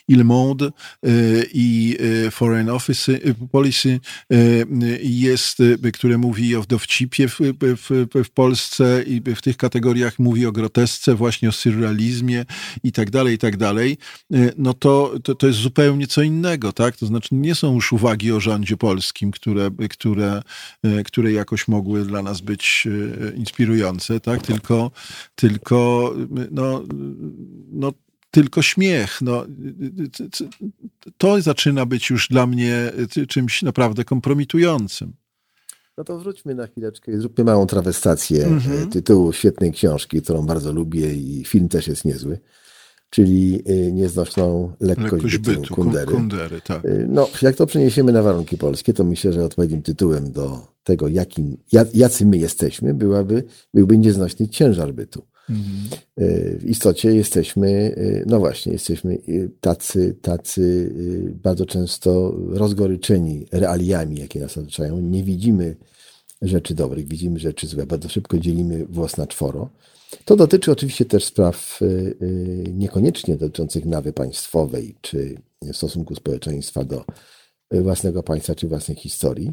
Il 0.08 0.24
Monde 0.24 0.62
y, 1.06 1.46
i 1.52 1.96
y, 2.26 2.30
Foreign 2.30 2.68
Office, 2.68 3.12
y, 3.12 3.34
Policy 3.52 4.00
jest, 5.02 5.62
które 5.92 6.18
mówi 6.18 6.56
o 6.56 6.62
dowcipie 6.68 7.28
w, 7.28 7.38
w, 7.60 8.06
w 8.24 8.30
Polsce 8.30 9.02
i 9.06 9.22
w 9.36 9.42
tych 9.42 9.56
kategoriach 9.56 10.18
mówi 10.18 10.46
o 10.46 10.52
grotesce, 10.52 11.14
właśnie 11.14 11.48
o 11.48 11.52
surrealizmie 11.52 12.44
i 12.82 12.92
tak 12.92 13.10
dalej, 13.10 13.34
i 13.34 13.38
tak 13.38 13.56
dalej, 13.56 13.98
no 14.56 14.74
to, 14.74 15.14
to, 15.26 15.34
to 15.34 15.46
jest 15.46 15.58
zupełnie 15.58 16.06
co 16.06 16.22
innego, 16.22 16.72
tak? 16.72 16.96
To 16.96 17.06
znaczy 17.06 17.28
nie 17.34 17.54
są 17.54 17.74
już 17.74 17.92
uwagi 17.92 18.32
o 18.32 18.40
rządzie 18.40 18.76
polskim, 18.76 19.30
które, 19.30 19.70
które, 19.90 20.42
które 21.04 21.32
jakoś 21.32 21.68
mogły 21.68 22.04
dla 22.04 22.22
nas 22.22 22.40
być 22.40 22.88
e, 23.26 23.36
inspirujące, 23.36 24.20
tak? 24.20 24.42
Tylko, 24.42 24.90
tylko 25.34 26.12
no, 26.50 26.82
no, 27.72 27.92
tylko 28.30 28.62
śmiech. 28.62 29.18
No, 29.22 29.46
to 31.18 31.42
zaczyna 31.42 31.86
być 31.86 32.10
już 32.10 32.28
dla 32.28 32.46
mnie 32.46 32.92
czymś 33.28 33.62
naprawdę 33.62 34.04
kompromitującym. 34.04 35.12
No 35.98 36.04
to 36.04 36.18
wróćmy 36.18 36.54
na 36.54 36.66
chwileczkę 36.66 37.12
i 37.12 37.16
zróbmy 37.16 37.44
małą 37.44 37.66
trawestację 37.66 38.44
mm 38.44 38.60
-hmm. 38.60 38.88
tytułu 38.92 39.32
świetnej 39.32 39.72
książki, 39.72 40.22
którą 40.22 40.42
bardzo 40.42 40.72
lubię 40.72 41.14
i 41.14 41.44
film 41.44 41.68
też 41.68 41.86
jest 41.86 42.04
niezły 42.04 42.38
czyli 43.10 43.62
y, 43.70 43.92
nieznośną 43.92 44.72
lekkość, 44.80 45.12
lekkość 45.12 45.38
bytu, 45.38 45.60
bytu 45.60 45.74
kundery. 45.74 46.12
kundery 46.12 46.60
tak. 46.60 46.84
Y, 46.84 47.06
no, 47.10 47.28
jak 47.42 47.56
to 47.56 47.66
przeniesiemy 47.66 48.12
na 48.12 48.22
warunki 48.22 48.58
polskie, 48.58 48.92
to 48.92 49.04
myślę, 49.04 49.32
że 49.32 49.44
odpowiednim 49.44 49.82
tytułem 49.82 50.32
do 50.32 50.66
tego, 50.84 51.08
jakim, 51.08 51.56
jacy 51.94 52.26
my 52.26 52.36
jesteśmy, 52.36 52.94
byłaby, 52.94 53.44
byłby 53.74 53.98
nieznośny 53.98 54.48
ciężar 54.48 54.94
bytu. 54.94 55.22
Mhm. 55.50 56.00
Y, 56.20 56.58
w 56.60 56.64
istocie 56.64 57.14
jesteśmy, 57.14 57.94
no 58.26 58.38
właśnie, 58.38 58.72
jesteśmy 58.72 59.18
tacy, 59.60 60.16
tacy 60.22 60.92
bardzo 61.42 61.66
często 61.66 62.34
rozgoryczeni 62.48 63.46
realiami, 63.52 64.18
jakie 64.18 64.40
nas 64.40 64.58
otaczają. 64.58 65.00
Nie 65.00 65.22
widzimy 65.22 65.76
rzeczy 66.42 66.74
dobrych, 66.74 67.08
widzimy 67.08 67.38
rzeczy 67.38 67.66
złe, 67.66 67.86
bardzo 67.86 68.08
szybko 68.08 68.38
dzielimy 68.38 68.86
włos 68.86 69.16
na 69.16 69.26
czworo. 69.26 69.70
To 70.24 70.36
dotyczy 70.36 70.72
oczywiście 70.72 71.04
też 71.04 71.24
spraw 71.24 71.82
y, 71.82 71.84
y, 72.22 72.72
niekoniecznie 72.72 73.36
dotyczących 73.36 73.84
nawy 73.84 74.12
państwowej 74.12 74.96
czy 75.00 75.42
stosunku 75.72 76.14
społeczeństwa 76.14 76.84
do 76.84 77.04
własnego 77.70 78.22
państwa 78.22 78.54
czy 78.54 78.68
własnej 78.68 78.96
historii. 78.96 79.52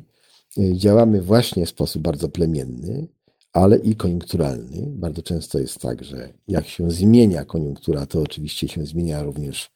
Y, 0.57 0.73
działamy 0.77 1.21
właśnie 1.21 1.65
w 1.65 1.69
sposób 1.69 2.01
bardzo 2.01 2.29
plemienny, 2.29 3.07
ale 3.53 3.77
i 3.77 3.95
koniunkturalny. 3.95 4.85
Bardzo 4.87 5.21
często 5.21 5.59
jest 5.59 5.79
tak, 5.79 6.03
że 6.03 6.33
jak 6.47 6.67
się 6.67 6.91
zmienia 6.91 7.45
koniunktura, 7.45 8.05
to 8.05 8.21
oczywiście 8.21 8.67
się 8.67 8.85
zmienia 8.85 9.23
również 9.23 9.71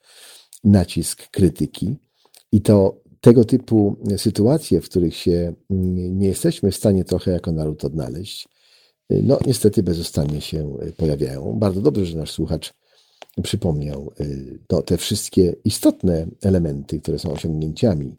nacisk 0.64 1.28
krytyki. 1.32 1.96
I 2.52 2.62
to 2.62 3.02
tego 3.22 3.46
typu 3.46 3.98
sytuacje, 4.18 4.82
w 4.82 4.90
których 4.90 5.16
się 5.16 5.54
nie 5.70 6.28
jesteśmy 6.28 6.72
w 6.72 6.76
stanie 6.76 7.04
trochę 7.04 7.32
jako 7.32 7.52
naród 7.52 7.86
odnaleźć, 7.86 8.48
no 9.10 9.40
niestety 9.46 9.84
bezustannie 9.84 10.42
się 10.42 10.78
y, 10.88 10.92
pojawiają. 10.92 11.54
Bardzo 11.60 11.82
dobrze, 11.82 12.06
że 12.06 12.18
nasz 12.18 12.32
słuchacz 12.32 12.74
przypomniał 13.44 14.12
y, 14.20 14.60
to, 14.68 14.82
te 14.82 14.98
wszystkie 14.98 15.56
istotne 15.66 16.28
elementy, 16.42 17.00
które 17.00 17.20
są 17.20 17.32
osiągnięciami 17.32 18.16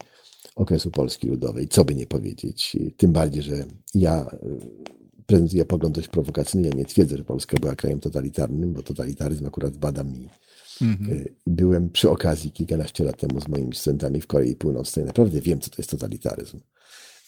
okresu 0.55 0.91
Polski 0.91 1.27
Ludowej. 1.27 1.67
Co 1.67 1.85
by 1.85 1.95
nie 1.95 2.07
powiedzieć. 2.07 2.77
Tym 2.97 3.11
bardziej, 3.11 3.43
że 3.43 3.65
ja 3.95 4.31
y, 4.33 5.25
prezentuję 5.25 5.65
pogląd 5.65 5.95
dość 5.95 6.07
prowokacyjny. 6.07 6.67
Ja 6.67 6.73
nie 6.75 6.85
twierdzę, 6.85 7.17
że 7.17 7.23
Polska 7.23 7.57
była 7.59 7.75
krajem 7.75 7.99
totalitarnym, 7.99 8.73
bo 8.73 8.83
totalitaryzm 8.83 9.45
akurat 9.45 9.77
badam 9.77 10.15
i 10.15 10.29
mhm. 10.81 11.25
byłem 11.47 11.89
przy 11.89 12.09
okazji 12.09 12.51
kilkanaście 12.51 13.03
lat 13.03 13.17
temu 13.17 13.41
z 13.41 13.47
moimi 13.47 13.75
studentami 13.75 14.21
w 14.21 14.27
Korei 14.27 14.55
Północnej. 14.55 15.05
Naprawdę 15.05 15.41
wiem, 15.41 15.59
co 15.59 15.69
to 15.69 15.75
jest 15.77 15.89
totalitaryzm. 15.89 16.59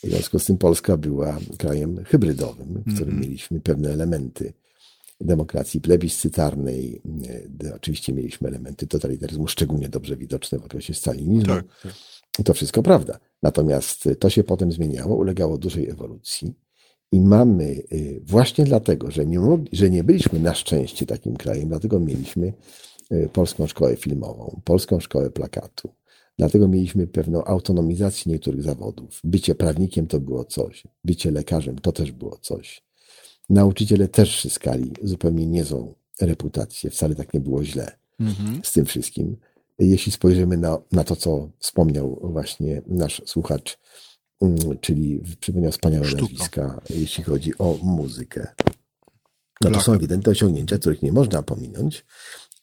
W 0.03 0.07
związku 0.07 0.40
z 0.40 0.45
tym 0.45 0.57
Polska 0.57 0.98
była 0.98 1.38
krajem 1.57 2.03
hybrydowym, 2.03 2.84
w 2.86 2.94
którym 2.94 3.10
mm 3.10 3.19
-hmm. 3.19 3.26
mieliśmy 3.26 3.60
pewne 3.60 3.90
elementy 3.90 4.53
demokracji 5.22 5.82
plebiscytarnej. 5.82 7.02
Oczywiście 7.76 8.14
mieliśmy 8.14 8.48
elementy 8.48 8.88
totalitaryzmu, 8.88 9.48
szczególnie 9.48 9.90
dobrze 9.90 10.18
widoczne 10.18 10.60
w 10.60 10.65
okresie 10.65 10.94
stalinizmu. 10.94 11.56
Tak, 11.56 11.65
tak. 11.84 11.94
To 12.45 12.53
wszystko 12.53 12.84
prawda. 12.84 13.19
Natomiast 13.44 14.10
to 14.19 14.30
się 14.30 14.44
potem 14.44 14.72
zmieniało, 14.72 15.15
ulegało 15.15 15.57
dużej 15.57 15.90
ewolucji. 15.90 16.53
I 17.11 17.22
mamy 17.22 17.64
y, 17.91 18.22
właśnie 18.23 18.65
dlatego, 18.65 19.11
że 19.11 19.26
nie, 19.26 19.40
mogli, 19.40 19.69
że 19.78 19.90
nie 19.90 20.03
byliśmy 20.03 20.40
na 20.40 20.53
szczęście 20.53 21.06
takim 21.06 21.36
krajem, 21.38 21.69
dlatego 21.69 21.99
mieliśmy 21.99 22.53
polską 23.34 23.68
szkołę 23.68 23.95
filmową, 23.95 24.61
polską 24.64 24.99
szkołę 24.99 25.30
plakatu, 25.30 25.90
Dlatego 26.38 26.68
mieliśmy 26.68 27.08
pewną 27.08 27.44
autonomizację 27.44 28.32
niektórych 28.32 28.64
zawodów. 28.64 29.20
Bycie 29.24 29.56
prawnikiem 29.56 30.08
to 30.08 30.20
było 30.20 30.45
coś, 30.45 30.84
bycie 31.03 31.32
lekarzem 31.32 31.80
to 31.80 31.91
też 31.91 32.12
było 32.12 32.38
coś. 32.38 32.84
Nauczyciele 33.49 34.08
też 34.08 34.41
zyskali 34.41 34.91
zupełnie 35.03 35.48
niezłą 35.48 35.94
reputację, 36.22 36.90
wcale 36.90 37.16
tak 37.16 37.34
nie 37.34 37.40
było 37.40 37.64
źle 37.64 37.98
mhm. 38.20 38.62
z 38.64 38.72
tym 38.72 38.86
wszystkim. 38.86 39.38
Jeśli 39.80 40.12
spojrzymy 40.12 40.58
na, 40.58 40.78
na 40.91 41.03
to, 41.03 41.16
co 41.16 41.49
wspomniał 41.60 42.20
właśnie 42.24 42.82
nasz 42.88 43.22
słuchacz, 43.26 43.80
mm, 44.41 44.58
czyli 44.82 45.22
przypomniał 45.40 45.72
wspaniałe 45.72 46.06
Sztuka. 46.06 46.22
nazwiska, 46.22 46.82
jeśli 46.90 47.24
chodzi 47.24 47.58
o 47.58 47.78
muzykę. 47.84 48.48
No 49.64 49.72
to 49.72 49.82
są 49.82 49.94
ewidentne 49.94 50.32
osiągnięcia, 50.32 50.78
których 50.78 51.02
nie 51.02 51.12
można 51.12 51.44
pominąć 51.44 52.06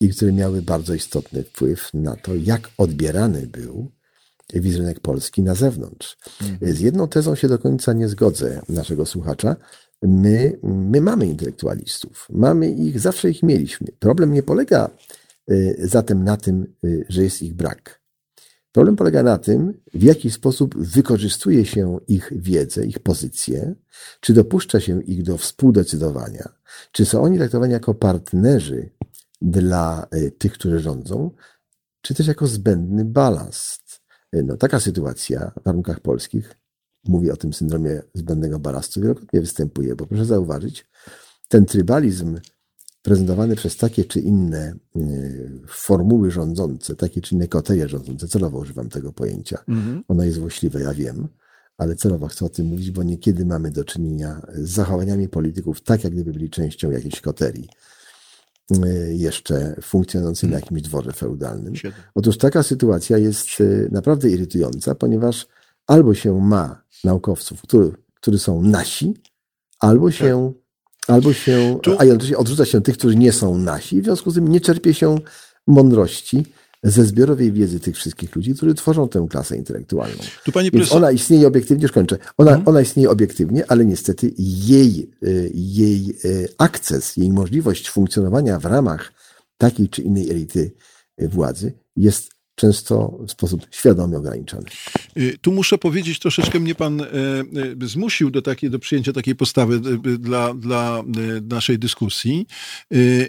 i 0.00 0.08
które 0.08 0.32
miały 0.32 0.62
bardzo 0.62 0.94
istotny 0.94 1.44
wpływ 1.44 1.90
na 1.94 2.16
to, 2.16 2.34
jak 2.34 2.70
odbierany 2.78 3.46
był 3.46 3.90
wizerunek 4.54 5.00
Polski 5.00 5.42
na 5.42 5.54
zewnątrz. 5.54 6.16
Mhm. 6.42 6.74
Z 6.74 6.80
jedną 6.80 7.08
tezą 7.08 7.34
się 7.34 7.48
do 7.48 7.58
końca 7.58 7.92
nie 7.92 8.08
zgodzę 8.08 8.62
naszego 8.68 9.06
słuchacza. 9.06 9.56
My, 10.02 10.58
my 10.62 11.00
mamy 11.00 11.26
intelektualistów, 11.26 12.26
mamy 12.30 12.70
ich, 12.70 13.00
zawsze 13.00 13.30
ich 13.30 13.42
mieliśmy. 13.42 13.86
Problem 13.98 14.32
nie 14.32 14.42
polega 14.42 14.90
y, 15.50 15.76
zatem 15.82 16.24
na 16.24 16.36
tym, 16.36 16.74
y, 16.84 17.06
że 17.08 17.22
jest 17.22 17.42
ich 17.42 17.54
brak. 17.54 18.00
Problem 18.72 18.96
polega 18.96 19.22
na 19.22 19.38
tym, 19.38 19.80
w 19.94 20.02
jaki 20.02 20.30
sposób 20.30 20.78
wykorzystuje 20.78 21.64
się 21.64 21.98
ich 22.08 22.32
wiedzę, 22.36 22.86
ich 22.86 22.98
pozycję, 22.98 23.74
czy 24.20 24.34
dopuszcza 24.34 24.80
się 24.80 25.02
ich 25.02 25.22
do 25.22 25.38
współdecydowania, 25.38 26.48
czy 26.92 27.04
są 27.04 27.22
oni 27.22 27.38
traktowani 27.38 27.72
jako 27.72 27.94
partnerzy 27.94 28.90
dla 29.42 30.06
y, 30.14 30.30
tych, 30.30 30.52
którzy 30.52 30.80
rządzą, 30.80 31.30
czy 32.00 32.14
też 32.14 32.26
jako 32.26 32.46
zbędny 32.46 33.04
balast. 33.04 34.00
Y, 34.34 34.42
no, 34.42 34.56
taka 34.56 34.80
sytuacja 34.80 35.52
w 35.60 35.64
warunkach 35.64 36.00
polskich, 36.00 36.54
mówię 37.04 37.32
o 37.32 37.36
tym 37.36 37.52
syndromie 37.52 38.02
zbędnego 38.14 38.58
balastu, 38.58 39.00
wielokrotnie 39.00 39.40
występuje, 39.40 39.96
bo 39.96 40.06
proszę 40.06 40.24
zauważyć, 40.24 40.86
ten 41.48 41.66
trybalizm 41.66 42.38
prezentowany 43.02 43.56
przez 43.56 43.76
takie 43.76 44.04
czy 44.04 44.20
inne 44.20 44.74
formuły 45.68 46.30
rządzące, 46.30 46.96
takie 46.96 47.20
czy 47.20 47.34
inne 47.34 47.48
koteje 47.48 47.88
rządzące, 47.88 48.28
celowo 48.28 48.58
używam 48.58 48.88
tego 48.88 49.12
pojęcia, 49.12 49.58
mhm. 49.68 50.04
ono 50.08 50.24
jest 50.24 50.36
złośliwe, 50.36 50.80
ja 50.80 50.94
wiem, 50.94 51.28
ale 51.78 51.96
celowo 51.96 52.26
chcę 52.26 52.44
o 52.44 52.48
tym 52.48 52.66
mówić, 52.66 52.90
bo 52.90 53.02
niekiedy 53.02 53.44
mamy 53.44 53.70
do 53.70 53.84
czynienia 53.84 54.46
z 54.54 54.70
zachowaniami 54.70 55.28
polityków, 55.28 55.80
tak 55.80 56.04
jak 56.04 56.12
gdyby 56.12 56.32
byli 56.32 56.50
częścią 56.50 56.90
jakiejś 56.90 57.20
koterii 57.20 57.68
jeszcze 59.08 59.74
funkcjonującej 59.82 60.50
na 60.50 60.56
mhm. 60.56 60.64
jakimś 60.64 60.82
dworze 60.82 61.12
feudalnym. 61.12 61.74
Otóż 62.14 62.38
taka 62.38 62.62
sytuacja 62.62 63.18
jest 63.18 63.48
naprawdę 63.90 64.30
irytująca, 64.30 64.94
ponieważ 64.94 65.46
albo 65.86 66.14
się 66.14 66.40
ma 66.40 66.82
naukowców, 67.04 67.62
którzy, 67.62 67.92
którzy 68.14 68.38
są 68.38 68.62
nasi, 68.62 69.14
albo 69.80 70.10
się, 70.10 70.52
tak. 71.00 71.16
albo 71.16 71.32
się, 71.32 71.78
tu... 71.82 71.96
a 71.98 72.04
jednocześnie 72.04 72.38
odrzuca 72.38 72.64
się 72.64 72.80
tych, 72.80 72.98
którzy 72.98 73.16
nie 73.16 73.32
są 73.32 73.58
nasi, 73.58 74.02
w 74.02 74.04
związku 74.04 74.30
z 74.30 74.34
tym 74.34 74.48
nie 74.48 74.60
czerpie 74.60 74.94
się 74.94 75.18
mądrości 75.66 76.46
ze 76.82 77.04
zbiorowej 77.04 77.52
wiedzy 77.52 77.80
tych 77.80 77.96
wszystkich 77.96 78.36
ludzi, 78.36 78.54
którzy 78.54 78.74
tworzą 78.74 79.08
tę 79.08 79.26
klasę 79.30 79.56
intelektualną. 79.56 80.22
Tu 80.44 80.52
pani 80.52 80.70
Więc 80.70 80.92
ona 80.92 81.10
istnieje 81.10 81.46
obiektywnie, 81.46 81.82
już 81.82 81.92
kończę, 81.92 82.18
ona, 82.36 82.50
hmm. 82.50 82.68
ona 82.68 82.80
istnieje 82.80 83.10
obiektywnie, 83.10 83.64
ale 83.68 83.84
niestety 83.84 84.32
jej, 84.38 85.10
y, 85.22 85.50
jej 85.54 86.14
y, 86.24 86.48
akces, 86.58 87.16
jej 87.16 87.32
możliwość 87.32 87.90
funkcjonowania 87.90 88.58
w 88.58 88.64
ramach 88.64 89.12
takiej 89.56 89.88
czy 89.88 90.02
innej 90.02 90.30
elity 90.30 90.72
y, 91.22 91.28
władzy 91.28 91.72
jest 91.96 92.37
często 92.58 93.18
w 93.28 93.30
sposób 93.30 93.66
świadomy 93.70 94.16
ograniczony. 94.16 94.62
Y, 95.18 95.38
tu 95.40 95.52
muszę 95.52 95.78
powiedzieć, 95.78 96.18
troszeczkę 96.18 96.60
mnie 96.60 96.74
pan 96.74 97.00
e, 97.00 97.04
e, 97.04 97.86
zmusił 97.86 98.30
do, 98.30 98.42
takiej, 98.42 98.70
do 98.70 98.78
przyjęcia 98.78 99.12
takiej 99.12 99.34
postawy 99.34 99.74
e, 99.74 100.18
dla, 100.18 100.54
dla 100.54 101.02
naszej 101.50 101.78
dyskusji. 101.78 102.46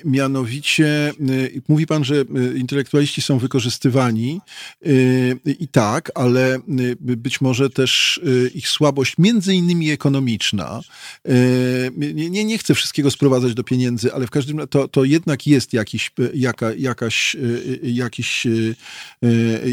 Mianowicie 0.06 1.14
mówi 1.68 1.88
pan, 1.88 2.03
że 2.03 2.26
intelektualiści 2.56 3.22
są 3.22 3.38
wykorzystywani 3.38 4.41
i 5.60 5.68
tak, 5.68 6.11
ale 6.15 6.60
być 6.99 7.41
może 7.41 7.69
też 7.69 8.22
ich 8.56 8.68
słabość, 8.68 9.15
między 9.18 9.56
innymi 9.56 9.91
ekonomiczna, 9.91 10.81
nie, 12.30 12.45
nie 12.45 12.57
chcę 12.57 12.76
wszystkiego 12.76 13.11
sprowadzać 13.11 13.53
do 13.53 13.64
pieniędzy, 13.64 14.14
ale 14.14 14.27
w 14.27 14.30
każdym 14.30 14.57
razie 14.57 14.68
to, 14.68 14.88
to 14.88 15.03
jednak 15.03 15.47
jest 15.47 15.73
jakiś, 15.73 16.11
jaka, 16.34 16.73
jakaś, 16.73 17.35
jakiś 17.84 18.47
Y, 19.19 19.19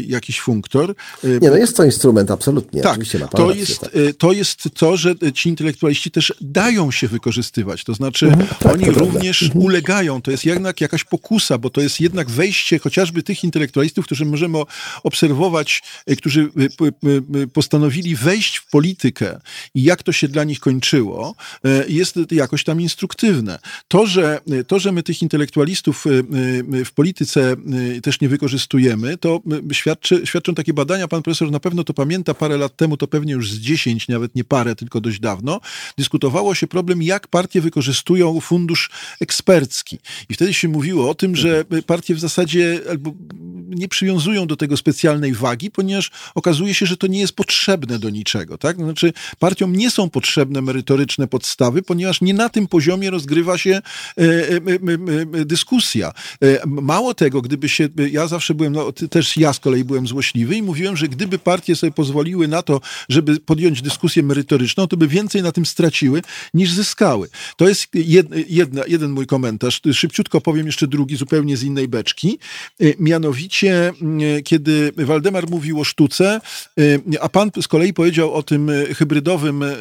jakiś 0.07 0.39
funktor. 0.39 0.95
Y, 1.23 1.39
Nie, 1.41 1.49
no 1.49 1.57
jest 1.57 1.77
to 1.77 1.83
instrument, 1.83 2.31
absolutnie. 2.31 2.81
Tak, 2.81 2.99
to, 3.31 3.51
jest, 3.51 3.79
tak. 3.79 3.95
Y, 3.95 4.13
to 4.13 4.31
jest 4.31 4.69
to, 4.73 4.97
że 4.97 5.15
ci 5.33 5.49
intelektualiści 5.49 6.11
też 6.11 6.33
dają 6.41 6.91
się 6.91 7.07
wykorzystywać. 7.07 7.83
To 7.83 7.93
znaczy, 7.93 8.25
mhm, 8.25 8.47
tak, 8.59 8.73
oni 8.73 8.85
również 8.85 9.43
mhm. 9.43 9.65
ulegają. 9.65 10.21
To 10.21 10.31
jest 10.31 10.45
jednak 10.45 10.81
jakaś 10.81 11.03
pokusa, 11.03 11.57
bo 11.57 11.69
to 11.69 11.81
jest 11.81 12.01
jednak 12.01 12.29
wejście 12.29 12.79
chociażby 12.79 13.23
tych 13.23 13.43
intelektualistów, 13.43 14.05
którzy 14.05 14.25
możemy 14.25 14.57
obserwować, 15.03 15.83
którzy 16.17 16.49
postanowili 17.53 18.15
wejść 18.15 18.57
w 18.57 18.69
politykę 18.69 19.39
i 19.75 19.83
jak 19.83 20.03
to 20.03 20.11
się 20.11 20.27
dla 20.27 20.43
nich 20.43 20.59
kończyło, 20.59 21.35
jest 21.87 22.15
jakoś 22.31 22.63
tam 22.63 22.81
instruktywne. 22.81 23.59
To, 23.87 24.07
że, 24.07 24.39
to, 24.67 24.79
że 24.79 24.91
my 24.91 25.03
tych 25.03 25.21
intelektualistów 25.21 26.05
w 26.85 26.91
polityce 26.95 27.55
też 28.03 28.21
nie 28.21 28.29
wykorzystujemy, 28.29 29.17
to 29.17 29.36
świadczy, 29.71 30.21
świadczą 30.25 30.55
takie 30.55 30.73
badania, 30.73 31.07
pan 31.07 31.23
profesor 31.23 31.51
na 31.51 31.59
pewno 31.59 31.83
to 31.83 31.93
pamięta, 31.93 32.33
parę 32.33 32.57
lat 32.57 32.75
temu, 32.75 32.97
to 32.97 33.07
pewnie 33.07 33.33
już 33.33 33.51
z 33.51 33.59
dziesięć, 33.59 34.07
nawet 34.07 34.35
nie 34.35 34.43
parę, 34.43 34.75
tylko 34.75 35.01
dość 35.01 35.19
dawno, 35.19 35.59
dyskutowało 35.97 36.55
się 36.55 36.67
problem, 36.67 37.03
jak 37.03 37.27
partie 37.27 37.61
wykorzystują 37.61 38.39
fundusz 38.41 38.89
ekspercki. 39.21 39.99
I 40.29 40.33
wtedy 40.33 40.53
się 40.53 40.67
mówiło 40.67 41.09
o 41.09 41.15
tym, 41.15 41.35
że 41.35 41.65
partie 41.85 42.15
w 42.15 42.19
zasadzie 42.19 42.79
albo 42.89 43.13
nie 43.67 43.87
przywiązują 43.87 44.47
do 44.47 44.55
tego 44.55 44.77
specjalnej 44.77 45.33
wagi, 45.33 45.71
ponieważ 45.71 46.11
okazuje 46.35 46.73
się, 46.73 46.85
że 46.85 46.97
to 46.97 47.07
nie 47.07 47.19
jest 47.19 47.33
potrzebne 47.33 47.99
do 47.99 48.09
niczego. 48.09 48.57
Tak? 48.57 48.77
Znaczy, 48.77 49.13
partiom 49.39 49.75
nie 49.75 49.91
są 49.91 50.09
potrzebne 50.09 50.61
merytoryczne 50.61 51.27
podstawy, 51.27 51.81
ponieważ 51.81 52.21
nie 52.21 52.33
na 52.33 52.49
tym 52.49 52.67
poziomie 52.67 53.09
rozgrywa 53.09 53.57
się 53.57 53.71
e, 53.71 53.81
e, 54.21 54.59
e, 55.41 55.45
dyskusja. 55.45 56.13
Mało 56.65 57.13
tego, 57.13 57.41
gdyby 57.41 57.69
się, 57.69 57.89
ja 58.11 58.27
zawsze 58.27 58.53
byłem, 58.53 58.73
no, 58.73 58.91
też 58.91 59.37
ja 59.37 59.53
z 59.53 59.59
kolei 59.59 59.83
byłem 59.83 60.07
złośliwy 60.07 60.55
i 60.55 60.61
mówiłem, 60.61 60.97
że 60.97 61.07
gdyby 61.07 61.39
partie 61.39 61.75
sobie 61.75 61.91
pozwoliły 61.91 62.47
na 62.47 62.61
to, 62.61 62.81
żeby 63.09 63.39
podjąć 63.39 63.81
dyskusję 63.81 64.23
merytoryczną, 64.23 64.87
to 64.87 64.97
by 64.97 65.07
więcej 65.07 65.43
na 65.43 65.51
tym 65.51 65.65
straciły 65.65 66.21
niż 66.53 66.71
zyskały. 66.71 67.29
To 67.57 67.67
jest 67.67 67.87
jedna, 68.47 68.83
jeden 68.87 69.11
mój 69.11 69.25
komentarz. 69.25 69.81
Szybciutko 69.93 70.41
powiem 70.41 70.65
jeszcze 70.65 70.87
drugi, 70.87 71.15
zupełnie 71.15 71.57
z 71.57 71.63
innej 71.63 71.87
beczki. 71.87 72.39
Mianowicie 72.99 73.56
momencie, 73.63 73.93
mm, 74.01 74.43
kiedy 74.43 74.91
Waldemar 74.97 75.49
mówił 75.49 75.79
o 75.81 75.83
sztuce, 75.83 76.41
y, 76.79 77.01
a 77.21 77.29
pan 77.29 77.51
z 77.61 77.67
kolei 77.67 77.93
powiedział 77.93 78.33
o 78.33 78.43
tym 78.43 78.71
hybrydowym, 78.95 79.63
y, 79.63 79.75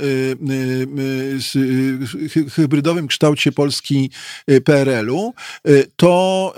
y, 2.36 2.50
hybrydowym 2.50 3.06
kształcie 3.06 3.52
Polski 3.52 4.10
PRL-u, 4.64 5.34
to, 5.96 6.54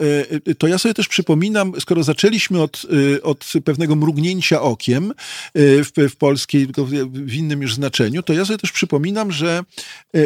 to 0.59 0.67
ja 0.67 0.79
sobie 0.79 0.95
też 0.95 1.09
przypominam, 1.09 1.73
skoro 1.81 2.03
zaczęliśmy 2.03 2.63
od, 2.63 2.83
od 3.23 3.53
pewnego 3.65 3.97
mrugnięcia 3.97 4.63
okiem 4.63 5.13
w, 5.55 5.91
w 6.11 6.17
polskiej, 6.17 6.65
tylko 6.65 6.85
w 7.13 7.35
innym 7.35 7.63
już 7.63 7.75
znaczeniu, 7.75 8.23
to 8.23 8.33
ja 8.33 8.45
sobie 8.45 8.59
też 8.59 8.73
przypominam, 8.73 9.33
że 9.33 9.63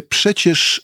przecież 0.08 0.82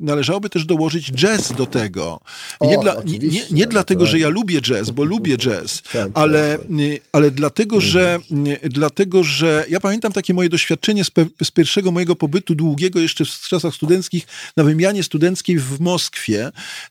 należałoby 0.00 0.50
też 0.50 0.64
dołożyć 0.64 1.12
jazz 1.12 1.52
do 1.52 1.66
tego. 1.66 2.20
Nie, 2.60 2.78
o, 2.78 2.82
dla, 2.82 2.96
nie, 3.04 3.18
nie, 3.18 3.42
nie 3.50 3.66
dlatego, 3.66 4.01
dlatego, 4.02 4.18
że 4.18 4.18
ja 4.18 4.28
lubię 4.28 4.60
jazz, 4.60 4.90
bo 4.90 5.04
lubię 5.04 5.36
jazz, 5.36 5.82
tak, 5.82 5.92
tak, 5.92 6.10
ale, 6.14 6.58
tak. 6.58 6.68
ale 7.12 7.30
dlatego, 7.30 7.80
że, 7.80 8.18
dlatego, 8.62 9.24
że 9.24 9.64
ja 9.68 9.80
pamiętam 9.80 10.12
takie 10.12 10.34
moje 10.34 10.48
doświadczenie 10.48 11.04
z, 11.04 11.10
pe, 11.10 11.26
z 11.42 11.50
pierwszego 11.50 11.92
mojego 11.92 12.16
pobytu 12.16 12.54
długiego 12.54 13.00
jeszcze 13.00 13.24
w 13.24 13.48
czasach 13.48 13.74
studenckich 13.74 14.26
na 14.56 14.64
wymianie 14.64 15.02
studenckiej 15.02 15.58
w 15.58 15.80
Moskwie 15.80 16.46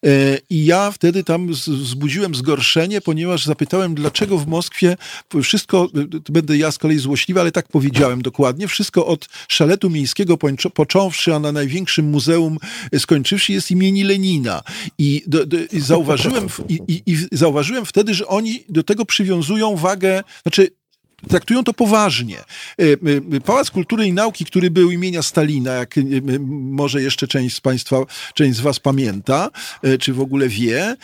e, 0.06 0.38
i 0.50 0.66
ja 0.66 0.92
wtedy 0.92 1.24
tam 1.24 1.48
wzbudziłem 1.54 2.36
zgorszenie, 2.36 3.02
ponieważ 3.02 3.46
zapytałem, 3.46 3.96
dlaczego 3.96 4.38
w 4.38 4.48
Moskwie 4.48 4.98
wszystko, 5.44 5.90
będę 6.30 6.58
ja 6.58 6.72
z 6.72 6.78
kolei 6.78 6.98
złośliwy, 6.98 7.42
ale 7.42 7.52
tak 7.52 7.68
powiedziałem 7.68 8.22
dokładnie, 8.22 8.68
wszystko 8.68 9.06
od 9.06 9.30
szaletu 9.48 9.90
miejskiego 9.90 10.38
począwszy, 10.74 11.36
a 11.36 11.40
na 11.40 11.52
największym 11.52 12.06
muzeum 12.06 12.58
skończywszy 13.00 13.54
jest 13.54 13.72
imieni 13.72 14.04
Lenina. 14.04 14.62
I, 14.98 15.24
do, 15.28 15.46
do, 15.46 15.58
i 15.72 15.80
zauważyłem, 15.80 16.48
i, 16.70 17.01
i, 17.06 17.18
zauważyłem 17.32 17.86
wtedy, 17.86 18.14
że 18.14 18.28
oni 18.28 18.64
do 18.70 18.84
tego 18.84 19.06
przywiązują 19.06 19.76
wagę, 19.76 20.24
znaczy 20.42 20.68
traktują 21.30 21.64
to 21.64 21.74
poważnie. 21.74 22.38
E, 22.38 22.44
e, 23.36 23.42
Pałac 23.42 23.72
Kultury 23.72 24.06
i 24.06 24.14
Nauki, 24.14 24.46
który 24.46 24.72
był 24.72 24.92
imienia 24.92 25.22
Stalina, 25.22 25.74
jak 25.74 25.98
e, 25.98 26.02
może 26.50 27.02
jeszcze 27.02 27.28
część 27.28 27.56
z 27.56 27.62
Państwa, 27.62 27.98
część 28.34 28.58
z 28.58 28.62
Was 28.62 28.80
pamięta, 28.80 29.50
czy 30.00 30.14
w 30.14 30.22
ogóle 30.22 30.48
wie, 30.50 30.96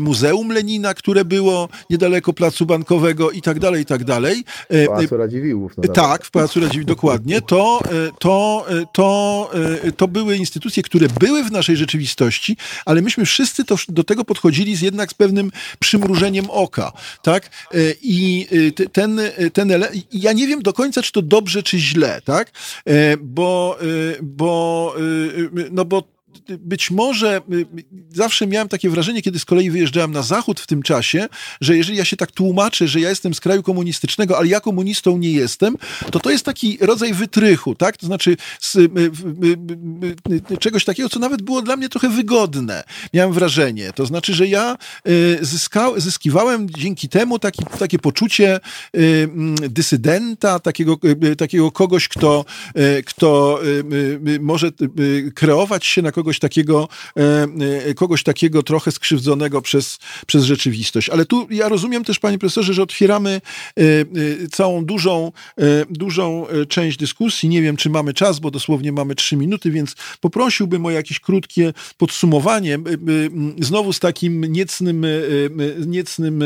Muzeum 0.00 0.48
Lenina, 0.52 0.94
które 0.94 1.24
było 1.24 1.68
niedaleko 1.90 2.32
Placu 2.32 2.66
Bankowego 2.66 3.30
i 3.30 3.42
tak 3.42 3.58
dalej, 3.58 3.82
i 3.82 3.86
tak 3.86 4.04
dalej. 4.04 4.44
Pałacu 4.86 5.16
Radziwiłłów. 5.16 5.72
No 5.76 5.92
tak, 5.92 6.24
w 6.24 6.30
Pałacu 6.30 6.60
Radziwiłłów, 6.60 6.86
dokładnie. 6.86 7.40
To, 7.42 7.80
to, 8.18 8.66
to, 8.92 9.50
to 9.96 10.08
były 10.08 10.36
instytucje, 10.36 10.82
które 10.82 11.08
były 11.20 11.44
w 11.44 11.52
naszej 11.52 11.76
rzeczywistości, 11.76 12.56
ale 12.84 13.02
myśmy 13.02 13.26
wszyscy 13.26 13.64
to, 13.64 13.76
do 13.88 14.04
tego 14.04 14.24
podchodzili 14.24 14.76
z 14.76 14.80
jednak 14.80 15.10
z 15.10 15.14
pewnym 15.14 15.50
przymrużeniem 15.78 16.50
oka, 16.50 16.92
tak? 17.22 17.50
I 18.02 18.46
ten 18.92 19.13
ten, 19.16 19.70
ten 19.70 19.84
ja 20.12 20.32
nie 20.32 20.46
wiem 20.46 20.62
do 20.62 20.72
końca, 20.72 21.02
czy 21.02 21.12
to 21.12 21.22
dobrze, 21.22 21.62
czy 21.62 21.78
źle, 21.78 22.20
tak? 22.24 22.50
E, 22.86 23.16
bo, 23.16 23.78
e, 23.80 23.84
bo, 24.22 24.94
e, 24.96 25.68
no 25.70 25.84
bo 25.84 26.13
być 26.48 26.90
może 26.90 27.40
y, 27.52 27.66
zawsze 28.10 28.46
miałem 28.46 28.68
takie 28.68 28.90
wrażenie, 28.90 29.22
kiedy 29.22 29.38
z 29.38 29.44
kolei 29.44 29.70
wyjeżdżałem 29.70 30.12
na 30.12 30.22
zachód 30.22 30.60
w 30.60 30.66
tym 30.66 30.82
czasie, 30.82 31.28
że 31.60 31.76
jeżeli 31.76 31.98
ja 31.98 32.04
się 32.04 32.16
tak 32.16 32.32
tłumaczę, 32.32 32.88
że 32.88 33.00
ja 33.00 33.08
jestem 33.08 33.34
z 33.34 33.40
kraju 33.40 33.62
komunistycznego, 33.62 34.38
ale 34.38 34.48
ja 34.48 34.60
komunistą 34.60 35.18
nie 35.18 35.32
jestem, 35.32 35.76
to 36.10 36.20
to 36.20 36.30
jest 36.30 36.44
taki 36.44 36.78
rodzaj 36.80 37.14
wytrychu, 37.14 37.74
tak? 37.74 37.96
To 37.96 38.06
znaczy 38.06 38.36
z, 38.60 38.74
y, 38.76 38.88
y, 40.52 40.58
czegoś 40.58 40.84
takiego, 40.84 41.08
co 41.08 41.18
nawet 41.18 41.42
było 41.42 41.62
dla 41.62 41.76
mnie 41.76 41.88
trochę 41.88 42.08
wygodne. 42.08 42.84
Miałem 43.14 43.32
wrażenie. 43.32 43.92
To 43.92 44.06
znaczy, 44.06 44.34
że 44.34 44.46
ja 44.46 44.76
zyskał, 45.40 46.00
zyskiwałem 46.00 46.70
dzięki 46.70 47.08
temu 47.08 47.38
taki, 47.38 47.64
takie 47.78 47.98
poczucie 47.98 48.60
mm, 48.92 49.54
dysydenta, 49.54 50.60
takiego, 50.60 50.96
takiego 51.38 51.72
kogoś, 51.72 52.08
kto, 52.08 52.44
kto 53.06 53.60
może 54.40 54.70
kreować 55.34 55.86
się 55.86 56.02
na 56.02 56.12
kogoś 56.12 56.33
kogoś 56.34 56.38
takiego, 56.38 56.88
kogoś 57.96 58.22
takiego 58.22 58.62
trochę 58.62 58.92
skrzywdzonego 58.92 59.62
przez, 59.62 59.98
przez 60.26 60.44
rzeczywistość. 60.44 61.08
Ale 61.08 61.24
tu 61.24 61.46
ja 61.50 61.68
rozumiem 61.68 62.04
też, 62.04 62.18
panie 62.18 62.38
profesorze, 62.38 62.74
że 62.74 62.82
otwieramy 62.82 63.40
całą 64.52 64.84
dużą, 64.84 65.32
dużą 65.90 66.46
część 66.68 66.98
dyskusji. 66.98 67.48
Nie 67.48 67.62
wiem, 67.62 67.76
czy 67.76 67.90
mamy 67.90 68.14
czas, 68.14 68.38
bo 68.38 68.50
dosłownie 68.50 68.92
mamy 68.92 69.14
trzy 69.14 69.36
minuty, 69.36 69.70
więc 69.70 69.94
poprosiłbym 70.20 70.86
o 70.86 70.90
jakieś 70.90 71.20
krótkie 71.20 71.72
podsumowanie. 71.98 72.78
Znowu 73.60 73.92
z 73.92 74.00
takim 74.00 74.44
niecnym, 74.44 75.06
niecnym 75.86 76.44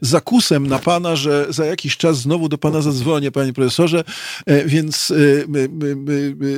zakusem 0.00 0.66
na 0.66 0.78
pana, 0.78 1.16
że 1.16 1.46
za 1.48 1.64
jakiś 1.64 1.96
czas 1.96 2.20
znowu 2.20 2.48
do 2.48 2.58
pana 2.58 2.82
zadzwonię, 2.82 3.30
panie 3.30 3.52
profesorze, 3.52 4.04
więc, 4.66 5.12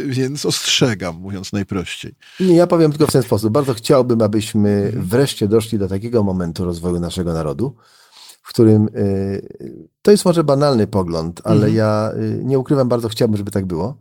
więc 0.06 0.46
ostrzegam, 0.46 1.16
mówiąc 1.16 1.52
najprościej. 1.52 2.12
Ja 2.40 2.66
powiem 2.70 2.90
tylko 2.90 3.06
w 3.06 3.12
ten 3.12 3.22
sposób. 3.22 3.52
Bardzo 3.52 3.74
chciałbym, 3.74 4.22
abyśmy 4.22 4.70
mhm. 4.70 5.04
wreszcie 5.04 5.48
doszli 5.48 5.78
do 5.78 5.88
takiego 5.88 6.22
momentu 6.22 6.64
rozwoju 6.64 7.00
naszego 7.00 7.32
narodu, 7.32 7.74
w 8.42 8.48
którym 8.48 8.88
to 10.02 10.10
jest 10.10 10.24
może 10.24 10.44
banalny 10.44 10.86
pogląd, 10.86 11.40
ale 11.44 11.66
mhm. 11.66 11.74
ja 11.74 12.12
nie 12.42 12.58
ukrywam, 12.58 12.88
bardzo 12.88 13.08
chciałbym, 13.08 13.36
żeby 13.36 13.50
tak 13.50 13.66
było 13.66 13.96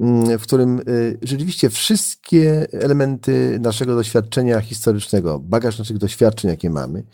Mm, 0.00 0.38
w 0.38 0.42
którym 0.42 0.80
y, 0.88 1.18
rzeczywiście 1.22 1.70
wszystkie 1.70 2.66
elementy 2.72 3.58
naszego 3.60 3.94
doświadczenia 3.94 4.60
historycznego, 4.60 5.38
bagaż 5.38 5.78
naszych 5.78 5.98
doświadczeń, 5.98 6.50
jakie 6.50 6.70
mamy, 6.70 7.04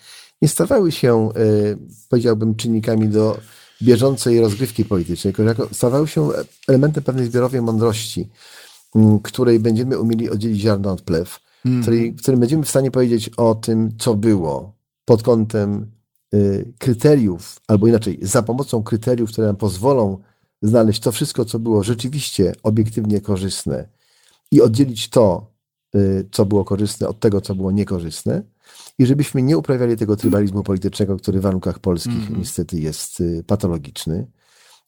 nie 0.43 0.49
stawały 0.49 0.93
się, 0.93 1.29
y, 1.37 1.79
powiedziałbym, 2.09 2.55
czynnikami 2.55 3.09
do 3.09 3.39
bieżącej 3.83 4.41
rozgrywki 4.41 4.85
politycznej, 4.85 5.35
tylko 5.35 5.69
stawały 5.73 6.09
się 6.09 6.29
elementem 6.69 7.05
pewnej 7.05 7.27
zbiorowej 7.27 7.63
mądrości, 7.63 8.29
której 9.23 9.61
będziemy 9.61 9.99
umieli 9.99 10.31
oddzielić 10.31 10.61
ziarno 10.61 10.93
od 10.93 11.03
plew, 11.03 11.41
mm. 11.65 11.83
której, 11.83 12.13
w 12.13 12.23
którym 12.23 12.41
będziemy 12.41 12.63
w 12.63 12.71
stanie 12.71 12.91
powiedzieć 12.91 13.29
o 13.29 13.55
tym, 13.55 13.91
co 13.99 14.15
było 14.15 14.75
pod 15.05 15.23
kątem 15.23 15.91
y, 16.35 16.73
kryteriów, 16.79 17.61
albo 17.69 17.87
inaczej, 17.87 18.19
za 18.23 18.43
pomocą 18.43 18.83
kryteriów, 18.83 19.31
które 19.31 19.47
nam 19.47 19.57
pozwolą 19.57 20.19
znaleźć 20.63 21.01
to 21.01 21.13
wszystko, 21.13 21.45
co 21.45 21.59
było 21.59 21.83
rzeczywiście 21.83 22.53
obiektywnie 22.63 23.21
korzystne 23.21 23.89
i 24.51 24.63
oddzielić 24.63 25.09
to, 25.09 25.53
y, 25.95 26.29
co 26.33 26.47
było 26.47 26.65
korzystne, 26.65 27.09
od 27.09 27.21
tego, 27.21 27.41
co 27.41 27.55
było 27.55 27.71
niekorzystne, 27.71 28.43
i 28.99 29.07
żebyśmy 29.07 29.43
nie 29.43 29.59
uprawiali 29.59 29.97
tego 29.97 30.17
trybalizmu 30.17 30.63
politycznego, 30.63 31.17
który 31.17 31.41
w 31.41 31.43
warunkach 31.43 31.79
polskich 31.79 32.29
mm 32.29 32.39
niestety 32.39 32.81
jest 32.81 33.21
y, 33.21 33.45
patologiczny 33.47 34.27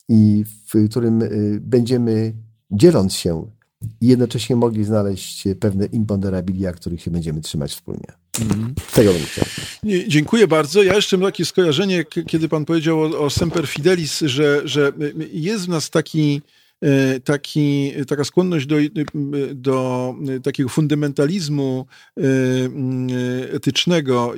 i 0.09 0.45
w 0.75 0.89
którym 0.91 1.23
y, 1.23 1.61
będziemy, 1.63 2.35
dzieląc 2.71 3.15
się, 3.15 3.51
jednocześnie 4.01 4.57
mogli 4.57 4.85
znaleźć 4.85 5.45
pewne 5.61 5.87
imponderabilia, 5.87 6.73
których 6.73 7.03
się 7.03 7.11
będziemy 7.11 7.41
trzymać 7.41 7.71
wspólnie. 7.71 8.07
Mm. 8.41 8.75
Tego 8.95 9.13
bym 9.13 9.23
chciał. 9.23 9.45
Dziękuję 10.09 10.49
bardzo. 10.49 10.83
Ja 10.83 10.95
jeszcze 10.95 11.19
mam 11.19 11.29
takie 11.29 11.45
skojarzenie, 11.45 12.05
kiedy 12.05 12.49
pan 12.49 12.65
powiedział 12.65 13.03
o, 13.03 13.19
o 13.19 13.31
Semper 13.31 13.67
Fidelis, 13.67 14.21
że, 14.21 14.61
że 14.65 14.93
jest 15.33 15.67
w 15.67 15.69
nas 15.69 15.91
taki 15.91 16.43
taki, 17.25 17.93
taka 18.09 18.25
skłonność 18.25 18.67
do, 18.67 18.77
do 19.55 20.15
takiego 20.43 20.69
fundamentalizmu 20.69 21.87
e, 22.17 22.23
etycznego. 23.53 24.35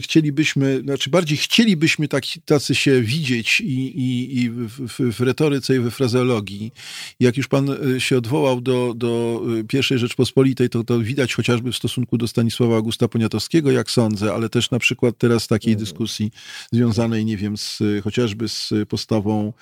Chcielibyśmy, 0.00 0.80
znaczy 0.80 1.10
bardziej 1.10 1.38
chcielibyśmy 1.38 2.08
tak, 2.08 2.24
tacy 2.44 2.74
się 2.74 3.02
widzieć 3.02 3.60
i, 3.60 4.00
i, 4.00 4.38
i 4.42 4.50
w, 4.50 5.14
w 5.16 5.20
retoryce 5.20 5.76
i 5.76 5.78
we 5.78 5.90
frazeologii. 5.90 6.72
Jak 7.20 7.36
już 7.36 7.48
pan 7.48 7.70
e, 7.70 8.00
się 8.00 8.18
odwołał 8.18 8.60
do, 8.60 8.94
do 8.96 9.42
pierwszej 9.68 9.98
Rzeczpospolitej, 9.98 10.68
to, 10.68 10.84
to 10.84 10.98
widać 11.00 11.34
chociażby 11.34 11.72
w 11.72 11.76
stosunku 11.76 12.18
do 12.18 12.28
Stanisława 12.28 12.76
Augusta 12.76 13.08
Poniatowskiego, 13.08 13.70
jak 13.70 13.90
sądzę, 13.90 14.34
ale 14.34 14.48
też 14.48 14.70
na 14.70 14.78
przykład 14.78 15.18
teraz 15.18 15.46
takiej 15.46 15.72
mhm. 15.72 15.84
dyskusji 15.84 16.30
związanej, 16.72 17.24
nie 17.24 17.36
wiem, 17.36 17.56
z, 17.56 17.82
chociażby 18.04 18.48
z 18.48 18.70
postawą 18.88 19.52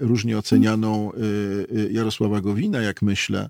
różnie 0.00 0.38
ocenianą 0.38 0.95
Y, 0.96 1.78
y, 1.78 1.92
Jarosława 1.92 2.40
Gowina, 2.40 2.80
jak 2.80 3.02
myślę. 3.02 3.48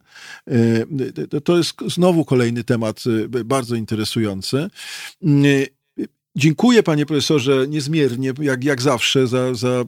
Y, 0.50 1.40
to 1.44 1.56
jest 1.56 1.74
znowu 1.86 2.24
kolejny 2.24 2.64
temat 2.64 3.04
bardzo 3.44 3.74
interesujący. 3.74 4.68
Dziękuję 6.36 6.82
panie 6.82 7.06
profesorze 7.06 7.66
niezmiernie, 7.68 8.32
jak, 8.40 8.64
jak 8.64 8.82
zawsze, 8.82 9.26
za, 9.26 9.54
za 9.54 9.84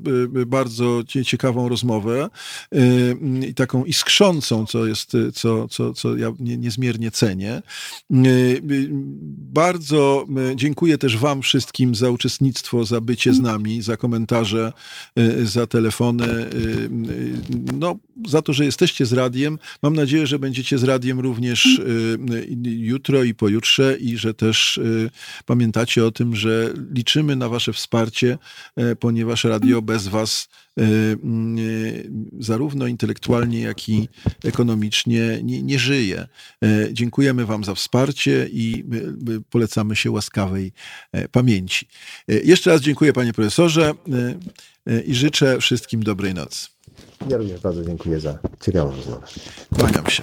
bardzo 0.47 1.03
ciekawą 1.27 1.69
rozmowę 1.69 2.31
i 3.49 3.55
taką 3.55 3.85
iskrzącą, 3.85 4.67
co 4.67 4.87
jest, 4.87 5.13
co, 5.35 5.69
co, 5.69 5.93
co 5.93 6.17
ja 6.17 6.33
niezmiernie 6.41 7.11
cenię. 7.11 7.63
Bardzo 9.53 10.27
dziękuję 10.55 10.99
też 10.99 11.17
wam 11.17 11.43
wszystkim 11.43 11.95
za 11.95 12.11
uczestnictwo, 12.11 12.85
za 12.85 13.01
bycie 13.01 13.35
z 13.35 13.41
nami, 13.41 13.83
za 13.83 13.97
komentarze, 13.97 14.73
za 15.43 15.67
telefony, 15.67 16.27
no, 17.79 17.99
za 18.27 18.43
to, 18.43 18.53
że 18.53 18.65
jesteście 18.65 19.07
z 19.07 19.13
radiem. 19.13 19.59
Mam 19.83 19.97
nadzieję, 19.97 20.27
że 20.27 20.39
będziecie 20.39 20.79
z 20.79 20.85
radiem 20.85 21.21
również 21.21 21.81
jutro 22.65 23.23
i 23.23 23.35
pojutrze 23.35 23.97
i 24.01 24.17
że 24.17 24.35
też 24.35 24.81
pamiętacie 25.47 26.05
o 26.05 26.11
tym, 26.11 26.38
że 26.39 26.75
liczymy 26.95 27.37
na 27.37 27.49
Wasze 27.49 27.73
wsparcie, 27.73 28.39
e, 28.77 28.97
ponieważ 28.97 29.45
radio 29.45 29.83
bez 29.83 30.09
Was 30.09 30.49
e, 30.79 30.83
e, 30.83 30.87
zarówno 32.39 32.87
intelektualnie, 32.87 33.61
jak 33.61 33.89
i 33.89 34.09
ekonomicznie 34.45 35.41
nie, 35.43 35.63
nie 35.63 35.79
żyje. 35.79 36.27
Dziękujemy 36.93 37.47
Wam 37.47 37.65
za 37.65 37.75
wsparcie 37.75 38.49
i 38.53 38.85
polecamy 39.51 39.97
się 39.97 40.11
łaskawej 40.11 40.73
pamięci. 41.33 41.89
Jeszcze 42.29 42.71
raz 42.71 42.81
dziękuję 42.81 43.13
Panie 43.13 43.33
Profesorze 43.33 43.95
i 45.07 45.15
życzę 45.15 45.61
wszystkim 45.61 46.03
dobrej 46.03 46.35
nocy. 46.35 46.67
Ja 47.31 47.37
również 47.37 47.61
bardzo 47.61 47.85
dziękuję 47.85 48.21
za 48.21 48.39
ciekawą 48.61 48.97
rozmowę. 48.97 49.27
Kłaniam 49.79 50.07
się. 50.07 50.23